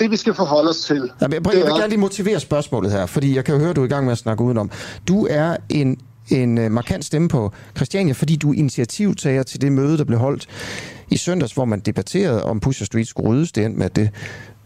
det 0.00 0.10
vi 0.10 0.16
skal 0.16 0.34
forholde 0.34 0.70
os 0.70 0.80
til. 0.80 1.10
Ja, 1.20 1.28
men 1.28 1.32
jeg, 1.32 1.54
jeg 1.54 1.54
vil 1.54 1.72
gerne 1.72 1.88
lige 1.88 2.00
motivere 2.00 2.40
spørgsmålet 2.40 2.92
her, 2.92 3.06
fordi 3.06 3.36
jeg 3.36 3.44
kan 3.44 3.54
jo 3.54 3.60
høre, 3.60 3.70
at 3.70 3.76
du 3.76 3.80
er 3.80 3.86
i 3.86 3.88
gang 3.88 4.04
med 4.04 4.12
at 4.12 4.18
snakke 4.18 4.44
udenom. 4.44 4.70
Du 5.08 5.26
er 5.30 5.56
en, 5.68 5.98
en 6.28 6.72
markant 6.72 7.04
stemme 7.04 7.28
på 7.28 7.52
Christiania, 7.76 8.12
fordi 8.12 8.36
du 8.36 8.50
er 8.50 8.54
initiativtager 8.58 9.42
til 9.42 9.60
det 9.60 9.72
møde, 9.72 9.98
der 9.98 10.04
blev 10.04 10.18
holdt 10.18 10.46
i 11.10 11.16
søndags, 11.16 11.52
hvor 11.52 11.64
man 11.64 11.80
debatterede, 11.80 12.44
om 12.44 12.60
Pusher 12.60 12.86
Street 12.86 13.08
skulle 13.08 13.30
ryddes. 13.30 13.52
Det 13.52 13.64
endte 13.64 13.78
med, 13.78 13.86
at 13.86 13.96
det 13.96 14.10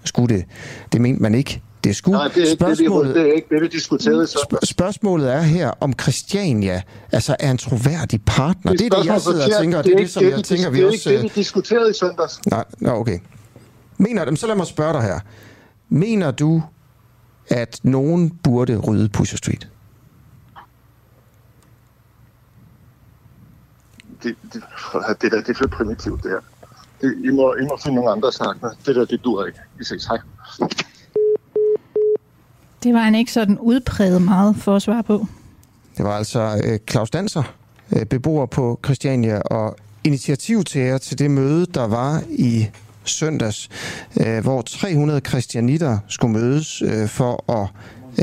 skulle 0.05 0.37
det. 0.37 0.45
Det 0.93 1.01
mente 1.01 1.23
man 1.23 1.35
ikke. 1.35 1.63
Det 1.85 1.97
skulle. 1.97 2.19
Nej, 2.19 2.29
det 2.29 2.37
er, 2.37 2.41
ikke 2.41 2.53
spørgsmålet, 2.53 3.15
det, 3.15 3.25
det 3.25 3.31
er 3.31 3.35
ikke 3.35 3.55
det, 3.55 3.63
vi 3.63 3.69
diskuterede. 3.69 4.25
Sp- 4.25 4.59
spørgsmålet 4.65 5.33
er 5.33 5.41
her, 5.41 5.71
om 5.81 5.93
Christiania 6.01 6.83
altså 7.13 7.37
er 7.41 7.51
en 7.51 7.59
troværdig 7.59 8.23
partner. 8.27 8.73
Det 8.73 8.81
er 8.81 8.97
det, 8.97 9.07
jeg 9.07 9.21
sidder 9.21 9.45
og 9.45 9.61
tænker, 9.61 9.79
og 9.79 9.85
det 9.85 9.93
er 9.93 9.99
det, 9.99 10.11
som 10.11 10.25
jeg 10.25 10.45
tænker, 10.45 10.71
vi 10.71 10.85
også... 10.85 10.97
Det 11.05 11.07
er 11.07 11.11
ikke 11.11 11.29
det, 11.29 11.37
vi 11.37 11.41
diskuterede 11.41 11.91
i 11.91 11.95
søndags. 11.95 12.41
Nej, 12.47 12.65
no, 12.79 12.91
okay. 13.01 13.19
Mener 13.99 14.25
dem, 14.25 14.37
så 14.37 14.47
lad 14.47 14.55
mig 14.57 14.67
spørge 14.67 14.93
dig 14.93 15.03
her. 15.03 15.21
Mener 15.89 16.31
du, 16.31 16.63
at 17.49 17.81
nogen 17.83 18.31
burde 18.31 18.77
rydde 18.77 19.09
Pusher 19.09 19.37
Street? 19.37 19.69
Det, 24.23 24.37
det, 24.53 24.63
det, 25.23 25.33
der, 25.33 25.41
det 25.41 25.49
er 25.49 25.55
for 25.55 25.67
primitivt, 25.67 26.23
det 26.23 26.31
her. 26.31 26.41
I 27.25 27.31
må, 27.31 27.55
I 27.55 27.63
må 27.63 27.79
finde 27.83 27.95
nogle 27.95 28.11
andre 28.11 28.33
snakke 28.33 28.61
med. 28.63 28.71
Det 28.87 28.97
der, 28.97 29.05
det 29.05 29.25
dur 29.25 29.47
ikke. 29.47 29.59
Vi 29.79 29.85
ses. 29.85 30.07
Hej. 30.07 30.19
Det 32.83 32.95
var 32.95 33.01
han 33.01 33.15
ikke 33.15 33.33
sådan 33.33 33.59
udpræget 33.59 34.23
meget 34.23 34.57
for 34.57 34.77
at 34.77 34.83
svare 34.83 35.03
på. 35.03 35.27
Det 35.97 36.05
var 36.05 36.17
altså 36.17 36.63
øh, 36.65 36.79
Claus 36.91 37.11
Danser, 37.11 37.43
øh, 37.93 38.07
beboer 38.07 38.47
på 38.47 38.81
Christiania, 38.85 39.41
og 39.41 39.77
initiativtager 40.05 40.99
til 40.99 41.19
det 41.19 41.31
møde, 41.31 41.67
der 41.67 41.87
var 41.87 42.23
i 42.29 42.67
søndags, 43.05 43.69
øh, 44.21 44.43
hvor 44.43 44.63
300 44.63 45.21
kristianitter 45.21 45.99
skulle 46.09 46.33
mødes 46.33 46.83
øh, 46.83 47.09
for 47.09 47.53
at 47.53 47.69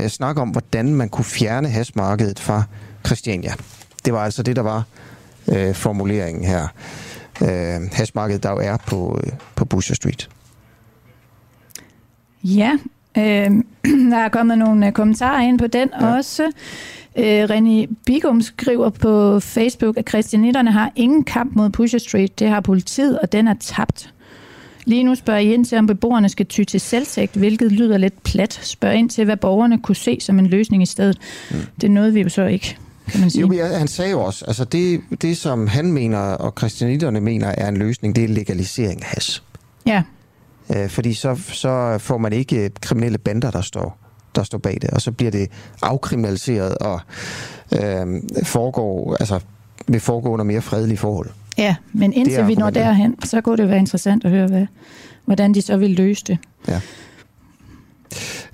øh, 0.03 0.09
snakke 0.09 0.41
om, 0.41 0.49
hvordan 0.49 0.93
man 0.93 1.09
kunne 1.09 1.25
fjerne 1.25 1.69
hasmarkedet 1.69 2.39
fra 2.39 2.63
Christiania. 3.05 3.53
Det 4.05 4.13
var 4.13 4.23
altså 4.23 4.43
det, 4.43 4.55
der 4.55 4.61
var 4.61 4.83
øh, 5.47 5.75
formuleringen 5.75 6.43
her. 6.43 6.67
Øh, 7.41 7.89
hasmarkedet, 7.93 8.43
der 8.43 8.51
jo 8.51 8.57
er 8.57 8.77
på, 8.87 9.19
øh, 9.23 9.33
på 9.55 9.65
Busher 9.65 9.95
Street. 9.95 10.29
Ja, 12.43 12.77
øh, 13.17 13.51
der 14.11 14.17
er 14.17 14.29
kommet 14.29 14.57
nogle 14.57 14.87
øh, 14.87 14.93
kommentarer 14.93 15.41
ind 15.41 15.59
på 15.59 15.67
den 15.67 15.89
ja. 16.01 16.17
også. 16.17 16.51
Øh, 17.17 17.43
René 17.43 17.93
Bigum 18.05 18.41
skriver 18.41 18.89
på 18.89 19.39
Facebook, 19.39 19.97
at 19.97 20.05
kristianitterne 20.05 20.71
har 20.71 20.91
ingen 20.95 21.23
kamp 21.23 21.55
mod 21.55 21.69
Pusher 21.69 21.99
Street. 21.99 22.39
Det 22.39 22.49
har 22.49 22.59
politiet, 22.59 23.19
og 23.19 23.31
den 23.31 23.47
er 23.47 23.55
tabt. 23.59 24.13
Lige 24.85 25.03
nu 25.03 25.15
spørger 25.15 25.39
I 25.39 25.53
ind 25.53 25.65
til, 25.65 25.77
om 25.77 25.87
beboerne 25.87 26.29
skal 26.29 26.45
ty 26.45 26.63
til 26.63 26.79
selvtægt, 26.79 27.35
hvilket 27.35 27.71
lyder 27.71 27.97
lidt 27.97 28.23
plat. 28.23 28.59
Spørg 28.63 28.95
ind 28.95 29.09
til, 29.09 29.25
hvad 29.25 29.37
borgerne 29.37 29.79
kunne 29.79 29.95
se 29.95 30.17
som 30.21 30.39
en 30.39 30.47
løsning 30.47 30.83
i 30.83 30.85
stedet. 30.85 31.17
Mm. 31.51 31.57
Det 31.81 31.91
nåede 31.91 32.13
vi 32.13 32.21
jo 32.21 32.29
så 32.29 32.45
ikke, 32.45 32.77
kan 33.11 33.19
man 33.21 33.29
sige. 33.29 33.41
Jo, 33.41 33.51
ja, 33.51 33.77
han 33.77 33.87
sagde 33.87 34.11
jo 34.11 34.21
også, 34.21 34.45
altså 34.45 34.65
det, 34.65 35.01
det 35.21 35.37
som 35.37 35.67
han 35.67 35.91
mener, 35.91 36.19
og 36.19 36.55
kristianitterne 36.55 37.21
mener 37.21 37.47
er 37.47 37.67
en 37.67 37.77
løsning, 37.77 38.15
det 38.15 38.23
er 38.23 38.27
legalisering 38.27 39.01
af 39.01 39.07
has. 39.07 39.43
Ja. 39.85 40.03
Øh, 40.75 40.89
fordi 40.89 41.13
så, 41.13 41.35
så 41.35 41.97
får 41.97 42.17
man 42.17 42.33
ikke 42.33 42.71
kriminelle 42.81 43.17
bander, 43.17 43.51
der 43.51 43.61
står 43.61 43.97
der 44.35 44.43
står 44.43 44.57
bag 44.57 44.77
det, 44.81 44.89
og 44.89 45.01
så 45.01 45.11
bliver 45.11 45.31
det 45.31 45.49
afkriminaliseret 45.81 46.77
og 46.77 46.99
øh, 47.71 48.21
foregår, 48.43 49.15
altså 49.19 49.39
vil 49.87 49.99
foregå 49.99 50.29
under 50.29 50.45
mere 50.45 50.61
fredelige 50.61 50.97
forhold. 50.97 51.29
Ja, 51.57 51.75
men 51.93 52.13
indtil 52.13 52.47
vi 52.47 52.55
når 52.55 52.69
derhen, 52.69 53.15
så 53.23 53.41
kunne 53.41 53.57
det 53.57 53.69
være 53.69 53.77
interessant 53.77 54.25
at 54.25 54.31
høre, 54.31 54.47
hvad, 54.47 54.65
hvordan 55.25 55.53
de 55.53 55.61
så 55.61 55.77
vil 55.77 55.89
løse 55.89 56.23
det. 56.27 56.37
Ja. 56.67 56.81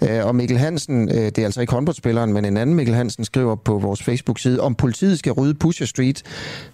Øh, 0.02 0.26
og 0.26 0.36
Mikkel 0.36 0.58
Hansen, 0.58 1.10
øh, 1.10 1.16
det 1.16 1.38
er 1.38 1.46
altså 1.46 1.62
ikke 1.62 1.74
håndboldspilleren, 1.74 2.34
men 2.34 2.46
en 2.46 2.58
anden 2.58 2.76
Mikkel 2.76 2.96
Hansen 2.96 3.26
skriver 3.26 3.56
på 3.56 3.78
vores 3.80 4.04
Facebook-side, 4.04 4.60
om 4.62 4.76
politiet 4.76 5.20
skal 5.20 5.32
rydde 5.32 5.54
Pusher 5.54 5.86
Street, 5.86 6.24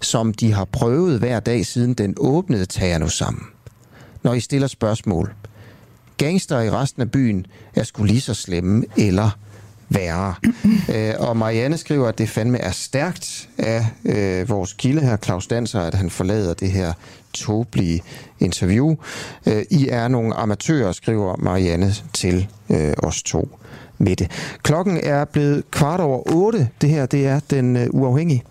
som 0.00 0.34
de 0.34 0.52
har 0.52 0.64
prøvet 0.64 1.18
hver 1.18 1.40
dag 1.40 1.66
siden 1.66 1.94
den 1.94 2.14
åbnede, 2.16 2.66
tager 2.66 2.98
nu 2.98 3.08
sammen. 3.08 3.42
Når 4.28 4.34
I 4.34 4.40
stiller 4.40 4.68
spørgsmål. 4.68 5.34
Gangster 6.16 6.60
i 6.60 6.70
resten 6.70 7.02
af 7.02 7.10
byen 7.10 7.46
er 7.74 7.82
skulle 7.82 8.12
lige 8.12 8.20
så 8.20 8.34
slemme 8.34 8.84
eller 8.96 9.30
værre. 9.88 10.34
øh, 10.94 11.14
og 11.18 11.36
Marianne 11.36 11.76
skriver, 11.76 12.08
at 12.08 12.18
det 12.18 12.28
fandme 12.28 12.58
er 12.58 12.70
stærkt 12.70 13.48
af 13.58 13.86
øh, 14.04 14.48
vores 14.48 14.72
kilde 14.72 15.00
her, 15.00 15.16
Claus 15.16 15.46
Danser, 15.46 15.80
at 15.80 15.94
han 15.94 16.10
forlader 16.10 16.54
det 16.54 16.70
her 16.70 16.92
tåbelige 17.32 18.02
interview. 18.40 18.96
Øh, 19.46 19.62
I 19.70 19.88
er 19.88 20.08
nogle 20.08 20.34
amatører, 20.34 20.92
skriver 20.92 21.36
Marianne 21.36 21.94
til 22.12 22.48
øh, 22.70 22.92
os 22.98 23.22
to 23.22 23.58
med 23.98 24.16
det. 24.16 24.30
Klokken 24.62 25.00
er 25.02 25.24
blevet 25.24 25.70
kvart 25.70 26.00
over 26.00 26.32
otte. 26.34 26.68
Det 26.80 26.90
her, 26.90 27.06
det 27.06 27.26
er 27.26 27.40
den 27.50 27.76
øh, 27.76 27.86
uafhængige. 27.90 28.42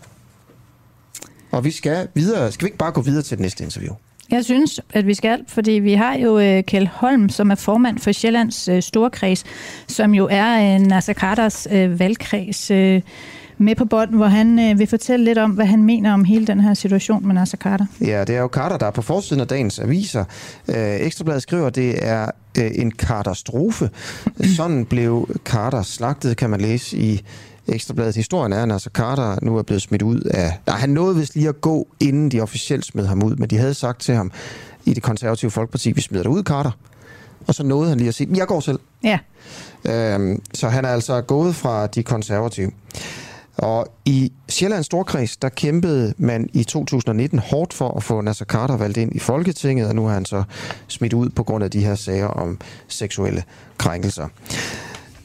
Og 1.51 1.63
vi 1.63 1.71
skal 1.71 2.07
videre. 2.13 2.51
Skal 2.51 2.65
vi 2.65 2.67
ikke 2.67 2.77
bare 2.77 2.91
gå 2.91 3.01
videre 3.01 3.23
til 3.23 3.37
det 3.37 3.41
næste 3.41 3.63
interview? 3.63 3.95
Jeg 4.31 4.45
synes, 4.45 4.79
at 4.93 5.07
vi 5.07 5.13
skal, 5.13 5.43
fordi 5.47 5.71
vi 5.71 5.93
har 5.93 6.17
jo 6.17 6.39
øh, 6.39 6.63
Kjell 6.63 6.89
Holm, 6.93 7.29
som 7.29 7.51
er 7.51 7.55
formand 7.55 7.99
for 7.99 8.11
Sjællands 8.11 8.67
øh, 8.67 8.81
Storkreds, 8.81 9.43
som 9.87 10.13
jo 10.13 10.27
er 10.31 10.75
øh, 10.75 10.81
Nasser 10.81 11.13
Carters 11.13 11.67
øh, 11.71 11.99
valgkreds 11.99 12.71
øh, 12.71 13.01
med 13.57 13.75
på 13.75 13.85
bånd, 13.85 14.15
hvor 14.15 14.25
han 14.25 14.59
øh, 14.59 14.79
vil 14.79 14.87
fortælle 14.87 15.25
lidt 15.25 15.37
om, 15.37 15.51
hvad 15.51 15.65
han 15.65 15.83
mener 15.83 16.13
om 16.13 16.23
hele 16.23 16.47
den 16.47 16.59
her 16.59 16.73
situation 16.73 17.27
med 17.27 17.35
Nasser 17.35 17.57
Carter. 17.57 17.85
Ja, 18.01 18.23
det 18.23 18.35
er 18.35 18.39
jo 18.39 18.47
Carter, 18.47 18.77
der 18.77 18.85
er 18.85 18.91
på 18.91 19.01
forsiden 19.01 19.41
af 19.41 19.47
dagens 19.47 19.79
aviser. 19.79 20.23
Øh, 20.67 20.75
Ekstrabladet 20.99 21.41
skriver, 21.41 21.67
at 21.67 21.75
det 21.75 22.07
er 22.07 22.31
øh, 22.57 22.71
en 22.75 22.91
katastrofe. 22.91 23.89
Sådan 24.57 24.85
blev 24.85 25.29
Carter 25.45 25.81
slagtet, 25.81 26.37
kan 26.37 26.49
man 26.49 26.61
læse 26.61 26.97
i 26.97 27.21
Ekstrabladet. 27.67 28.15
Historien 28.15 28.53
er, 28.53 28.61
at 28.61 28.67
Nasser 28.67 28.89
Carter 28.89 29.37
nu 29.41 29.57
er 29.57 29.63
blevet 29.63 29.81
smidt 29.81 30.01
ud 30.01 30.19
af... 30.21 30.59
Nej, 30.67 30.77
han 30.77 30.89
nåede 30.89 31.15
vist 31.15 31.35
lige 31.35 31.49
at 31.49 31.61
gå, 31.61 31.87
inden 31.99 32.31
de 32.31 32.41
officielt 32.41 32.85
smed 32.85 33.05
ham 33.05 33.23
ud, 33.23 33.35
men 33.35 33.49
de 33.49 33.57
havde 33.57 33.73
sagt 33.73 34.01
til 34.01 34.15
ham 34.15 34.31
i 34.85 34.93
det 34.93 35.03
konservative 35.03 35.51
folkeparti, 35.51 35.91
vi 35.91 36.01
smider 36.01 36.23
dig 36.23 36.31
ud, 36.31 36.43
Carter. 36.43 36.71
Og 37.47 37.55
så 37.55 37.63
nåede 37.63 37.89
han 37.89 37.97
lige 37.97 38.07
at 38.07 38.15
sige, 38.15 38.29
jeg 38.35 38.47
går 38.47 38.59
selv. 38.59 38.79
Ja. 39.03 39.19
Øhm, 39.85 40.41
så 40.53 40.69
han 40.69 40.85
er 40.85 40.89
altså 40.89 41.21
gået 41.21 41.55
fra 41.55 41.87
de 41.87 42.03
konservative. 42.03 42.71
Og 43.57 43.87
i 44.05 44.31
Sjællands 44.49 44.85
Storkreds, 44.85 45.37
der 45.37 45.49
kæmpede 45.49 46.13
man 46.17 46.49
i 46.53 46.63
2019 46.63 47.39
hårdt 47.39 47.73
for 47.73 47.97
at 47.97 48.03
få 48.03 48.21
Nasser 48.21 48.45
Carter 48.45 48.77
valgt 48.77 48.97
ind 48.97 49.15
i 49.15 49.19
Folketinget, 49.19 49.87
og 49.87 49.95
nu 49.95 50.05
er 50.07 50.11
han 50.11 50.25
så 50.25 50.43
smidt 50.87 51.13
ud 51.13 51.29
på 51.29 51.43
grund 51.43 51.63
af 51.63 51.71
de 51.71 51.85
her 51.85 51.95
sager 51.95 52.27
om 52.27 52.59
seksuelle 52.87 53.43
krænkelser. 53.77 54.27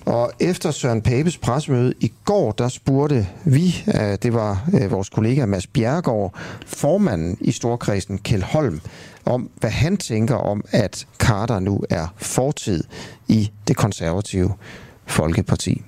Og 0.07 0.33
efter 0.41 0.71
Søren 0.71 1.03
Papes 1.03 1.39
pressemøde 1.39 1.95
i 2.01 2.13
går, 2.25 2.53
der 2.53 2.69
spurgte 2.69 3.29
vi, 3.45 3.85
øh, 3.89 4.19
det 4.23 4.35
var 4.35 4.59
øh, 4.81 4.91
vores 4.91 5.09
kollega 5.09 5.47
Mads 5.47 5.67
Bjergård, 5.67 6.35
formanden 6.67 7.37
i 7.41 7.53
Storkredsen, 7.53 8.19
Kjell 8.19 8.45
Holm, 8.45 8.81
om 9.27 9.51
hvad 9.61 9.71
han 9.71 9.97
tænker 9.97 10.35
om, 10.35 10.65
at 10.71 11.07
Carter 11.19 11.61
nu 11.61 11.85
er 11.91 12.07
fortid 12.17 12.85
i 13.29 13.51
det 13.69 13.77
konservative 13.77 14.53
Folkeparti. 15.07 15.83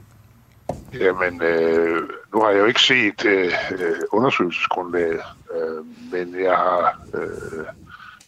Jamen, 0.94 1.42
øh, 1.42 2.02
nu 2.34 2.40
har 2.40 2.50
jeg 2.50 2.58
jo 2.58 2.64
ikke 2.64 2.80
set 2.80 3.24
øh, 3.24 3.52
øh 3.72 3.96
undersøgelsesgrundlaget, 4.12 5.20
øh, 5.54 5.84
men 6.12 6.42
jeg 6.42 6.56
har 6.56 7.00
øh, 7.14 7.64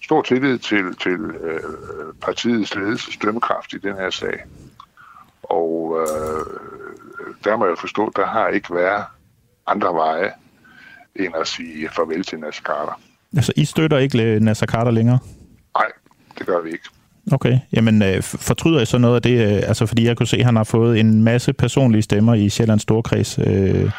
stor 0.03 0.23
tillid 0.23 0.59
til, 0.59 0.95
til 0.95 1.21
øh, 1.43 1.61
partiets 2.23 2.75
ledelses 2.75 3.17
dømmekraft 3.17 3.73
i 3.73 3.79
den 3.79 3.95
her 3.95 4.11
sag. 4.11 4.45
Og 5.51 5.99
øh, 6.01 6.47
der 7.45 7.57
må 7.57 7.67
jeg 7.67 7.77
forstå, 7.81 8.13
der 8.17 8.27
har 8.27 8.49
ikke 8.49 8.75
været 8.75 9.05
andre 9.67 9.95
veje 9.95 10.31
end 11.17 11.35
at 11.41 11.47
sige 11.47 11.89
farvel 11.89 12.25
til 12.25 12.39
Nasser 12.39 12.63
Carter. 12.63 13.01
Altså, 13.37 13.53
I 13.57 13.65
støtter 13.65 13.99
ikke 13.99 14.41
Nasser 14.41 14.67
Carter 14.67 14.91
længere? 14.91 15.19
Nej, 15.79 15.87
det 16.39 16.47
gør 16.47 16.61
vi 16.61 16.71
ikke. 16.71 16.89
Okay, 17.33 17.59
jamen 17.73 18.03
øh, 18.03 18.23
fortryder 18.23 18.81
I 18.81 18.87
så 18.87 18.99
noget 18.99 19.15
af 19.15 19.23
det? 19.23 19.57
Øh, 19.57 19.69
altså, 19.69 19.87
fordi 19.87 20.07
jeg 20.07 20.17
kunne 20.17 20.27
se, 20.27 20.37
at 20.37 20.45
han 20.45 20.57
har 20.57 20.65
fået 20.65 21.01
en 21.01 21.25
masse 21.25 21.53
personlige 21.53 22.03
stemmer 22.03 22.35
i 22.35 22.49
Sjællands 22.49 22.83
Storkreds 22.83 23.39
øh, 23.39 23.91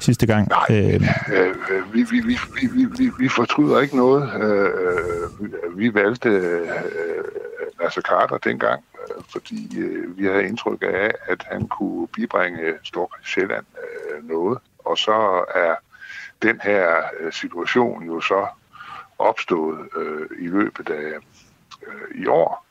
sidste 0.00 0.26
gang. 0.26 0.48
Nej, 0.48 0.78
øh, 0.78 0.94
øh, 0.94 1.94
vi, 1.94 2.06
vi, 2.10 2.20
vi, 2.20 2.38
vi, 2.72 2.84
vi, 2.98 3.10
vi 3.18 3.28
fortryder 3.28 3.80
ikke 3.80 3.96
noget. 3.96 4.30
Øh, 4.42 5.78
vi 5.78 5.94
valgte 5.94 6.28
øh, 6.28 6.68
Nasser 7.84 8.02
Carter 8.02 8.38
dengang, 8.38 8.84
øh, 9.00 9.22
fordi 9.32 9.80
øh, 9.80 10.18
vi 10.18 10.24
havde 10.26 10.44
indtryk 10.44 10.82
af, 10.82 11.10
at 11.26 11.46
han 11.50 11.68
kunne 11.68 12.08
bibringe 12.08 12.74
Storkreds 12.82 13.28
Sjælland 13.28 13.64
øh, 13.84 14.28
noget. 14.28 14.58
Og 14.78 14.98
så 14.98 15.44
er 15.54 15.74
den 16.42 16.60
her 16.62 16.86
øh, 17.20 17.32
situation 17.32 18.06
jo 18.06 18.20
så 18.20 18.46
opstået 19.18 19.78
øh, 19.96 20.26
i 20.44 20.46
løbet 20.46 20.90
af 20.90 21.12
øh, 21.86 22.22
i 22.22 22.26
år, 22.26 22.66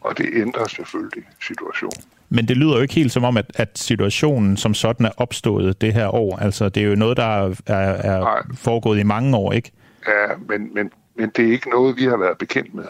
og 0.00 0.18
det 0.18 0.28
ændrer 0.32 0.66
selvfølgelig 0.66 1.24
situationen. 1.40 2.04
Men 2.28 2.48
det 2.48 2.56
lyder 2.56 2.76
jo 2.76 2.82
ikke 2.82 2.94
helt 2.94 3.12
som 3.12 3.24
om, 3.24 3.36
at, 3.36 3.50
at 3.54 3.78
situationen 3.78 4.56
som 4.56 4.74
sådan 4.74 5.06
er 5.06 5.10
opstået 5.16 5.80
det 5.80 5.92
her 5.94 6.14
år. 6.14 6.36
Altså, 6.36 6.68
det 6.68 6.82
er 6.82 6.86
jo 6.86 6.94
noget, 6.94 7.16
der 7.16 7.24
er, 7.24 7.54
er, 7.66 7.74
er 7.74 8.42
foregået 8.54 8.98
i 8.98 9.02
mange 9.02 9.36
år, 9.36 9.52
ikke? 9.52 9.72
Ja, 10.08 10.36
men, 10.48 10.74
men, 10.74 10.90
men 11.14 11.30
det 11.36 11.48
er 11.48 11.52
ikke 11.52 11.70
noget, 11.70 11.96
vi 11.96 12.04
har 12.04 12.16
været 12.16 12.38
bekendt 12.38 12.74
med. 12.74 12.84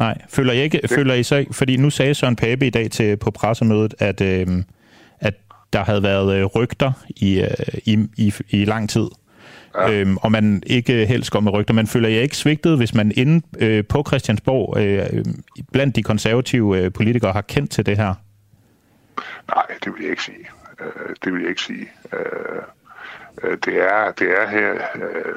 Nej, 0.00 0.18
føler 0.28 0.52
I, 0.52 0.62
ikke, 0.62 0.78
det... 0.82 0.90
føler 0.90 1.14
I 1.14 1.22
så 1.22 1.44
Fordi 1.52 1.76
nu 1.76 1.90
sagde 1.90 2.14
Søren 2.14 2.36
Pape 2.36 2.66
i 2.66 2.70
dag 2.70 2.90
til, 2.90 3.16
på 3.16 3.30
pressemødet, 3.30 3.94
at, 3.98 4.20
øh, 4.20 4.46
at 5.20 5.34
der 5.72 5.84
havde 5.84 6.02
været 6.02 6.36
øh, 6.36 6.44
rygter 6.44 6.92
i, 7.08 7.40
øh, 7.40 7.48
i, 7.84 7.98
i, 8.16 8.34
i 8.48 8.64
lang 8.64 8.90
tid. 8.90 9.06
Ja. 9.74 9.92
Øhm, 9.92 10.16
og 10.16 10.32
man 10.32 10.62
ikke 10.66 11.06
helst 11.06 11.30
går 11.30 11.40
med 11.40 11.52
rygter. 11.52 11.74
Man 11.74 11.86
føler 11.86 12.08
jeg 12.08 12.22
ikke 12.22 12.36
svigtet, 12.36 12.76
hvis 12.76 12.94
man 12.94 13.12
inde 13.16 13.46
øh, 13.58 13.84
på 13.88 14.04
Christiansborg, 14.06 14.78
øh, 14.78 15.24
blandt 15.72 15.96
de 15.96 16.02
konservative 16.02 16.78
øh, 16.78 16.92
politikere, 16.92 17.32
har 17.32 17.40
kendt 17.40 17.70
til 17.70 17.86
det 17.86 17.96
her? 17.96 18.14
Nej, 19.54 19.66
det 19.84 19.92
vil 19.94 20.02
jeg 20.02 20.10
ikke 20.10 20.22
sige. 20.22 20.46
Øh, 20.80 21.14
det 21.24 21.32
vil 21.32 21.40
jeg 21.40 21.50
ikke 21.50 21.62
sige. 21.62 21.88
Øh, 22.12 22.62
øh 23.42 23.58
det, 23.64 23.74
er, 23.74 24.12
det 24.18 24.28
er 24.30 24.48
her 24.48 24.72
øh, 24.94 25.34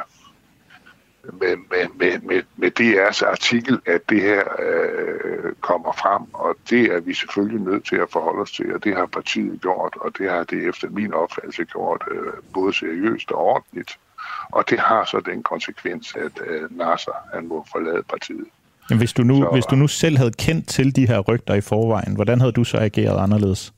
med, 1.24 1.56
med, 1.58 1.88
med, 1.96 2.20
med, 2.20 2.44
med 2.58 2.72
DR's 2.80 3.26
artikel, 3.32 3.80
at 3.86 4.02
det 4.10 4.22
her 4.22 4.44
øh, 4.60 5.54
kommer 5.62 5.92
frem, 5.92 6.22
og 6.34 6.56
det 6.70 6.84
er 6.86 7.00
vi 7.00 7.14
selvfølgelig 7.14 7.62
nødt 7.62 7.86
til 7.86 7.96
at 7.96 8.08
forholde 8.12 8.42
os 8.42 8.52
til, 8.52 8.76
og 8.76 8.84
det 8.84 8.96
har 8.96 9.06
partiet 9.06 9.62
gjort, 9.62 9.98
og 10.02 10.12
det 10.18 10.30
har 10.30 10.44
det 10.44 10.68
efter 10.70 10.90
min 10.90 11.14
opfattelse 11.14 11.64
gjort 11.66 12.04
øh, 12.12 12.34
både 12.54 12.74
seriøst 12.74 13.32
og 13.32 13.38
ordentligt. 13.38 14.00
Og 14.52 14.70
det 14.70 14.80
har 14.80 15.06
så 15.06 15.20
den 15.20 15.44
konsekvens, 15.44 16.16
at 16.16 16.32
øh, 16.48 16.78
Nasser 16.78 17.12
han 17.34 17.48
må 17.48 17.66
forlade 17.72 18.04
partiet. 18.10 18.48
Men 18.90 18.98
hvis 18.98 19.14
du, 19.14 19.24
nu, 19.24 19.36
så, 19.36 19.50
hvis 19.52 19.66
du 19.66 19.76
nu 19.76 19.88
selv 19.88 20.18
havde 20.18 20.32
kendt 20.32 20.68
til 20.68 20.96
de 20.96 21.08
her 21.08 21.20
rygter 21.20 21.54
i 21.54 21.62
forvejen, 21.62 22.16
hvordan 22.16 22.40
havde 22.40 22.52
du 22.52 22.64
så 22.64 22.78
ageret 22.78 23.24
anderledes? 23.24 23.74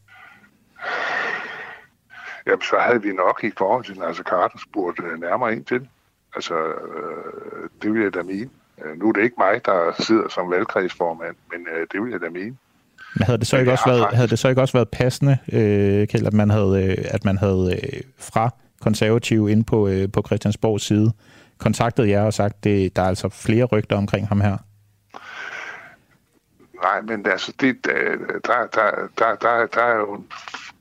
Jamen, 2.47 2.61
så 2.61 2.75
havde 2.79 3.01
vi 3.01 3.13
nok 3.13 3.43
i 3.43 3.51
forhold 3.57 3.85
til 3.85 3.99
Nasser 3.99 4.23
Carter 4.23 4.57
spurgt 4.57 4.99
øh, 5.03 5.19
nærmere 5.19 5.53
ind 5.53 5.65
til. 5.65 5.87
Altså, 6.35 6.55
øh, 6.67 7.69
det 7.81 7.93
vil 7.93 8.01
jeg 8.01 8.13
da 8.13 8.23
mene. 8.23 8.49
Øh, 8.85 8.99
nu 8.99 9.07
er 9.09 9.13
det 9.13 9.23
ikke 9.23 9.35
mig, 9.37 9.65
der 9.65 9.91
sidder 9.99 10.29
som 10.29 10.51
valgkredsformand, 10.51 11.35
men 11.51 11.67
øh, 11.75 11.87
det 11.91 12.01
vil 12.01 12.11
jeg 12.11 12.21
da 12.21 12.29
mene. 12.29 12.57
Men 13.15 13.25
havde 13.25 13.37
det 13.37 13.47
så 13.47 13.57
ikke, 13.57 13.71
også 13.71 13.89
været, 13.89 14.13
havde 14.13 14.27
det 14.27 14.39
så 14.39 14.49
ikke 14.49 14.61
også 14.61 14.77
været 14.77 14.89
passende, 14.89 15.37
øh, 15.53 16.07
Kjeld, 16.07 16.27
at 16.27 16.33
man 16.33 16.49
havde, 16.49 16.83
øh, 16.83 17.05
at 17.11 17.25
man 17.25 17.37
havde 17.37 17.79
øh, 17.83 18.01
fra 18.17 18.49
konservative 18.81 19.51
ind 19.51 19.65
på, 19.65 19.87
øh, 19.87 20.11
på 20.11 20.23
Christiansborgs 20.25 20.83
side 20.83 21.13
kontaktet 21.57 22.09
jer 22.09 22.23
og 22.23 22.33
sagt, 22.33 22.65
at 22.65 22.95
der 22.95 23.01
er 23.01 23.07
altså 23.07 23.29
flere 23.29 23.65
rygter 23.65 23.97
omkring 23.97 24.27
ham 24.27 24.41
her? 24.41 24.57
Nej, 26.81 27.01
men 27.01 27.25
altså, 27.25 27.53
det, 27.59 27.85
der, 27.85 28.15
der, 28.45 28.67
der, 29.17 29.35
der, 29.35 29.65
der 29.65 29.81
er 29.81 29.95
jo 29.95 30.23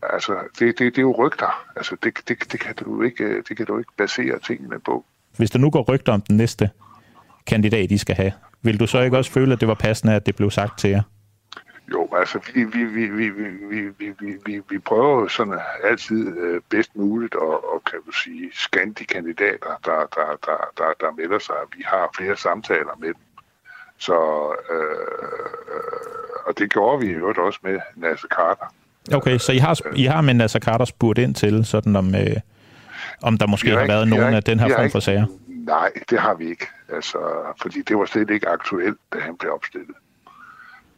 altså, 0.03 0.39
det, 0.59 0.79
det, 0.79 0.79
det 0.79 0.99
er 0.99 1.03
jo 1.03 1.27
rygter. 1.27 1.65
Altså, 1.77 1.97
det, 2.03 2.29
det, 2.29 2.53
det, 2.53 2.61
kan 2.61 2.75
du 2.75 3.03
ikke, 3.03 3.43
det 3.49 3.57
kan 3.57 3.67
du 3.67 3.79
ikke 3.79 3.93
basere 3.97 4.39
tingene 4.39 4.81
på. 4.81 5.05
Hvis 5.37 5.51
der 5.51 5.59
nu 5.59 5.71
går 5.71 5.83
rygter 5.83 6.13
om 6.13 6.21
den 6.21 6.37
næste 6.37 6.71
kandidat, 7.47 7.91
I 7.91 7.99
skal 7.99 8.15
have, 8.15 8.33
vil 8.63 8.81
du 8.81 8.87
så 8.87 9.01
ikke 9.01 9.17
også 9.17 9.31
føle, 9.31 9.53
at 9.53 9.61
det 9.61 9.69
var 9.69 9.75
passende, 9.75 10.15
at 10.15 10.27
det 10.27 10.37
blev 10.37 10.51
sagt 10.51 10.79
til 10.79 10.91
jer? 10.91 11.03
Jo, 11.93 12.09
altså 12.17 12.39
vi, 12.55 12.65
vi, 12.65 12.85
vi, 12.85 13.07
vi, 13.07 13.29
vi, 13.29 13.81
vi, 13.99 14.13
vi, 14.21 14.37
vi, 14.47 14.61
vi 14.71 14.79
prøver 14.79 15.29
sådan 15.29 15.59
altid 15.85 16.37
øh, 16.39 16.61
bedst 16.71 16.97
muligt 16.97 17.35
og, 17.35 17.75
og 17.75 17.85
kan 17.85 17.99
du 18.07 18.13
sige 18.13 18.51
scanne 18.53 18.95
de 18.95 19.05
kandidater, 19.05 19.81
der, 19.85 19.99
der, 20.15 20.39
der, 20.47 20.57
der, 20.79 20.93
der 21.01 21.13
melder 21.17 21.39
sig. 21.39 21.55
Vi 21.77 21.83
har 21.87 22.11
flere 22.17 22.37
samtaler 22.37 22.97
med 23.01 23.09
dem. 23.09 23.25
Så, 23.99 24.15
øh, 24.71 26.45
og 26.47 26.59
det 26.59 26.73
gjorde 26.73 27.07
vi 27.07 27.13
jo 27.13 27.35
også 27.37 27.59
med 27.63 27.81
Nasser 27.97 28.29
Carter. 28.29 28.75
Okay, 29.15 29.39
så 29.39 29.53
I 29.53 29.59
har, 29.59 29.81
I 29.97 30.05
har 30.05 30.21
med 30.21 30.35
Nasser 30.35 30.61
Carter 30.61 30.85
spurgt 30.85 31.19
ind 31.19 31.35
til, 31.35 31.65
sådan 31.65 31.97
om, 31.97 32.15
øh, 32.15 32.37
om 33.23 33.39
der 33.39 33.47
måske 33.47 33.71
har, 33.71 33.79
har 33.79 33.87
været 33.87 34.09
nogen 34.09 34.35
af 34.35 34.43
den 34.43 34.61
her 34.61 34.77
form 34.77 34.91
for 34.91 35.01
sager? 35.01 35.27
Nej, 35.49 35.93
det 36.11 36.21
har 36.21 36.35
vi 36.35 36.49
ikke. 36.49 36.67
Altså, 36.89 37.19
fordi 37.63 37.83
det 37.83 37.97
var 37.97 38.05
slet 38.05 38.31
ikke 38.31 38.49
aktuelt, 38.49 38.99
da 39.13 39.19
han 39.19 39.37
blev 39.37 39.53
opstillet. 39.53 39.97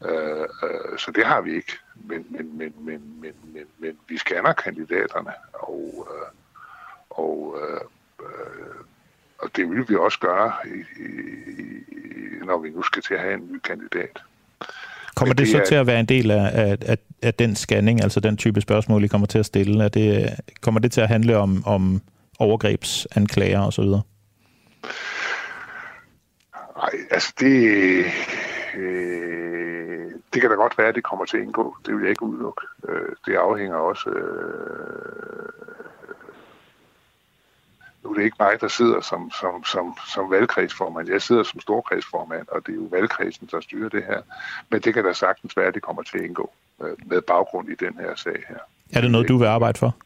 Øh, 0.05 0.41
øh, 0.41 0.99
så 0.99 1.13
det 1.15 1.27
har 1.27 1.41
vi 1.41 1.55
ikke. 1.55 1.73
Men, 1.95 2.27
men, 2.31 2.59
men, 2.59 2.75
men, 2.79 3.21
men, 3.21 3.33
men, 3.55 3.65
men 3.79 3.99
vi 4.09 4.19
scanner 4.19 4.53
kandidaterne, 4.53 5.33
og, 5.53 6.09
øh, 6.11 6.29
og, 7.11 7.59
øh, 7.63 7.81
øh, 8.27 8.75
og 9.39 9.57
det 9.57 9.71
vil 9.71 9.89
vi 9.89 9.97
også 9.97 10.19
gøre, 10.19 10.53
i, 10.65 11.03
i, 11.03 12.45
når 12.45 12.59
vi 12.59 12.71
nu 12.71 12.83
skal 12.83 13.03
til 13.03 13.15
at 13.15 13.21
have 13.21 13.35
en 13.35 13.53
ny 13.53 13.59
kandidat. 13.59 14.23
Kommer 15.17 15.35
det, 15.35 15.47
det 15.47 15.49
så 15.49 15.59
er... 15.59 15.65
til 15.65 15.75
at 15.75 15.87
være 15.87 16.01
en 16.01 16.07
del 16.07 16.31
af, 16.31 16.77
af, 16.87 16.99
af, 17.23 17.35
den 17.35 17.57
scanning, 17.57 18.03
altså 18.03 18.21
den 18.21 18.37
type 18.37 18.61
spørgsmål, 18.61 19.05
I 19.05 19.09
kommer 19.09 19.27
til 19.27 19.39
at 19.39 19.47
stille? 19.47 19.85
Er 19.85 19.89
det, 19.89 20.31
kommer 20.61 20.81
det 20.81 20.93
til 20.93 21.01
at 21.01 21.09
handle 21.09 21.37
om, 21.37 21.63
om 21.67 22.03
overgrebsanklager 22.39 23.61
osv.? 23.61 23.85
Nej, 23.85 24.01
altså 27.11 27.33
det, 27.41 28.05
øh, 28.77 30.11
det 30.35 30.41
kan 30.41 30.51
da 30.51 30.57
godt 30.57 30.79
være, 30.79 30.89
at 30.89 30.95
det 30.95 31.05
kommer 31.05 31.25
til 31.25 31.37
at 31.37 31.43
indgå. 31.43 31.77
Det 31.87 31.95
vil 31.95 32.01
jeg 32.01 32.11
ikke 32.11 32.23
udelukke. 32.23 32.63
Øh, 32.89 33.09
det 33.27 33.35
afhænger 33.35 33.77
også... 33.77 34.11
Øh, 34.11 34.87
nu 38.07 38.13
er 38.13 38.17
det 38.17 38.25
ikke 38.25 38.37
mig, 38.41 38.61
der 38.61 38.69
sidder 38.69 39.01
som, 39.01 39.31
som, 39.41 39.65
som, 39.65 39.97
som 40.15 40.31
valgkredsformand. 40.31 41.09
Jeg 41.09 41.23
sidder 41.23 41.43
som 41.43 41.61
storkredsformand, 41.61 42.49
og 42.49 42.67
det 42.67 42.73
er 42.73 42.77
jo 42.77 42.89
valgkredsen, 42.91 43.49
der 43.51 43.61
styrer 43.61 43.89
det 43.89 44.05
her. 44.05 44.21
Men 44.71 44.81
det 44.81 44.95
kan 44.95 45.05
da 45.05 45.13
sagtens 45.13 45.57
være, 45.57 45.67
at 45.67 45.75
det 45.75 45.83
kommer 45.83 46.03
til 46.03 46.19
at 46.19 46.25
indgå 46.25 46.53
øh, 46.83 46.97
med 47.07 47.23
baggrund 47.23 47.69
i 47.69 47.75
den 47.75 47.95
her 47.95 48.15
sag 48.15 48.45
her. 48.49 48.59
Er 48.93 49.01
det 49.01 49.11
noget, 49.11 49.29
du 49.29 49.37
vil 49.39 49.47
arbejde 49.47 49.79
for? 49.79 49.97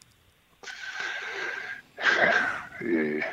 Øh, 2.81 3.23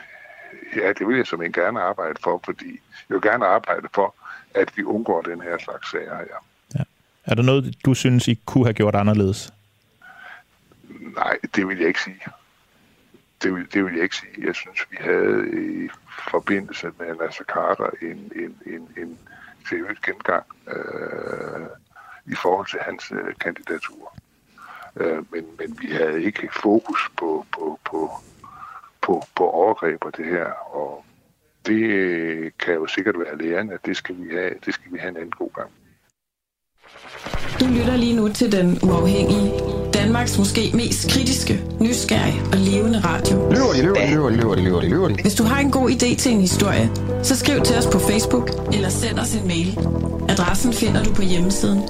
ja, 0.76 0.92
det 0.92 1.08
vil 1.08 1.16
jeg 1.16 1.26
som 1.26 1.42
en 1.42 1.52
gerne 1.52 1.80
arbejde 1.80 2.18
for, 2.22 2.40
fordi 2.44 2.80
jeg 3.08 3.14
vil 3.14 3.22
gerne 3.22 3.46
arbejde 3.46 3.88
for, 3.94 4.14
at 4.54 4.76
vi 4.76 4.82
undgår 4.84 5.22
den 5.22 5.40
her 5.40 5.58
slags 5.58 5.90
sager 5.90 6.16
her. 6.16 6.44
Ja. 6.74 6.82
Er 7.24 7.34
der 7.34 7.42
noget, 7.42 7.74
du 7.84 7.94
synes, 7.94 8.28
I 8.28 8.40
kunne 8.46 8.64
have 8.64 8.74
gjort 8.74 8.94
anderledes? 8.94 9.52
Nej, 11.14 11.38
det 11.54 11.68
vil 11.68 11.78
jeg 11.78 11.88
ikke 11.88 12.02
sige. 12.02 12.20
Det 13.42 13.54
vil, 13.54 13.72
det 13.72 13.84
vil 13.84 13.94
jeg 13.94 14.02
ikke 14.02 14.16
sige. 14.16 14.46
Jeg 14.46 14.54
synes, 14.54 14.86
vi 14.90 14.96
havde 15.00 15.48
i 15.48 15.88
forbindelse 16.30 16.92
med 16.98 17.14
Nasser 17.14 17.44
Carter 17.44 17.90
en, 18.02 18.32
en, 18.34 18.58
en, 18.66 18.88
en 18.96 19.18
seriøs 19.68 19.98
gengang 20.00 20.44
øh, 20.68 21.66
i 22.26 22.34
forhold 22.34 22.66
til 22.66 22.78
hans 22.80 23.12
øh, 23.12 23.34
kandidatur. 23.40 24.14
Øh, 24.96 25.32
men, 25.32 25.44
men 25.58 25.78
vi 25.80 25.86
havde 25.86 26.22
ikke 26.22 26.48
fokus 26.62 27.10
på, 27.16 27.46
på, 27.52 27.80
på, 27.84 28.10
på, 29.00 29.22
på 29.36 29.50
overgreb 29.50 30.04
og 30.04 30.16
det 30.16 30.26
her, 30.26 30.50
og 30.76 31.04
det 31.66 31.82
øh, 31.82 32.50
kan 32.58 32.74
jo 32.74 32.86
sikkert 32.86 33.18
være 33.18 33.38
lærende, 33.38 33.74
at 33.74 33.86
det 33.86 33.96
skal 33.96 34.16
vi 34.18 34.34
have, 34.34 34.54
det 34.64 34.74
skal 34.74 34.92
vi 34.92 34.98
have 34.98 35.08
en 35.08 35.16
anden 35.16 35.30
god 35.30 35.50
gang. 35.54 35.70
Du 37.60 37.66
lytter 37.78 37.96
lige 37.96 38.16
nu 38.16 38.28
til 38.28 38.52
Den 38.52 38.78
Uafhængige. 38.82 39.77
Danmarks 40.08 40.38
måske 40.38 40.70
mest 40.74 41.10
kritiske, 41.10 41.64
nysgerrige 41.80 42.40
og 42.52 42.58
levende 42.58 43.00
radio. 43.00 43.50
Løver 43.50 43.72
de, 43.72 43.82
løver 43.82 43.94
de, 43.94 44.10
løver 44.10 44.30
de, 44.30 44.36
løver 44.36 44.54
de, 44.54 44.62
løver 44.62 44.80
de, 44.80 44.88
løver 44.88 45.08
de. 45.08 45.22
Hvis 45.22 45.34
du 45.34 45.42
har 45.42 45.60
en 45.60 45.70
god 45.70 45.90
idé 45.90 46.16
til 46.16 46.32
en 46.32 46.40
historie, 46.40 46.90
så 47.22 47.36
skriv 47.36 47.62
til 47.62 47.76
os 47.76 47.86
på 47.86 47.98
Facebook 47.98 48.50
eller 48.72 48.88
send 48.88 49.18
os 49.18 49.34
en 49.34 49.48
mail. 49.48 49.78
Adressen 50.28 50.72
finder 50.72 51.04
du 51.04 51.14
på 51.14 51.22
hjemmesiden 51.22 51.82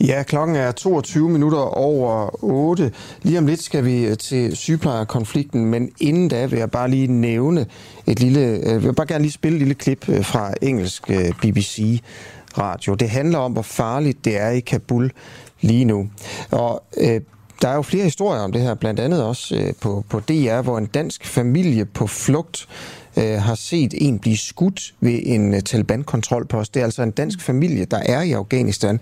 Ja, 0.00 0.22
klokken 0.22 0.56
er 0.56 0.72
22 0.72 1.28
minutter 1.28 1.58
over 1.58 2.44
8. 2.44 2.92
Lige 3.22 3.38
om 3.38 3.46
lidt 3.46 3.62
skal 3.62 3.84
vi 3.84 4.06
øh, 4.06 4.16
til 4.16 4.56
sygeplejerkonflikten, 4.56 5.64
men 5.64 5.90
inden 6.00 6.28
da 6.28 6.46
vil 6.46 6.58
jeg 6.58 6.70
bare 6.70 6.90
lige 6.90 7.06
nævne 7.06 7.66
et 8.06 8.20
lille, 8.20 8.40
øh, 8.40 8.62
jeg 8.64 8.82
vil 8.82 8.94
bare 8.94 9.06
gerne 9.06 9.22
lige 9.22 9.32
spille 9.32 9.56
et 9.56 9.60
lille 9.60 9.74
klip 9.74 10.08
øh, 10.08 10.24
fra 10.24 10.54
engelsk 10.62 11.10
BBC 11.42 12.02
radio. 12.58 12.94
Det 12.94 13.10
handler 13.10 13.38
om, 13.38 13.52
hvor 13.52 13.62
farligt 13.62 14.24
det 14.24 14.40
er 14.40 14.50
i 14.50 14.60
Kabul 14.60 15.10
lige 15.60 15.84
nu. 15.84 16.08
Og 16.50 16.84
øh, 16.96 17.20
der 17.62 17.68
er 17.68 17.74
jo 17.74 17.82
flere 17.82 18.04
historier 18.04 18.40
om 18.40 18.52
det 18.52 18.62
her, 18.62 18.74
blandt 18.74 19.00
andet 19.00 19.24
også 19.24 19.56
øh, 19.56 19.72
på, 19.80 20.04
på 20.08 20.20
DR, 20.20 20.60
hvor 20.60 20.78
en 20.78 20.86
dansk 20.86 21.26
familie 21.26 21.84
på 21.84 22.06
flugt 22.06 22.68
øh, 23.16 23.42
har 23.42 23.54
set 23.54 23.94
en 23.96 24.18
blive 24.18 24.36
skudt 24.36 24.94
ved 25.00 25.20
en 25.22 25.54
øh, 25.54 25.60
Taliban-kontrolpost. 25.60 26.74
Det 26.74 26.80
er 26.80 26.84
altså 26.84 27.02
en 27.02 27.10
dansk 27.10 27.40
familie, 27.40 27.84
der 27.84 27.98
er 27.98 28.22
i 28.22 28.32
Afghanistan. 28.32 29.00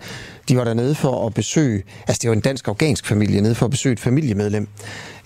De 0.49 0.57
var 0.57 0.63
dernede 0.63 0.95
for 0.95 1.27
at 1.27 1.33
besøge, 1.33 1.83
altså 2.07 2.19
det 2.21 2.29
var 2.29 2.35
en 2.35 2.41
dansk-afghansk 2.41 3.05
familie, 3.05 3.41
nede 3.41 3.55
for 3.55 3.65
at 3.65 3.71
besøge 3.71 3.93
et 3.93 3.99
familiemedlem, 3.99 4.67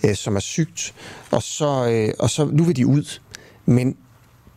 øh, 0.04 0.14
som 0.14 0.36
er 0.36 0.40
sygt. 0.40 0.94
Og 1.30 1.42
så, 1.42 1.88
øh, 1.90 2.14
og 2.18 2.30
så 2.30 2.44
nu 2.44 2.64
vil 2.64 2.76
de 2.76 2.86
ud. 2.86 3.18
Men 3.66 3.96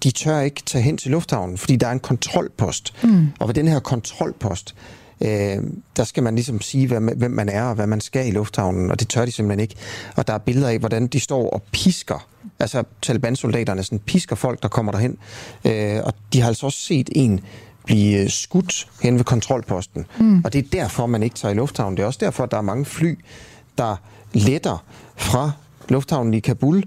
de 0.03 0.11
tør 0.11 0.39
ikke 0.39 0.61
tage 0.65 0.81
hen 0.81 0.97
til 0.97 1.11
lufthavnen, 1.11 1.57
fordi 1.57 1.75
der 1.75 1.87
er 1.87 1.91
en 1.91 1.99
kontrolpost. 1.99 2.93
Mm. 3.03 3.27
Og 3.39 3.47
ved 3.47 3.55
den 3.55 3.67
her 3.67 3.79
kontrolpost, 3.79 4.75
øh, 5.21 5.57
der 5.97 6.03
skal 6.03 6.23
man 6.23 6.35
ligesom 6.35 6.61
sige, 6.61 6.87
hvem 6.87 7.31
man 7.31 7.49
er 7.49 7.63
og 7.63 7.75
hvad 7.75 7.87
man 7.87 8.01
skal 8.01 8.27
i 8.27 8.31
lufthavnen, 8.31 8.91
og 8.91 8.99
det 8.99 9.07
tør 9.07 9.25
de 9.25 9.31
simpelthen 9.31 9.59
ikke. 9.59 9.75
Og 10.15 10.27
der 10.27 10.33
er 10.33 10.37
billeder 10.37 10.69
af, 10.69 10.79
hvordan 10.79 11.07
de 11.07 11.19
står 11.19 11.49
og 11.49 11.63
pisker 11.71 12.27
altså 12.59 12.83
Taliban-soldaterne 13.01 13.83
sådan 13.83 13.99
pisker 13.99 14.35
folk, 14.35 14.63
der 14.63 14.67
kommer 14.67 14.91
derhen. 14.91 15.17
Øh, 15.65 16.01
og 16.03 16.13
de 16.33 16.41
har 16.41 16.47
altså 16.47 16.65
også 16.65 16.79
set 16.79 17.09
en 17.11 17.39
blive 17.85 18.29
skudt 18.29 18.87
hen 19.01 19.17
ved 19.17 19.23
kontrolposten. 19.23 20.05
Mm. 20.19 20.41
Og 20.43 20.53
det 20.53 20.65
er 20.65 20.69
derfor, 20.71 21.05
man 21.05 21.23
ikke 21.23 21.35
tager 21.35 21.51
i 21.51 21.55
lufthavnen. 21.55 21.97
Det 21.97 22.03
er 22.03 22.07
også 22.07 22.19
derfor, 22.21 22.43
at 22.43 22.51
der 22.51 22.57
er 22.57 22.61
mange 22.61 22.85
fly, 22.85 23.19
der 23.77 23.95
letter 24.33 24.83
fra 25.15 25.51
lufthavnen 25.89 26.33
i 26.33 26.39
Kabul, 26.39 26.83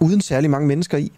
uden 0.00 0.20
særlig 0.20 0.50
mange 0.50 0.68
mennesker 0.68 0.98
i. 0.98 1.12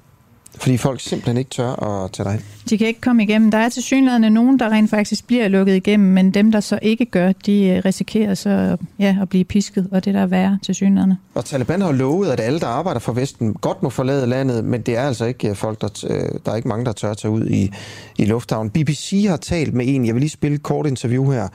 Fordi 0.58 0.76
folk 0.76 1.00
simpelthen 1.00 1.36
ikke 1.36 1.50
tør 1.50 1.82
at 1.82 2.12
tage 2.12 2.28
dig 2.28 2.40
De 2.70 2.78
kan 2.78 2.86
ikke 2.86 3.00
komme 3.00 3.22
igennem. 3.22 3.50
Der 3.50 3.58
er 3.58 3.68
til 3.68 3.82
synligheden 3.82 4.32
nogen, 4.32 4.58
der 4.58 4.68
rent 4.68 4.90
faktisk 4.90 5.26
bliver 5.26 5.48
lukket 5.48 5.76
igennem, 5.76 6.12
men 6.12 6.30
dem, 6.30 6.52
der 6.52 6.60
så 6.60 6.78
ikke 6.82 7.04
gør, 7.04 7.32
de 7.32 7.66
øh, 7.66 7.82
risikerer 7.84 8.34
så 8.34 8.76
ja, 8.98 9.16
at 9.22 9.28
blive 9.28 9.44
pisket, 9.44 9.88
og 9.92 10.04
det 10.04 10.14
der 10.14 10.20
er 10.20 10.26
værre 10.26 10.58
til 10.62 10.74
synligheden. 10.74 11.14
Og 11.34 11.44
Taliban 11.44 11.80
har 11.80 11.92
lovet, 11.92 12.28
at 12.30 12.40
alle, 12.40 12.60
der 12.60 12.66
arbejder 12.66 13.00
for 13.00 13.12
Vesten, 13.12 13.54
godt 13.54 13.82
må 13.82 13.90
forlade 13.90 14.26
landet, 14.26 14.64
men 14.64 14.80
det 14.80 14.96
er 14.96 15.02
altså 15.02 15.24
ikke 15.24 15.48
øh, 15.48 15.56
folk, 15.56 15.80
der, 15.80 16.06
øh, 16.10 16.38
der 16.46 16.52
er 16.52 16.56
ikke 16.56 16.68
mange, 16.68 16.84
der 16.84 16.92
tør 16.92 17.10
at 17.10 17.16
tage 17.16 17.32
ud 17.32 17.46
i, 17.46 17.70
i 18.18 18.24
lufthavnen. 18.24 18.70
BBC 18.70 19.24
har 19.28 19.36
talt 19.36 19.74
med 19.74 19.84
en, 19.88 20.06
jeg 20.06 20.14
vil 20.14 20.20
lige 20.20 20.30
spille 20.30 20.54
et 20.54 20.62
kort 20.62 20.86
interview 20.86 21.30
her. 21.30 21.48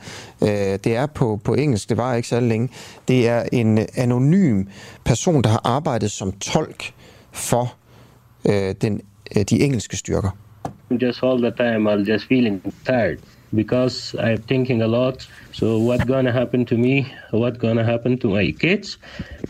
Det 0.76 0.96
er 0.96 1.06
på, 1.06 1.40
på 1.44 1.54
engelsk, 1.54 1.88
det 1.88 1.96
var 1.96 2.14
ikke 2.14 2.28
så 2.28 2.40
længe. 2.40 2.68
Det 3.08 3.28
er 3.28 3.44
en 3.52 3.78
anonym 3.94 4.64
person, 5.04 5.42
der 5.42 5.50
har 5.50 5.60
arbejdet 5.64 6.10
som 6.10 6.32
tolk 6.32 6.92
for 7.32 7.74
øh, 8.48 8.74
den, 8.82 9.00
øh, 9.36 9.44
de 9.50 9.60
engelske 9.60 9.96
styrker. 9.96 10.30
Just 10.90 11.22
all 11.22 11.38
the 11.38 11.50
time 11.50 11.86
I'm 11.86 12.04
just 12.12 12.26
feeling 12.28 12.74
tired 12.86 13.18
because 13.54 14.14
I'm 14.18 14.42
thinking 14.48 14.82
a 14.82 14.86
lot. 14.86 15.28
So 15.52 15.66
what's 15.78 16.04
gonna 16.04 16.32
happen 16.32 16.66
to 16.66 16.76
me? 16.76 17.04
What's 17.32 17.58
gonna 17.58 17.84
happen 17.84 18.18
to 18.18 18.28
my 18.28 18.54
kids? 18.60 18.98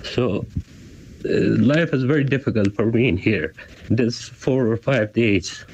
So 0.02 0.22
uh, 0.22 1.64
life 1.74 1.96
is 1.96 2.02
very 2.04 2.24
difficult 2.24 2.68
for 2.76 2.86
me 2.86 3.08
in 3.08 3.16
here. 3.16 3.52
this 3.90 4.28
four 4.28 4.68
or 4.68 4.76
five 4.76 5.12
days. 5.12 5.64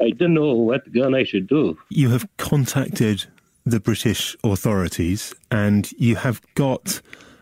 I 0.00 0.10
don't 0.10 0.34
know 0.34 0.52
what 0.52 0.92
gun 0.92 1.14
I 1.14 1.24
should 1.24 1.48
do. 1.48 1.76
You 1.88 2.10
have 2.10 2.28
contacted 2.36 3.26
the 3.66 3.80
British 3.80 4.36
authorities 4.44 5.34
and 5.50 5.90
you 5.98 6.16
have 6.16 6.40
got 6.54 7.00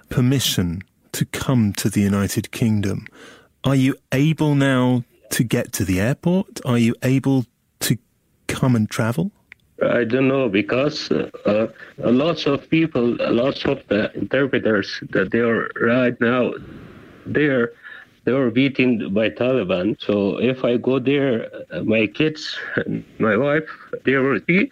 permission 0.09 0.83
to 1.13 1.25
come 1.27 1.73
to 1.75 1.91
the 1.91 2.01
United 2.01 2.51
Kingdom. 2.53 3.07
Are 3.65 3.75
you 3.75 3.97
able 4.13 4.55
now 4.55 5.05
to 5.31 5.45
get 5.45 5.73
to 5.75 5.85
the 5.85 6.01
airport? 6.01 6.61
Are 6.65 6.79
you 6.79 6.95
able 7.03 7.47
to 7.81 7.99
come 8.47 8.77
and 8.77 8.89
travel? 8.89 9.33
I 9.83 10.05
don't 10.05 10.29
know 10.29 10.49
because 10.49 11.11
uh, 11.11 11.29
uh, 11.45 11.67
lots 11.99 12.47
of 12.47 12.69
people, 12.71 13.17
lots 13.21 13.65
of 13.67 13.87
the 13.89 14.11
interpreters 14.15 15.03
that 15.11 15.31
they 15.33 15.41
are 15.41 15.71
right 15.81 16.19
now, 16.21 16.53
they're 17.27 17.73
they 18.25 18.33
were 18.33 18.51
beaten 18.51 19.15
by 19.15 19.31
Taliban. 19.31 19.97
So 20.01 20.39
if 20.41 20.65
I 20.65 20.79
go 20.79 20.99
there, 20.99 21.49
uh, 21.71 21.83
my 21.83 22.09
kids, 22.09 22.59
my 23.19 23.37
wife, 23.37 23.69
they 24.05 24.17
will 24.17 24.41
be. 24.41 24.69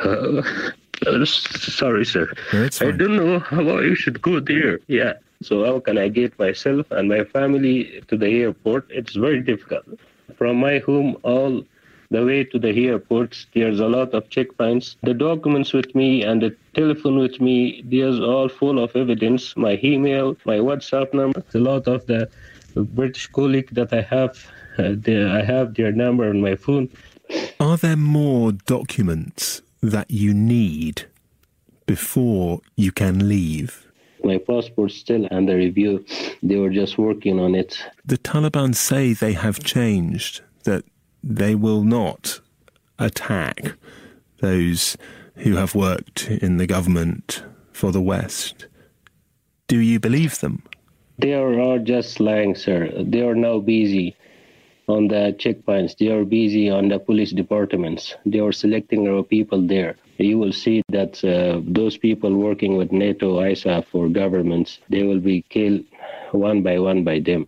Uh, 0.00 0.42
sorry, 1.24 2.04
sir. 2.04 2.32
I 2.52 2.90
don't 2.90 3.16
know 3.16 3.38
how 3.38 3.78
I 3.78 3.94
should 3.94 4.20
go 4.20 4.40
there. 4.40 4.80
Yeah. 4.88 5.14
So 5.42 5.64
how 5.64 5.80
can 5.80 5.98
I 5.98 6.08
get 6.08 6.38
myself 6.38 6.90
and 6.90 7.08
my 7.08 7.24
family 7.24 8.02
to 8.08 8.16
the 8.16 8.28
airport? 8.28 8.86
It's 8.90 9.14
very 9.14 9.40
difficult. 9.40 9.84
From 10.36 10.56
my 10.56 10.78
home 10.78 11.16
all 11.22 11.64
the 12.10 12.24
way 12.24 12.44
to 12.44 12.58
the 12.58 12.86
airport, 12.86 13.46
there's 13.54 13.80
a 13.80 13.86
lot 13.86 14.14
of 14.14 14.28
checkpoints. 14.30 14.96
The 15.02 15.14
documents 15.14 15.72
with 15.72 15.94
me 15.94 16.22
and 16.22 16.42
the 16.42 16.56
telephone 16.74 17.18
with 17.18 17.40
me, 17.40 17.82
there's 17.84 18.18
all 18.18 18.48
full 18.48 18.82
of 18.82 18.96
evidence. 18.96 19.56
My 19.56 19.78
email, 19.84 20.36
my 20.44 20.56
WhatsApp 20.56 21.14
number, 21.14 21.42
a 21.54 21.58
lot 21.58 21.86
of 21.86 22.06
the 22.06 22.28
British 22.74 23.26
colleague 23.28 23.68
that 23.72 23.92
I 23.92 24.02
have, 24.02 24.44
uh, 24.78 24.94
the, 24.96 25.30
I 25.30 25.44
have 25.44 25.74
their 25.74 25.92
number 25.92 26.28
on 26.28 26.40
my 26.40 26.56
phone. 26.56 26.88
Are 27.60 27.76
there 27.76 27.96
more 27.96 28.52
documents 28.52 29.62
that 29.82 30.10
you 30.10 30.32
need 30.32 31.06
before 31.86 32.60
you 32.76 32.90
can 32.90 33.28
leave? 33.28 33.87
My 34.24 34.38
passport's 34.38 34.96
still 34.96 35.26
under 35.30 35.56
review. 35.56 36.04
They 36.42 36.56
were 36.56 36.70
just 36.70 36.98
working 36.98 37.38
on 37.38 37.54
it. 37.54 37.78
The 38.04 38.18
Taliban 38.18 38.74
say 38.74 39.12
they 39.12 39.32
have 39.32 39.60
changed, 39.60 40.42
that 40.64 40.84
they 41.22 41.54
will 41.54 41.82
not 41.82 42.40
attack 42.98 43.74
those 44.40 44.96
who 45.36 45.56
have 45.56 45.74
worked 45.74 46.28
in 46.28 46.56
the 46.56 46.66
government 46.66 47.42
for 47.72 47.92
the 47.92 48.00
West. 48.00 48.66
Do 49.68 49.78
you 49.78 50.00
believe 50.00 50.40
them? 50.40 50.62
They 51.18 51.34
are 51.34 51.78
just 51.78 52.20
lying, 52.20 52.54
sir. 52.54 52.90
They 52.96 53.22
are 53.22 53.34
now 53.34 53.58
busy 53.58 54.16
on 54.88 55.08
the 55.08 55.34
checkpoints. 55.38 55.96
They 55.96 56.08
are 56.08 56.24
busy 56.24 56.70
on 56.70 56.88
the 56.88 56.98
police 56.98 57.32
departments. 57.32 58.14
They 58.24 58.40
are 58.40 58.52
selecting 58.52 59.06
our 59.08 59.22
people 59.22 59.60
there. 59.60 59.96
You 60.20 60.38
will 60.38 60.52
see 60.52 60.82
that 60.92 61.22
uh, 61.24 61.62
those 61.74 61.98
people 61.98 62.30
working 62.34 62.76
with 62.76 62.90
NATO, 62.92 63.40
ISAF, 63.40 63.84
or 63.92 64.08
governments, 64.08 64.80
they 64.90 65.02
will 65.04 65.20
be 65.20 65.44
killed 65.50 65.84
one 66.32 66.62
by 66.62 66.78
one 66.78 67.04
by 67.04 67.20
them. 67.24 67.46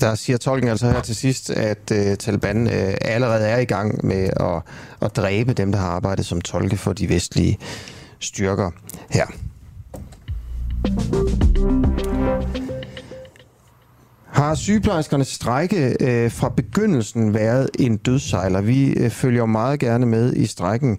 Der 0.00 0.14
siger 0.14 0.36
tolken 0.36 0.68
altså 0.68 0.86
her 0.90 1.00
til 1.00 1.16
sidst, 1.16 1.50
at 1.50 1.92
øh, 1.92 2.16
Taliban 2.16 2.66
øh, 2.66 2.94
allerede 3.00 3.46
er 3.48 3.58
i 3.58 3.64
gang 3.64 4.06
med 4.06 4.30
at, 4.40 4.62
at 5.02 5.16
dræbe 5.16 5.52
dem, 5.52 5.72
der 5.72 5.78
har 5.78 5.88
arbejdet 5.88 6.26
som 6.26 6.40
tolke 6.40 6.76
for 6.76 6.92
de 6.92 7.08
vestlige 7.08 7.58
styrker 8.20 8.70
her. 9.10 9.26
Har 14.34 14.54
sygeplejerskernes 14.54 15.28
strække 15.28 15.96
øh, 16.00 16.30
fra 16.30 16.48
begyndelsen 16.48 17.34
været 17.34 17.70
en 17.78 17.96
dødsejler? 17.96 18.60
Vi 18.60 18.92
øh, 18.92 19.10
følger 19.10 19.46
meget 19.46 19.80
gerne 19.80 20.06
med 20.06 20.32
i 20.36 20.46
strækken, 20.46 20.98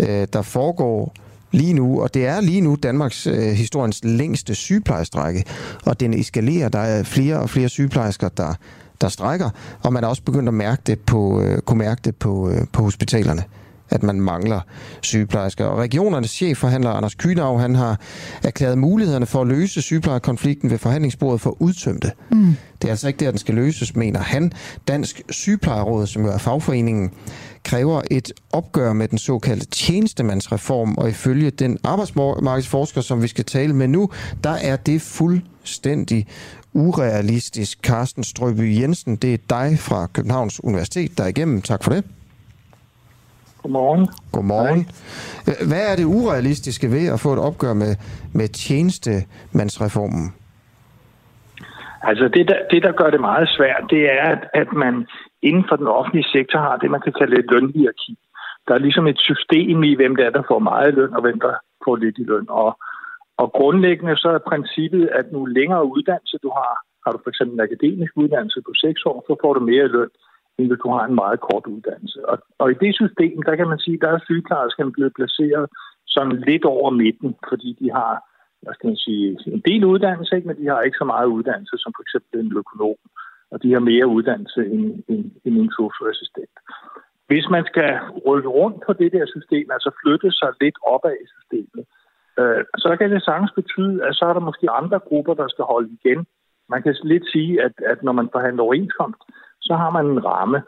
øh, 0.00 0.26
der 0.32 0.42
foregår 0.42 1.14
lige 1.52 1.72
nu, 1.72 2.02
og 2.02 2.14
det 2.14 2.26
er 2.26 2.40
lige 2.40 2.60
nu 2.60 2.76
Danmarks 2.82 3.26
øh, 3.26 3.42
historiens 3.42 4.00
længste 4.04 4.54
sygeplejestrække, 4.54 5.44
og 5.84 6.00
den 6.00 6.14
eskalerer. 6.14 6.68
Der 6.68 6.78
er 6.78 7.02
flere 7.02 7.40
og 7.40 7.50
flere 7.50 7.68
sygeplejersker, 7.68 8.28
der, 8.28 8.54
der 9.00 9.08
strækker, 9.08 9.50
og 9.82 9.92
man 9.92 10.04
er 10.04 10.08
også 10.08 10.22
begyndt 10.22 10.48
at 10.48 10.54
mærke 10.54 10.82
det 10.86 11.00
på, 11.00 11.40
øh, 11.40 11.58
kunne 11.58 11.78
mærke 11.78 12.00
det 12.04 12.16
på, 12.16 12.50
øh, 12.50 12.66
på 12.72 12.82
hospitalerne 12.82 13.44
at 13.90 14.02
man 14.02 14.20
mangler 14.20 14.60
sygeplejersker. 15.02 15.64
Og 15.64 15.78
regionernes 15.78 16.30
chefforhandler 16.30 16.90
Anders 16.90 17.14
Kynav, 17.14 17.60
han 17.60 17.74
har 17.74 18.00
erklæret 18.42 18.78
mulighederne 18.78 19.26
for 19.26 19.40
at 19.40 19.46
løse 19.46 19.82
sygeplejerkonflikten 19.82 20.70
ved 20.70 20.78
forhandlingsbordet 20.78 21.40
for 21.40 21.56
udtømte. 21.62 22.12
Mm. 22.30 22.56
Det 22.82 22.88
er 22.88 22.92
altså 22.92 23.08
ikke 23.08 23.24
der, 23.24 23.30
den 23.30 23.38
skal 23.38 23.54
løses, 23.54 23.96
mener 23.96 24.20
han. 24.20 24.52
Dansk 24.88 25.22
Sygeplejeråd, 25.30 26.06
som 26.06 26.24
jo 26.24 26.28
er 26.28 26.38
fagforeningen, 26.38 27.10
kræver 27.64 28.02
et 28.10 28.32
opgør 28.52 28.92
med 28.92 29.08
den 29.08 29.18
såkaldte 29.18 29.66
tjenestemandsreform, 29.66 30.94
og 30.98 31.08
ifølge 31.08 31.50
den 31.50 31.78
arbejdsmarkedsforsker, 31.84 33.00
som 33.00 33.22
vi 33.22 33.28
skal 33.28 33.44
tale 33.44 33.74
med 33.74 33.88
nu, 33.88 34.10
der 34.44 34.50
er 34.50 34.76
det 34.76 35.02
fuldstændig 35.02 36.26
urealistisk. 36.72 37.78
Carsten 37.82 38.24
Strøby 38.24 38.80
Jensen, 38.80 39.16
det 39.16 39.34
er 39.34 39.38
dig 39.50 39.78
fra 39.78 40.06
Københavns 40.06 40.64
Universitet, 40.64 41.18
der 41.18 41.24
er 41.24 41.28
igennem. 41.28 41.62
Tak 41.62 41.84
for 41.84 41.92
det. 41.92 42.04
Godmorgen. 43.62 44.08
Godmorgen. 44.32 44.80
Hej. 45.46 45.54
Hvad 45.70 45.92
er 45.92 45.96
det 45.96 46.04
urealistiske 46.04 46.86
ved 46.90 47.06
at 47.14 47.20
få 47.20 47.32
et 47.32 47.38
opgør 47.38 47.74
med, 47.74 47.92
med 48.34 48.48
tjenestemandsreformen? 48.48 50.34
Altså 52.02 52.28
det 52.34 52.48
der, 52.48 52.60
det, 52.70 52.82
der 52.82 52.92
gør 52.92 53.10
det 53.10 53.20
meget 53.20 53.48
svært, 53.56 53.84
det 53.90 54.02
er, 54.12 54.22
at, 54.34 54.42
at 54.54 54.72
man 54.72 55.06
inden 55.42 55.64
for 55.68 55.76
den 55.76 55.86
offentlige 55.86 56.30
sektor 56.36 56.58
har 56.58 56.76
det, 56.76 56.90
man 56.90 57.00
kan 57.00 57.12
kalde 57.18 57.38
et 57.38 57.50
lønhierarki. 57.50 58.18
Der 58.68 58.74
er 58.74 58.78
ligesom 58.86 59.06
et 59.06 59.20
system 59.28 59.82
i, 59.82 59.94
hvem 59.94 60.16
det 60.16 60.26
er, 60.26 60.30
der 60.30 60.42
får 60.48 60.58
meget 60.58 60.94
løn, 60.94 61.14
og 61.14 61.22
hvem 61.22 61.40
der 61.40 61.54
får 61.84 61.96
lidt 61.96 62.18
i 62.18 62.24
løn. 62.24 62.46
Og, 62.48 62.78
og 63.36 63.52
grundlæggende 63.58 64.16
så 64.16 64.28
er 64.28 64.48
princippet, 64.50 65.08
at 65.18 65.32
nu 65.32 65.44
længere 65.44 65.84
uddannelse 65.94 66.38
du 66.42 66.50
har, 66.58 66.74
har 67.04 67.12
du 67.12 67.18
for 67.22 67.30
eksempel 67.30 67.54
en 67.54 67.66
akademisk 67.68 68.12
uddannelse 68.16 68.60
på 68.66 68.72
6 68.74 69.06
år, 69.06 69.24
så 69.26 69.36
får 69.42 69.52
du 69.54 69.60
mere 69.60 69.88
løn, 69.88 70.12
end 70.58 70.66
hvis 70.68 70.82
du 70.84 70.90
har 70.90 71.04
en 71.06 71.14
meget 71.14 71.40
kort 71.40 71.66
uddannelse. 71.66 72.28
Og, 72.28 72.38
og 72.58 72.70
i 72.70 72.74
det 72.84 72.94
system, 72.94 73.42
der 73.42 73.56
kan 73.56 73.68
man 73.68 73.78
sige, 73.78 73.98
der 74.02 74.10
er 74.10 74.18
sygeplejerskerne 74.24 74.92
blevet 74.92 75.14
placeret 75.14 75.66
sådan 76.06 76.36
lidt 76.48 76.64
over 76.64 76.90
midten, 76.90 77.36
fordi 77.50 77.76
de 77.80 77.90
har 77.98 78.12
hvad 78.62 78.74
skal 78.74 78.88
man 78.92 78.96
sige, 79.06 79.38
en 79.46 79.62
del 79.70 79.84
uddannelse, 79.84 80.36
ikke? 80.36 80.48
men 80.48 80.58
de 80.60 80.66
har 80.66 80.80
ikke 80.82 81.02
så 81.02 81.04
meget 81.04 81.26
uddannelse 81.36 81.76
som 81.78 81.92
for 81.96 82.02
eksempel 82.02 82.40
en 82.40 82.56
økonom, 82.60 82.98
og 83.52 83.62
de 83.62 83.72
har 83.72 83.82
mere 83.90 84.06
uddannelse 84.06 84.60
end, 84.74 84.84
end, 85.08 85.24
end 85.44 85.54
en 85.62 85.70
socioassistent. 85.80 86.56
Hvis 87.30 87.46
man 87.54 87.64
skal 87.70 87.90
rykke 88.28 88.48
rundt 88.48 88.78
på 88.86 88.92
det 88.92 89.12
der 89.12 89.26
system, 89.26 89.66
altså 89.76 89.90
flytte 90.00 90.30
sig 90.30 90.50
lidt 90.60 90.78
opad 90.92 91.16
i 91.24 91.26
systemet, 91.34 91.84
øh, 92.40 92.62
så 92.84 92.96
kan 92.98 93.10
det 93.10 93.22
sagtens 93.22 93.52
betyde, 93.60 93.96
at 94.06 94.14
så 94.18 94.24
er 94.30 94.34
der 94.34 94.48
måske 94.48 94.70
andre 94.70 94.98
grupper, 95.08 95.34
der 95.34 95.48
skal 95.48 95.64
holde 95.64 95.90
igen. 95.98 96.26
Man 96.72 96.82
kan 96.82 96.94
lidt 97.02 97.26
sige, 97.34 97.62
at, 97.66 97.74
at 97.92 97.98
når 98.02 98.12
man 98.12 98.28
forhandler 98.34 98.62
overenskomst, 98.62 99.22
så 99.60 99.74
har 99.74 99.90
man 99.90 100.06
en 100.06 100.24
ramme. 100.24 100.62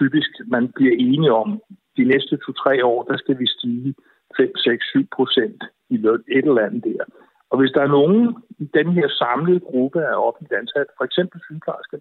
Typisk, 0.00 0.30
man 0.46 0.72
bliver 0.76 0.94
enige 0.98 1.32
om, 1.32 1.62
de 1.96 2.04
næste 2.04 2.36
to-tre 2.36 2.84
år, 2.84 3.02
der 3.02 3.16
skal 3.16 3.38
vi 3.38 3.46
stige 3.46 3.94
5, 4.36 4.56
6, 4.56 4.84
7 4.86 5.06
procent 5.16 5.64
i 5.90 5.96
løn, 5.96 6.24
et 6.36 6.44
eller 6.44 6.66
andet 6.66 6.84
der. 6.84 7.04
Og 7.50 7.58
hvis 7.58 7.72
der 7.74 7.82
er 7.82 7.96
nogen 7.98 8.36
i 8.58 8.64
den 8.74 8.92
her 8.92 9.08
samlede 9.08 9.60
gruppe 9.60 10.06
af 10.06 10.14
offentligt 10.26 10.58
ansat, 10.60 10.86
for 10.98 11.04
eksempel 11.04 11.40
sygeplejersker, 11.44 11.98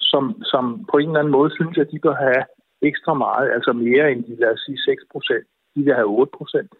som, 0.00 0.42
som 0.42 0.64
på 0.90 0.96
en 0.98 1.08
eller 1.08 1.20
anden 1.20 1.36
måde 1.38 1.50
synes, 1.54 1.78
at 1.78 1.90
de 1.92 1.98
bør 1.98 2.14
have 2.14 2.42
ekstra 2.82 3.14
meget, 3.14 3.50
altså 3.56 3.72
mere 3.72 4.12
end 4.12 4.24
de, 4.24 4.36
lad 4.40 4.52
os 4.52 4.62
sige, 4.66 4.78
6 4.78 5.02
procent, 5.12 5.46
de 5.74 5.80
vil 5.84 5.94
have 5.94 6.06
8 6.06 6.32
procent, 6.38 6.70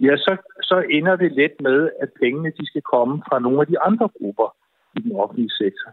ja, 0.00 0.16
så, 0.16 0.32
så 0.62 0.76
ender 0.90 1.16
det 1.16 1.32
let 1.32 1.54
med, 1.60 1.90
at 2.02 2.10
pengene 2.22 2.50
de 2.58 2.66
skal 2.66 2.82
komme 2.82 3.22
fra 3.28 3.38
nogle 3.38 3.60
af 3.60 3.66
de 3.66 3.80
andre 3.80 4.08
grupper 4.18 4.48
i 4.96 5.00
den 5.00 5.12
offentlige 5.16 5.50
sektor. 5.50 5.90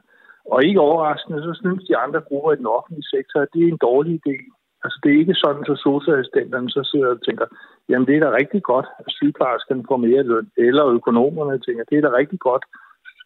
Og 0.52 0.60
ikke 0.68 0.86
overraskende, 0.90 1.44
så 1.48 1.54
synes 1.62 1.84
de 1.90 1.98
andre 1.98 2.22
grupper 2.28 2.52
i 2.52 2.62
den 2.62 2.74
offentlige 2.78 3.12
sektor, 3.16 3.40
at 3.42 3.54
det 3.54 3.62
er 3.64 3.72
en 3.72 3.86
dårlig 3.90 4.14
idé. 4.22 4.38
Altså 4.84 4.98
det 5.04 5.10
er 5.12 5.22
ikke 5.24 5.42
sådan, 5.44 5.64
at 5.72 5.80
socialassistenterne 5.88 6.70
så 6.70 6.82
sidder 6.92 7.10
og 7.16 7.22
tænker, 7.28 7.46
jamen 7.90 8.08
det 8.08 8.16
er 8.16 8.24
da 8.24 8.30
rigtig 8.42 8.64
godt, 8.72 8.88
at 9.00 9.12
sygeplejerskerne 9.18 9.84
får 9.90 9.98
mere 10.08 10.24
løn. 10.24 10.48
Eller 10.58 10.86
økonomerne 11.00 11.60
tænker, 11.66 11.84
det 11.90 11.98
er 11.98 12.06
da 12.06 12.12
rigtig 12.22 12.40
godt, 12.40 12.64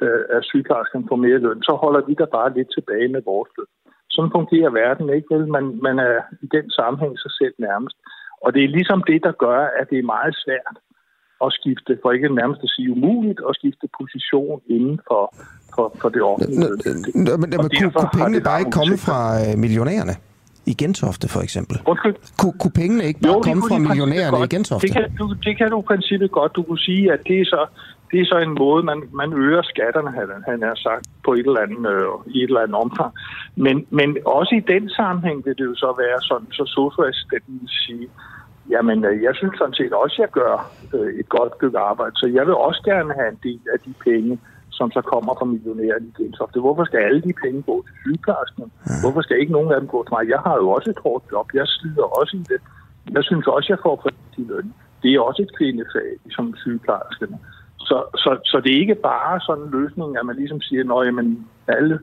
øh, 0.04 0.24
at 0.36 0.46
sygeplejerskerne 0.50 1.10
får 1.10 1.20
mere 1.26 1.40
løn. 1.46 1.62
Så 1.68 1.74
holder 1.84 2.02
vi 2.08 2.14
der 2.14 2.30
bare 2.38 2.54
lidt 2.58 2.70
tilbage 2.74 3.08
med 3.16 3.22
vores 3.32 3.50
løn. 3.58 3.72
Sådan 4.16 4.36
fungerer 4.38 4.70
verden, 4.70 5.10
ikke 5.18 5.30
vel? 5.36 5.48
Man, 5.48 5.66
man 5.88 6.00
er 6.00 6.18
i 6.46 6.48
den 6.56 6.70
sammenhæng 6.78 7.20
sig 7.20 7.32
selv 7.40 7.56
nærmest. 7.58 7.98
Og 8.44 8.54
det 8.54 8.64
er 8.64 8.76
ligesom 8.78 9.04
det, 9.12 9.24
der 9.24 9.32
gør, 9.46 9.60
at 9.80 9.90
det 9.90 10.00
er 10.00 10.14
meget 10.16 10.36
svært 10.44 10.76
at 11.46 11.52
skifte, 11.60 11.92
for 12.02 12.12
ikke 12.12 12.36
nærmest 12.42 12.62
at 12.64 12.70
sige 12.76 12.92
umuligt, 12.92 13.40
at 13.50 13.56
skifte 13.60 13.86
position 14.00 14.62
inden 14.76 15.00
for, 15.08 15.24
for, 15.76 15.86
for 16.02 16.10
det 16.10 16.22
offentlige. 16.22 16.60
Men, 17.16 17.40
men 17.40 17.70
kunne, 17.78 17.92
kunne 17.92 18.14
pengene 18.20 18.42
bare 18.50 18.60
ikke 18.60 18.72
komme 18.72 18.98
fra 18.98 19.20
øh, 19.44 19.58
millionærerne 19.64 20.16
i 20.72 20.74
Gentofte, 20.74 21.28
for 21.36 21.42
eksempel? 21.48 21.76
Undskyld? 21.92 22.16
Kunne, 22.40 22.56
kunne 22.62 22.76
pengene 22.82 23.04
ikke 23.10 23.20
bare 23.20 23.34
Jo, 23.34 23.42
komme 23.42 23.64
fra 23.70 23.78
millionærerne 23.78 24.46
i. 24.46 24.48
Gentofte? 24.56 24.88
Det 24.88 24.96
kan, 24.96 25.06
du, 25.20 25.26
det 25.46 25.58
kan 25.58 25.70
du 25.74 25.78
i 25.80 25.88
princippet 25.92 26.32
godt. 26.32 26.56
Du 26.56 26.64
kunne 26.64 26.84
sige, 26.90 27.14
at 27.14 27.20
det 27.28 27.38
er 27.42 27.46
så, 27.46 27.62
det 28.12 28.20
er 28.22 28.26
så 28.26 28.38
en 28.48 28.54
måde, 28.64 28.84
man, 28.84 29.00
man 29.22 29.34
øger 29.34 29.62
skatterne, 29.74 30.12
han 30.50 30.60
har 30.70 30.76
sagt, 30.88 31.06
på 31.26 31.34
et 31.34 31.46
eller 31.50 31.62
andet, 31.66 31.84
øh, 31.94 32.36
i 32.36 32.38
et 32.44 32.50
eller 32.52 32.62
andet 32.66 32.78
omfang. 32.86 33.12
Men, 33.56 33.76
men 33.90 34.10
også 34.26 34.54
i 34.62 34.64
den 34.74 34.90
sammenhæng 34.90 35.46
vil 35.46 35.58
det 35.60 35.66
jo 35.72 35.76
så 35.76 35.90
være 36.04 36.20
sådan, 36.30 36.48
så 36.58 36.64
socioassistenten 36.78 37.54
vil 37.62 37.72
sige, 37.86 38.08
jamen 38.70 39.06
øh, 39.06 39.24
jeg 39.24 39.34
synes 39.36 39.56
sådan 39.58 39.80
set 39.80 39.94
også, 39.94 40.16
at 40.16 40.20
jeg 40.26 40.32
gør 40.40 40.56
øh, 40.96 41.20
et 41.22 41.30
godt 41.30 41.52
stykke 41.58 41.78
arbejde, 41.78 42.16
så 42.16 42.28
jeg 42.38 42.44
vil 42.48 42.56
også 42.68 42.82
gerne 42.92 43.14
have 43.14 43.30
en 43.30 43.40
del 43.44 43.62
af 43.74 43.80
de 43.86 43.94
penge, 44.08 44.40
som 44.80 44.92
så 44.92 45.02
kommer 45.02 45.34
fra 45.40 45.46
millionæren 45.46 46.04
i 46.10 46.24
Gentofte. 46.24 46.60
Hvorfor 46.60 46.84
skal 46.86 47.00
alle 47.00 47.22
de 47.22 47.34
penge 47.44 47.62
gå 47.62 47.76
til 47.88 47.96
sygeplejersken? 48.04 48.72
Hvorfor 49.04 49.22
skal 49.22 49.40
ikke 49.40 49.58
nogen 49.58 49.72
af 49.74 49.80
dem 49.80 49.90
gå 49.96 50.00
til 50.04 50.14
mig? 50.16 50.30
Jeg 50.36 50.42
har 50.48 50.56
jo 50.62 50.68
også 50.70 50.90
et 50.90 51.04
hårdt 51.06 51.24
job. 51.32 51.48
Jeg 51.54 51.68
slider 51.68 52.08
også 52.20 52.34
i 52.42 52.44
det. 52.52 52.62
Jeg 53.16 53.24
synes 53.24 53.48
også, 53.48 53.68
jeg 53.74 53.80
får 53.86 53.96
for 54.04 54.10
de 54.36 54.44
løn. 54.52 54.74
Det 55.02 55.10
er 55.12 55.20
også 55.20 55.42
et 55.42 55.56
kvindefag, 55.58 56.10
som 56.36 56.46
sygeplejerskerne. 56.64 57.38
Så, 57.80 57.98
så, 58.24 58.32
så 58.52 58.62
det 58.64 58.72
er 58.72 58.80
ikke 58.80 58.96
bare 58.96 59.40
sådan 59.40 59.64
en 59.64 59.72
løsning, 59.80 60.18
at 60.18 60.26
man 60.26 60.36
ligesom 60.36 60.62
siger, 60.62 60.82
at 60.82 61.78
alle, 61.78 62.00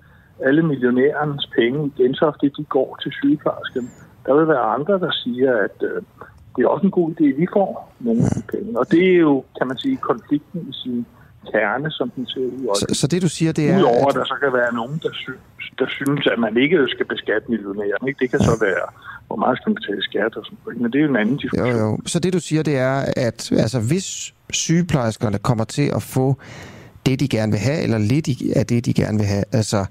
alle 0.49 0.63
millionærens 0.63 1.47
penge 1.57 1.87
i 1.87 2.03
Gentofte, 2.03 2.49
de 2.49 2.65
går 2.65 2.99
til 3.03 3.13
sygeplejersken. 3.13 3.91
Der 4.27 4.35
vil 4.35 4.49
være 4.49 4.67
andre, 4.77 4.95
der 4.99 5.13
siger, 5.13 5.53
at 5.67 5.79
øh, 5.91 6.03
det 6.57 6.65
er 6.65 6.69
også 6.69 6.87
en 6.87 6.91
god 6.91 7.11
idé, 7.11 7.25
at 7.33 7.39
vi 7.39 7.47
får 7.53 7.93
nogle 8.01 8.21
af 8.25 8.31
de 8.37 8.43
penge. 8.53 8.79
Og 8.81 8.91
det 8.91 9.03
er 9.15 9.19
jo, 9.29 9.45
kan 9.59 9.67
man 9.69 9.77
sige, 9.79 9.97
konflikten 9.97 10.61
i 10.71 10.73
sin 10.83 11.07
kerne, 11.53 11.91
som 11.91 12.11
den 12.17 12.27
ser 12.27 12.41
ud. 12.41 12.77
Så, 12.81 12.87
så 13.01 13.07
det 13.07 13.23
du 13.23 13.29
siger, 13.29 13.53
det 13.53 13.71
er... 13.71 13.79
Udover 13.79 14.09
at- 14.09 14.15
der 14.15 14.25
så 14.25 14.35
kan 14.43 14.53
være 14.53 14.75
nogen, 14.75 15.01
der 15.03 15.13
synes, 15.13 15.41
der 15.79 15.87
synes 15.89 16.27
at 16.33 16.39
man 16.39 16.57
ikke 16.57 16.79
skal 16.89 17.07
beskatte 17.07 17.51
millionæren. 17.51 18.03
Ikke? 18.09 18.19
Det 18.23 18.31
kan 18.31 18.41
så 18.41 18.55
være, 18.61 18.87
hvor 19.27 19.37
meget 19.37 19.57
skal 19.59 19.71
man 19.71 19.75
betale 19.81 20.03
skat 20.03 20.37
og 20.37 20.45
sådan 20.45 20.59
noget. 20.65 20.81
Men 20.81 20.93
det 20.93 20.99
er 20.99 21.03
jo 21.03 21.11
en 21.11 21.17
anden 21.17 21.37
diskussion. 21.37 21.69
Jo, 21.71 21.79
jo. 21.79 21.99
Så 22.07 22.19
det 22.19 22.33
du 22.33 22.41
siger, 22.41 22.63
det 22.63 22.77
er, 22.77 22.97
at 23.17 23.53
altså, 23.53 23.81
hvis 23.81 24.35
sygeplejerskerne 24.51 25.39
kommer 25.39 25.65
til 25.65 25.91
at 25.95 26.03
få 26.03 26.37
det, 27.07 27.21
de 27.21 27.29
gerne 27.29 27.53
vil 27.53 27.61
have, 27.61 27.81
eller 27.83 27.99
lidt 27.99 28.29
af 28.57 28.67
det, 28.67 28.87
de 28.87 28.93
gerne 28.95 29.19
vil 29.19 29.27
have, 29.27 29.45
altså 29.53 29.85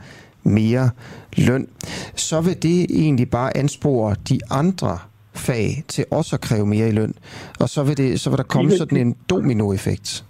mere 0.44 0.90
løn, 1.38 1.68
så 2.16 2.42
vil 2.42 2.64
det 2.64 2.86
egentlig 2.90 3.30
bare 3.30 3.58
anspore 3.58 4.16
de 4.30 4.40
andre 4.52 4.98
fag 5.36 5.84
til 5.88 6.06
også 6.12 6.36
at 6.36 6.42
kræve 6.42 6.66
mere 6.66 6.88
i 6.88 6.92
løn. 6.92 7.14
Og 7.60 7.70
så 7.70 7.84
vil, 7.84 7.98
det, 7.98 8.20
så 8.20 8.30
vil 8.30 8.38
der 8.38 8.44
komme 8.44 8.70
vil- 8.70 8.78
sådan 8.78 8.98
en 8.98 9.18
dominoeffekt. 9.30 10.26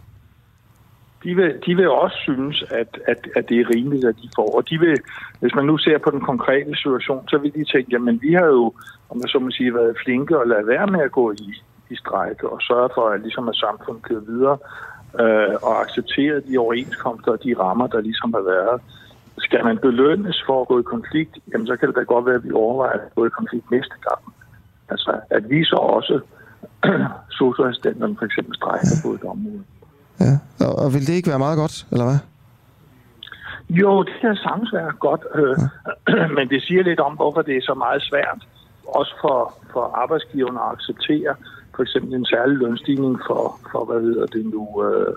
de 1.24 1.36
vil, 1.36 1.54
de 1.66 1.76
vil 1.76 1.90
også 1.90 2.18
synes, 2.24 2.64
at, 2.72 3.00
at, 3.08 3.28
at 3.36 3.50
det 3.50 3.60
er 3.60 3.70
rimeligt, 3.76 4.06
at 4.06 4.16
de 4.16 4.30
får. 4.36 4.56
Og 4.58 4.70
de 4.70 4.80
vil, 4.80 4.98
hvis 5.40 5.56
man 5.56 5.66
nu 5.66 5.78
ser 5.78 5.98
på 5.98 6.12
den 6.12 6.22
konkrete 6.22 6.76
situation, 6.76 7.28
så 7.28 7.38
vil 7.38 7.54
de 7.54 7.64
tænke, 7.74 7.92
jamen 7.92 8.20
vi 8.22 8.34
har 8.34 8.46
jo, 8.46 8.74
om 9.10 9.18
jeg 9.22 9.30
så 9.30 9.40
må 9.40 9.52
sige, 9.52 9.74
været 9.74 9.98
flinke 10.04 10.40
og 10.40 10.48
lade 10.48 10.68
være 10.68 10.88
med 10.88 11.02
at 11.02 11.12
gå 11.12 11.32
i, 11.32 11.48
i 11.90 11.96
strejk 11.96 12.44
og 12.44 12.62
sørge 12.62 12.90
for, 12.96 13.10
at, 13.10 13.22
ligesom, 13.22 13.50
at 13.50 13.56
samfundet 13.56 14.04
kører 14.04 14.20
videre 14.32 14.58
øh, 15.22 15.56
og 15.62 15.82
acceptere 15.82 16.42
de 16.48 16.58
overenskomster 16.58 17.32
og 17.32 17.44
de 17.44 17.56
rammer, 17.60 17.88
der 17.88 18.02
ligesom 18.02 18.34
har 18.34 18.42
været. 18.42 18.82
Skal 19.38 19.64
man 19.66 19.78
belønnes 19.78 20.44
for 20.48 20.62
at 20.62 20.68
gå 20.68 20.80
i 20.80 20.84
konflikt, 20.84 21.38
jamen 21.54 21.68
så 21.68 21.76
kan 21.78 21.88
det 21.88 21.96
da 21.96 22.02
godt 22.02 22.26
være, 22.26 22.36
at 22.36 22.44
vi 22.44 22.52
overvejer 22.52 22.92
at 22.94 23.16
gå 23.16 23.26
i 23.26 23.30
konflikt 23.30 23.72
næste 23.72 23.96
gang. 24.08 24.22
Altså, 24.90 25.20
at 25.30 25.50
vi 25.50 25.64
så 25.64 25.76
også 25.76 26.20
socioassistenterne 27.40 28.16
for 28.20 28.26
eksempel 28.26 28.56
strækker 28.56 28.96
på 29.04 29.10
et 29.14 29.24
område. 29.24 29.64
Ja. 30.20 30.34
Og, 30.66 30.76
og 30.84 30.94
vil 30.94 31.08
det 31.08 31.14
ikke 31.14 31.30
være 31.30 31.40
meget 31.40 31.58
godt, 31.58 31.86
eller 31.92 32.06
hvad? 32.06 32.20
Jo, 33.70 34.04
det 34.04 34.14
kan 34.22 34.36
sagtens 34.36 34.74
være 34.74 34.92
godt, 35.00 35.24
øh, 35.36 35.58
men 36.38 36.50
det 36.50 36.64
siger 36.64 36.84
lidt 36.84 37.00
om, 37.00 37.14
hvorfor 37.14 37.42
det 37.42 37.58
er 37.58 37.62
så 37.62 37.74
meget 37.74 38.02
svært, 38.02 38.40
også 38.88 39.14
for, 39.22 39.54
for 39.74 39.84
arbejdsgiverne 40.04 40.60
at 40.62 40.72
acceptere 40.76 41.36
for 41.76 41.84
eksempel 41.84 42.14
en 42.14 42.26
særlig 42.26 42.58
lønstigning 42.58 43.20
for, 43.28 43.60
for 43.72 43.86
hvad 43.86 44.02
hedder 44.02 44.26
det 44.26 44.46
nu, 44.46 44.64
øh, 44.88 45.14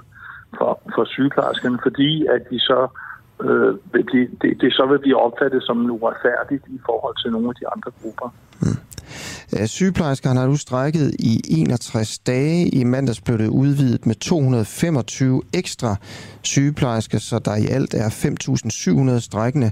for, 0.58 0.80
for 0.94 1.04
sygeplejerskerne, 1.04 1.78
fordi 1.82 2.26
at 2.26 2.42
de 2.50 2.58
så 2.60 2.80
øh, 3.44 3.72
vil 3.92 4.04
blive, 4.10 4.28
det, 4.42 4.60
det 4.60 4.72
så 4.72 4.86
vil 4.90 4.98
blive 4.98 5.22
opfattet 5.26 5.62
som 5.62 5.90
uretfærdigt 5.90 6.64
i 6.66 6.80
forhold 6.86 7.16
til 7.22 7.30
nogle 7.32 7.48
af 7.48 7.54
de 7.60 7.68
andre 7.74 7.90
grupper. 8.02 8.28
Øh, 8.62 8.76
Øh, 9.59 9.66
Sygeplejerskerne 9.66 10.40
har 10.40 10.47
nu 10.47 10.56
strækket 10.56 11.14
i 11.18 11.40
61 11.48 12.18
dage. 12.18 12.68
I 12.68 12.85
mandags 12.85 13.20
blev 13.20 13.39
det 13.39 13.48
udvidet 13.48 14.06
med 14.06 14.14
225 14.14 15.43
ekstra 15.52 15.97
sygeplejersker, 16.43 17.18
så 17.18 17.39
der 17.39 17.56
i 17.56 17.66
alt 17.66 17.94
er 17.94 18.09
5.700 19.14 19.20
strækkende 19.20 19.70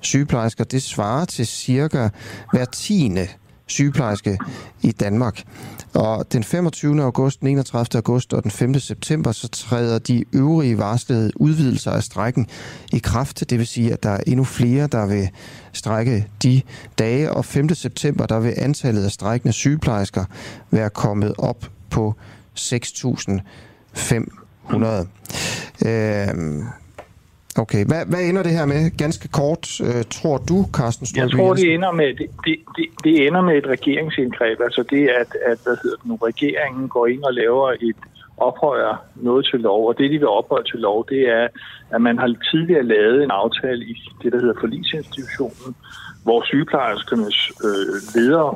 sygeplejersker. 0.00 0.64
Det 0.64 0.82
svarer 0.82 1.24
til 1.24 1.46
cirka 1.46 2.08
hver 2.52 2.64
tiende 2.64 3.28
sygeplejerske 3.66 4.38
i 4.82 4.92
Danmark. 4.92 5.42
Og 5.94 6.32
den 6.32 6.44
25. 6.44 7.02
august, 7.02 7.40
den 7.40 7.48
31. 7.48 7.86
august 7.94 8.34
og 8.34 8.42
den 8.42 8.50
5. 8.50 8.74
september, 8.74 9.32
så 9.32 9.48
træder 9.48 9.98
de 9.98 10.24
øvrige 10.32 10.78
varslede 10.78 11.30
udvidelser 11.36 11.90
af 11.90 12.02
strækken 12.02 12.46
i 12.92 12.98
kraft. 12.98 13.50
Det 13.50 13.58
vil 13.58 13.66
sige, 13.66 13.92
at 13.92 14.02
der 14.02 14.10
er 14.10 14.20
endnu 14.26 14.44
flere, 14.44 14.86
der 14.86 15.06
vil 15.06 15.30
strække 15.72 16.26
de 16.42 16.62
dage. 16.98 17.32
Og 17.32 17.44
5. 17.44 17.74
september, 17.74 18.26
der 18.26 18.40
vil 18.40 18.54
antallet 18.56 19.04
af 19.04 19.10
strækkende 19.10 19.52
sygeplejersker 19.52 20.24
være 20.70 20.90
kommet 20.90 21.34
op 21.38 21.70
på 21.90 22.14
6.500. 22.58 25.06
Øhm, 25.86 26.64
Okay, 27.58 27.84
hvad, 27.86 28.06
hvad 28.06 28.22
ender 28.28 28.42
det 28.42 28.52
her 28.52 28.66
med? 28.66 28.98
Ganske 28.98 29.28
kort, 29.28 29.80
øh, 29.80 30.04
tror 30.10 30.36
du, 30.38 30.66
Carsten 30.76 31.06
Jeg 31.16 31.28
Strøby 31.28 31.40
tror, 31.40 31.54
det 31.54 31.74
ender 31.74 31.92
med, 31.92 32.14
det, 32.14 32.26
det, 32.44 32.56
det, 33.04 33.26
ender 33.26 33.40
med 33.40 33.54
et 33.56 33.66
regeringsindgreb. 33.66 34.60
Altså 34.60 34.84
det, 34.90 35.08
at, 35.08 35.30
at 35.50 35.58
hvad 35.64 35.76
hedder 35.82 35.96
det 35.96 36.06
nu, 36.06 36.16
regeringen 36.16 36.88
går 36.88 37.06
ind 37.06 37.22
og 37.22 37.34
laver 37.34 37.70
et 37.70 37.96
ophøjer 38.36 38.94
noget 39.14 39.46
til 39.50 39.60
lov. 39.60 39.88
Og 39.88 39.98
det, 39.98 40.10
de 40.10 40.18
vil 40.18 40.28
ophøje 40.28 40.64
til 40.64 40.80
lov, 40.80 41.06
det 41.08 41.22
er, 41.28 41.48
at 41.94 42.00
man 42.00 42.18
har 42.18 42.28
tidligere 42.50 42.82
lavet 42.82 43.22
en 43.22 43.30
aftale 43.30 43.84
i 43.84 43.94
det, 44.22 44.32
der 44.32 44.38
hedder 44.40 44.60
forlisinstitutionen, 44.60 45.70
hvor 46.24 46.44
sygeplejerskernes 46.44 47.38
øh, 47.66 47.96
ledere, 48.14 48.54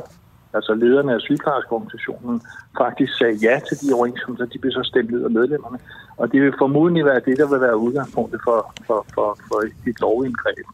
altså 0.54 0.74
lederne 0.74 1.14
af 1.14 1.20
sygeplejerskeorganisationen, 1.20 2.40
faktisk 2.78 3.12
sagde 3.18 3.36
ja 3.46 3.60
til 3.68 3.76
de 3.82 3.94
overenskomster, 3.94 4.46
de 4.46 4.58
blev 4.58 4.72
så 4.72 4.82
stemt 4.82 5.10
ned 5.10 5.24
af 5.24 5.30
medlemmerne. 5.30 5.78
Og 6.16 6.32
det 6.32 6.42
vil 6.42 6.54
formodentlig 6.58 7.04
være 7.04 7.20
det, 7.26 7.38
der 7.38 7.48
vil 7.48 7.60
være 7.60 7.76
udgangspunktet 7.76 8.40
for, 8.44 8.72
for, 8.86 9.06
for, 9.14 9.38
for 9.48 9.58
et 9.90 10.00
lovindgreb. 10.00 10.66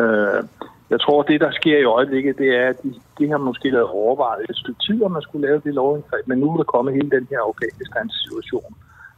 Øh, 0.00 0.42
jeg 0.90 1.00
tror, 1.00 1.22
det, 1.22 1.40
der 1.40 1.50
sker 1.50 1.78
i 1.78 1.84
øjeblikket, 1.84 2.38
det 2.38 2.50
er, 2.62 2.68
at 2.68 2.82
de, 2.82 2.94
de 3.18 3.30
har 3.30 3.38
måske 3.38 3.70
lavet 3.70 3.88
overvejet 3.88 4.46
et 4.50 4.56
stykke 4.56 4.80
tid, 4.86 5.02
om 5.02 5.12
man 5.12 5.22
skulle 5.22 5.46
lave 5.48 5.60
det 5.64 5.74
lovindgreb, 5.74 6.26
men 6.26 6.38
nu 6.38 6.52
er 6.52 6.56
der 6.56 6.64
kommet 6.74 6.94
hele 6.94 7.10
den 7.10 7.26
her 7.30 7.40
Afghanistan-situation, 7.48 8.70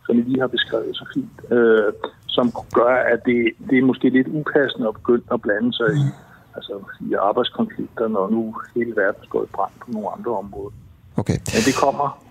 som 0.06 0.18
I 0.18 0.22
lige 0.22 0.40
har 0.40 0.46
beskrevet 0.46 0.96
så 0.96 1.04
fint, 1.14 1.52
øh, 1.52 1.92
som 2.26 2.52
gør, 2.74 2.94
at 3.12 3.20
det, 3.24 3.38
det 3.70 3.78
er 3.78 3.82
måske 3.82 4.08
lidt 4.08 4.28
upassende 4.28 4.88
at 4.88 4.94
begynde 4.94 5.26
at 5.32 5.42
blande 5.42 5.72
sig 5.72 5.90
i, 6.04 6.06
altså, 6.56 6.74
i 7.00 7.14
arbejdskonflikter, 7.14 8.08
når 8.08 8.30
nu 8.30 8.54
hele 8.74 8.92
verden 8.96 9.24
står 9.24 9.42
i 9.42 9.50
brand 9.56 9.72
på 9.80 9.90
nogle 9.90 10.08
andre 10.16 10.32
områder. 10.42 10.74
Okay. 11.16 11.38
Men 11.54 11.62
det 11.68 11.74
kommer. 11.84 12.24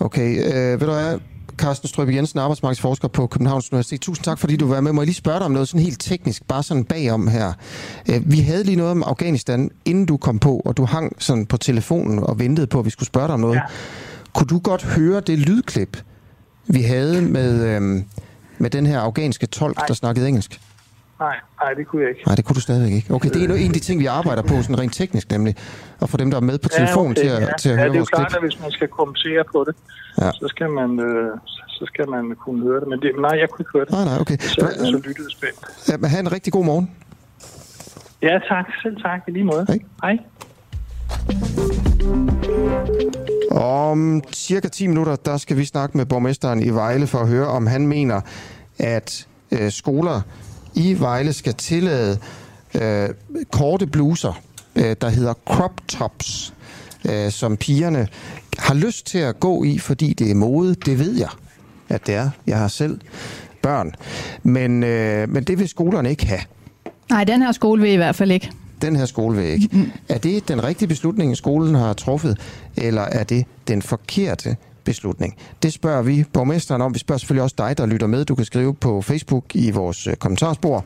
Okay, 0.00 0.28
øh, 0.48 0.80
ved 0.80 0.86
du 0.90 0.94
hvad, 1.00 1.20
Carsten 1.56 1.88
Strøbe 1.88 2.14
Jensen, 2.14 2.38
arbejdsmarkedsforsker 2.38 3.08
på 3.08 3.26
Københavns 3.26 3.72
Universitet. 3.72 4.00
Tusind 4.00 4.24
tak, 4.24 4.38
fordi 4.38 4.56
du 4.56 4.66
var 4.66 4.80
med. 4.80 4.92
Må 4.92 5.00
jeg 5.00 5.06
lige 5.06 5.14
spørge 5.14 5.38
dig 5.38 5.46
om 5.46 5.52
noget 5.52 5.68
sådan 5.68 5.84
helt 5.84 6.00
teknisk, 6.00 6.48
bare 6.48 6.62
sådan 6.62 6.84
bagom 6.84 7.28
her. 7.28 7.52
Øh, 8.10 8.32
vi 8.32 8.40
havde 8.40 8.64
lige 8.64 8.76
noget 8.76 8.90
om 8.90 9.02
Afghanistan, 9.02 9.70
inden 9.84 10.06
du 10.06 10.16
kom 10.16 10.38
på, 10.38 10.62
og 10.64 10.76
du 10.76 10.84
hang 10.84 11.16
sådan 11.22 11.46
på 11.46 11.56
telefonen 11.56 12.18
og 12.18 12.38
ventede 12.38 12.66
på, 12.66 12.78
at 12.78 12.84
vi 12.84 12.90
skulle 12.90 13.06
spørge 13.06 13.26
dig 13.26 13.34
om 13.34 13.40
noget. 13.40 13.54
Ja. 13.54 13.62
Kunne 14.34 14.46
du 14.46 14.58
godt 14.58 14.82
høre 14.82 15.20
det 15.20 15.38
lydklip, 15.38 16.02
vi 16.66 16.82
havde 16.82 17.22
med, 17.22 17.76
øh, 17.76 18.02
med 18.58 18.70
den 18.70 18.86
her 18.86 19.00
afghanske 19.00 19.46
tolk, 19.46 19.88
der 19.88 19.94
snakkede 19.94 20.28
engelsk? 20.28 20.60
Nej, 21.20 21.36
nej, 21.62 21.72
det 21.74 21.86
kunne 21.86 22.02
jeg 22.02 22.10
ikke. 22.10 22.22
Nej, 22.26 22.34
det 22.34 22.44
kunne 22.44 22.54
du 22.54 22.60
stadigvæk 22.60 22.92
ikke. 22.92 23.14
Okay, 23.14 23.28
det 23.28 23.50
er 23.50 23.54
en 23.54 23.66
af 23.66 23.72
de 23.72 23.78
ting, 23.78 24.00
vi 24.00 24.06
arbejder 24.06 24.42
på, 24.42 24.62
sådan 24.62 24.78
rent 24.78 24.94
teknisk 24.94 25.30
nemlig, 25.30 25.56
at 26.02 26.08
få 26.10 26.16
dem, 26.16 26.30
der 26.30 26.36
er 26.36 26.40
med 26.50 26.58
på 26.58 26.68
telefon 26.68 27.10
okay, 27.10 27.22
til, 27.22 27.28
at, 27.28 27.42
ja. 27.42 27.48
til 27.58 27.68
at 27.68 27.76
ja, 27.76 27.80
høre 27.80 27.88
det 27.88 27.90
er 27.90 27.94
jo 27.94 27.98
vores 27.98 28.08
klip. 28.08 28.26
klart, 28.26 28.34
at 28.34 28.42
hvis 28.42 28.60
man 28.60 28.70
skal 28.70 28.88
kommentere 28.88 29.44
på 29.52 29.64
det, 29.66 29.74
Ja. 30.20 30.30
så, 30.32 30.46
skal 30.48 30.70
man, 30.70 31.00
øh, 31.00 31.30
så 31.68 31.84
skal 31.86 32.08
man 32.08 32.36
kunne 32.44 32.62
høre 32.62 32.80
det. 32.80 32.88
Men 32.88 33.00
det, 33.00 33.10
nej, 33.18 33.38
jeg 33.40 33.48
kunne 33.50 33.62
ikke 33.62 33.72
høre 33.72 33.84
det. 33.84 33.92
Nej, 33.92 34.04
nej, 34.04 34.20
okay. 34.20 34.36
Så, 34.38 34.66
så 34.78 35.00
lyttede 35.08 35.30
spændt. 35.30 35.88
Ja, 35.88 35.96
men 35.96 36.10
have 36.10 36.20
en 36.20 36.32
rigtig 36.32 36.52
god 36.52 36.64
morgen. 36.64 36.90
Ja, 38.22 38.38
tak. 38.48 38.66
Selv 38.82 38.96
tak. 39.02 39.20
I 39.28 39.30
lige 39.30 39.44
måde. 39.44 39.66
Hej. 39.68 39.78
Hej. 40.02 40.18
Om 43.50 44.22
cirka 44.32 44.68
10 44.68 44.86
minutter, 44.86 45.16
der 45.16 45.36
skal 45.36 45.56
vi 45.56 45.64
snakke 45.64 45.96
med 45.96 46.06
borgmesteren 46.06 46.62
i 46.62 46.70
Vejle 46.70 47.06
for 47.06 47.18
at 47.18 47.28
høre, 47.28 47.46
om 47.46 47.66
han 47.66 47.86
mener, 47.86 48.20
at 48.78 49.26
øh, 49.52 49.70
skoler 49.72 50.20
i 50.74 50.96
Vejle 51.00 51.32
skal 51.32 51.54
tillade 51.54 52.18
øh, 52.82 53.08
korte 53.52 53.86
bluser, 53.86 54.40
øh, 54.76 54.96
der 55.00 55.08
hedder 55.08 55.34
crop 55.46 55.80
tops, 55.88 56.54
øh, 57.10 57.30
som 57.30 57.56
pigerne 57.56 58.08
har 58.58 58.74
lyst 58.74 59.06
til 59.06 59.18
at 59.18 59.40
gå 59.40 59.64
i, 59.64 59.78
fordi 59.78 60.12
det 60.12 60.30
er 60.30 60.34
mode. 60.34 60.74
Det 60.74 60.98
ved 60.98 61.14
jeg, 61.18 61.28
at 61.88 62.06
det 62.06 62.14
er. 62.14 62.30
Jeg 62.46 62.58
har 62.58 62.68
selv 62.68 63.00
børn. 63.62 63.94
Men, 64.42 64.82
øh, 64.82 65.28
men 65.28 65.44
det 65.44 65.58
vil 65.58 65.68
skolerne 65.68 66.10
ikke 66.10 66.26
have. 66.26 66.40
Nej, 67.10 67.24
den 67.24 67.42
her 67.42 67.52
skole 67.52 67.82
vil 67.82 67.90
i 67.90 67.96
hvert 67.96 68.14
fald 68.16 68.30
ikke. 68.30 68.50
den 68.82 68.96
her 68.96 69.06
skolevæg. 69.06 69.58
Mm. 69.72 69.90
Er 70.08 70.18
det 70.18 70.48
den 70.48 70.64
rigtige 70.64 70.88
beslutning, 70.88 71.36
skolen 71.36 71.74
har 71.74 71.92
truffet, 71.92 72.38
eller 72.76 73.02
er 73.02 73.24
det 73.24 73.44
den 73.68 73.82
forkerte 73.82 74.56
beslutning? 74.84 75.36
Det 75.62 75.72
spørger 75.72 76.02
vi 76.02 76.24
borgmesteren 76.32 76.82
om. 76.82 76.94
Vi 76.94 76.98
spørger 76.98 77.18
selvfølgelig 77.18 77.42
også 77.42 77.54
dig, 77.58 77.78
der 77.78 77.86
lytter 77.86 78.06
med. 78.06 78.24
Du 78.24 78.34
kan 78.34 78.44
skrive 78.44 78.74
på 78.74 79.02
Facebook 79.02 79.44
i 79.54 79.70
vores 79.70 80.06
øh, 80.06 80.14
kommentarspor, 80.16 80.84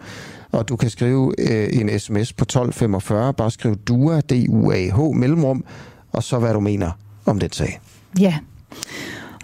og 0.52 0.68
du 0.68 0.76
kan 0.76 0.90
skrive 0.90 1.34
øh, 1.38 1.68
en 1.80 1.98
sms 2.00 2.32
på 2.32 2.42
1245. 2.42 3.34
Bare 3.34 3.50
skriv 3.50 3.76
DUA, 3.76 4.20
D-U-A-H, 4.20 5.16
mellemrum, 5.16 5.64
og 6.12 6.22
så 6.22 6.38
hvad 6.38 6.52
du 6.54 6.60
mener 6.60 6.90
om 7.30 7.38
den 7.38 7.52
sag. 7.52 7.80
Ja. 8.20 8.34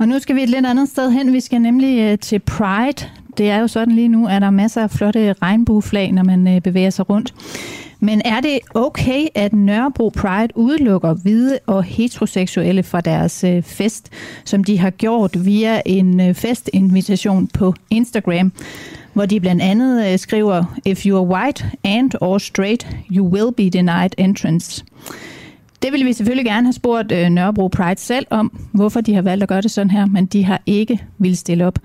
Og 0.01 0.09
nu 0.09 0.19
skal 0.19 0.37
vi 0.37 0.43
et 0.43 0.49
lidt 0.49 0.67
andet 0.67 0.89
sted 0.89 1.11
hen. 1.11 1.33
Vi 1.33 1.41
skal 1.41 1.61
nemlig 1.61 2.01
øh, 2.01 2.19
til 2.19 2.39
Pride. 2.39 3.09
Det 3.39 3.51
er 3.51 3.59
jo 3.59 3.69
sådan 3.69 3.95
lige 3.95 4.09
nu, 4.09 4.29
at 4.29 4.41
der 4.41 4.47
er 4.47 4.51
masser 4.51 4.83
af 4.83 4.91
flotte 4.91 5.33
regnbueflag, 5.33 6.13
når 6.13 6.25
man 6.25 6.49
øh, 6.49 6.61
bevæger 6.61 6.91
sig 6.91 7.11
rundt. 7.11 7.35
Men 8.01 8.23
er 8.25 8.41
det 8.41 8.59
okay, 8.75 9.27
at 9.35 9.53
Nørrebro 9.53 10.09
Pride 10.09 10.49
udelukker 10.55 11.15
hvide 11.15 11.59
og 11.67 11.85
heteroseksuelle 11.85 12.83
fra 12.83 13.01
deres 13.01 13.45
øh, 13.45 13.63
fest, 13.63 14.11
som 14.45 14.65
de 14.65 14.79
har 14.79 14.91
gjort 14.91 15.45
via 15.45 15.83
en 15.87 16.35
festinvitation 16.35 17.47
på 17.47 17.75
Instagram, 17.91 18.53
hvor 19.13 19.27
de 19.27 19.41
blandt 19.41 19.63
andet 19.63 20.21
skriver, 20.21 20.79
If 20.85 21.07
you 21.07 21.19
are 21.19 21.27
white 21.27 21.65
and 21.85 22.11
or 22.21 22.39
straight, 22.39 22.89
you 23.11 23.29
will 23.29 23.53
be 23.57 23.71
denied 23.79 24.11
entrance. 24.19 24.85
Det 25.85 25.93
ville 25.93 26.07
vi 26.07 26.13
selvfølgelig 26.13 26.45
gerne 26.45 26.67
have 26.67 26.73
spurgt 26.73 27.13
øh, 27.13 27.29
Nørrebro 27.29 27.69
Pride 27.69 28.01
selv 28.01 28.27
om, 28.31 28.69
hvorfor 28.73 29.01
de 29.01 29.15
har 29.15 29.23
valgt 29.23 29.43
at 29.43 29.49
gøre 29.49 29.61
det 29.61 29.71
sådan 29.71 29.91
her, 29.91 30.07
men 30.07 30.27
de 30.27 30.45
har 30.45 30.63
ikke 30.67 31.07
ville 31.19 31.37
stille 31.37 31.67
op. 31.67 31.79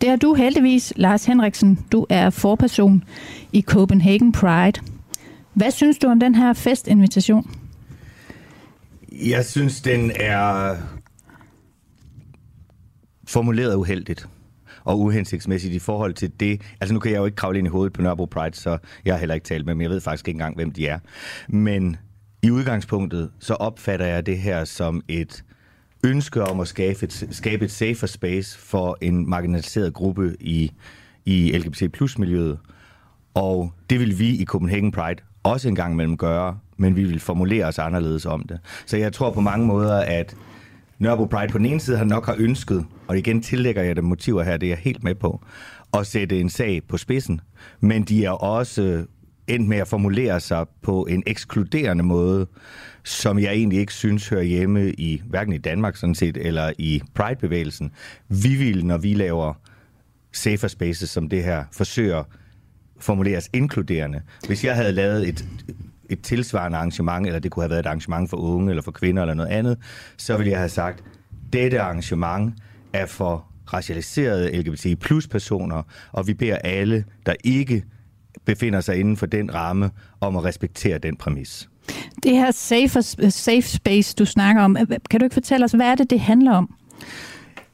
Det 0.00 0.08
har 0.08 0.16
du 0.16 0.34
heldigvis, 0.34 0.92
Lars 0.96 1.24
Henriksen. 1.24 1.78
Du 1.92 2.06
er 2.08 2.30
forperson 2.30 3.04
i 3.52 3.62
Copenhagen 3.62 4.32
Pride. 4.32 4.80
Hvad 5.54 5.70
synes 5.70 5.98
du 5.98 6.06
om 6.06 6.20
den 6.20 6.34
her 6.34 6.52
festinvitation? 6.52 7.50
Jeg 9.12 9.44
synes, 9.44 9.80
den 9.80 10.12
er 10.14 10.76
formuleret 13.28 13.74
uheldigt 13.74 14.28
og 14.84 15.00
uhensigtsmæssigt 15.00 15.74
i 15.74 15.78
forhold 15.78 16.14
til 16.14 16.32
det. 16.40 16.60
Altså 16.80 16.94
nu 16.94 17.00
kan 17.00 17.12
jeg 17.12 17.18
jo 17.18 17.24
ikke 17.24 17.36
kravle 17.36 17.58
ind 17.58 17.66
i 17.66 17.70
hovedet 17.70 17.92
på 17.92 18.02
Nørrebro 18.02 18.24
Pride, 18.24 18.56
så 18.56 18.78
jeg 19.04 19.14
har 19.14 19.18
heller 19.18 19.34
ikke 19.34 19.44
talt 19.44 19.66
med 19.66 19.74
dem. 19.74 19.80
Jeg 19.80 19.90
ved 19.90 20.00
faktisk 20.00 20.28
ikke 20.28 20.36
engang, 20.36 20.56
hvem 20.56 20.70
de 20.70 20.86
er. 20.86 20.98
Men 21.48 21.96
i 22.42 22.50
udgangspunktet, 22.50 23.30
så 23.38 23.54
opfatter 23.54 24.06
jeg 24.06 24.26
det 24.26 24.38
her 24.38 24.64
som 24.64 25.02
et 25.08 25.44
ønske 26.04 26.42
om 26.42 26.60
at 26.60 26.68
skabe 26.68 27.02
et, 27.02 27.28
skabe 27.30 27.64
et 27.64 27.70
safer 27.70 28.06
space 28.06 28.58
for 28.58 28.98
en 29.00 29.30
marginaliseret 29.30 29.94
gruppe 29.94 30.36
i, 30.40 30.72
i 31.24 31.58
LGBT 31.58 31.92
plus 31.92 32.18
miljøet. 32.18 32.58
Og 33.34 33.72
det 33.90 34.00
vil 34.00 34.18
vi 34.18 34.28
i 34.28 34.44
Copenhagen 34.44 34.92
Pride 34.92 35.22
også 35.42 35.68
en 35.68 35.74
gang 35.74 35.92
imellem 35.92 36.16
gøre, 36.16 36.58
men 36.76 36.96
vi 36.96 37.04
vil 37.04 37.20
formulere 37.20 37.64
os 37.64 37.78
anderledes 37.78 38.26
om 38.26 38.42
det. 38.42 38.58
Så 38.86 38.96
jeg 38.96 39.12
tror 39.12 39.30
på 39.30 39.40
mange 39.40 39.66
måder, 39.66 40.00
at 40.00 40.36
Nørrebro 40.98 41.24
Pride 41.24 41.52
på 41.52 41.58
den 41.58 41.66
ene 41.66 41.80
side 41.80 41.98
har 41.98 42.04
nok 42.04 42.26
har 42.26 42.36
ønsket, 42.38 42.86
og 43.08 43.18
igen 43.18 43.42
tillægger 43.42 43.82
jeg 43.82 43.96
det 43.96 44.04
motiver 44.04 44.42
her, 44.42 44.56
det 44.56 44.66
er 44.66 44.70
jeg 44.70 44.78
helt 44.78 45.04
med 45.04 45.14
på, 45.14 45.40
at 45.94 46.06
sætte 46.06 46.40
en 46.40 46.50
sag 46.50 46.82
på 46.88 46.96
spidsen, 46.96 47.40
men 47.80 48.02
de 48.02 48.24
er 48.24 48.30
også 48.30 49.04
endt 49.46 49.68
med 49.68 49.78
at 49.78 49.88
formulere 49.88 50.40
sig 50.40 50.66
på 50.82 51.06
en 51.10 51.22
ekskluderende 51.26 52.04
måde, 52.04 52.46
som 53.04 53.38
jeg 53.38 53.52
egentlig 53.52 53.78
ikke 53.78 53.94
synes 53.94 54.28
hører 54.28 54.42
hjemme 54.42 54.92
i 54.92 55.22
hverken 55.24 55.52
i 55.52 55.58
Danmark 55.58 55.96
sådan 55.96 56.14
set, 56.14 56.36
eller 56.36 56.72
i 56.78 57.02
Pride-bevægelsen. 57.14 57.90
Vi 58.28 58.54
vil, 58.54 58.86
når 58.86 58.98
vi 58.98 59.14
laver 59.14 59.54
safer 60.32 60.68
spaces 60.68 61.10
som 61.10 61.28
det 61.28 61.44
her, 61.44 61.64
forsøger 61.72 62.24
formuleres 62.98 63.50
inkluderende. 63.52 64.20
Hvis 64.46 64.64
jeg 64.64 64.76
havde 64.76 64.92
lavet 64.92 65.28
et, 65.28 65.46
et 66.10 66.22
tilsvarende 66.22 66.78
arrangement, 66.78 67.26
eller 67.26 67.38
det 67.38 67.50
kunne 67.50 67.62
have 67.62 67.70
været 67.70 67.80
et 67.80 67.86
arrangement 67.86 68.30
for 68.30 68.36
unge, 68.36 68.70
eller 68.70 68.82
for 68.82 68.92
kvinder, 68.92 69.22
eller 69.22 69.34
noget 69.34 69.50
andet, 69.50 69.78
så 70.16 70.36
ville 70.36 70.50
jeg 70.50 70.58
have 70.58 70.68
sagt, 70.68 71.04
dette 71.52 71.80
arrangement 71.80 72.54
er 72.92 73.06
for 73.06 73.46
racialiserede 73.72 74.60
LGBT 74.60 75.00
plus 75.00 75.28
personer, 75.28 75.82
og 76.12 76.26
vi 76.26 76.34
beder 76.34 76.56
alle, 76.56 77.04
der 77.26 77.34
ikke 77.44 77.84
befinder 78.44 78.80
sig 78.80 78.96
inden 79.00 79.16
for 79.16 79.26
den 79.26 79.54
ramme, 79.54 79.90
om 80.20 80.36
at 80.36 80.44
respektere 80.44 80.98
den 80.98 81.16
præmis. 81.16 81.68
Det 82.22 82.32
her 82.32 82.50
safe, 82.50 83.02
safe 83.30 83.62
space, 83.62 84.14
du 84.14 84.24
snakker 84.24 84.62
om, 84.62 84.76
kan 85.10 85.20
du 85.20 85.24
ikke 85.24 85.34
fortælle 85.34 85.64
os, 85.64 85.72
hvad 85.72 85.86
er 85.86 85.94
det, 85.94 86.10
det 86.10 86.20
handler 86.20 86.52
om? 86.52 86.74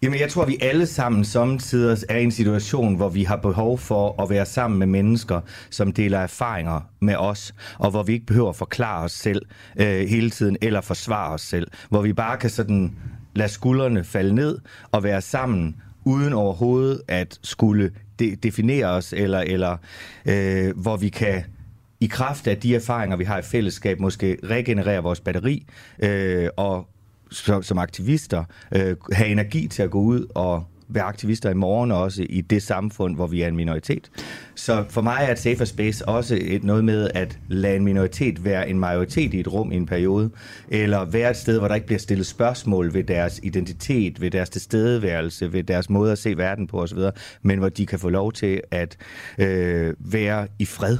Jamen, 0.02 0.20
jeg 0.20 0.30
tror, 0.30 0.44
vi 0.44 0.56
alle 0.60 0.86
sammen 0.86 1.24
samtidig 1.24 1.98
er 2.08 2.18
i 2.18 2.24
en 2.24 2.30
situation, 2.30 2.96
hvor 2.96 3.08
vi 3.08 3.24
har 3.24 3.36
behov 3.36 3.78
for 3.78 4.22
at 4.22 4.30
være 4.30 4.46
sammen 4.46 4.78
med 4.78 4.86
mennesker, 4.86 5.40
som 5.70 5.92
deler 5.92 6.18
erfaringer 6.18 6.80
med 7.00 7.16
os, 7.16 7.54
og 7.78 7.90
hvor 7.90 8.02
vi 8.02 8.12
ikke 8.12 8.26
behøver 8.26 8.48
at 8.48 8.56
forklare 8.56 9.04
os 9.04 9.12
selv 9.12 9.42
øh, 9.76 10.08
hele 10.08 10.30
tiden, 10.30 10.56
eller 10.62 10.80
forsvare 10.80 11.32
os 11.32 11.40
selv. 11.40 11.68
Hvor 11.88 12.02
vi 12.02 12.12
bare 12.12 12.36
kan 12.36 12.50
sådan 12.50 12.94
lade 13.34 13.48
skuldrene 13.48 14.04
falde 14.04 14.34
ned 14.34 14.58
og 14.92 15.02
være 15.02 15.20
sammen, 15.20 15.76
uden 16.04 16.32
overhovedet 16.32 17.02
at 17.08 17.38
skulle 17.42 17.90
de- 18.18 18.36
definere 18.36 18.86
os, 18.86 19.12
eller, 19.12 19.38
eller 19.40 19.76
øh, 20.26 20.76
hvor 20.76 20.96
vi 20.96 21.08
kan 21.08 21.44
i 22.00 22.06
kraft 22.06 22.46
af 22.46 22.56
de 22.56 22.74
erfaringer, 22.74 23.16
vi 23.16 23.24
har 23.24 23.38
i 23.38 23.42
fællesskab, 23.42 24.00
måske 24.00 24.38
regenerere 24.44 25.02
vores 25.02 25.20
batteri 25.20 25.66
øh, 25.98 26.48
og 26.56 26.88
som 27.62 27.78
aktivister 27.78 28.44
øh, 28.74 28.96
have 29.12 29.28
energi 29.28 29.68
til 29.68 29.82
at 29.82 29.90
gå 29.90 30.00
ud 30.00 30.26
og 30.34 30.64
være 30.88 31.04
aktivister 31.04 31.50
i 31.50 31.54
morgen 31.54 31.92
også 31.92 32.26
i 32.28 32.40
det 32.40 32.62
samfund, 32.62 33.14
hvor 33.14 33.26
vi 33.26 33.42
er 33.42 33.48
en 33.48 33.56
minoritet. 33.56 34.10
Så 34.54 34.84
for 34.88 35.00
mig 35.00 35.18
er 35.20 35.32
et 35.32 35.38
safer 35.38 35.64
space 35.64 36.08
også 36.08 36.38
et 36.40 36.64
noget 36.64 36.84
med 36.84 37.10
at 37.14 37.38
lade 37.48 37.76
en 37.76 37.84
minoritet 37.84 38.44
være 38.44 38.68
en 38.68 38.78
majoritet 38.78 39.34
i 39.34 39.40
et 39.40 39.52
rum 39.52 39.72
i 39.72 39.76
en 39.76 39.86
periode, 39.86 40.30
eller 40.68 41.04
være 41.04 41.30
et 41.30 41.36
sted, 41.36 41.58
hvor 41.58 41.68
der 41.68 41.74
ikke 41.74 41.86
bliver 41.86 41.98
stillet 41.98 42.26
spørgsmål 42.26 42.94
ved 42.94 43.04
deres 43.04 43.40
identitet, 43.42 44.20
ved 44.20 44.30
deres 44.30 44.50
tilstedeværelse, 44.50 45.52
ved 45.52 45.62
deres 45.62 45.90
måde 45.90 46.12
at 46.12 46.18
se 46.18 46.36
verden 46.36 46.66
på 46.66 46.82
osv., 46.82 46.98
men 47.42 47.58
hvor 47.58 47.68
de 47.68 47.86
kan 47.86 47.98
få 47.98 48.08
lov 48.08 48.32
til 48.32 48.60
at 48.70 48.96
øh, 49.38 49.94
være 49.98 50.46
i 50.58 50.64
fred. 50.64 50.98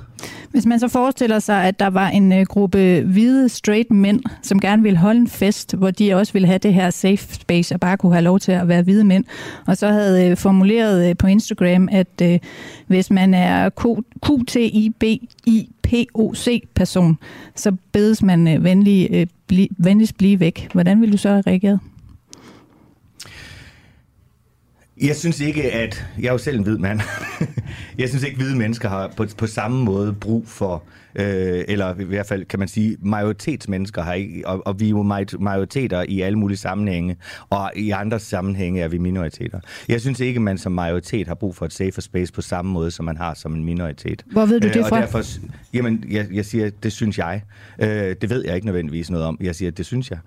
Hvis 0.51 0.67
man 0.67 0.81
så 0.81 0.89
forestiller 0.89 1.39
sig, 1.39 1.65
at 1.65 1.81
der 1.81 1.91
var 1.91 2.09
en 2.09 2.33
øh, 2.33 2.47
gruppe 2.47 3.03
hvide 3.07 3.49
straight 3.49 3.91
mænd, 3.91 4.21
som 4.43 4.61
gerne 4.61 4.83
ville 4.83 4.99
holde 4.99 5.21
en 5.21 5.29
fest, 5.29 5.75
hvor 5.75 5.91
de 5.91 6.15
også 6.15 6.33
ville 6.33 6.49
have 6.49 6.59
det 6.59 6.75
her 6.75 6.91
safe 6.91 7.35
space 7.35 7.75
og 7.75 7.81
bare 7.81 7.97
kunne 7.97 8.13
have 8.13 8.25
lov 8.25 8.39
til 8.39 8.53
at 8.53 8.69
være 8.69 8.83
hvide 8.83 9.05
mænd, 9.05 9.25
og 9.67 9.78
så 9.79 9.89
havde 9.89 10.31
øh, 10.31 10.37
formuleret 10.37 11.11
øh, 11.11 11.17
på 11.17 11.27
Instagram, 11.27 11.89
at 11.93 12.23
øh, 12.23 12.39
hvis 12.87 13.11
man 13.11 13.35
er 13.35 13.71
QTIBIPOC-person, 14.27 17.19
så 17.55 17.77
bedes 17.93 18.23
man 18.23 18.65
venlig, 18.65 19.21
uh, 19.21 19.27
bli, 19.47 19.69
venligst 19.79 20.19
blive 20.19 20.41
væk. 20.41 20.69
Hvordan 20.73 21.01
vil 21.01 21.13
du 21.13 21.17
så 21.17 21.29
have 21.29 21.43
reageret? 21.47 21.81
Jeg 25.03 25.17
synes 25.17 25.41
ikke, 25.41 25.73
at... 25.73 26.07
Jeg 26.21 26.29
er 26.29 26.33
jo 26.33 26.39
selv 26.39 26.59
en 26.59 26.63
hvid 26.63 26.79
mand. 26.79 27.01
jeg 27.99 28.09
synes 28.09 28.25
ikke, 28.25 28.35
at 28.35 28.43
hvide 28.43 28.59
mennesker 28.59 28.89
har 28.89 29.13
på, 29.17 29.27
på 29.39 29.47
samme 29.47 29.85
måde 29.85 30.13
brug 30.13 30.49
for... 30.49 30.83
Øh, 31.15 31.65
eller 31.69 32.01
i 32.01 32.05
hvert 32.05 32.27
fald 32.27 32.45
kan 32.45 32.59
man 32.59 32.69
sige, 32.69 32.97
majoritetsmennesker 33.01 34.03
har 34.03 34.13
ikke... 34.15 34.43
Og, 34.49 34.67
og 34.67 34.81
vi 34.81 34.87
er 34.87 34.91
jo 34.91 35.03
majoriteter 35.41 36.05
i 36.09 36.21
alle 36.21 36.39
mulige 36.39 36.59
sammenhænge, 36.59 37.17
og 37.51 37.71
i 37.77 37.91
andre 37.91 38.19
sammenhænge 38.19 38.81
er 38.81 38.89
vi 38.89 38.99
minoriteter. 38.99 39.61
Jeg 39.89 40.01
synes 40.01 40.21
ikke, 40.21 40.39
at 40.39 40.43
man 40.43 40.59
som 40.59 40.73
majoritet 40.73 41.29
har 41.29 41.35
brug 41.35 41.57
for 41.57 41.67
et 41.67 41.73
safer 41.73 42.01
space 42.01 42.33
på 42.33 42.43
samme 42.43 42.73
måde, 42.73 42.91
som 42.91 43.05
man 43.05 43.17
har 43.17 43.35
som 43.35 43.55
en 43.55 43.65
minoritet. 43.65 44.25
Hvor 44.33 44.47
ved 44.47 44.61
du 44.61 44.69
det 44.69 44.77
øh, 44.77 44.89
fra? 44.89 45.01
Derfor, 45.01 45.23
jamen, 45.75 46.05
jeg, 46.11 46.27
jeg 46.33 46.45
siger, 46.45 46.71
det 46.83 46.93
synes 46.93 47.19
jeg. 47.19 47.43
Øh, 47.83 48.17
det 48.21 48.31
ved 48.31 48.45
jeg 48.45 48.55
ikke 48.55 48.67
nødvendigvis 48.67 49.11
noget 49.11 49.27
om. 49.27 49.39
Jeg 49.41 49.55
siger, 49.55 49.71
det 49.71 49.87
synes 49.87 50.11
jeg. 50.11 50.19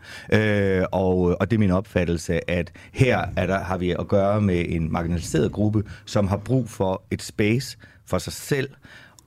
Øh, 0.79 0.85
og, 0.91 1.15
og 1.39 1.51
det 1.51 1.57
er 1.57 1.59
min 1.59 1.71
opfattelse, 1.71 2.49
at 2.49 2.71
her 2.91 3.25
er 3.35 3.47
der, 3.47 3.59
har 3.59 3.77
vi 3.77 3.91
at 3.91 4.07
gøre 4.07 4.41
med 4.41 4.65
en 4.67 4.91
marginaliseret 4.91 5.51
gruppe, 5.51 5.83
som 6.05 6.27
har 6.27 6.37
brug 6.37 6.69
for 6.69 7.03
et 7.11 7.21
space 7.21 7.77
for 8.05 8.17
sig 8.17 8.33
selv, 8.33 8.69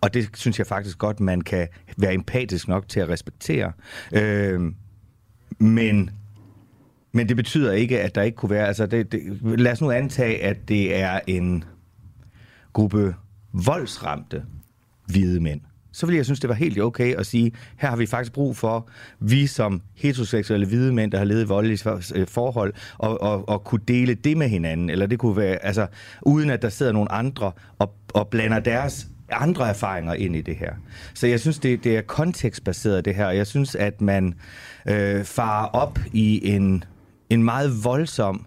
og 0.05 0.15
det 0.15 0.29
synes 0.35 0.59
jeg 0.59 0.67
faktisk 0.67 0.99
godt, 0.99 1.21
man 1.21 1.41
kan 1.41 1.69
være 1.97 2.15
empatisk 2.15 2.69
nok 2.69 2.89
til 2.89 3.01
at 3.01 3.09
respektere. 3.09 3.73
Øh, 4.13 4.61
men, 5.59 6.11
men 7.13 7.29
det 7.29 7.37
betyder 7.37 7.73
ikke, 7.73 8.01
at 8.01 8.15
der 8.15 8.23
ikke 8.23 8.37
kunne 8.37 8.51
være... 8.51 8.67
Altså 8.67 8.87
det, 8.87 9.13
det, 9.13 9.21
lad 9.61 9.73
os 9.73 9.81
nu 9.81 9.91
antage, 9.91 10.43
at 10.43 10.69
det 10.69 10.97
er 10.97 11.21
en 11.27 11.65
gruppe 12.73 13.15
voldsramte 13.53 14.45
hvide 15.07 15.41
mænd 15.41 15.61
så 15.95 16.07
ville 16.07 16.17
jeg 16.17 16.25
synes, 16.25 16.41
det 16.41 16.49
var 16.49 16.55
helt 16.55 16.81
okay 16.81 17.15
at 17.15 17.27
sige, 17.27 17.53
her 17.77 17.89
har 17.89 17.97
vi 17.97 18.07
faktisk 18.07 18.33
brug 18.33 18.57
for, 18.57 18.89
vi 19.21 19.47
som 19.47 19.83
heteroseksuelle 19.95 20.67
hvide 20.67 20.93
mænd, 20.93 21.13
der 21.13 21.19
har 21.19 21.25
levet 21.25 21.45
i 21.45 21.47
voldelige 21.47 21.91
øh, 22.15 22.27
forhold, 22.27 22.75
og, 22.99 23.21
og, 23.21 23.49
og 23.49 23.65
kunne 23.65 23.81
dele 23.89 24.15
det 24.15 24.37
med 24.37 24.49
hinanden. 24.49 24.91
Eller 24.91 25.07
det 25.07 25.19
kunne 25.19 25.37
være, 25.37 25.65
altså, 25.65 25.87
uden 26.23 26.51
at 26.51 26.63
der 26.63 26.69
sidder 26.69 26.93
nogle 26.93 27.13
andre 27.13 27.53
og, 27.79 27.95
og 28.15 28.29
blander 28.29 28.61
deres 28.61 29.09
andre 29.31 29.69
erfaringer 29.69 30.15
ind 30.15 30.37
i 30.37 30.41
det 30.41 30.57
her. 30.57 30.73
Så 31.15 31.27
jeg 31.27 31.41
synes, 31.41 31.59
det, 31.59 31.85
det 31.85 31.97
er 31.97 32.03
kontekstbaseret 32.03 33.05
det 33.05 33.15
her. 33.15 33.31
Jeg 33.31 33.47
synes, 33.47 33.75
at 33.75 34.01
man 34.01 34.35
øh, 34.89 35.25
farer 35.25 35.67
op 35.67 35.99
i 36.13 36.55
en, 36.55 36.85
en 37.31 37.43
meget 37.43 37.85
voldsom 37.85 38.47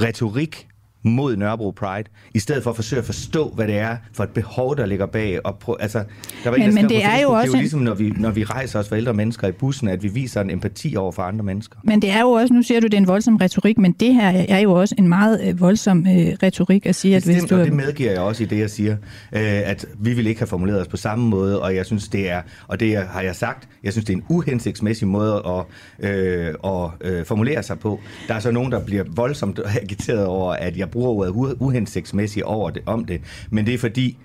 retorik 0.00 0.68
mod 1.06 1.36
Nørrebro 1.36 1.70
Pride, 1.70 2.08
i 2.34 2.38
stedet 2.38 2.62
for 2.62 2.70
at 2.70 2.76
forsøge 2.76 2.98
at 3.00 3.06
forstå, 3.06 3.48
hvad 3.48 3.66
det 3.66 3.78
er 3.78 3.96
for 4.12 4.24
et 4.24 4.30
behov, 4.30 4.76
der 4.76 4.86
ligger 4.86 5.06
bag. 5.06 5.46
Og 5.46 5.58
prøv, 5.58 5.76
altså, 5.80 5.98
der 6.44 6.50
var 6.50 6.56
Men- 6.58 6.68
en, 6.68 6.76
der 6.76 6.82
men 6.82 6.90
det 6.90 7.04
er 7.04 7.20
jo 7.22 7.30
også 7.30 7.42
det 7.46 7.48
er 7.54 7.58
jo 7.58 7.60
ligesom, 7.60 7.80
når 7.80 7.94
vi, 7.94 8.10
når 8.16 8.30
vi 8.30 8.44
rejser 8.44 8.78
os 8.78 8.88
for 8.88 8.96
ældre 8.96 9.14
mennesker 9.14 9.48
i 9.48 9.52
bussen, 9.52 9.88
at 9.88 10.02
vi 10.02 10.08
viser 10.08 10.40
en 10.40 10.50
empati 10.50 10.96
over 10.96 11.12
for 11.12 11.22
andre 11.22 11.44
mennesker. 11.44 11.78
Men 11.84 12.02
det 12.02 12.10
er 12.10 12.20
jo 12.20 12.30
også, 12.30 12.54
nu 12.54 12.62
siger 12.62 12.80
du, 12.80 12.86
det 12.86 12.94
er 12.94 12.98
en 12.98 13.06
voldsom 13.06 13.36
retorik, 13.36 13.78
men 13.78 13.92
det 13.92 14.14
her 14.14 14.44
er 14.48 14.58
jo 14.58 14.72
også 14.72 14.94
en 14.98 15.08
meget 15.08 15.48
øh, 15.48 15.60
voldsom 15.60 15.98
øh, 15.98 16.12
retorik 16.42 16.86
at 16.86 16.94
sige, 16.94 17.16
at 17.16 17.24
hvis 17.24 17.44
du... 17.44 17.56
og 17.58 17.64
det 17.64 17.72
medgiver 17.72 18.10
jeg 18.12 18.20
også 18.20 18.42
i 18.42 18.46
det, 18.46 18.58
jeg 18.58 18.70
siger, 18.70 18.92
øh, 18.92 19.40
at 19.42 19.86
vi 19.98 20.12
vil 20.14 20.26
ikke 20.26 20.40
have 20.40 20.46
formuleret 20.46 20.80
os 20.80 20.88
på 20.88 20.96
samme 20.96 21.28
måde, 21.28 21.62
og 21.62 21.74
jeg 21.74 21.86
synes, 21.86 22.08
det 22.08 22.30
er, 22.30 22.42
og 22.68 22.80
det 22.80 22.96
har 22.96 23.20
jeg 23.20 23.36
sagt, 23.36 23.68
jeg 23.84 23.92
synes, 23.92 24.04
det 24.04 24.12
er 24.12 24.16
en 24.16 24.24
uhensigtsmæssig 24.28 25.08
måde 25.08 25.42
at, 25.46 25.64
øh, 26.10 26.54
at 26.64 26.90
øh, 27.00 27.24
formulere 27.26 27.62
sig 27.62 27.78
på. 27.78 28.00
Der 28.28 28.34
er 28.34 28.40
så 28.40 28.50
nogen, 28.50 28.72
der 28.72 28.80
bliver 28.84 29.04
voldsomt 29.08 29.60
agiteret 29.82 30.26
over, 30.26 30.52
at 30.52 30.76
jeg 30.76 30.90
bruger 30.96 31.36
ordet 31.36 31.56
uhensigtsmæssigt 31.60 32.44
over 32.44 32.70
det, 32.70 32.82
om 32.86 33.04
det, 33.04 33.20
men 33.50 33.66
det 33.66 33.74
er 33.74 33.78
fordi, 33.78 34.18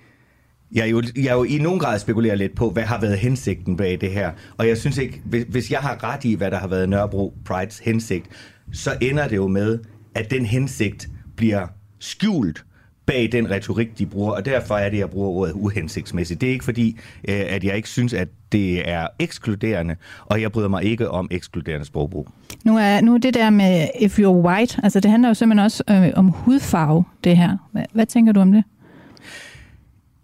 jeg 0.72 0.90
jo, 0.90 1.02
jeg 1.16 1.32
jo 1.32 1.44
i 1.44 1.58
nogen 1.58 1.80
grad 1.80 1.98
spekulerer 1.98 2.34
lidt 2.34 2.54
på, 2.54 2.70
hvad 2.70 2.82
har 2.82 3.00
været 3.00 3.18
hensigten 3.18 3.76
bag 3.76 4.00
det 4.00 4.10
her. 4.10 4.32
Og 4.56 4.68
jeg 4.68 4.78
synes 4.78 4.98
ikke, 4.98 5.22
hvis, 5.24 5.44
hvis 5.48 5.70
jeg 5.70 5.80
har 5.80 6.04
ret 6.04 6.24
i, 6.24 6.34
hvad 6.34 6.50
der 6.50 6.58
har 6.58 6.68
været 6.68 6.88
Nørrebro 6.88 7.34
Prides 7.44 7.78
hensigt, 7.78 8.26
så 8.72 8.96
ender 9.00 9.28
det 9.28 9.36
jo 9.36 9.48
med, 9.48 9.78
at 10.14 10.30
den 10.30 10.46
hensigt 10.46 11.08
bliver 11.36 11.66
skjult 11.98 12.64
bag 13.06 13.32
den 13.32 13.50
retorik, 13.50 13.98
de 13.98 14.06
bruger, 14.06 14.32
og 14.32 14.44
derfor 14.44 14.74
er 14.74 14.90
det, 14.90 14.98
jeg 14.98 15.10
bruger 15.10 15.28
ordet 15.28 15.52
uhensigtsmæssigt. 15.52 16.40
Det 16.40 16.48
er 16.48 16.52
ikke 16.52 16.64
fordi, 16.64 16.98
øh, 17.28 17.40
at 17.48 17.64
jeg 17.64 17.76
ikke 17.76 17.88
synes, 17.88 18.12
at 18.14 18.28
det 18.52 18.88
er 18.88 19.06
ekskluderende, 19.18 19.96
og 20.26 20.40
jeg 20.40 20.52
bryder 20.52 20.68
mig 20.68 20.84
ikke 20.84 21.10
om 21.10 21.28
ekskluderende 21.30 21.86
sprogbrug. 21.86 22.28
Nu 22.64 22.78
er, 22.78 23.00
nu 23.00 23.14
er 23.14 23.18
det 23.18 23.34
der 23.34 23.50
med 23.50 23.88
if 24.00 24.18
you're 24.18 24.26
white, 24.26 24.80
altså 24.82 25.00
det 25.00 25.10
handler 25.10 25.28
jo 25.28 25.34
simpelthen 25.34 25.64
også 25.64 25.84
øh, 25.90 26.10
om 26.16 26.28
hudfarve, 26.28 27.04
det 27.24 27.36
her. 27.36 27.56
Hvad, 27.72 27.84
hvad 27.92 28.06
tænker 28.06 28.32
du 28.32 28.40
om 28.40 28.52
det? 28.52 28.64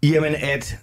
Jamen, 0.03 0.35
at 0.55 0.79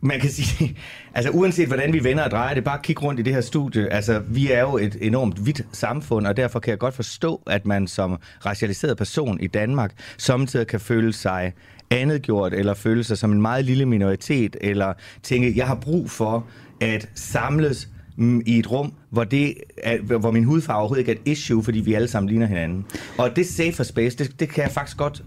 man 0.00 0.20
kan 0.20 0.30
sige, 0.30 0.76
altså 1.18 1.30
uanset 1.30 1.66
hvordan 1.66 1.92
vi 1.92 2.04
vender 2.04 2.24
og 2.24 2.30
drejer 2.30 2.54
det, 2.54 2.64
bare 2.64 2.78
kig 2.82 3.02
rundt 3.02 3.20
i 3.20 3.22
det 3.22 3.34
her 3.34 3.40
studie. 3.40 3.92
Altså, 3.92 4.18
vi 4.18 4.52
er 4.52 4.60
jo 4.60 4.78
et 4.78 4.96
enormt 5.00 5.38
hvidt 5.38 5.66
samfund, 5.72 6.26
og 6.26 6.36
derfor 6.36 6.60
kan 6.60 6.70
jeg 6.70 6.78
godt 6.78 6.94
forstå, 6.94 7.42
at 7.46 7.66
man 7.66 7.86
som 7.86 8.18
racialiseret 8.46 8.96
person 8.96 9.40
i 9.40 9.46
Danmark 9.46 9.92
samtidig 10.18 10.66
kan 10.66 10.80
føle 10.80 11.12
sig 11.12 11.52
andetgjort, 11.90 12.54
eller 12.54 12.74
føle 12.74 13.04
sig 13.04 13.18
som 13.18 13.32
en 13.32 13.42
meget 13.42 13.64
lille 13.64 13.86
minoritet, 13.86 14.56
eller 14.60 14.92
tænke, 15.22 15.52
jeg 15.56 15.66
har 15.66 15.74
brug 15.74 16.10
for 16.10 16.46
at 16.80 17.08
samles 17.14 17.88
i 18.46 18.58
et 18.58 18.70
rum, 18.70 18.92
hvor, 19.10 19.24
det 19.24 19.54
er, 19.82 20.18
hvor 20.18 20.30
min 20.30 20.44
hudfarve 20.44 20.78
overhovedet 20.78 21.00
ikke 21.00 21.12
er 21.12 21.16
et 21.26 21.32
issue, 21.32 21.62
fordi 21.62 21.80
vi 21.80 21.94
alle 21.94 22.08
sammen 22.08 22.28
ligner 22.28 22.46
hinanden. 22.46 22.86
Og 23.18 23.36
det 23.36 23.46
safer 23.46 23.84
space, 23.84 24.18
det, 24.18 24.40
det 24.40 24.48
kan 24.48 24.62
jeg 24.62 24.70
faktisk 24.70 24.96
godt 24.96 25.22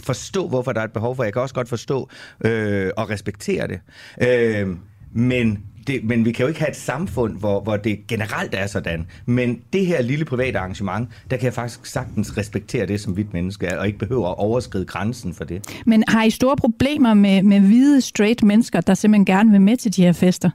forstå, 0.00 0.48
hvorfor 0.48 0.72
der 0.72 0.80
er 0.80 0.84
et 0.84 0.92
behov 0.92 1.16
for. 1.16 1.24
Jeg 1.24 1.32
kan 1.32 1.42
også 1.42 1.54
godt 1.54 1.68
forstå 1.68 2.08
øh, 2.44 2.90
og 2.96 3.10
respektere 3.10 3.68
det. 3.68 3.80
Øh, 4.28 4.68
men, 5.14 5.58
det. 5.86 6.04
Men 6.04 6.24
vi 6.24 6.32
kan 6.32 6.42
jo 6.42 6.48
ikke 6.48 6.60
have 6.60 6.70
et 6.70 6.76
samfund, 6.76 7.38
hvor, 7.38 7.60
hvor 7.60 7.76
det 7.76 8.06
generelt 8.06 8.54
er 8.54 8.66
sådan. 8.66 9.06
Men 9.26 9.60
det 9.72 9.86
her 9.86 10.02
lille 10.02 10.24
private 10.24 10.58
arrangement, 10.58 11.08
der 11.30 11.36
kan 11.36 11.44
jeg 11.44 11.54
faktisk 11.54 11.86
sagtens 11.86 12.36
respektere 12.36 12.86
det 12.86 13.00
som 13.00 13.12
hvidt 13.12 13.32
menneske, 13.32 13.78
og 13.78 13.86
ikke 13.86 13.98
behøver 13.98 14.28
at 14.28 14.38
overskride 14.38 14.84
grænsen 14.84 15.34
for 15.34 15.44
det. 15.44 15.82
Men 15.86 16.04
har 16.08 16.24
I 16.24 16.30
store 16.30 16.56
problemer 16.56 17.14
med, 17.14 17.42
med 17.42 17.60
hvide, 17.60 18.00
straight 18.00 18.42
mennesker, 18.42 18.80
der 18.80 18.94
simpelthen 18.94 19.24
gerne 19.24 19.50
vil 19.50 19.60
med 19.60 19.76
til 19.76 19.96
de 19.96 20.02
her 20.02 20.12
fester? 20.12 20.50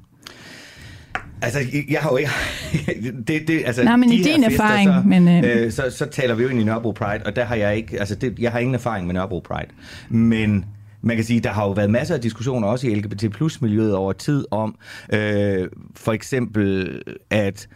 Altså, 1.42 1.60
jeg 1.90 2.00
har 2.00 2.10
jo 2.10 2.18
ikke... 2.18 2.32
det, 3.28 3.48
det, 3.48 3.62
altså, 3.66 3.84
Nej, 3.84 3.96
men 3.96 4.10
de 4.10 4.16
i 4.16 4.24
din 4.24 4.44
fester, 4.44 4.64
erfaring, 4.64 4.90
så, 4.90 5.02
men, 5.06 5.28
øh, 5.28 5.64
øh, 5.66 5.72
så, 5.72 5.90
så 5.90 6.06
taler 6.06 6.36
vi 6.36 6.44
jo 6.44 6.50
ind 6.50 6.60
i 6.60 6.64
Nørrebro 6.64 6.92
Pride, 6.92 7.22
og 7.26 7.36
der 7.36 7.44
har 7.44 7.56
jeg 7.56 7.78
ikke... 7.78 8.00
Altså, 8.00 8.16
det, 8.16 8.40
jeg 8.40 8.52
har 8.52 8.60
ingen 8.60 8.76
erfaring 8.76 9.08
med 9.08 9.14
Nørrebro 9.14 9.40
Pride. 9.40 9.70
Men 10.10 10.66
man 11.02 11.16
kan 11.16 11.26
sige, 11.26 11.40
der 11.40 11.50
har 11.50 11.66
jo 11.66 11.72
været 11.72 11.90
masser 11.90 12.16
af 12.16 12.22
diskussioner 12.22 12.68
også 12.68 12.88
i 12.88 12.96
LGBT 12.96 13.32
plus 13.32 13.62
miljøet 13.62 13.96
over 13.96 14.14
tid 14.14 14.46
om 14.52 14.76
øh, 15.14 15.70
for 15.96 16.12
eksempel, 16.12 17.02
at 17.30 17.68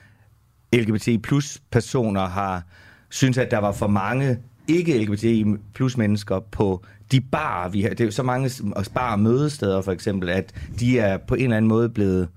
LGBT 0.73 1.21
plus 1.23 1.61
personer 1.71 2.25
har 2.25 2.63
synes, 3.09 3.37
at 3.37 3.51
der 3.51 3.57
var 3.57 3.71
for 3.71 3.87
mange 3.87 4.37
ikke 4.67 5.03
LGBT 5.03 5.59
plus 5.73 5.97
mennesker 5.97 6.39
på 6.39 6.83
de 7.11 7.21
bar, 7.21 7.69
vi 7.69 7.81
har. 7.81 7.89
Det 7.89 8.01
er 8.01 8.05
jo 8.05 8.11
så 8.11 8.23
mange 8.23 8.49
bar 8.93 9.15
mødesteder 9.15 9.81
for 9.81 9.91
eksempel, 9.91 10.29
at 10.29 10.53
de 10.79 10.99
er 10.99 11.17
på 11.17 11.35
en 11.35 11.43
eller 11.43 11.57
anden 11.57 11.69
måde 11.69 11.89
blevet 11.89 12.27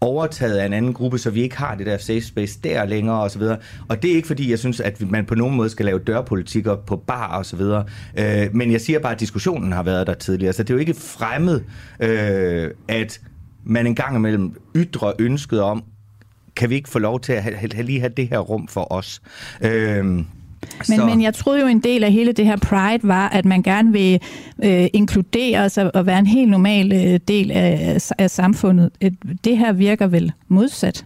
overtaget 0.00 0.56
af 0.56 0.66
en 0.66 0.72
anden 0.72 0.92
gruppe, 0.92 1.18
så 1.18 1.30
vi 1.30 1.42
ikke 1.42 1.56
har 1.56 1.74
det 1.74 1.86
der 1.86 1.98
safe 1.98 2.20
space 2.20 2.60
der 2.64 2.84
længere 2.84 3.22
og 3.22 3.30
så 3.30 3.38
videre. 3.38 3.56
Og 3.88 4.02
det 4.02 4.10
er 4.10 4.14
ikke 4.14 4.28
fordi, 4.28 4.50
jeg 4.50 4.58
synes, 4.58 4.80
at 4.80 5.10
man 5.10 5.24
på 5.26 5.34
nogen 5.34 5.56
måde 5.56 5.70
skal 5.70 5.86
lave 5.86 5.98
dørpolitikker 5.98 6.76
på 6.76 6.96
bar 6.96 7.38
og 7.38 7.46
så 7.46 7.56
videre. 7.56 7.84
Øh, 8.18 8.48
men 8.54 8.72
jeg 8.72 8.80
siger 8.80 8.98
bare, 8.98 9.12
at 9.12 9.20
diskussionen 9.20 9.72
har 9.72 9.82
været 9.82 10.06
der 10.06 10.14
tidligere. 10.14 10.52
Så 10.52 10.62
det 10.62 10.70
er 10.70 10.74
jo 10.74 10.80
ikke 10.80 10.94
fremmed, 10.94 11.60
øh, 12.00 12.70
at 12.88 13.20
man 13.64 13.86
en 13.86 13.94
gang 13.94 14.16
imellem 14.16 14.60
ytrer 14.76 15.12
ønsket 15.18 15.60
om, 15.62 15.84
kan 16.56 16.70
vi 16.70 16.74
ikke 16.74 16.88
få 16.88 16.98
lov 16.98 17.20
til 17.20 17.32
at 17.32 17.42
have, 17.42 17.56
have, 17.72 17.82
lige 17.82 18.00
have 18.00 18.12
det 18.16 18.28
her 18.28 18.38
rum 18.38 18.68
for 18.68 18.92
os? 18.92 19.22
Øh, 19.62 20.24
men, 20.88 20.98
men 21.06 21.22
jeg 21.22 21.34
troede 21.34 21.60
jo, 21.60 21.66
en 21.66 21.80
del 21.80 22.04
af 22.04 22.12
hele 22.12 22.32
det 22.32 22.46
her 22.46 22.56
Pride 22.56 23.00
var, 23.08 23.28
at 23.28 23.44
man 23.44 23.62
gerne 23.62 23.92
vil 23.92 24.20
øh, 24.64 24.86
inkludere 24.92 25.70
sig 25.70 25.96
og 25.96 26.06
være 26.06 26.18
en 26.18 26.26
helt 26.26 26.50
normal 26.50 26.92
øh, 26.92 27.20
del 27.28 27.50
af, 27.50 27.98
af 28.18 28.30
samfundet. 28.30 28.90
Et- 29.00 29.16
Det 29.44 29.58
her 29.58 29.72
virker 29.72 30.06
vel 30.06 30.32
modsat? 30.48 31.04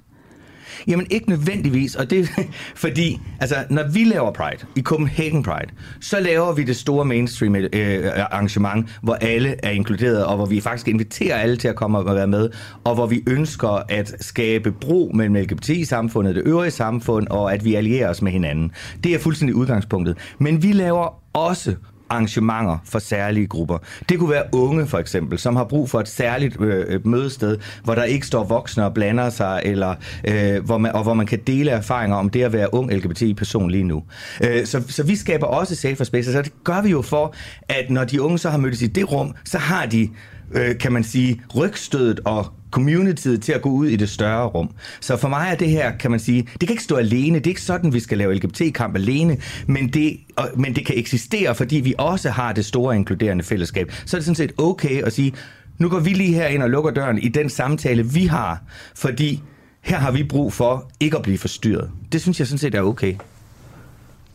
Jamen 0.86 1.06
ikke 1.11 1.28
nødvendigvis, 1.28 1.94
og 1.94 2.11
det 2.11 2.28
fordi, 2.85 3.20
altså 3.40 3.56
når 3.70 3.89
vi 3.93 4.05
laver 4.05 4.32
Pride, 4.32 4.66
i 4.77 4.82
Copenhagen 4.82 5.43
Pride, 5.43 5.73
så 6.01 6.20
laver 6.20 6.52
vi 6.52 6.62
det 6.62 6.77
store 6.77 7.05
mainstream 7.05 7.56
øh, 7.56 7.69
øh, 7.73 8.05
arrangement, 8.16 8.98
hvor 9.02 9.15
alle 9.15 9.56
er 9.62 9.70
inkluderet, 9.70 10.24
og 10.24 10.36
hvor 10.36 10.47
vi 10.47 10.61
faktisk 10.61 10.89
inviterer 10.89 11.36
alle 11.36 11.56
til 11.56 11.69
at 11.69 11.77
komme 11.77 11.98
og 11.98 12.15
være 12.15 12.27
med, 12.27 12.51
og 12.85 12.94
hvor 12.94 13.06
vi 13.06 13.23
ønsker 13.27 13.82
at 13.89 14.15
skabe 14.20 14.73
bro 14.73 15.11
mellem 15.15 15.35
LGBT-samfundet, 15.35 16.35
det 16.35 16.43
øvrige 16.47 16.70
samfund, 16.70 17.27
og 17.28 17.52
at 17.52 17.65
vi 17.65 17.74
allierer 17.74 18.11
os 18.11 18.23
med 18.23 18.32
hinanden. 18.32 18.73
Det 19.05 19.15
er 19.15 19.19
fuldstændig 19.19 19.55
udgangspunktet. 19.55 20.16
Men 20.39 20.62
vi 20.62 20.73
laver 20.73 21.23
også 21.32 21.74
arrangementer 22.11 22.79
for 22.85 22.99
særlige 22.99 23.47
grupper. 23.47 23.79
Det 24.09 24.19
kunne 24.19 24.31
være 24.31 24.45
unge 24.53 24.87
for 24.87 24.99
eksempel, 24.99 25.39
som 25.39 25.57
har 25.57 25.65
brug 25.65 25.91
for 25.91 26.01
et 26.01 26.09
særligt 26.09 26.61
øh, 26.61 26.85
øh, 26.89 27.07
mødested, 27.07 27.59
hvor 27.85 27.95
der 27.95 28.05
ikke 28.05 28.27
står 28.27 28.45
voksne 28.45 28.85
og 28.85 28.95
blander 28.95 29.31
sig, 29.31 29.61
eller 29.65 29.95
øh, 30.29 30.65
hvor 30.65 30.79
man, 30.79 30.93
og 30.93 31.03
hvor 31.03 31.15
man 31.15 31.27
kan 31.27 31.41
dele 31.47 31.71
erfaringer 31.71 32.17
om 32.17 32.31
det 32.31 32.43
at 32.43 32.53
være 32.53 32.75
ung 32.75 32.93
LGBT-person 32.93 33.71
lige 33.71 33.85
nu. 33.85 34.03
Øh, 34.45 34.67
så, 34.67 34.83
så 34.89 35.03
vi 35.03 35.17
skaber 35.17 35.47
også 35.47 35.75
safer 35.75 36.05
spaces, 36.05 36.35
og 36.35 36.45
det 36.45 36.53
gør 36.65 36.83
vi 36.83 36.91
jo 36.91 37.03
for, 37.03 37.35
at 37.69 37.91
når 37.91 38.05
de 38.05 38.23
unge 38.23 38.39
så 38.39 38.51
har 38.51 38.59
mødtes 38.59 38.83
i 38.83 38.87
det 38.87 39.13
rum, 39.13 39.35
så 39.45 39.59
har 39.59 39.87
de 39.87 40.09
øh, 40.55 40.79
kan 40.79 40.93
man 40.93 41.05
sige, 41.05 41.43
rygstødet 41.55 42.21
og 42.25 42.47
communityet 42.71 43.43
til 43.43 43.53
at 43.53 43.63
gå 43.63 43.69
ud 43.69 43.87
i 43.87 43.97
det 43.97 44.09
større 44.09 44.47
rum. 44.47 44.71
Så 45.01 45.17
for 45.17 45.29
mig 45.29 45.49
er 45.51 45.55
det 45.55 45.71
her, 45.71 45.97
kan 45.97 46.11
man 46.11 46.21
sige, 46.21 46.43
det 46.43 46.61
kan 46.61 46.71
ikke 46.71 46.83
stå 46.83 46.97
alene. 46.97 47.39
Det 47.39 47.47
er 47.47 47.51
ikke 47.51 47.63
sådan, 47.63 47.93
vi 47.93 48.01
skal 48.01 48.19
lave 48.19 48.35
LGBT-kamp 48.35 48.97
alene, 48.97 49.37
men 49.67 49.89
det, 49.89 50.17
og, 50.37 50.49
men 50.57 50.77
det 50.77 50.87
kan 50.87 50.99
eksistere, 50.99 51.55
fordi 51.55 51.77
vi 51.77 51.95
også 51.99 52.31
har 52.31 52.53
det 52.53 52.65
store 52.65 52.97
inkluderende 52.97 53.45
fællesskab. 53.45 53.93
Så 54.07 54.17
er 54.17 54.19
det 54.19 54.25
sådan 54.25 54.35
set 54.35 54.53
okay 54.59 55.03
at 55.03 55.13
sige, 55.13 55.33
nu 55.79 55.89
går 55.89 55.99
vi 55.99 56.11
lige 56.11 56.35
her 56.35 56.47
ind 56.47 56.63
og 56.63 56.71
lukker 56.71 56.91
døren 56.91 57.19
i 57.19 57.29
den 57.29 57.51
samtale, 57.51 58.07
vi 58.07 58.27
har, 58.27 58.63
fordi 58.95 59.43
her 59.81 59.99
har 59.99 60.11
vi 60.11 60.25
brug 60.25 60.53
for 60.53 60.91
ikke 61.01 61.17
at 61.17 61.23
blive 61.23 61.39
forstyrret. 61.39 61.91
Det 62.13 62.21
synes 62.21 62.39
jeg 62.39 62.47
sådan 62.47 62.59
set 62.59 62.75
er 62.75 62.83
okay. 62.83 63.15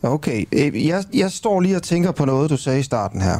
Okay, 0.02 0.44
øh, 0.52 0.86
jeg, 0.86 1.04
jeg 1.14 1.30
står 1.30 1.60
lige 1.60 1.76
og 1.76 1.82
tænker 1.82 2.12
på 2.12 2.24
noget, 2.24 2.50
du 2.50 2.56
sagde 2.56 2.80
i 2.80 2.82
starten 2.82 3.20
her. 3.20 3.38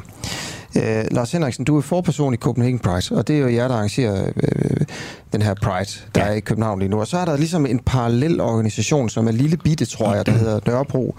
Øh, 0.77 1.05
Lars 1.11 1.33
Henriksen, 1.33 1.65
du 1.65 1.77
er 1.77 1.81
forperson 1.81 2.35
i 2.35 2.37
Copenhagen 2.37 2.79
Pride, 2.79 3.17
og 3.19 3.29
det 3.29 3.37
er 3.37 3.41
jo 3.41 3.49
jer, 3.49 3.69
der 3.69 3.75
arrangerer 3.75 4.27
øh, 4.37 4.87
den 5.33 5.43
her 5.43 5.55
Pride, 5.55 5.91
der 6.15 6.21
ja. 6.21 6.27
er 6.27 6.33
i 6.33 6.41
København 6.41 6.79
lige 6.79 6.89
nu. 6.89 7.01
Og 7.01 7.07
så 7.07 7.19
er 7.19 7.25
der 7.25 7.37
ligesom 7.37 7.67
en 7.67 7.79
parallel 7.79 8.41
organisation, 8.41 9.09
som 9.09 9.27
er 9.29 9.33
lille 9.33 9.57
bitte, 9.57 9.85
tror 9.85 10.15
jeg, 10.15 10.27
der 10.27 10.33
hedder 10.33 10.61
Nørrebro 10.67 11.15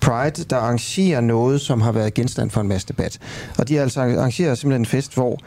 Pride, 0.00 0.44
der 0.50 0.56
arrangerer 0.56 1.20
noget, 1.20 1.60
som 1.60 1.80
har 1.80 1.92
været 1.92 2.14
genstand 2.14 2.50
for 2.50 2.60
en 2.60 2.68
masse 2.68 2.88
debat. 2.88 3.18
Og 3.58 3.68
de 3.68 3.80
altså 3.80 4.00
arrangerer 4.00 4.54
simpelthen 4.54 4.82
en 4.82 4.86
fest, 4.86 5.14
hvor 5.14 5.38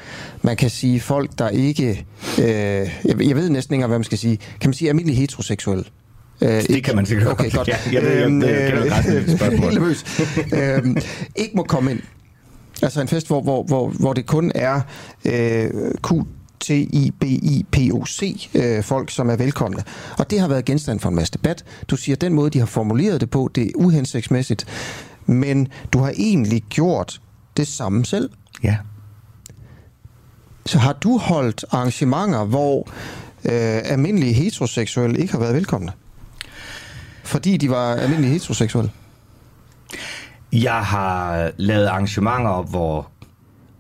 man 0.41 0.57
kan 0.57 0.69
sige 0.69 0.99
folk, 0.99 1.29
der 1.37 1.49
ikke... 1.49 2.05
Øh, 2.39 2.45
jeg, 2.45 2.89
jeg 3.05 3.35
ved 3.35 3.49
næsten 3.49 3.73
ikke, 3.73 3.87
hvad 3.87 3.97
man 3.97 4.03
skal 4.03 4.17
sige. 4.17 4.37
Kan 4.37 4.69
man 4.69 4.73
sige 4.73 4.89
almindelig 4.89 5.17
heteroseksuel? 5.17 5.89
Øh, 6.41 6.49
det 6.49 6.83
kan 6.83 6.95
man 6.95 7.05
sikkert 7.05 7.27
Okay, 7.27 7.51
godt. 7.51 7.67
Ja, 7.67 7.77
jeg 7.91 8.01
ved, 8.01 8.11
jeg, 8.11 8.73
jeg 8.85 8.91
resten 8.91 9.17
af 9.17 9.23
dit 9.25 9.37
spørgsmål. 9.37 9.63
Helt 9.69 9.81
nervøs. 9.81 10.05
øhm, 10.53 10.97
ikke 11.35 11.51
må 11.55 11.63
komme 11.63 11.91
ind. 11.91 11.99
Altså 12.81 13.01
en 13.01 13.07
fest, 13.07 13.27
hvor, 13.27 13.41
hvor, 13.41 13.63
hvor, 13.63 13.89
hvor 13.89 14.13
det 14.13 14.25
kun 14.25 14.51
er 14.55 14.81
øh, 15.25 15.71
QTIBIPOC 16.59 18.23
øh, 18.53 18.83
folk, 18.83 19.11
som 19.11 19.29
er 19.29 19.35
velkomne. 19.35 19.83
Og 20.17 20.29
det 20.29 20.39
har 20.39 20.47
været 20.47 20.65
genstand 20.65 20.99
for 20.99 21.09
en 21.09 21.15
masse 21.15 21.33
debat. 21.33 21.65
Du 21.87 21.95
siger, 21.95 22.15
at 22.15 22.21
den 22.21 22.33
måde, 22.33 22.49
de 22.49 22.59
har 22.59 22.65
formuleret 22.65 23.21
det 23.21 23.29
på, 23.29 23.49
det 23.55 23.63
er 23.63 23.71
uhensigtsmæssigt. 23.75 24.65
Men 25.25 25.67
du 25.93 25.99
har 25.99 26.13
egentlig 26.17 26.63
gjort 26.69 27.21
det 27.57 27.67
samme 27.67 28.05
selv. 28.05 28.29
Ja. 28.63 28.77
Så 30.65 30.79
har 30.79 30.93
du 30.93 31.17
holdt 31.17 31.65
arrangementer, 31.71 32.45
hvor 32.45 32.89
øh, 33.45 33.91
almindelige 33.91 34.33
heteroseksuelle 34.33 35.19
ikke 35.19 35.33
har 35.33 35.39
været 35.39 35.55
velkomne? 35.55 35.91
Fordi 37.23 37.57
de 37.57 37.69
var 37.69 37.95
almindelige 37.95 38.31
heteroseksuelle? 38.31 38.91
Jeg 40.53 40.81
har 40.85 41.51
lavet 41.57 41.85
arrangementer, 41.85 42.61
hvor 42.61 43.09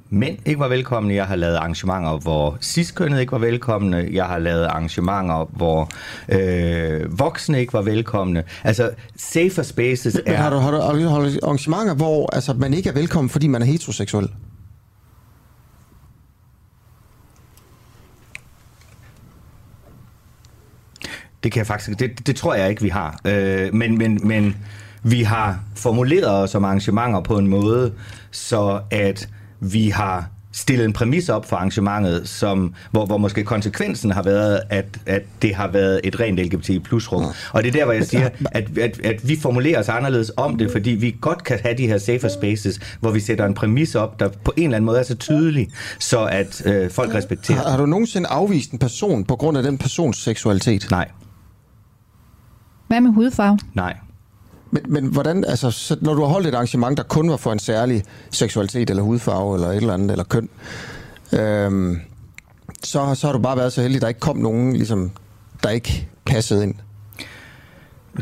mænd 0.09 0.37
ikke 0.45 0.59
var 0.59 0.67
velkomne. 0.67 1.13
Jeg 1.13 1.25
har 1.25 1.35
lavet 1.35 1.55
arrangementer, 1.55 2.17
hvor 2.17 2.57
ciskønnet 2.61 3.19
ikke 3.19 3.31
var 3.31 3.37
velkomne. 3.37 4.09
Jeg 4.11 4.25
har 4.25 4.39
lavet 4.39 4.65
arrangementer, 4.65 5.45
hvor 5.45 5.89
øh, 6.29 7.19
voksne 7.19 7.59
ikke 7.59 7.73
var 7.73 7.81
velkomne. 7.81 8.43
Altså, 8.63 8.91
safer 9.15 9.63
spaces 9.63 10.21
Men 10.25 10.33
er... 10.33 10.37
har 10.37 10.49
du, 10.49 10.57
har 10.57 10.93
du 10.93 11.07
holdt 11.07 11.39
arrangementer, 11.43 11.95
hvor 11.95 12.35
altså, 12.35 12.53
man 12.53 12.73
ikke 12.73 12.89
er 12.89 12.93
velkommen, 12.93 13.29
fordi 13.29 13.47
man 13.47 13.61
er 13.61 13.65
heteroseksuel? 13.65 14.27
Det 21.43 21.51
kan 21.51 21.59
jeg 21.59 21.67
faktisk... 21.67 21.99
Det, 21.99 22.27
det 22.27 22.35
tror 22.35 22.55
jeg 22.55 22.69
ikke, 22.69 22.81
vi 22.81 22.89
har. 22.89 23.19
Øh, 23.25 23.73
men, 23.73 23.97
men, 23.97 24.19
men 24.27 24.55
vi 25.09 25.23
har 25.23 25.59
formuleret 25.75 26.29
os 26.29 26.49
som 26.49 26.65
arrangementer 26.65 27.21
på 27.21 27.37
en 27.37 27.47
måde, 27.47 27.93
så 28.31 28.79
at 28.91 29.29
vi 29.59 29.89
har 29.89 30.29
stillet 30.51 30.85
en 30.85 30.93
præmis 30.93 31.29
op 31.29 31.45
for 31.45 31.55
arrangementet, 31.55 32.29
som, 32.29 32.73
hvor, 32.91 33.05
hvor 33.05 33.17
måske 33.17 33.43
konsekvensen 33.43 34.11
har 34.11 34.23
været, 34.23 34.61
at, 34.69 34.85
at 35.05 35.21
det 35.41 35.55
har 35.55 35.67
været 35.67 36.01
et 36.03 36.19
rent 36.19 36.39
LGBT 36.39 36.83
plus 36.83 37.11
rum. 37.11 37.23
Og 37.51 37.63
det 37.63 37.69
er 37.69 37.71
der, 37.71 37.85
hvor 37.85 37.93
jeg 37.93 38.05
siger, 38.05 38.29
at, 38.51 38.77
at, 38.77 38.99
at 39.03 39.29
vi 39.29 39.39
formulerer 39.41 39.79
os 39.79 39.89
anderledes 39.89 40.31
om 40.37 40.57
det, 40.57 40.71
fordi 40.71 40.89
vi 40.89 41.15
godt 41.21 41.43
kan 41.43 41.59
have 41.63 41.77
de 41.77 41.87
her 41.87 41.97
safer 41.97 42.27
spaces, 42.27 42.79
hvor 42.99 43.11
vi 43.11 43.19
sætter 43.19 43.45
en 43.45 43.53
præmis 43.53 43.95
op, 43.95 44.19
der 44.19 44.29
på 44.43 44.53
en 44.57 44.63
eller 44.63 44.75
anden 44.75 44.85
måde 44.85 44.99
er 44.99 45.03
så 45.03 45.15
tydelig, 45.15 45.69
så 45.99 46.25
at 46.25 46.61
øh, 46.65 46.91
folk 46.91 47.15
respekterer. 47.15 47.57
Har, 47.57 47.69
har 47.69 47.77
du 47.77 47.85
nogensinde 47.85 48.27
afvist 48.27 48.71
en 48.71 48.79
person 48.79 49.23
på 49.23 49.35
grund 49.35 49.57
af 49.57 49.63
den 49.63 49.77
persons 49.77 50.23
seksualitet? 50.23 50.87
Nej. 50.91 51.09
Hvad 52.87 53.01
med 53.01 53.11
hudfarve? 53.11 53.59
Nej. 53.73 53.97
Men, 54.71 54.83
men 54.87 55.05
hvordan, 55.05 55.45
altså, 55.45 55.71
så 55.71 55.97
når 56.01 56.13
du 56.13 56.21
har 56.21 56.27
holdt 56.27 56.47
et 56.47 56.53
arrangement, 56.53 56.97
der 56.97 57.03
kun 57.03 57.29
var 57.29 57.37
for 57.37 57.51
en 57.51 57.59
særlig 57.59 58.03
seksualitet, 58.31 58.89
eller 58.89 59.03
hudfarve, 59.03 59.55
eller 59.55 59.67
et 59.67 59.75
eller 59.75 59.93
andet, 59.93 60.11
eller 60.11 60.23
køn, 60.23 60.49
øhm, 61.33 61.99
så, 62.83 63.15
så 63.15 63.27
har 63.27 63.33
du 63.33 63.39
bare 63.39 63.57
været 63.57 63.73
så 63.73 63.81
heldig, 63.81 63.95
at 63.95 64.01
der 64.01 64.07
ikke 64.07 64.19
kom 64.19 64.37
nogen, 64.37 64.73
ligesom, 64.73 65.11
der 65.63 65.69
ikke 65.69 66.07
passede 66.25 66.63
ind. 66.63 66.75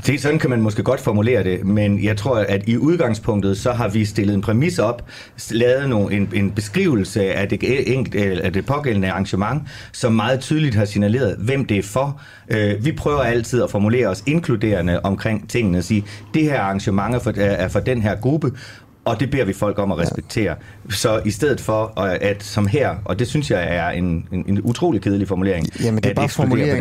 Det, 0.05 0.21
sådan 0.21 0.39
kan 0.39 0.49
man 0.49 0.61
måske 0.61 0.83
godt 0.83 0.99
formulere 0.99 1.43
det, 1.43 1.65
men 1.65 2.03
jeg 2.03 2.17
tror, 2.17 2.35
at 2.37 2.63
i 2.67 2.77
udgangspunktet, 2.77 3.57
så 3.57 3.71
har 3.71 3.89
vi 3.89 4.05
stillet 4.05 4.33
en 4.33 4.41
præmis 4.41 4.79
op, 4.79 5.09
lavet 5.51 5.89
nogle, 5.89 6.15
en, 6.15 6.29
en 6.33 6.51
beskrivelse 6.51 7.33
af 7.33 7.49
det, 7.49 7.93
enkelt, 7.93 8.39
af 8.39 8.53
det 8.53 8.65
pågældende 8.65 9.11
arrangement, 9.11 9.63
som 9.91 10.13
meget 10.13 10.39
tydeligt 10.39 10.75
har 10.75 10.85
signaleret, 10.85 11.35
hvem 11.39 11.65
det 11.65 11.77
er 11.77 11.83
for. 11.83 12.21
Øh, 12.49 12.85
vi 12.85 12.91
prøver 12.91 13.21
altid 13.21 13.63
at 13.63 13.71
formulere 13.71 14.07
os 14.07 14.23
inkluderende 14.25 14.99
omkring 15.01 15.49
tingene 15.49 15.77
og 15.77 15.83
sige, 15.83 16.05
det 16.33 16.43
her 16.43 16.59
arrangement 16.59 17.15
er 17.15 17.19
for, 17.19 17.33
er 17.37 17.67
for 17.67 17.79
den 17.79 18.01
her 18.01 18.15
gruppe, 18.15 18.51
og 19.05 19.19
det 19.19 19.31
beder 19.31 19.45
vi 19.45 19.53
folk 19.53 19.79
om 19.79 19.91
at 19.91 19.97
respektere. 19.97 20.55
Ja. 20.89 20.91
Så 20.93 21.21
i 21.25 21.31
stedet 21.31 21.61
for, 21.61 21.99
at 22.01 22.43
som 22.43 22.67
her, 22.67 22.95
og 23.05 23.19
det 23.19 23.27
synes 23.27 23.51
jeg 23.51 23.75
er 23.75 23.89
en, 23.89 24.27
en, 24.31 24.45
en 24.47 24.61
utrolig 24.61 25.01
kedelig 25.01 25.27
formulering. 25.27 25.67
Jamen 25.83 26.03
det 26.03 26.09
er 26.09 26.13
bare 26.13 26.29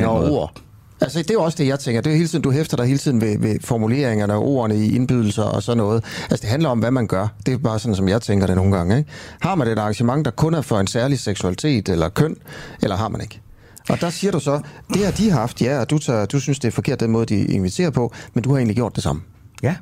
og 0.09 0.21
måde. 0.21 0.31
ord. 0.31 0.64
Altså, 1.01 1.19
det 1.19 1.31
er 1.31 1.35
jo 1.35 1.43
også 1.43 1.59
det, 1.59 1.67
jeg 1.67 1.81
tænker. 1.81 2.01
Det 2.01 2.13
er 2.13 2.17
hele 2.17 2.29
tiden, 2.29 2.43
du 2.43 2.51
hæfter 2.51 2.77
dig 2.77 2.87
hele 2.87 2.99
tiden 2.99 3.21
ved, 3.21 3.39
ved 3.39 3.57
formuleringerne 3.61 4.35
og 4.35 4.43
ordene 4.43 4.87
i 4.87 4.95
indbydelser 4.97 5.43
og 5.43 5.63
sådan 5.63 5.77
noget. 5.77 6.05
Altså, 6.31 6.43
det 6.43 6.51
handler 6.51 6.69
om, 6.69 6.79
hvad 6.79 6.91
man 6.91 7.07
gør. 7.07 7.29
Det 7.47 7.55
er 7.55 7.59
bare 7.59 7.79
sådan, 7.79 7.95
som 7.95 8.09
jeg 8.09 8.23
tænker 8.23 8.47
det 8.47 8.57
nogle 8.57 8.77
gange. 8.77 8.99
Ikke? 8.99 9.11
Har 9.41 9.55
man 9.55 9.69
et 9.69 9.79
arrangement, 9.79 10.25
der 10.25 10.31
kun 10.31 10.55
er 10.55 10.63
for 10.63 10.81
en 10.81 10.87
særlig 10.87 11.19
seksualitet 11.19 11.89
eller 11.89 12.09
køn, 12.09 12.37
eller 12.83 12.97
har 12.97 13.09
man 13.09 13.21
ikke? 13.21 13.41
Og 13.89 14.01
der 14.01 14.11
siger 14.11 14.31
du 14.31 14.41
så, 14.41 14.61
det 14.95 15.05
har 15.05 15.13
de 15.13 15.31
haft, 15.31 15.63
ja, 15.63 15.81
og 15.81 15.91
du, 15.91 15.99
tager, 15.99 16.27
du 16.27 16.41
synes, 16.41 16.59
det 16.59 16.69
er 16.69 16.73
forkert 16.73 17.01
den 17.01 17.11
måde, 17.11 17.27
de 17.27 17.45
inviterer 17.45 17.91
på, 17.91 18.13
men 18.35 18.45
du 18.45 18.51
har 18.51 18.57
egentlig 18.57 18.77
gjort 18.77 18.95
det 18.95 19.03
samme. 19.03 19.23
Ja. 19.63 19.75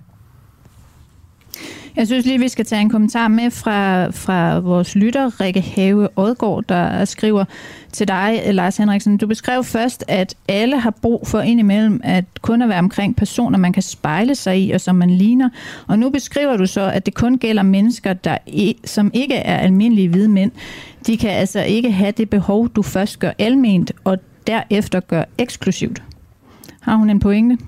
Jeg 1.97 2.07
synes 2.07 2.27
lige, 2.27 2.39
vi 2.39 2.49
skal 2.49 2.65
tage 2.65 2.81
en 2.81 2.89
kommentar 2.89 3.29
med 3.29 3.51
fra, 3.51 4.11
fra 4.11 4.59
vores 4.59 4.95
lytter, 4.95 5.41
Rikke 5.41 5.61
Have 5.61 6.09
Odgaard, 6.17 6.65
der 6.69 7.05
skriver 7.05 7.45
til 7.93 8.09
dig, 8.09 8.43
Lars 8.47 8.77
Henriksen. 8.77 9.17
Du 9.17 9.27
beskrev 9.27 9.65
først, 9.65 10.05
at 10.09 10.35
alle 10.49 10.81
har 10.81 10.91
brug 10.91 11.27
for 11.27 11.41
indimellem 11.41 12.01
at 12.05 12.25
kun 12.43 12.63
at 12.63 12.69
være 12.69 12.79
omkring 12.79 13.17
personer, 13.17 13.59
man 13.59 13.73
kan 13.73 13.83
spejle 13.83 14.35
sig 14.35 14.63
i, 14.63 14.71
og 14.71 14.81
som 14.81 14.97
man 14.97 15.11
ligner. 15.11 15.49
Og 15.87 15.99
nu 15.99 16.11
beskriver 16.11 16.57
du 16.57 16.67
så, 16.67 16.81
at 16.91 17.07
det 17.07 17.15
kun 17.15 17.39
gælder 17.39 17.63
mennesker, 17.63 18.13
der 18.13 18.39
i, 18.47 18.77
som 18.85 19.11
ikke 19.15 19.35
er 19.35 19.59
almindelige 19.59 20.09
hvide 20.09 20.29
mænd. 20.29 20.51
De 21.07 21.17
kan 21.17 21.31
altså 21.31 21.63
ikke 21.63 21.91
have 21.91 22.13
det 22.13 22.31
behov, 22.31 22.69
du 22.69 22.83
først 22.83 23.19
gør 23.19 23.31
alment, 23.39 23.93
og 24.05 24.19
derefter 24.47 25.01
gør 25.01 25.25
eksklusivt. 25.39 26.03
Har 26.81 26.97
hun 26.97 27.11
en 27.11 27.21
pointe? 27.21 27.59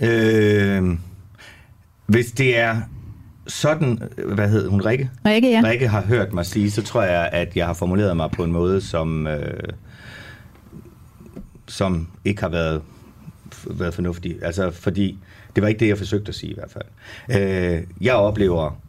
Øh, 0.00 0.82
hvis 2.06 2.32
det 2.32 2.58
er 2.58 2.80
sådan, 3.46 4.02
hvad 4.34 4.48
hed 4.48 4.68
hun, 4.68 4.80
Rikke? 4.80 5.10
Rikke, 5.26 5.50
ja. 5.50 5.62
Rikke 5.64 5.88
har 5.88 6.02
hørt 6.02 6.32
mig 6.32 6.46
sige, 6.46 6.70
så 6.70 6.82
tror 6.82 7.02
jeg, 7.02 7.28
at 7.32 7.56
jeg 7.56 7.66
har 7.66 7.74
formuleret 7.74 8.16
mig 8.16 8.30
på 8.30 8.44
en 8.44 8.52
måde, 8.52 8.80
som, 8.80 9.26
øh, 9.26 9.62
som 11.66 12.08
ikke 12.24 12.42
har 12.42 12.48
været, 12.48 12.82
været 13.70 13.94
fornuftig. 13.94 14.36
Altså, 14.42 14.70
fordi 14.70 15.18
det 15.56 15.62
var 15.62 15.68
ikke 15.68 15.80
det, 15.80 15.88
jeg 15.88 15.98
forsøgte 15.98 16.28
at 16.28 16.34
sige 16.34 16.50
i 16.50 16.54
hvert 16.54 16.70
fald. 16.70 16.84
Øh, 17.40 17.82
jeg 18.00 18.14
oplever 18.14 18.80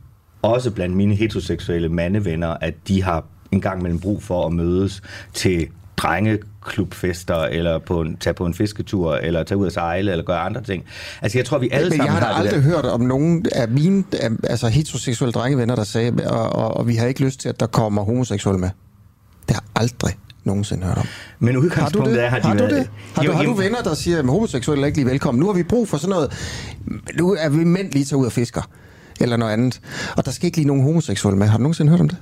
også 0.41 0.71
blandt 0.71 0.95
mine 0.95 1.15
heteroseksuelle 1.15 1.89
mandevenner, 1.89 2.57
at 2.61 2.73
de 2.87 3.03
har 3.03 3.25
en 3.51 3.61
gang 3.61 3.81
mellem 3.81 3.99
brug 3.99 4.23
for 4.23 4.45
at 4.45 4.53
mødes 4.53 5.01
til 5.33 5.67
drengeklubfester, 6.03 7.35
eller 7.35 7.79
på 7.79 8.01
en, 8.01 8.17
tage 8.17 8.33
på 8.33 8.45
en 8.45 8.53
fisketur, 8.53 9.15
eller 9.15 9.43
tage 9.43 9.57
ud 9.57 9.67
at 9.67 9.73
sejle, 9.73 10.11
eller 10.11 10.25
gøre 10.25 10.39
andre 10.39 10.63
ting. 10.63 10.83
Altså, 11.21 11.37
jeg 11.37 11.45
tror, 11.45 11.57
vi 11.57 11.69
alle 11.71 11.89
Men 11.89 11.97
sammen 11.97 12.05
jeg 12.05 12.13
har 12.13 12.19
da 12.19 12.25
har 12.25 12.33
det 12.43 12.47
aldrig 12.53 12.63
der. 12.63 12.69
hørt 12.75 12.85
om 12.85 13.01
nogen 13.01 13.45
af 13.51 13.69
mine 13.69 14.03
altså 14.43 14.67
heteroseksuelle 14.67 15.31
drengevenner, 15.31 15.75
der 15.75 15.83
sagde, 15.83 16.13
og, 16.27 16.49
og, 16.55 16.77
og 16.77 16.87
vi 16.87 16.95
har 16.95 17.07
ikke 17.07 17.23
lyst 17.25 17.39
til, 17.39 17.49
at 17.49 17.59
der 17.59 17.67
kommer 17.67 18.03
homoseksuelle 18.03 18.59
med. 18.59 18.69
Det 19.47 19.55
har 19.55 19.63
jeg 19.75 19.81
aldrig 19.81 20.13
nogensinde 20.43 20.85
hørt 20.85 20.97
om. 20.97 21.05
Men 21.39 21.55
har 21.55 21.61
udgangspunktet 21.61 22.15
det? 22.15 22.23
er, 22.23 22.29
har 22.29 22.39
de 22.39 22.47
har 22.47 22.55
du 22.57 22.63
det? 22.63 22.89
Har, 23.15 23.23
Jo, 23.23 23.31
du, 23.31 23.37
har 23.37 23.43
du 23.43 23.53
venner, 23.53 23.81
der 23.81 23.93
siger, 23.93 24.19
at 24.19 24.25
homoseksuelle 24.25 24.81
er 24.81 24.85
ikke 24.85 24.97
lige 24.97 25.09
velkommen? 25.09 25.39
Nu 25.39 25.45
har 25.45 25.53
vi 25.53 25.63
brug 25.63 25.89
for 25.89 25.97
sådan 25.97 26.09
noget. 26.09 26.31
Nu 27.17 27.35
er 27.39 27.49
vi 27.49 27.63
mænd 27.63 27.91
lige 27.91 28.05
tage 28.05 28.17
ud 28.17 28.25
og 28.25 28.31
fisker. 28.31 28.61
Eller 29.21 29.37
noget 29.37 29.53
andet. 29.53 29.81
Og 30.17 30.25
der 30.25 30.31
skal 30.31 30.45
ikke 30.45 30.57
lige 30.57 30.67
nogen 30.67 30.83
homoseksuelle 30.83 31.39
med. 31.39 31.47
Har 31.47 31.57
du 31.57 31.61
nogensinde 31.63 31.89
hørt 31.89 31.99
om 32.01 32.09
det? 32.09 32.17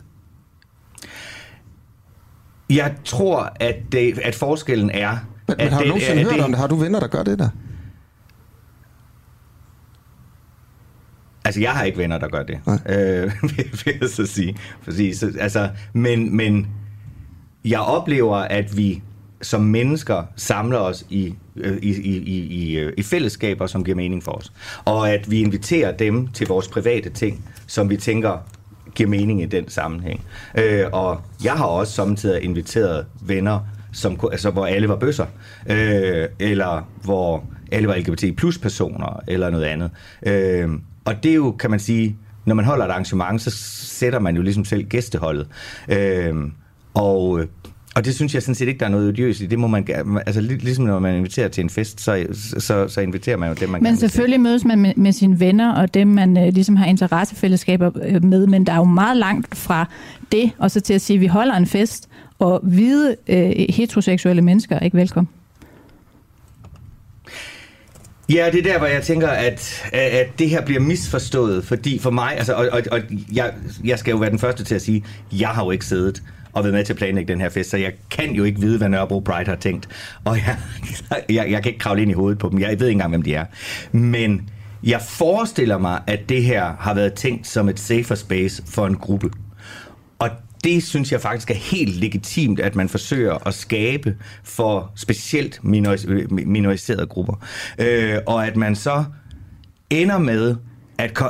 Jeg 2.76 2.96
tror, 3.06 3.54
at, 3.60 3.76
det, 3.92 4.20
at 4.20 4.36
forskellen 4.36 4.90
er... 4.90 5.18
Men, 5.48 5.60
at 5.60 5.66
men 5.66 5.74
har 5.74 5.80
du 5.80 5.84
det, 5.84 5.88
nogensinde 5.88 6.24
hørt 6.24 6.40
om 6.40 6.52
det? 6.52 6.60
Har 6.60 6.68
du 6.68 6.76
venner, 6.76 7.00
der 7.00 7.08
gør 7.08 7.24
det 7.24 7.40
der? 7.40 7.50
Altså, 11.46 11.62
jeg 11.62 11.72
har 11.72 11.84
ikke 11.84 11.98
venner, 11.98 12.18
der 12.18 12.28
gør 12.28 12.44
det, 12.44 12.60
øh, 12.68 13.32
vil 13.86 13.98
jeg 14.02 14.10
så 14.10 14.26
sige. 14.26 14.56
Så, 15.16 15.34
altså, 15.40 15.70
men, 15.94 16.36
men 16.36 16.68
jeg 17.66 17.80
oplever, 17.80 18.36
at 18.38 18.78
vi 18.78 19.02
som 19.42 19.62
mennesker 19.62 20.24
samler 20.36 20.78
os 20.78 21.06
i, 21.10 21.36
øh, 21.56 21.78
i, 21.78 21.90
i, 21.90 22.18
i, 22.18 22.40
i, 22.40 22.78
øh, 22.78 22.94
i 22.98 23.04
fællesskaber, 23.04 23.68
som 23.68 23.84
giver 23.84 23.96
mening 23.96 24.24
for 24.24 24.32
os. 24.32 24.54
Og 24.86 25.10
at 25.10 25.32
vi 25.32 25.42
inviterer 25.42 25.98
dem 25.98 26.28
til 26.28 26.48
vores 26.48 26.68
private 26.68 27.10
ting, 27.10 27.46
som 27.68 27.90
vi 27.90 27.98
tænker 27.98 28.38
giver 28.96 29.10
mening 29.10 29.42
i 29.42 29.46
den 29.46 29.70
sammenhæng. 29.70 30.22
Øh, 30.58 30.86
og 30.92 31.22
jeg 31.44 31.54
har 31.54 31.66
også 31.66 31.94
samtidig 31.94 32.44
inviteret 32.44 33.06
venner, 33.22 33.60
som, 33.94 34.20
altså, 34.32 34.52
hvor 34.52 34.66
alle 34.66 34.90
var 34.90 34.96
bøsser, 34.96 35.26
øh, 35.70 36.28
eller 36.40 36.90
hvor 37.04 37.44
alle 37.72 37.88
var 37.88 37.96
LGBT 37.96 38.38
plus 38.38 38.58
personer, 38.58 39.20
eller 39.28 39.50
noget 39.50 39.66
andet. 39.66 39.92
Øh, 40.26 40.70
og 41.06 41.24
det 41.24 41.32
er 41.32 41.36
jo, 41.36 41.52
kan 41.52 41.70
man 41.70 41.80
sige, 41.80 42.18
når 42.46 42.56
man 42.56 42.66
holder 42.66 42.86
et 42.86 42.90
arrangement, 42.90 43.42
så 43.42 43.52
sætter 43.86 44.20
man 44.20 44.36
jo 44.36 44.42
ligesom 44.42 44.66
selv 44.66 44.84
gæsteholdet. 44.84 45.48
Øh, 45.90 46.36
og, 46.94 47.40
øh, 47.40 47.48
og 47.96 48.06
det 48.06 48.16
synes 48.16 48.34
jeg 48.34 48.42
sådan 48.42 48.56
set 48.56 48.68
ikke, 48.68 48.80
der 48.80 48.86
er 48.86 48.90
noget 48.90 49.08
odiøst 49.08 49.42
i. 49.42 49.46
Det 49.46 49.60
må 49.60 49.68
man, 49.68 49.88
altså 50.26 50.42
lig- 50.42 50.64
ligesom 50.64 50.86
når 50.86 51.00
man 51.00 51.16
inviterer 51.16 51.48
til 51.48 51.64
en 51.64 51.70
fest, 51.70 52.02
så, 52.02 52.26
så, 52.60 52.88
så 52.88 53.02
inviterer 53.02 53.38
man 53.38 53.50
jo 53.50 53.56
dem, 53.60 53.70
man 53.70 53.84
Men 53.84 53.98
selvfølgelig 53.98 54.40
mødes 54.40 54.66
man 54.66 54.80
med, 54.80 54.94
med 54.96 55.12
sine 55.12 55.40
venner 55.40 55.74
og 55.74 55.94
dem, 55.94 56.08
man 56.08 56.38
øh, 56.38 56.54
ligesom 56.54 56.76
har 56.76 56.86
interessefællesskaber 56.86 57.92
øh, 58.04 58.24
med, 58.24 58.48
men 58.48 58.66
der 58.66 58.74
er 58.74 58.78
jo 58.78 58.84
meget 58.84 59.18
langt 59.18 59.58
fra 59.58 59.90
det, 60.32 60.52
og 60.58 60.72
så 60.72 60.80
til 60.80 60.94
at 60.94 61.02
sige, 61.02 61.18
at 61.18 61.22
vi 61.22 61.28
holder 61.28 61.56
en 61.56 61.68
fest, 61.68 62.10
og 62.40 62.60
hvide 62.64 63.16
øh, 63.28 63.52
heteroseksuelle 63.70 64.42
mennesker 64.42 64.76
er 64.76 64.80
ikke 64.80 64.98
velkommen. 64.98 65.30
Ja, 68.30 68.50
det 68.52 68.60
er 68.60 68.72
der, 68.72 68.78
hvor 68.78 68.88
jeg 68.88 69.04
tænker, 69.04 69.28
at, 69.28 69.84
at 69.94 70.40
det 70.40 70.50
her 70.50 70.66
bliver 70.66 70.82
misforstået, 70.82 71.64
fordi 71.64 72.00
for 72.00 72.12
mig, 72.12 72.38
altså, 72.38 72.54
og, 72.54 72.70
og, 72.72 72.82
og 72.92 73.00
jeg, 73.34 73.54
jeg 73.84 74.00
skal 74.00 74.12
jo 74.12 74.18
være 74.18 74.30
den 74.30 74.40
første 74.40 74.64
til 74.64 74.76
at 74.76 74.82
sige, 74.82 75.04
jeg 75.32 75.50
har 75.50 75.66
jo 75.66 75.72
ikke 75.72 75.86
siddet 75.86 76.24
og 76.54 76.64
været 76.64 76.74
med 76.74 76.86
til 76.86 76.94
at 76.94 76.98
planlægge 76.98 77.34
den 77.34 77.42
her 77.42 77.50
fest, 77.50 77.70
så 77.70 77.78
jeg 77.78 77.94
kan 78.12 78.32
jo 78.32 78.44
ikke 78.44 78.62
vide, 78.62 78.78
hvad 78.78 78.90
Nørrebro 78.90 79.20
Pride 79.20 79.50
har 79.50 79.56
tænkt. 79.56 79.90
Og 80.26 80.38
jeg, 80.38 80.58
jeg, 81.38 81.52
jeg 81.52 81.64
kan 81.64 81.70
ikke 81.70 81.80
kravle 81.80 82.02
ind 82.02 82.12
i 82.12 82.14
hovedet 82.14 82.40
på 82.40 82.50
dem. 82.50 82.60
Jeg 82.60 82.80
ved 82.80 82.88
ikke 82.88 82.92
engang, 82.92 83.10
hvem 83.10 83.22
de 83.22 83.36
er. 83.36 83.46
Men 83.92 84.50
jeg 84.84 85.02
forestiller 85.02 85.78
mig, 85.78 86.02
at 86.08 86.30
det 86.30 86.44
her 86.44 86.74
har 86.80 86.94
været 86.94 87.14
tænkt 87.14 87.48
som 87.48 87.70
et 87.70 87.80
safer 87.80 88.16
space 88.16 88.64
for 88.68 88.88
en 88.88 88.96
gruppe. 88.96 89.30
Og 90.20 90.30
det 90.64 90.84
synes 90.84 91.12
jeg 91.12 91.22
faktisk 91.22 91.52
er 91.52 91.56
helt 91.56 91.96
legitimt, 91.96 92.60
at 92.60 92.76
man 92.76 92.90
forsøger 92.90 93.48
at 93.48 93.54
skabe 93.54 94.16
for 94.44 94.92
specielt 94.96 95.60
minoris- 95.64 96.28
minoriserede 96.46 97.08
grupper. 97.08 97.46
Øh, 97.80 98.18
og 98.28 98.48
at 98.48 98.56
man 98.56 98.76
så 98.76 99.04
ender 99.90 100.18
med 100.18 100.56
at, 100.98 101.22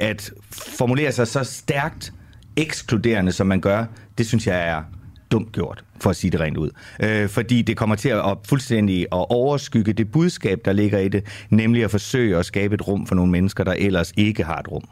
at 0.00 0.32
formulere 0.52 1.12
sig 1.12 1.28
så 1.28 1.44
stærkt 1.44 2.12
ekskluderende, 2.56 3.32
som 3.32 3.46
man 3.46 3.60
gør, 3.60 3.84
det 4.18 4.26
synes 4.26 4.46
jeg 4.46 4.68
er 4.68 4.82
dumt 5.30 5.52
gjort, 5.52 5.84
for 6.00 6.10
at 6.10 6.16
sige 6.16 6.30
det 6.30 6.40
rent 6.40 6.56
ud. 6.56 6.70
Øh, 7.02 7.28
fordi 7.28 7.62
det 7.62 7.76
kommer 7.76 7.96
til 7.96 8.08
at 8.08 8.36
fuldstændig 8.44 9.00
at 9.00 9.30
overskygge 9.30 9.92
det 9.92 10.10
budskab, 10.10 10.60
der 10.64 10.72
ligger 10.72 10.98
i 10.98 11.08
det, 11.08 11.24
nemlig 11.50 11.84
at 11.84 11.90
forsøge 11.90 12.36
at 12.36 12.46
skabe 12.46 12.74
et 12.74 12.88
rum 12.88 13.06
for 13.06 13.14
nogle 13.14 13.32
mennesker, 13.32 13.64
der 13.64 13.72
ellers 13.72 14.12
ikke 14.16 14.44
har 14.44 14.56
et 14.56 14.68
rum. 14.70 14.84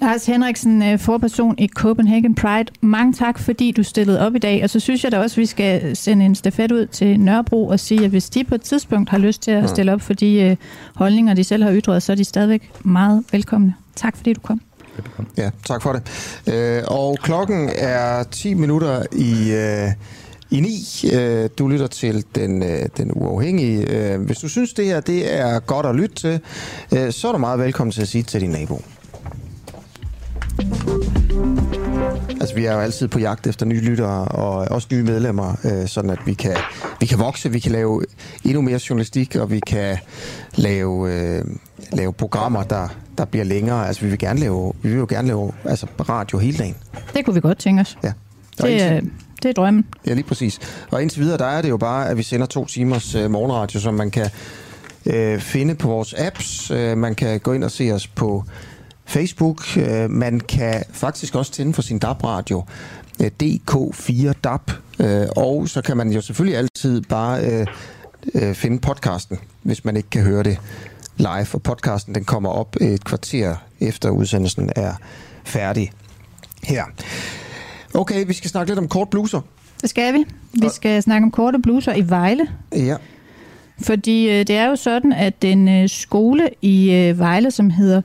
Lars 0.00 0.26
Henriksen, 0.26 0.82
øh, 0.82 0.98
forperson 0.98 1.54
i 1.58 1.68
Copenhagen 1.68 2.34
Pride. 2.34 2.72
Mange 2.80 3.12
tak, 3.12 3.38
fordi 3.38 3.70
du 3.70 3.82
stillede 3.82 4.26
op 4.26 4.34
i 4.34 4.38
dag. 4.38 4.62
Og 4.62 4.70
så 4.70 4.80
synes 4.80 5.04
jeg 5.04 5.12
da 5.12 5.18
også, 5.18 5.34
at 5.34 5.38
vi 5.40 5.46
skal 5.46 5.96
sende 5.96 6.24
en 6.24 6.34
stafet 6.34 6.72
ud 6.72 6.86
til 6.86 7.20
Nørrebro 7.20 7.66
og 7.66 7.80
sige, 7.80 8.04
at 8.04 8.10
hvis 8.10 8.30
de 8.30 8.44
på 8.44 8.54
et 8.54 8.62
tidspunkt 8.62 9.10
har 9.10 9.18
lyst 9.18 9.42
til 9.42 9.50
at 9.50 9.70
stille 9.70 9.92
op 9.92 10.00
for 10.00 10.12
de 10.12 10.42
øh, 10.42 10.56
holdninger, 10.94 11.34
de 11.34 11.44
selv 11.44 11.62
har 11.62 11.74
ytret, 11.74 12.02
så 12.02 12.12
er 12.12 12.16
de 12.16 12.24
stadigvæk 12.24 12.70
meget 12.84 13.24
velkomne. 13.32 13.74
Tak 13.96 14.16
fordi 14.16 14.32
du 14.32 14.40
kom. 14.40 14.60
Ja, 15.36 15.50
tak 15.66 15.82
for 15.82 15.92
det. 15.92 16.02
Øh, 16.54 16.82
og 16.86 17.18
klokken 17.22 17.70
er 17.74 18.22
10 18.22 18.54
minutter 18.54 19.02
i... 19.12 19.52
Øh 19.52 19.88
i 20.52 20.60
9. 20.60 21.10
Øh, 21.12 21.50
du 21.58 21.68
lytter 21.68 21.86
til 21.86 22.24
den, 22.34 22.62
øh, 22.62 22.86
den 22.96 23.10
uafhængige. 23.14 23.90
Øh, 23.90 24.20
hvis 24.20 24.38
du 24.38 24.48
synes, 24.48 24.72
det 24.72 24.84
her 24.84 25.00
det 25.00 25.34
er 25.34 25.60
godt 25.60 25.86
at 25.86 25.94
lytte 25.94 26.14
til, 26.14 26.40
så 27.12 27.28
er 27.28 27.32
du 27.32 27.38
meget 27.38 27.58
velkommen 27.58 27.92
til 27.92 28.02
at 28.02 28.08
sige 28.08 28.22
til 28.22 28.40
din 28.40 28.50
nabo. 28.50 28.80
Altså, 32.42 32.54
vi 32.54 32.64
er 32.64 32.72
jo 32.72 32.78
altid 32.80 33.08
på 33.08 33.18
jagt 33.18 33.46
efter 33.46 33.66
nye 33.66 33.80
lyttere 33.80 34.24
og 34.24 34.52
også 34.52 34.88
nye 34.92 35.02
medlemmer, 35.02 35.54
øh, 35.64 35.88
sådan 35.88 36.10
at 36.10 36.18
vi 36.26 36.34
kan, 36.34 36.56
vi 37.00 37.06
kan 37.06 37.18
vokse, 37.18 37.50
vi 37.50 37.58
kan 37.58 37.72
lave 37.72 38.02
endnu 38.44 38.60
mere 38.60 38.80
journalistik, 38.88 39.36
og 39.36 39.50
vi 39.50 39.60
kan 39.66 39.98
lave, 40.54 41.14
øh, 41.14 41.44
lave 41.92 42.12
programmer, 42.12 42.62
der, 42.62 42.88
der 43.18 43.24
bliver 43.24 43.44
længere. 43.44 43.86
Altså, 43.86 44.02
vi 44.02 44.10
vil, 44.10 44.18
gerne 44.18 44.40
lave, 44.40 44.72
vi 44.82 44.88
vil 44.88 44.98
jo 44.98 45.06
gerne 45.08 45.28
lave 45.28 45.52
altså, 45.64 45.86
radio 46.08 46.38
hele 46.38 46.58
dagen. 46.58 46.76
Det 47.14 47.24
kunne 47.24 47.34
vi 47.34 47.40
godt 47.40 47.58
tænke 47.58 47.80
os. 47.80 47.98
Ja. 48.04 48.12
Det, 48.62 48.82
er, 48.82 49.00
det 49.42 49.48
er 49.48 49.52
drømmen. 49.52 49.84
Ja, 50.06 50.14
lige 50.14 50.24
præcis. 50.24 50.58
Og 50.90 51.02
indtil 51.02 51.20
videre, 51.22 51.38
der 51.38 51.46
er 51.46 51.62
det 51.62 51.68
jo 51.68 51.76
bare, 51.76 52.08
at 52.08 52.16
vi 52.16 52.22
sender 52.22 52.46
to 52.46 52.64
timers 52.64 53.14
øh, 53.14 53.30
morgenradio, 53.30 53.80
som 53.80 53.94
man 53.94 54.10
kan 54.10 54.30
øh, 55.06 55.40
finde 55.40 55.74
på 55.74 55.88
vores 55.88 56.14
apps. 56.18 56.70
Øh, 56.70 56.98
man 56.98 57.14
kan 57.14 57.40
gå 57.40 57.52
ind 57.52 57.64
og 57.64 57.70
se 57.70 57.92
os 57.92 58.06
på 58.06 58.44
Facebook. 59.04 59.76
Øh, 59.76 60.10
man 60.10 60.40
kan 60.40 60.82
faktisk 60.90 61.34
også 61.34 61.52
tænde 61.52 61.74
for 61.74 61.82
sin 61.82 61.98
DAB-radio, 61.98 62.64
øh, 63.22 63.30
DK4 63.42 64.32
DAB, 64.44 64.70
øh, 65.00 65.26
og 65.36 65.68
så 65.68 65.82
kan 65.82 65.96
man 65.96 66.10
jo 66.10 66.20
selvfølgelig 66.20 66.58
altid 66.58 67.02
bare 67.02 67.66
finde 68.54 68.78
podcasten, 68.78 69.38
hvis 69.62 69.84
man 69.84 69.96
ikke 69.96 70.10
kan 70.10 70.22
høre 70.22 70.42
det 70.42 70.58
live. 71.16 71.46
Og 71.52 71.62
podcasten 71.62 72.14
den 72.14 72.24
kommer 72.24 72.50
op 72.50 72.76
et 72.80 73.04
kvarter 73.04 73.56
efter 73.80 74.10
udsendelsen 74.10 74.70
er 74.76 74.92
færdig 75.44 75.92
her. 76.62 76.84
Okay, 77.94 78.26
vi 78.26 78.32
skal 78.32 78.50
snakke 78.50 78.70
lidt 78.70 78.78
om 78.78 78.88
kort 78.88 79.10
bluser. 79.10 79.40
Det 79.82 79.90
skal 79.90 80.14
vi. 80.14 80.24
Vi 80.52 80.68
skal 80.68 81.02
snakke 81.02 81.24
om 81.24 81.30
korte 81.30 81.58
bluser 81.58 81.94
i 81.94 82.08
Vejle. 82.08 82.46
Ja. 82.72 82.96
Fordi 83.80 84.28
øh, 84.30 84.38
det 84.38 84.50
er 84.50 84.68
jo 84.68 84.76
sådan, 84.76 85.12
at 85.12 85.42
den 85.42 85.68
øh, 85.68 85.88
skole 85.88 86.48
i 86.62 86.92
øh, 86.92 87.18
Vejle, 87.18 87.50
som 87.50 87.70
hedder 87.70 88.02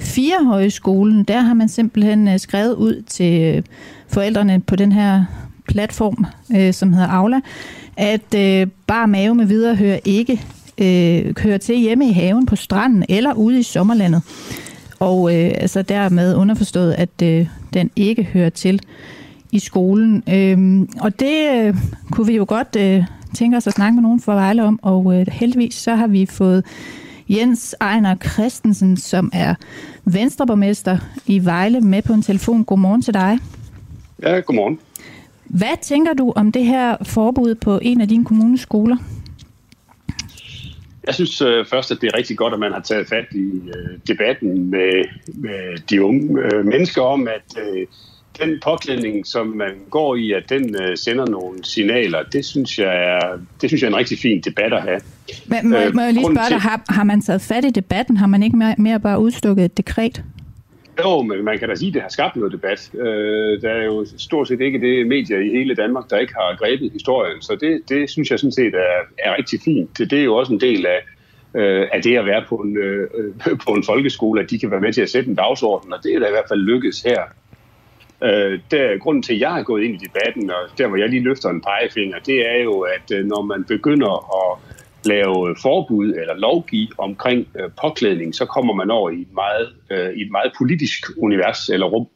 Firehøjskolen, 0.00 1.24
der 1.24 1.40
har 1.40 1.54
man 1.54 1.68
simpelthen 1.68 2.28
øh, 2.28 2.38
skrevet 2.38 2.74
ud 2.74 3.02
til 3.02 3.42
øh, 3.42 3.62
forældrene 4.08 4.60
på 4.60 4.76
den 4.76 4.92
her 4.92 5.24
platform, 5.68 6.26
øh, 6.56 6.74
som 6.74 6.92
hedder 6.92 7.08
Aula, 7.08 7.40
at 7.96 8.34
øh, 8.36 8.66
bare 8.86 9.08
mave 9.08 9.34
med 9.34 9.46
videre 9.46 9.76
hører 9.76 9.98
ikke 10.04 10.42
øh, 10.78 11.38
hører 11.38 11.58
til 11.58 11.76
hjemme 11.76 12.08
i 12.08 12.12
haven 12.12 12.46
på 12.46 12.56
stranden 12.56 13.04
eller 13.08 13.34
ude 13.34 13.60
i 13.60 13.62
sommerlandet. 13.62 14.22
Og 15.00 15.34
øh, 15.34 15.50
altså 15.54 15.82
dermed 15.82 16.34
underforstået, 16.34 16.92
at 16.92 17.22
øh, 17.22 17.46
den 17.74 17.90
ikke 17.96 18.24
hører 18.24 18.50
til 18.50 18.80
i 19.52 19.58
skolen. 19.58 20.22
Øh, 20.28 20.86
og 21.00 21.20
det 21.20 21.50
øh, 21.54 21.76
kunne 22.10 22.26
vi 22.26 22.36
jo 22.36 22.44
godt 22.48 22.76
øh, 22.78 23.04
tænke 23.34 23.56
os 23.56 23.66
at 23.66 23.72
snakke 23.72 23.94
med 23.94 24.02
nogen 24.02 24.20
fra 24.20 24.34
Vejle 24.34 24.64
om, 24.64 24.78
og 24.82 25.20
øh, 25.20 25.26
heldigvis 25.32 25.74
så 25.74 25.94
har 25.94 26.06
vi 26.06 26.26
fået 26.26 26.64
Jens 27.30 27.76
Ejner 27.80 28.16
Christensen, 28.16 28.96
som 28.96 29.30
er 29.32 29.54
venstreborgmester 30.04 30.98
i 31.26 31.44
Vejle, 31.44 31.80
med 31.80 32.02
på 32.02 32.12
en 32.12 32.22
telefon. 32.22 32.64
Godmorgen 32.64 33.02
til 33.02 33.14
dig. 33.14 33.38
Ja, 34.22 34.40
godmorgen. 34.40 34.78
Hvad 35.44 35.82
tænker 35.82 36.12
du 36.14 36.32
om 36.36 36.52
det 36.52 36.64
her 36.64 36.96
forbud 37.02 37.54
på 37.54 37.78
en 37.82 38.00
af 38.00 38.08
dine 38.08 38.24
kommunes 38.24 38.60
skoler? 38.60 38.96
Jeg 41.06 41.14
synes 41.14 41.40
øh, 41.40 41.66
først, 41.66 41.90
at 41.90 41.98
det 42.00 42.10
er 42.12 42.18
rigtig 42.18 42.36
godt, 42.36 42.54
at 42.54 42.60
man 42.60 42.72
har 42.72 42.80
taget 42.80 43.08
fat 43.08 43.26
i 43.32 43.60
øh, 43.68 43.98
debatten 44.08 44.70
med, 44.70 45.04
med 45.34 45.78
de 45.90 46.04
unge 46.04 46.42
øh, 46.42 46.66
mennesker 46.66 47.02
om, 47.02 47.28
at 47.28 47.62
øh, 47.62 47.86
den 48.40 48.60
påklædning, 48.64 49.26
som 49.26 49.46
man 49.46 49.72
går 49.90 50.16
i, 50.16 50.32
at 50.32 50.42
den 50.48 50.76
øh, 50.82 50.96
sender 50.96 51.26
nogle 51.26 51.64
signaler, 51.64 52.22
det 52.22 52.44
synes, 52.44 52.78
jeg 52.78 53.04
er, 53.04 53.38
det 53.60 53.70
synes 53.70 53.82
jeg 53.82 53.88
er 53.88 53.92
en 53.92 53.96
rigtig 53.96 54.18
fin 54.18 54.40
debat 54.40 54.72
at 54.72 54.82
have. 54.82 55.00
Men, 55.46 55.70
må, 55.70 55.76
øh, 55.76 55.94
må 55.94 56.00
jeg 56.00 56.12
lige 56.12 56.24
spørge 56.24 56.50
dig, 56.50 56.60
har, 56.60 56.82
har 56.88 57.04
man 57.04 57.20
taget 57.20 57.42
fat 57.42 57.64
i 57.64 57.70
debatten? 57.70 58.16
Har 58.16 58.26
man 58.26 58.42
ikke 58.42 58.56
mere, 58.56 58.74
mere 58.78 59.00
bare 59.00 59.20
udstukket 59.20 59.64
et 59.64 59.76
dekret? 59.76 60.24
Jo, 61.04 61.22
men 61.22 61.44
man 61.44 61.58
kan 61.58 61.68
da 61.68 61.74
sige, 61.74 61.88
at 61.88 61.94
det 61.94 62.02
har 62.02 62.08
skabt 62.08 62.36
noget 62.36 62.52
debat. 62.52 62.90
Øh, 62.94 63.62
der 63.62 63.70
er 63.70 63.84
jo 63.84 64.06
stort 64.18 64.48
set 64.48 64.60
ikke 64.60 64.80
det 64.80 65.06
medier 65.06 65.38
i 65.38 65.48
hele 65.48 65.74
Danmark, 65.74 66.10
der 66.10 66.18
ikke 66.18 66.34
har 66.34 66.56
grebet 66.56 66.92
historien, 66.92 67.42
så 67.42 67.56
det, 67.60 67.80
det 67.88 68.10
synes 68.10 68.30
jeg 68.30 68.38
sådan 68.38 68.52
set 68.52 68.74
er, 68.74 68.96
er 69.18 69.36
rigtig 69.38 69.60
fint. 69.64 69.98
Det, 69.98 70.10
det 70.10 70.18
er 70.18 70.24
jo 70.24 70.36
også 70.36 70.52
en 70.52 70.60
del 70.60 70.86
af, 70.86 71.00
øh, 71.60 71.88
af 71.92 72.02
det 72.02 72.16
at 72.16 72.26
være 72.26 72.44
på 72.48 72.56
en, 72.56 72.76
øh, 72.76 73.08
på 73.66 73.72
en 73.72 73.84
folkeskole, 73.84 74.42
at 74.42 74.50
de 74.50 74.58
kan 74.58 74.70
være 74.70 74.80
med 74.80 74.92
til 74.92 75.02
at 75.02 75.10
sætte 75.10 75.30
en 75.30 75.36
dagsorden, 75.36 75.92
og 75.92 75.98
det 76.02 76.14
er 76.14 76.18
da 76.18 76.26
i 76.26 76.30
hvert 76.30 76.48
fald 76.48 76.60
lykkedes 76.60 77.02
her. 77.02 77.20
Øh, 78.22 78.60
der, 78.70 78.98
grunden 78.98 79.22
til, 79.22 79.34
at 79.34 79.40
jeg 79.40 79.58
er 79.58 79.62
gået 79.62 79.82
ind 79.82 79.94
i 79.94 80.06
debatten, 80.06 80.50
og 80.50 80.78
der 80.78 80.88
hvor 80.88 80.96
jeg 80.96 81.08
lige 81.08 81.22
løfter 81.22 81.48
en 81.48 81.60
pegefinger, 81.60 82.18
det 82.18 82.50
er 82.50 82.62
jo, 82.62 82.80
at 82.80 83.18
øh, 83.18 83.24
når 83.26 83.42
man 83.42 83.64
begynder 83.64 84.12
at 84.40 84.58
lave 85.04 85.56
forbud 85.62 86.08
eller 86.08 86.36
lovgive 86.36 86.88
omkring 86.98 87.48
øh, 87.60 87.70
påklædning, 87.82 88.34
så 88.34 88.44
kommer 88.46 88.74
man 88.74 88.90
over 88.90 89.10
i 89.10 89.20
et 89.20 89.34
meget, 89.34 89.68
øh, 89.90 90.18
i 90.18 90.22
et 90.22 90.30
meget 90.30 90.52
politisk 90.58 91.04
univers 91.16 91.68
eller 91.68 91.86
rum. 91.86 92.06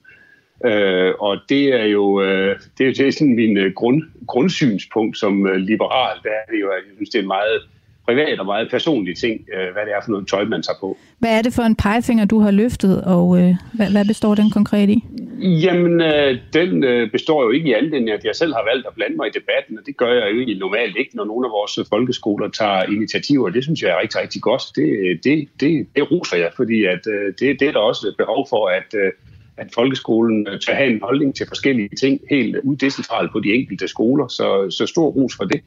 Øh, 0.65 1.15
og 1.21 1.39
det 1.49 1.65
er 1.81 1.85
jo 1.85 2.23
øh, 2.23 2.59
det 2.79 2.89
er, 2.89 2.93
det 2.93 3.09
er 3.09 3.13
sådan 3.13 3.37
min 3.37 3.57
øh, 3.57 3.73
grund, 3.73 4.03
grundsynspunkt 4.27 5.19
som 5.19 5.47
øh, 5.47 5.57
liberal. 5.57 6.19
Der 6.23 6.31
er 6.31 6.53
det 6.53 6.61
jo, 6.61 6.69
at 6.69 6.83
jeg 6.87 6.95
synes, 6.97 7.11
det 7.11 7.19
er 7.19 7.23
en 7.23 7.37
meget 7.39 7.63
privat 8.05 8.41
og 8.41 8.47
meget 8.47 8.71
personlige 8.71 9.15
ting, 9.15 9.41
øh, 9.55 9.73
hvad 9.73 9.83
det 9.87 9.93
er 9.97 10.01
for 10.05 10.11
noget 10.11 10.29
tøj, 10.29 10.45
man 10.45 10.63
tager 10.63 10.79
på. 10.81 10.97
Hvad 11.19 11.39
er 11.39 11.43
det 11.43 11.53
for 11.53 11.63
en 11.63 11.77
pegefinger, 11.77 12.25
du 12.25 12.39
har 12.39 12.51
løftet, 12.51 13.05
og 13.05 13.39
øh, 13.41 13.55
hvad, 13.75 13.91
hvad 13.91 14.05
består 14.05 14.35
den 14.35 14.51
konkret 14.51 14.89
i? 14.91 15.05
Jamen, 15.39 16.01
øh, 16.01 16.39
den 16.53 16.85
øh, 16.85 17.11
består 17.11 17.43
jo 17.43 17.51
ikke 17.51 17.69
i 17.69 17.73
andet 17.73 17.95
end, 17.95 18.11
at 18.11 18.25
jeg 18.25 18.35
selv 18.35 18.53
har 18.55 18.65
valgt 18.71 18.87
at 18.87 18.95
blande 18.95 19.17
mig 19.17 19.27
i 19.27 19.39
debatten, 19.39 19.79
og 19.79 19.87
det 19.87 19.97
gør 19.97 20.13
jeg 20.13 20.29
jo 20.35 20.59
normalt 20.59 20.97
ikke, 20.97 21.17
når 21.17 21.25
nogle 21.25 21.47
af 21.47 21.51
vores 21.51 21.89
folkeskoler 21.89 22.49
tager 22.49 22.83
initiativer. 22.83 23.49
Det 23.51 23.63
synes 23.65 23.83
jeg 23.83 23.91
er 23.91 24.01
rigtig, 24.01 24.21
rigtig 24.21 24.43
godt. 24.43 24.63
Det, 24.77 24.89
det, 25.25 25.49
det, 25.61 25.87
det 25.97 26.11
roser 26.11 26.37
jeg, 26.37 26.51
fordi 26.57 26.85
at, 26.85 27.07
øh, 27.15 27.27
det, 27.39 27.61
det 27.61 27.69
er 27.69 27.73
der 27.73 27.79
også 27.79 28.15
behov 28.19 28.47
for, 28.51 28.69
at, 28.69 28.95
øh, 29.03 29.13
at 29.57 29.69
folkeskolen 29.75 30.47
øh, 30.51 30.61
tager 30.61 30.77
have 30.77 30.91
en 30.91 31.01
holdning 31.03 31.35
til 31.35 31.47
forskellige 31.49 31.89
ting, 32.01 32.21
helt 32.31 32.57
udecentralt 32.57 33.33
på 33.33 33.41
de 33.41 33.55
enkelte 33.55 33.89
skoler. 33.89 34.29
Så, 34.29 34.71
så 34.71 34.87
stor 34.87 35.07
ros 35.07 35.37
for 35.37 35.45
det. 35.45 35.61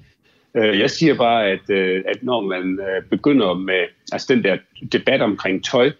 Øh, 0.57 0.79
jeg 0.79 0.89
siger 0.89 1.13
bare, 1.13 1.47
at, 1.47 1.69
øh, 1.69 2.03
at 2.07 2.23
når 2.23 2.41
man 2.41 2.79
øh, 2.79 3.03
begynder 3.09 3.53
med 3.53 3.81
altså 4.11 4.33
den 4.33 4.43
der 4.43 4.57
debat 4.91 5.21
omkring 5.21 5.65
tøj, 5.65 5.91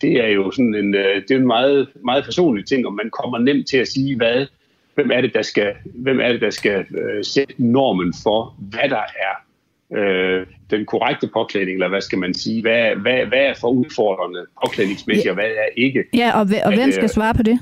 det 0.00 0.24
er 0.24 0.28
jo 0.28 0.50
sådan 0.50 0.74
en, 0.74 0.92
det 0.92 1.30
er 1.30 1.36
en 1.36 1.46
meget, 1.46 1.88
meget 2.04 2.24
personlig 2.24 2.66
ting, 2.66 2.86
og 2.86 2.92
man 2.92 3.10
kommer 3.10 3.38
nemt 3.38 3.68
til 3.68 3.76
at 3.76 3.88
sige, 3.88 4.16
hvad, 4.16 4.46
hvem 4.94 5.10
er 5.10 5.20
det, 5.20 5.34
der 5.34 5.42
skal, 5.42 5.72
hvem 5.84 6.20
er 6.20 6.32
det, 6.32 6.40
der 6.40 6.50
skal 6.50 6.86
sætte 7.22 7.54
normen 7.58 8.14
for, 8.22 8.56
hvad 8.58 8.88
der 8.88 8.96
er 8.96 9.44
øh, 9.92 10.46
den 10.70 10.86
korrekte 10.86 11.26
påklædning, 11.32 11.76
eller 11.76 11.88
hvad 11.88 12.00
skal 12.00 12.18
man 12.18 12.34
sige? 12.34 12.62
Hvad, 12.62 12.96
hvad, 12.96 13.26
hvad 13.26 13.38
er 13.38 13.54
for 13.60 13.68
udfordrende 13.68 14.46
påklædningsmæssigt, 14.64 15.26
ja. 15.26 15.30
og 15.30 15.34
hvad 15.34 15.44
er 15.44 15.68
ikke? 15.76 16.04
Ja, 16.14 16.30
og, 16.34 16.46
og 16.64 16.74
hvem 16.74 16.92
skal 16.92 17.08
svare 17.08 17.34
på 17.34 17.42
det? 17.42 17.58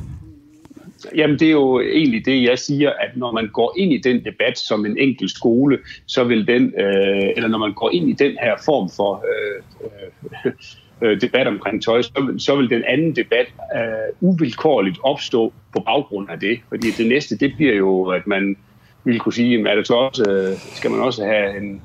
Jamen, 1.17 1.39
det 1.39 1.47
er 1.49 1.53
jo 1.53 1.81
egentlig 1.81 2.27
det, 2.27 2.43
jeg 2.43 2.59
siger, 2.59 2.91
at 2.91 3.17
når 3.17 3.33
man 3.33 3.49
går 3.49 3.75
ind 3.79 3.93
i 3.93 3.99
den 3.99 4.25
debat 4.25 4.59
som 4.59 4.87
en 4.87 4.99
enkelt 4.99 5.31
skole, 5.31 5.79
så 6.07 6.25
vil 6.25 6.47
den, 6.47 6.63
øh, 6.79 7.31
eller 7.37 7.49
når 7.49 7.59
man 7.59 7.73
går 7.73 7.91
ind 7.91 8.09
i 8.09 8.13
den 8.13 8.37
her 8.43 8.55
form 8.65 8.91
for 8.97 9.25
øh, 9.33 9.63
øh, 10.47 10.53
øh 11.03 11.21
debat 11.21 11.47
omkring 11.47 11.83
tøj, 11.83 12.03
så, 12.03 12.35
så 12.39 12.57
vil 12.57 12.71
den 12.71 12.85
anden 12.89 13.17
debat 13.17 13.47
øh, 13.77 14.31
uvilkårligt 14.31 14.99
opstå 15.03 15.53
på 15.73 15.83
baggrund 15.87 16.31
af 16.31 16.41
det. 16.41 16.61
Fordi 16.69 16.91
det 16.91 17.09
næste, 17.09 17.39
det 17.39 17.53
bliver 17.57 17.75
jo, 17.75 18.05
at 18.05 18.27
man 18.27 18.57
vil 19.05 19.21
kunne 19.21 19.33
sige, 19.33 19.71
at 19.71 19.77
det 19.77 19.87
så 19.87 19.95
også, 19.95 20.31
øh, 20.31 20.59
skal 20.75 20.91
man 20.91 21.01
også 21.01 21.25
have 21.25 21.57
en, 21.57 21.83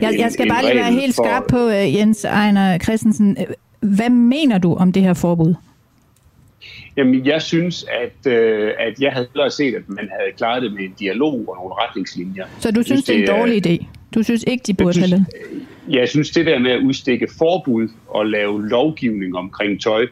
jeg, 0.00 0.14
jeg 0.18 0.32
skal 0.32 0.48
bare 0.48 0.64
lige 0.64 0.74
være 0.74 0.92
helt 0.92 1.14
skarp 1.14 1.42
på, 1.48 1.66
uh, 1.66 1.94
Jens 1.94 2.24
Ejner 2.24 2.78
Christensen. 2.78 3.36
Hvad 3.80 4.10
mener 4.10 4.58
du 4.58 4.74
om 4.74 4.92
det 4.92 5.02
her 5.02 5.14
forbud? 5.14 5.54
Jamen, 6.96 7.26
jeg 7.26 7.42
synes, 7.42 7.86
at, 8.02 8.32
øh, 8.32 8.70
at 8.78 9.00
jeg 9.00 9.12
havde 9.12 9.26
hellere 9.34 9.50
set, 9.50 9.74
at 9.74 9.82
man 9.88 10.08
havde 10.18 10.32
klaret 10.36 10.62
det 10.62 10.72
med 10.72 10.80
en 10.80 10.94
dialog 10.98 11.44
og 11.48 11.56
nogle 11.56 11.74
retningslinjer. 11.74 12.44
Så 12.58 12.70
du 12.70 12.82
synes, 12.82 12.86
synes 12.86 13.04
det 13.04 13.16
er 13.16 13.34
en 13.34 13.40
dårlig 13.40 13.66
idé? 13.66 13.86
Du 14.14 14.22
synes 14.22 14.44
ikke, 14.46 14.62
de 14.66 14.74
burde 14.74 14.98
have 14.98 15.10
det? 15.10 15.26
Jeg 15.88 16.08
synes, 16.08 16.30
det 16.30 16.46
der 16.46 16.58
med 16.58 16.70
at 16.70 16.80
udstikke 16.80 17.28
forbud 17.38 17.88
og 18.08 18.26
lave 18.26 18.68
lovgivning 18.68 19.36
omkring 19.36 19.80
tøj, 19.80 20.06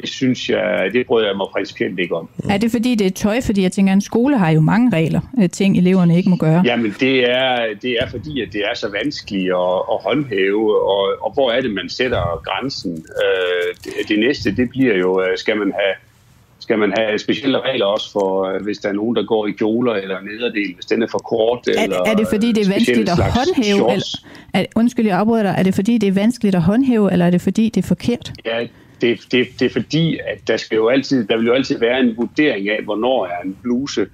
det 0.00 0.08
synes 0.08 0.48
jeg, 0.48 0.90
det 0.92 1.06
bryder 1.06 1.26
jeg 1.26 1.36
mig 1.36 1.46
principielt 1.52 1.98
ikke 1.98 2.14
om. 2.14 2.28
Er 2.50 2.58
det 2.58 2.70
fordi, 2.70 2.94
det 2.94 3.06
er 3.06 3.10
tøj? 3.10 3.40
Fordi 3.40 3.62
jeg 3.62 3.72
tænker, 3.72 3.92
at 3.92 3.94
en 3.94 4.00
skole 4.00 4.38
har 4.38 4.50
jo 4.50 4.60
mange 4.60 4.96
regler, 4.96 5.20
øh, 5.40 5.50
ting 5.50 5.78
eleverne 5.78 6.16
ikke 6.16 6.30
må 6.30 6.36
gøre. 6.36 6.62
Jamen, 6.64 6.94
det 7.00 7.30
er, 7.30 7.66
det 7.82 7.96
er 8.00 8.08
fordi, 8.10 8.40
at 8.40 8.48
det 8.52 8.60
er 8.60 8.74
så 8.74 8.88
vanskeligt 9.02 9.52
at, 9.52 9.76
at 9.92 9.98
håndhæve, 10.04 10.82
og, 10.82 11.02
og 11.20 11.34
hvor 11.34 11.50
er 11.50 11.60
det, 11.60 11.70
man 11.70 11.88
sætter 11.88 12.42
grænsen? 12.44 12.92
Øh, 12.92 13.74
det, 13.84 13.92
det 14.08 14.18
næste, 14.18 14.56
det 14.56 14.70
bliver 14.70 14.96
jo, 14.96 15.22
øh, 15.22 15.38
skal 15.38 15.56
man 15.56 15.72
have 15.80 15.94
skal 16.66 16.78
man 16.78 16.92
have 16.98 17.18
specielle 17.18 17.60
regler 17.60 17.86
også 17.86 18.12
for, 18.12 18.44
øh, 18.44 18.62
hvis 18.62 18.78
der 18.78 18.88
er 18.88 18.92
nogen, 18.92 19.16
der 19.16 19.24
går 19.26 19.46
i 19.46 19.50
kjoler 19.50 19.92
eller 19.92 20.20
nederdel, 20.20 20.74
hvis 20.74 20.86
den 20.86 21.02
er 21.02 21.06
for 21.06 21.18
kort? 21.18 21.68
Er, 21.68 21.82
eller 21.82 22.00
er 22.06 22.14
det 22.14 22.26
fordi, 22.28 22.52
det 22.52 22.66
er 22.66 22.70
vanskeligt 22.70 23.08
at 23.08 23.18
håndhæve? 23.38 23.92
Eller, 23.92 24.18
er, 24.54 24.64
undskyld, 24.76 25.06
jeg 25.06 25.18
afbryder 25.18 25.42
dig. 25.42 25.54
Er 25.58 25.62
det 25.62 25.74
fordi, 25.74 25.98
det 25.98 26.08
er 26.08 26.12
vanskeligt 26.12 26.54
at 26.54 26.62
håndhæve, 26.62 27.12
eller 27.12 27.26
er 27.26 27.30
det 27.30 27.40
fordi, 27.40 27.64
det 27.74 27.82
er 27.84 27.88
forkert? 27.88 28.32
Ja, 28.44 28.66
det, 29.00 29.20
det, 29.32 29.46
det 29.58 29.66
er 29.66 29.70
fordi, 29.70 30.18
at 30.18 30.48
der, 30.48 30.56
skal 30.56 30.76
jo 30.76 30.88
altid, 30.88 31.24
der 31.24 31.36
vil 31.36 31.46
jo 31.46 31.52
altid 31.52 31.78
være 31.78 32.00
en 32.00 32.16
vurdering 32.16 32.68
af, 32.68 32.82
hvornår 32.84 33.26
er 33.26 33.40
en 33.44 33.56
bluse 33.62 34.06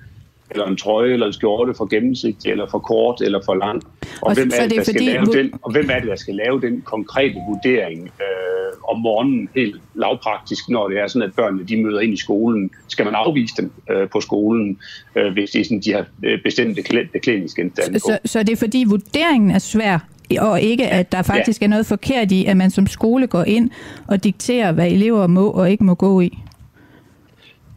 eller 0.53 0.67
en 0.67 0.77
trøje 0.77 1.13
eller 1.13 1.27
en 1.27 1.33
skjorte 1.33 1.75
for 1.75 1.87
gennemsigtig, 1.87 2.51
eller 2.51 2.67
for 2.71 2.79
kort, 2.79 3.21
eller 3.21 3.41
for 3.45 3.55
lang. 3.55 3.83
Og, 3.85 4.29
og 4.29 4.35
hvem, 4.35 4.51
er 4.55 4.63
det, 4.63 4.71
det 4.71 4.77
er 4.77 4.81
der 4.81 4.85
fordi, 4.85 4.99
skal 4.99 5.03
lave 5.03 5.43
den, 5.43 5.53
og 5.63 5.73
hvem 5.73 5.91
er 5.91 5.99
det, 5.99 6.09
der 6.09 6.17
skal 6.17 6.35
lave 6.35 6.61
den 6.61 6.83
konkrete 6.83 7.35
vurdering 7.49 8.01
øh, 8.05 8.89
om 8.89 9.01
morgenen, 9.01 9.49
helt 9.57 9.77
lavpraktisk, 9.95 10.69
når 10.69 10.89
det 10.89 10.99
er 10.99 11.07
sådan, 11.07 11.29
at 11.29 11.35
børnene 11.35 11.65
de 11.65 11.83
møder 11.83 12.01
ind 12.01 12.13
i 12.13 12.17
skolen? 12.17 12.71
Skal 12.89 13.05
man 13.05 13.15
afvise 13.15 13.55
dem 13.57 13.73
øh, 13.91 14.09
på 14.09 14.21
skolen, 14.21 14.79
øh, 15.17 15.33
hvis 15.33 15.51
det 15.51 15.61
er 15.61 15.65
sådan, 15.65 15.81
de 15.81 15.93
har 15.93 16.05
øh, 16.25 16.43
bestemte 16.43 16.83
beklædningsgenstande 17.13 17.93
på? 17.93 17.99
Så, 17.99 18.19
så 18.25 18.43
det 18.43 18.53
er 18.53 18.57
fordi 18.57 18.85
vurderingen 18.89 19.51
er 19.51 19.59
svær, 19.59 19.99
og 20.39 20.61
ikke 20.61 20.89
at 20.89 21.13
der 21.13 21.23
faktisk 21.23 21.61
ja. 21.61 21.67
er 21.67 21.69
noget 21.69 21.87
forkert 21.87 22.33
i, 22.33 22.45
at 22.45 22.57
man 22.57 22.71
som 22.71 22.87
skole 22.87 23.27
går 23.27 23.45
ind 23.45 23.71
og 24.07 24.25
dikterer, 24.25 24.73
hvad 24.73 24.87
elever 24.87 25.27
må 25.27 25.51
og 25.51 25.71
ikke 25.71 25.85
må 25.85 25.95
gå 25.95 26.21
i? 26.21 26.39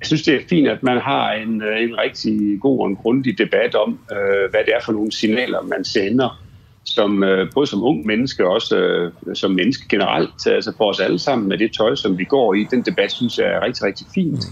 Jeg 0.05 0.07
synes, 0.07 0.23
det 0.23 0.35
er 0.35 0.47
fint, 0.49 0.67
at 0.67 0.83
man 0.83 0.97
har 0.97 1.31
en, 1.31 1.61
øh, 1.61 1.83
en 1.83 1.97
rigtig 1.97 2.59
god 2.61 2.79
og 2.79 2.87
en 2.87 2.95
grundig 2.95 3.37
debat 3.37 3.75
om, 3.75 3.99
øh, 4.11 4.49
hvad 4.51 4.59
det 4.65 4.73
er 4.75 4.79
for 4.85 4.91
nogle 4.91 5.11
signaler, 5.11 5.61
man 5.61 5.83
sender, 5.83 6.41
som, 6.83 7.23
øh, 7.23 7.47
både 7.53 7.67
som 7.67 7.83
ung 7.83 8.05
menneske 8.05 8.45
og 8.45 8.51
også 8.51 8.77
øh, 8.77 9.11
som 9.33 9.51
menneske 9.51 9.87
generelt, 9.89 10.47
altså 10.47 10.73
for 10.77 10.89
os 10.89 10.99
alle 10.99 11.19
sammen 11.19 11.47
med 11.47 11.57
det 11.57 11.73
tøj, 11.77 11.95
som 11.95 12.17
vi 12.17 12.23
går 12.23 12.53
i. 12.53 12.67
Den 12.71 12.81
debat 12.81 13.11
synes 13.11 13.37
jeg 13.37 13.47
er 13.47 13.65
rigtig, 13.65 13.83
rigtig 13.83 14.07
fint. 14.15 14.45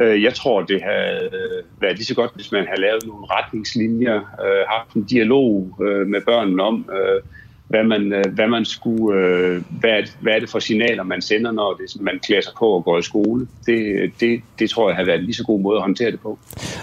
Øh, 0.00 0.22
jeg 0.22 0.34
tror, 0.34 0.62
det 0.62 0.82
har 0.82 1.20
øh, 1.22 1.62
været 1.80 1.96
lige 1.96 2.06
så 2.06 2.14
godt, 2.14 2.30
hvis 2.34 2.52
man 2.52 2.66
har 2.68 2.76
lavet 2.76 3.06
nogle 3.06 3.26
retningslinjer, 3.30 4.20
haft 4.68 4.94
en 4.94 5.04
dialog 5.04 5.76
med 6.06 6.20
børnene 6.26 6.62
om, 6.62 6.90
øh, 6.92 7.22
hvad 7.68 7.84
man, 7.84 8.12
øh, 8.12 8.34
hvad 8.34 8.48
man 8.48 8.64
skulle, 8.64 9.18
øh, 9.18 9.62
hvad, 9.80 9.90
er 9.90 10.00
det, 10.00 10.16
hvad 10.20 10.32
er 10.32 10.40
det 10.40 10.50
for 10.50 10.58
signaler, 10.58 11.02
man 11.02 11.22
sender, 11.22 11.52
når 11.52 11.74
det, 11.80 12.02
man 12.02 12.20
klæder 12.26 12.42
sig 12.42 12.52
på 12.58 12.66
og 12.66 12.84
går 12.84 12.98
i 12.98 13.02
skole. 13.02 13.46
Det, 13.66 14.10
det, 14.20 14.40
det 14.58 14.70
tror 14.70 14.88
jeg 14.88 14.96
har 14.96 15.04
været 15.04 15.18
en 15.18 15.24
lige 15.24 15.34
så 15.34 15.44
god 15.44 15.60
måde 15.60 15.76
at 15.76 15.82
håndtere 15.82 16.10
det 16.10 16.20
på. 16.20 16.38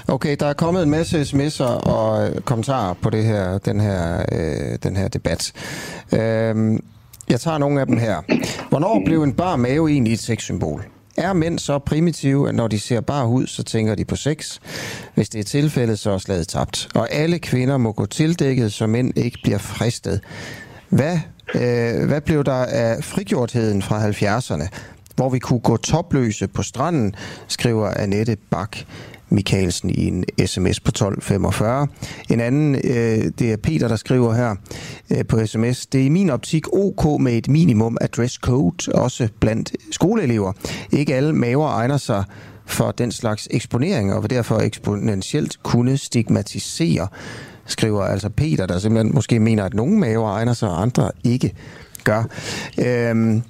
Okay, 0.08 0.36
der 0.40 0.46
er 0.46 0.54
kommet 0.54 0.84
en 0.84 0.90
masse 0.90 1.22
sms'er 1.22 1.90
og 1.90 2.30
øh, 2.30 2.42
kommentarer 2.42 2.94
på 2.94 3.10
det 3.10 3.24
her, 3.24 3.58
den, 3.58 3.80
her, 3.80 4.26
øh, 4.32 4.78
den 4.84 4.96
her 4.96 5.08
debat. 5.08 5.54
Øh, 6.14 6.80
jeg 7.30 7.40
tager 7.40 7.58
nogle 7.58 7.82
af 7.82 7.88
dem 7.88 7.98
her. 7.98 8.22
Hvornår 8.70 9.02
blev 9.06 9.24
en 9.24 9.34
bar 9.34 9.56
mave 9.56 9.90
egentlig 9.92 10.14
et 10.14 10.20
sexsymbol? 10.20 10.84
Er 11.18 11.34
mænd 11.34 11.60
så 11.60 11.80
primitive, 11.80 12.50
at 12.50 12.56
når 12.56 12.68
de 12.68 12.80
ser 12.80 13.02
bare 13.02 13.28
hud, 13.28 13.48
så 13.48 13.64
tænker 13.64 13.96
de 13.96 14.06
på 14.06 14.16
sex? 14.16 14.60
Hvis 15.16 15.30
det 15.30 15.40
er 15.40 15.44
tilfældet, 15.44 16.00
så 16.00 16.12
er 16.12 16.18
slaget 16.18 16.48
tabt. 16.48 16.88
Og 16.96 17.12
alle 17.12 17.40
kvinder 17.40 17.78
må 17.78 17.92
gå 17.92 18.06
tildækket, 18.06 18.74
så 18.74 18.88
mænd 18.88 19.18
ikke 19.18 19.40
bliver 19.44 19.58
fristet. 19.58 20.22
Hvad, 20.94 21.20
øh, 21.56 22.08
hvad 22.08 22.22
blev 22.22 22.44
der 22.44 22.66
af 22.66 23.04
frigjortheden 23.04 23.82
fra 23.82 24.10
70'erne, 24.10 24.68
hvor 25.16 25.30
vi 25.30 25.40
kunne 25.40 25.60
gå 25.60 25.78
topløse 25.78 26.48
på 26.48 26.64
stranden, 26.64 27.16
skriver 27.48 27.88
Annette 27.88 28.38
Bak 28.52 28.78
Michaelsen 29.30 29.90
i 29.90 30.08
en 30.08 30.26
sms 30.46 30.80
på 30.80 30.90
1245. 30.90 31.88
En 32.30 32.40
anden, 32.40 32.76
øh, 32.76 33.32
det 33.40 33.52
er 33.52 33.58
Peter, 33.58 33.88
der 33.88 33.96
skriver 33.96 34.34
her 34.34 34.56
øh, 35.10 35.26
på 35.26 35.46
sms. 35.46 35.86
Det 35.86 36.02
er 36.02 36.06
i 36.06 36.10
min 36.10 36.30
optik 36.30 36.74
ok 36.74 37.22
med 37.22 37.34
et 37.34 37.48
minimum 37.48 37.98
af 38.02 38.10
dress 38.10 38.36
code, 38.36 38.92
også 38.94 39.30
blandt 39.40 39.72
skoleelever. 39.92 40.54
Ikke 40.92 41.16
alle 41.16 41.34
maver 41.34 41.70
egner 41.70 41.98
sig 41.98 42.24
for 42.66 42.92
den 42.92 43.12
slags 43.12 43.48
eksponering, 43.52 44.14
og 44.14 44.24
vil 44.24 44.30
derfor 44.30 44.60
eksponentielt 44.60 45.64
kunne 45.64 45.98
stigmatisere 45.98 47.08
skriver 47.66 48.04
altså 48.04 48.30
Peter, 48.30 48.66
der 48.66 48.80
simpelthen 48.80 49.16
måske 49.16 49.40
mener, 49.40 49.64
at 49.64 49.74
nogle 49.74 49.98
maver 49.98 50.32
egner 50.32 50.54
sig, 50.54 50.70
og 50.70 50.82
andre 50.82 51.12
ikke 51.24 51.54
gør. 52.04 52.24
Øhm, 52.86 53.44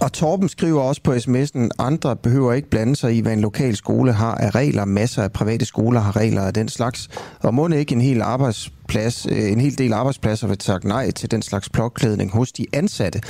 og 0.00 0.12
Torben 0.12 0.48
skriver 0.48 0.82
også 0.82 1.02
på 1.02 1.12
sms'en, 1.12 1.68
andre 1.78 2.16
behøver 2.16 2.52
ikke 2.52 2.70
blande 2.70 2.96
sig 2.96 3.16
i, 3.16 3.20
hvad 3.20 3.32
en 3.32 3.40
lokal 3.40 3.76
skole 3.76 4.12
har 4.12 4.34
af 4.34 4.54
regler. 4.54 4.84
Masser 4.84 5.22
af 5.22 5.32
private 5.32 5.64
skoler 5.64 6.00
har 6.00 6.16
regler 6.16 6.42
af 6.42 6.54
den 6.54 6.68
slags. 6.68 7.08
Og 7.40 7.54
må 7.54 7.68
ikke 7.68 7.94
en 7.94 8.00
hel 8.00 8.22
arbejdsplads, 8.22 9.26
øh, 9.30 9.52
en 9.52 9.60
hel 9.60 9.78
del 9.78 9.92
arbejdspladser 9.92 10.46
vil 10.46 10.58
tage 10.58 10.78
nej 10.84 11.10
til 11.10 11.30
den 11.30 11.42
slags 11.42 11.68
påklædning 11.68 12.30
hos 12.32 12.52
de 12.52 12.66
ansatte. 12.72 13.20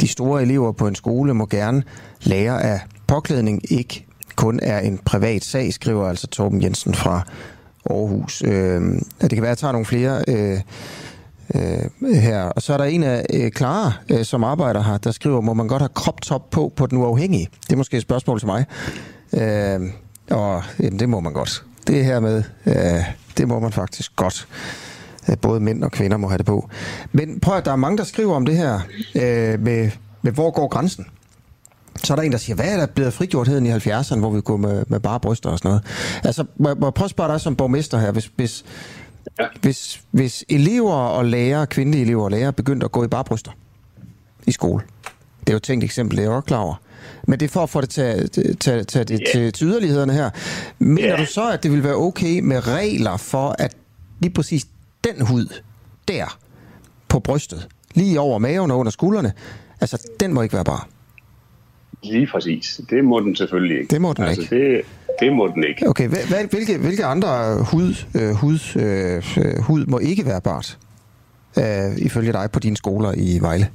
De 0.00 0.08
store 0.08 0.42
elever 0.42 0.72
på 0.72 0.86
en 0.86 0.94
skole 0.94 1.34
må 1.34 1.46
gerne 1.46 1.82
lære 2.22 2.62
af 2.62 2.80
påklædning, 3.06 3.72
ikke 3.72 4.06
kun 4.36 4.60
er 4.62 4.78
en 4.78 4.98
privat 4.98 5.44
sag, 5.44 5.72
skriver 5.72 6.08
altså 6.08 6.26
Torben 6.26 6.62
Jensen 6.62 6.94
fra 6.94 7.26
Aarhus. 7.90 8.42
Øh, 8.46 8.80
det 9.20 9.30
kan 9.30 9.42
være, 9.42 9.42
at 9.42 9.48
jeg 9.48 9.58
tager 9.58 9.72
nogle 9.72 9.86
flere 9.86 10.24
øh, 10.28 10.60
øh, 11.54 12.14
her. 12.14 12.42
Og 12.42 12.62
så 12.62 12.72
er 12.72 12.76
der 12.76 12.84
en 12.84 13.02
af 13.02 13.26
øh, 13.32 13.50
Clara, 13.50 13.92
øh, 14.08 14.24
som 14.24 14.44
arbejder 14.44 14.82
her, 14.82 14.98
der 14.98 15.10
skriver, 15.10 15.40
må 15.40 15.54
man 15.54 15.68
godt 15.68 15.82
have 15.82 15.90
crop 15.94 16.20
top 16.20 16.50
på 16.50 16.72
på 16.76 16.86
den 16.86 16.98
uafhængige? 16.98 17.48
Det 17.62 17.72
er 17.72 17.76
måske 17.76 17.96
et 17.96 18.02
spørgsmål 18.02 18.38
til 18.38 18.46
mig. 18.46 18.64
Øh, 19.34 19.80
og 20.30 20.62
jamen, 20.80 20.98
det 20.98 21.08
må 21.08 21.20
man 21.20 21.32
godt. 21.32 21.64
Det 21.86 22.04
her 22.04 22.20
med, 22.20 22.42
øh, 22.66 22.74
det 23.36 23.48
må 23.48 23.60
man 23.60 23.72
faktisk 23.72 24.16
godt. 24.16 24.48
Øh, 25.28 25.36
både 25.38 25.60
mænd 25.60 25.84
og 25.84 25.92
kvinder 25.92 26.16
må 26.16 26.28
have 26.28 26.38
det 26.38 26.46
på. 26.46 26.68
Men 27.12 27.40
prøv 27.40 27.56
at 27.56 27.64
der 27.64 27.72
er 27.72 27.76
mange, 27.76 27.98
der 27.98 28.04
skriver 28.04 28.34
om 28.34 28.46
det 28.46 28.56
her 28.56 28.80
øh, 29.14 29.60
med, 29.60 29.90
med, 30.22 30.32
hvor 30.32 30.50
går 30.50 30.68
grænsen? 30.68 31.06
Så 32.04 32.12
er 32.12 32.16
der 32.16 32.22
en, 32.22 32.32
der 32.32 32.38
siger, 32.38 32.56
hvad 32.56 32.72
er 32.72 32.76
der 32.76 32.86
blevet 32.86 33.12
frigjortheden 33.12 33.66
i 33.66 33.72
70'erne, 33.72 34.18
hvor 34.18 34.30
vi 34.30 34.40
går 34.40 34.56
med, 34.56 34.84
med 34.88 35.00
bare 35.00 35.20
bryster 35.20 35.50
og 35.50 35.58
sådan 35.58 35.68
noget? 35.68 35.82
Altså, 36.24 36.44
må, 36.56 36.74
må 36.74 36.86
jeg 36.86 36.94
prøve 36.94 37.04
at 37.04 37.10
spørge 37.10 37.32
dig 37.32 37.40
som 37.40 37.56
borgmester 37.56 37.98
her, 37.98 38.12
hvis, 38.12 38.30
hvis, 38.36 38.64
ja. 39.40 39.46
hvis, 39.60 40.00
hvis 40.10 40.44
elever 40.48 40.94
og 40.94 41.24
lærere, 41.24 41.66
kvindelige 41.66 42.02
elever 42.02 42.24
og 42.24 42.30
lærere, 42.30 42.52
begyndte 42.52 42.84
at 42.84 42.92
gå 42.92 43.04
i 43.04 43.08
bare 43.08 43.24
bryster 43.24 43.50
i 44.46 44.52
skole. 44.52 44.82
Det 45.40 45.48
er 45.48 45.52
jo 45.52 45.56
et 45.56 45.62
tænkt 45.62 45.84
eksempel, 45.84 46.16
det 46.16 46.22
er 46.22 46.28
jeg 46.28 46.36
også 46.36 46.46
klar 46.46 46.58
over. 46.58 46.74
Men 47.28 47.40
det 47.40 47.46
er 47.46 47.50
for 47.50 47.62
at 47.62 47.70
få 47.70 47.80
det 47.80 47.90
til, 47.90 48.30
til, 48.30 48.56
til, 48.56 48.86
til, 48.86 49.10
yeah. 49.10 49.20
til, 49.32 49.52
til 49.52 49.66
yderlighederne 49.66 50.12
her. 50.12 50.30
Mener 50.78 51.08
yeah. 51.08 51.20
du 51.20 51.26
så, 51.26 51.50
at 51.50 51.62
det 51.62 51.72
vil 51.72 51.84
være 51.84 51.94
okay 51.94 52.40
med 52.40 52.66
regler 52.66 53.16
for, 53.16 53.56
at 53.58 53.76
lige 54.20 54.32
præcis 54.32 54.66
den 55.04 55.26
hud, 55.26 55.46
der 56.08 56.38
på 57.08 57.20
brystet, 57.20 57.68
lige 57.94 58.20
over 58.20 58.38
maven 58.38 58.70
og 58.70 58.78
under 58.78 58.92
skuldrene, 58.92 59.32
altså 59.80 60.08
den 60.20 60.34
må 60.34 60.42
ikke 60.42 60.54
være 60.54 60.64
bare? 60.64 60.80
Lige 62.04 62.26
præcis. 62.26 62.80
Det 62.90 63.04
må 63.04 63.20
den 63.20 63.36
selvfølgelig 63.36 63.78
ikke. 63.78 63.90
Det 63.90 64.00
må 64.00 64.12
den 64.12 64.24
altså, 64.24 64.42
ikke. 64.42 64.76
Det, 64.76 64.84
det 65.20 65.32
må 65.32 65.46
den 65.46 65.64
ikke. 65.64 65.88
Okay, 65.88 66.08
hvilke, 66.50 66.78
hvilke 66.78 67.04
andre 67.04 67.28
hud, 67.72 67.94
øh, 68.16 68.34
hud, 68.34 68.58
øh, 68.76 69.62
hud 69.62 69.86
må 69.86 69.98
ikke 69.98 70.26
være 70.26 70.40
bart, 70.40 70.78
øh, 71.58 71.96
ifølge 71.98 72.32
dig 72.32 72.48
på 72.52 72.58
dine 72.58 72.76
skoler 72.76 73.12
i 73.16 73.38
Vejle? 73.40 73.68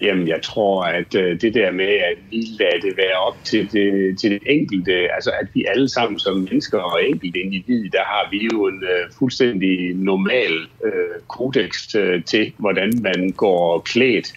Jamen, 0.00 0.28
jeg 0.28 0.42
tror, 0.42 0.84
at 0.84 1.14
øh, 1.14 1.40
det 1.40 1.54
der 1.54 1.70
med, 1.70 1.88
at 1.88 2.18
vi 2.30 2.46
lader 2.58 2.80
det 2.82 2.96
være 2.96 3.18
op 3.26 3.36
til 3.44 3.72
det, 3.72 4.18
til 4.18 4.30
det 4.30 4.40
enkelte, 4.46 4.92
altså 4.92 5.30
at 5.40 5.48
vi 5.54 5.64
alle 5.68 5.88
sammen 5.88 6.18
som 6.18 6.36
mennesker 6.36 6.78
og 6.78 7.04
enkelte 7.04 7.38
individ, 7.38 7.90
der 7.90 8.04
har 8.04 8.28
vi 8.30 8.48
jo 8.52 8.66
en 8.66 8.84
øh, 8.84 9.12
fuldstændig 9.18 9.94
normal 9.94 10.52
øh, 10.84 11.20
kodex 11.28 11.94
øh, 11.94 12.24
til, 12.24 12.52
hvordan 12.58 12.92
man 13.02 13.30
går 13.36 13.78
klædt 13.78 14.32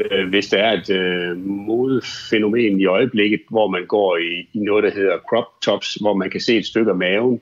øh, 0.00 0.28
hvis 0.28 0.48
der 0.48 0.58
er 0.58 0.72
et 0.72 0.90
øh, 0.90 1.36
modefænomen 1.46 2.80
i 2.80 2.86
øjeblikket, 2.86 3.40
hvor 3.50 3.68
man 3.68 3.86
går 3.86 4.16
i, 4.16 4.48
i 4.52 4.58
noget, 4.58 4.84
der 4.84 4.90
hedder 4.90 5.18
crop 5.28 5.46
tops, 5.62 5.94
hvor 5.94 6.14
man 6.14 6.30
kan 6.30 6.40
se 6.40 6.56
et 6.56 6.66
stykke 6.66 6.90
af 6.90 6.96
maven. 6.96 7.40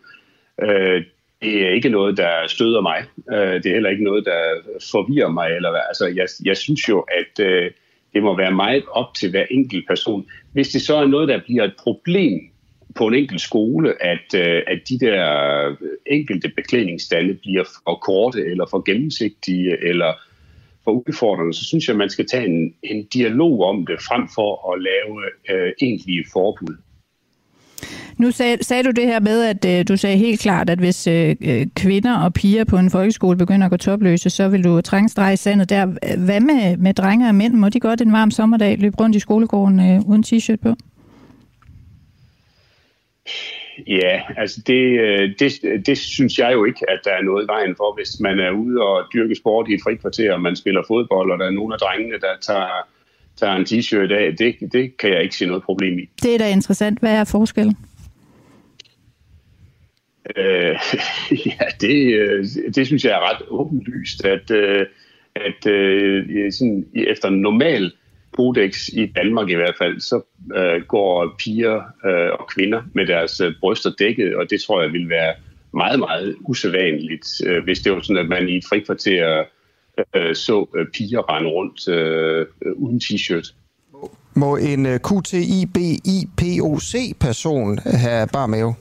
Øh, 0.63 1.05
det 1.43 1.67
er 1.67 1.71
ikke 1.71 1.89
noget, 1.89 2.17
der 2.17 2.47
støder 2.47 2.81
mig. 2.81 3.05
Øh, 3.33 3.55
det 3.63 3.67
er 3.67 3.75
heller 3.75 3.91
ikke 3.91 4.05
noget, 4.05 4.25
der 4.25 4.41
forvirrer 4.91 5.29
mig. 5.29 5.51
Eller 5.51 5.71
hvad. 5.71 5.81
Altså, 5.89 6.07
jeg, 6.07 6.29
jeg 6.45 6.57
synes 6.57 6.89
jo, 6.89 7.01
at 7.01 7.45
øh, 7.45 7.71
det 8.15 8.23
må 8.23 8.37
være 8.37 8.53
meget 8.53 8.85
op 8.91 9.15
til 9.15 9.31
hver 9.31 9.45
enkelt 9.51 9.89
person. 9.89 10.27
Hvis 10.53 10.69
det 10.69 10.83
så 10.83 10.97
er 10.97 11.07
noget, 11.07 11.29
der 11.29 11.41
bliver 11.47 11.65
et 11.65 11.75
problem 11.79 12.41
på 12.95 13.07
en 13.07 13.15
enkelt 13.15 13.41
skole, 13.41 14.03
at, 14.03 14.35
øh, 14.35 14.63
at 14.67 14.81
de 14.89 14.99
der 14.99 15.69
øh, 15.69 15.77
enkelte 16.07 16.49
beklædningsstande 16.49 17.35
bliver 17.35 17.65
for 17.65 17.95
korte, 17.95 18.41
eller 18.45 18.67
for 18.71 18.81
gennemsigtige, 18.81 19.85
eller 19.89 20.13
for 20.85 20.91
udfordrende, 20.91 21.55
så 21.55 21.65
synes 21.65 21.89
jeg, 21.89 21.95
at 21.95 21.99
man 21.99 22.11
skal 22.11 22.27
tage 22.27 22.47
en, 22.47 22.75
en 22.83 23.07
dialog 23.07 23.65
om 23.65 23.87
det, 23.87 24.03
frem 24.03 24.29
for 24.35 24.73
at 24.73 24.83
lave 24.83 25.15
øh, 25.51 25.73
egentlige 25.83 26.25
forbud. 26.33 26.77
Nu 28.19 28.31
sag, 28.31 28.65
sagde 28.65 28.83
du 28.83 28.91
det 28.91 29.07
her 29.07 29.21
med, 29.21 29.43
at 29.43 29.65
øh, 29.65 29.89
du 29.89 29.97
sagde 29.97 30.17
helt 30.17 30.41
klart, 30.41 30.71
at 30.71 30.79
hvis 30.79 31.07
øh, 31.07 31.37
øh, 31.41 31.67
kvinder 31.77 32.19
og 32.19 32.35
piger 32.35 32.65
på 32.65 32.77
en 32.77 32.91
folkeskole 32.91 33.39
begynder 33.39 33.65
at 33.67 33.71
gå 33.71 33.77
topløse, 33.77 34.31
så 34.31 34.49
vil 34.49 34.65
du 34.65 34.81
trænge 34.81 35.09
streg 35.09 35.33
i 35.33 35.37
sandet 35.37 35.71
der. 35.71 35.87
Hvad 36.17 36.41
med, 36.41 36.77
med 36.77 36.95
drenge 36.95 37.29
og 37.29 37.35
mænd? 37.35 37.55
Må 37.55 37.69
de 37.69 37.81
godt 37.81 38.01
en 38.01 38.13
varm 38.13 38.31
sommerdag 38.31 38.79
løbe 38.79 38.97
rundt 39.01 39.17
i 39.17 39.19
skolegården 39.19 39.81
øh, 39.81 40.09
uden 40.09 40.25
t-shirt 40.27 40.57
på? 40.63 40.75
Ja, 43.87 44.23
altså 44.37 44.63
det, 44.67 45.01
øh, 45.01 45.35
det, 45.39 45.53
det 45.87 45.99
synes 45.99 46.39
jeg 46.39 46.53
jo 46.53 46.65
ikke, 46.65 46.91
at 46.91 47.01
der 47.05 47.11
er 47.11 47.23
noget 47.23 47.45
i 47.45 47.47
vejen 47.47 47.77
for, 47.77 47.95
hvis 47.95 48.21
man 48.21 48.39
er 48.39 48.51
ude 48.51 48.83
og 48.83 49.05
dyrke 49.15 49.35
sport 49.35 49.69
i 49.69 49.75
et 49.75 49.81
frikvarter, 49.85 50.33
og 50.33 50.41
man 50.41 50.57
spiller 50.57 50.83
fodbold, 50.89 51.31
og 51.31 51.39
der 51.39 51.47
er 51.47 51.51
nogle 51.51 51.75
af 51.75 51.81
drengene, 51.81 52.19
der 52.21 52.35
tager, 52.41 52.89
tager 53.37 53.55
en 53.55 53.65
t-shirt 53.65 54.13
af. 54.13 54.37
Det, 54.37 54.73
det 54.73 54.97
kan 54.97 55.11
jeg 55.11 55.23
ikke 55.23 55.37
se 55.37 55.47
noget 55.47 55.63
problem 55.63 55.99
i. 55.99 56.09
Det 56.23 56.35
er 56.35 56.39
da 56.39 56.51
interessant. 56.51 56.99
Hvad 56.99 57.15
er 57.15 57.25
forskellen? 57.25 57.77
Øh, 60.37 60.77
ja, 61.47 61.65
det, 61.81 62.15
øh, 62.15 62.45
det 62.75 62.87
synes 62.87 63.05
jeg 63.05 63.13
er 63.13 63.31
ret 63.31 63.43
åbenlyst, 63.49 64.25
at, 64.25 64.51
øh, 64.51 64.87
at 65.37 65.67
øh, 65.67 66.53
sådan, 66.53 66.87
efter 66.95 67.31
normal 67.31 67.93
kodex 68.37 68.89
i 68.89 69.07
Danmark 69.17 69.51
i 69.51 69.55
hvert 69.55 69.75
fald, 69.79 70.01
så 70.01 70.21
øh, 70.57 70.83
går 70.89 71.35
piger 71.39 71.77
øh, 72.07 72.31
og 72.41 72.49
kvinder 72.55 72.83
med 72.95 73.07
deres 73.07 73.41
øh, 73.41 73.53
bryster 73.61 73.91
dækket, 73.99 74.37
og 74.37 74.51
det 74.51 74.63
tror 74.63 74.83
jeg 74.83 74.93
vil 74.93 75.09
være 75.09 75.35
meget, 75.75 75.99
meget 75.99 76.37
usædvanligt, 76.41 77.27
øh, 77.47 77.65
hvis 77.65 77.79
det 77.79 77.93
var 77.93 78.01
sådan, 78.01 78.23
at 78.23 78.29
man 78.29 78.49
i 78.49 78.57
et 78.57 78.65
frikvarter 78.69 79.45
øh, 80.17 80.35
så 80.35 80.69
øh, 80.77 80.87
piger 80.95 81.35
rende 81.35 81.51
rundt 81.51 81.89
øh, 81.89 82.47
uden 82.77 83.01
t-shirt. 83.05 83.55
Må 84.35 84.57
en 84.57 84.87
øh, 84.87 85.01
QTIBIPOC-person 85.01 87.79
have 87.79 88.29
bar 88.33 88.47
mave? 88.47 88.75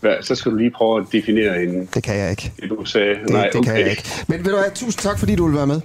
Hvad, 0.00 0.22
så 0.22 0.34
skal 0.34 0.52
du 0.52 0.56
lige 0.56 0.70
prøve 0.70 1.00
at 1.00 1.06
definere 1.12 1.62
en... 1.62 1.88
Det 1.94 2.02
kan 2.02 2.18
jeg 2.18 2.30
ikke. 2.30 2.52
Det, 2.60 2.70
du 2.70 2.84
sagde. 2.84 3.14
Det, 3.14 3.30
Nej, 3.30 3.46
det 3.46 3.56
okay. 3.56 3.70
kan 3.70 3.80
jeg 3.80 3.90
ikke. 3.90 4.02
Men 4.28 4.38
ved 4.38 4.52
du 4.52 4.58
hvad, 4.58 4.70
tusind 4.74 5.02
tak, 5.02 5.18
fordi 5.18 5.34
du 5.34 5.46
vil 5.46 5.56
være 5.56 5.66
med. 5.66 5.80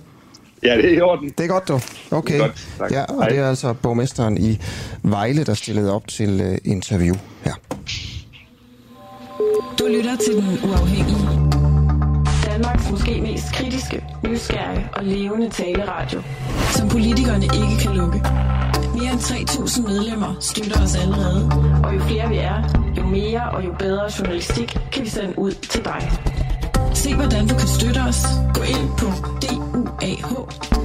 Ja, 0.66 0.78
det 0.78 0.86
er 0.94 0.98
i 0.98 1.02
orden. 1.02 1.30
Det 1.38 1.44
er 1.44 1.48
godt, 1.48 1.68
du. 1.68 1.80
Okay. 2.12 2.34
Det 2.34 2.42
er 2.42 2.46
godt, 2.48 2.68
tak. 2.78 2.92
Ja, 2.92 3.04
og 3.04 3.16
Hej. 3.16 3.30
det 3.30 3.38
er 3.40 3.50
altså 3.50 3.74
borgmesteren 3.74 4.38
i 4.38 4.60
Vejle, 5.04 5.44
der 5.44 5.54
stillede 5.54 5.94
op 5.94 6.08
til 6.08 6.42
uh, 6.42 6.72
interview 6.72 7.16
her. 7.44 7.54
Du 9.80 9.86
lytter 9.88 10.16
til 10.16 10.36
Den 10.36 10.70
Uafhængige. 10.70 11.46
Danmarks 12.46 12.92
måske 12.92 13.22
mest 13.22 13.54
kritiske, 13.54 14.04
nysgerrige 14.24 14.90
og 14.94 15.04
levende 15.04 15.50
taleradio. 15.50 16.22
Som 16.72 16.90
politikerne 16.90 17.46
ikke 17.46 17.76
kan 17.82 17.96
lukke. 17.96 18.22
Mere 18.94 19.12
end 19.12 19.20
3.000 19.20 19.88
medlemmer 19.88 20.36
støtter 20.40 20.84
os 20.84 20.96
allerede. 20.96 21.52
Og 21.84 21.96
jo 21.96 22.00
flere 22.00 22.30
vi 22.30 22.38
er, 22.38 22.92
jo 22.98 23.04
mere 23.08 23.50
og 23.52 23.66
jo 23.66 23.74
bedre 23.80 24.10
journalistik 24.20 24.78
kan 24.92 25.04
vi 25.04 25.10
sende 25.10 25.40
ud 25.40 25.52
til 25.52 25.86
dig. 25.86 26.12
Se 26.95 27.15
hvordan 27.15 27.47
du 27.47 27.55
kan 27.55 27.67
støtte 27.67 27.99
os. 27.99 28.26
Gå 28.53 28.61
ind 28.61 28.89
på 28.97 29.05
duah.dk. 29.41 30.76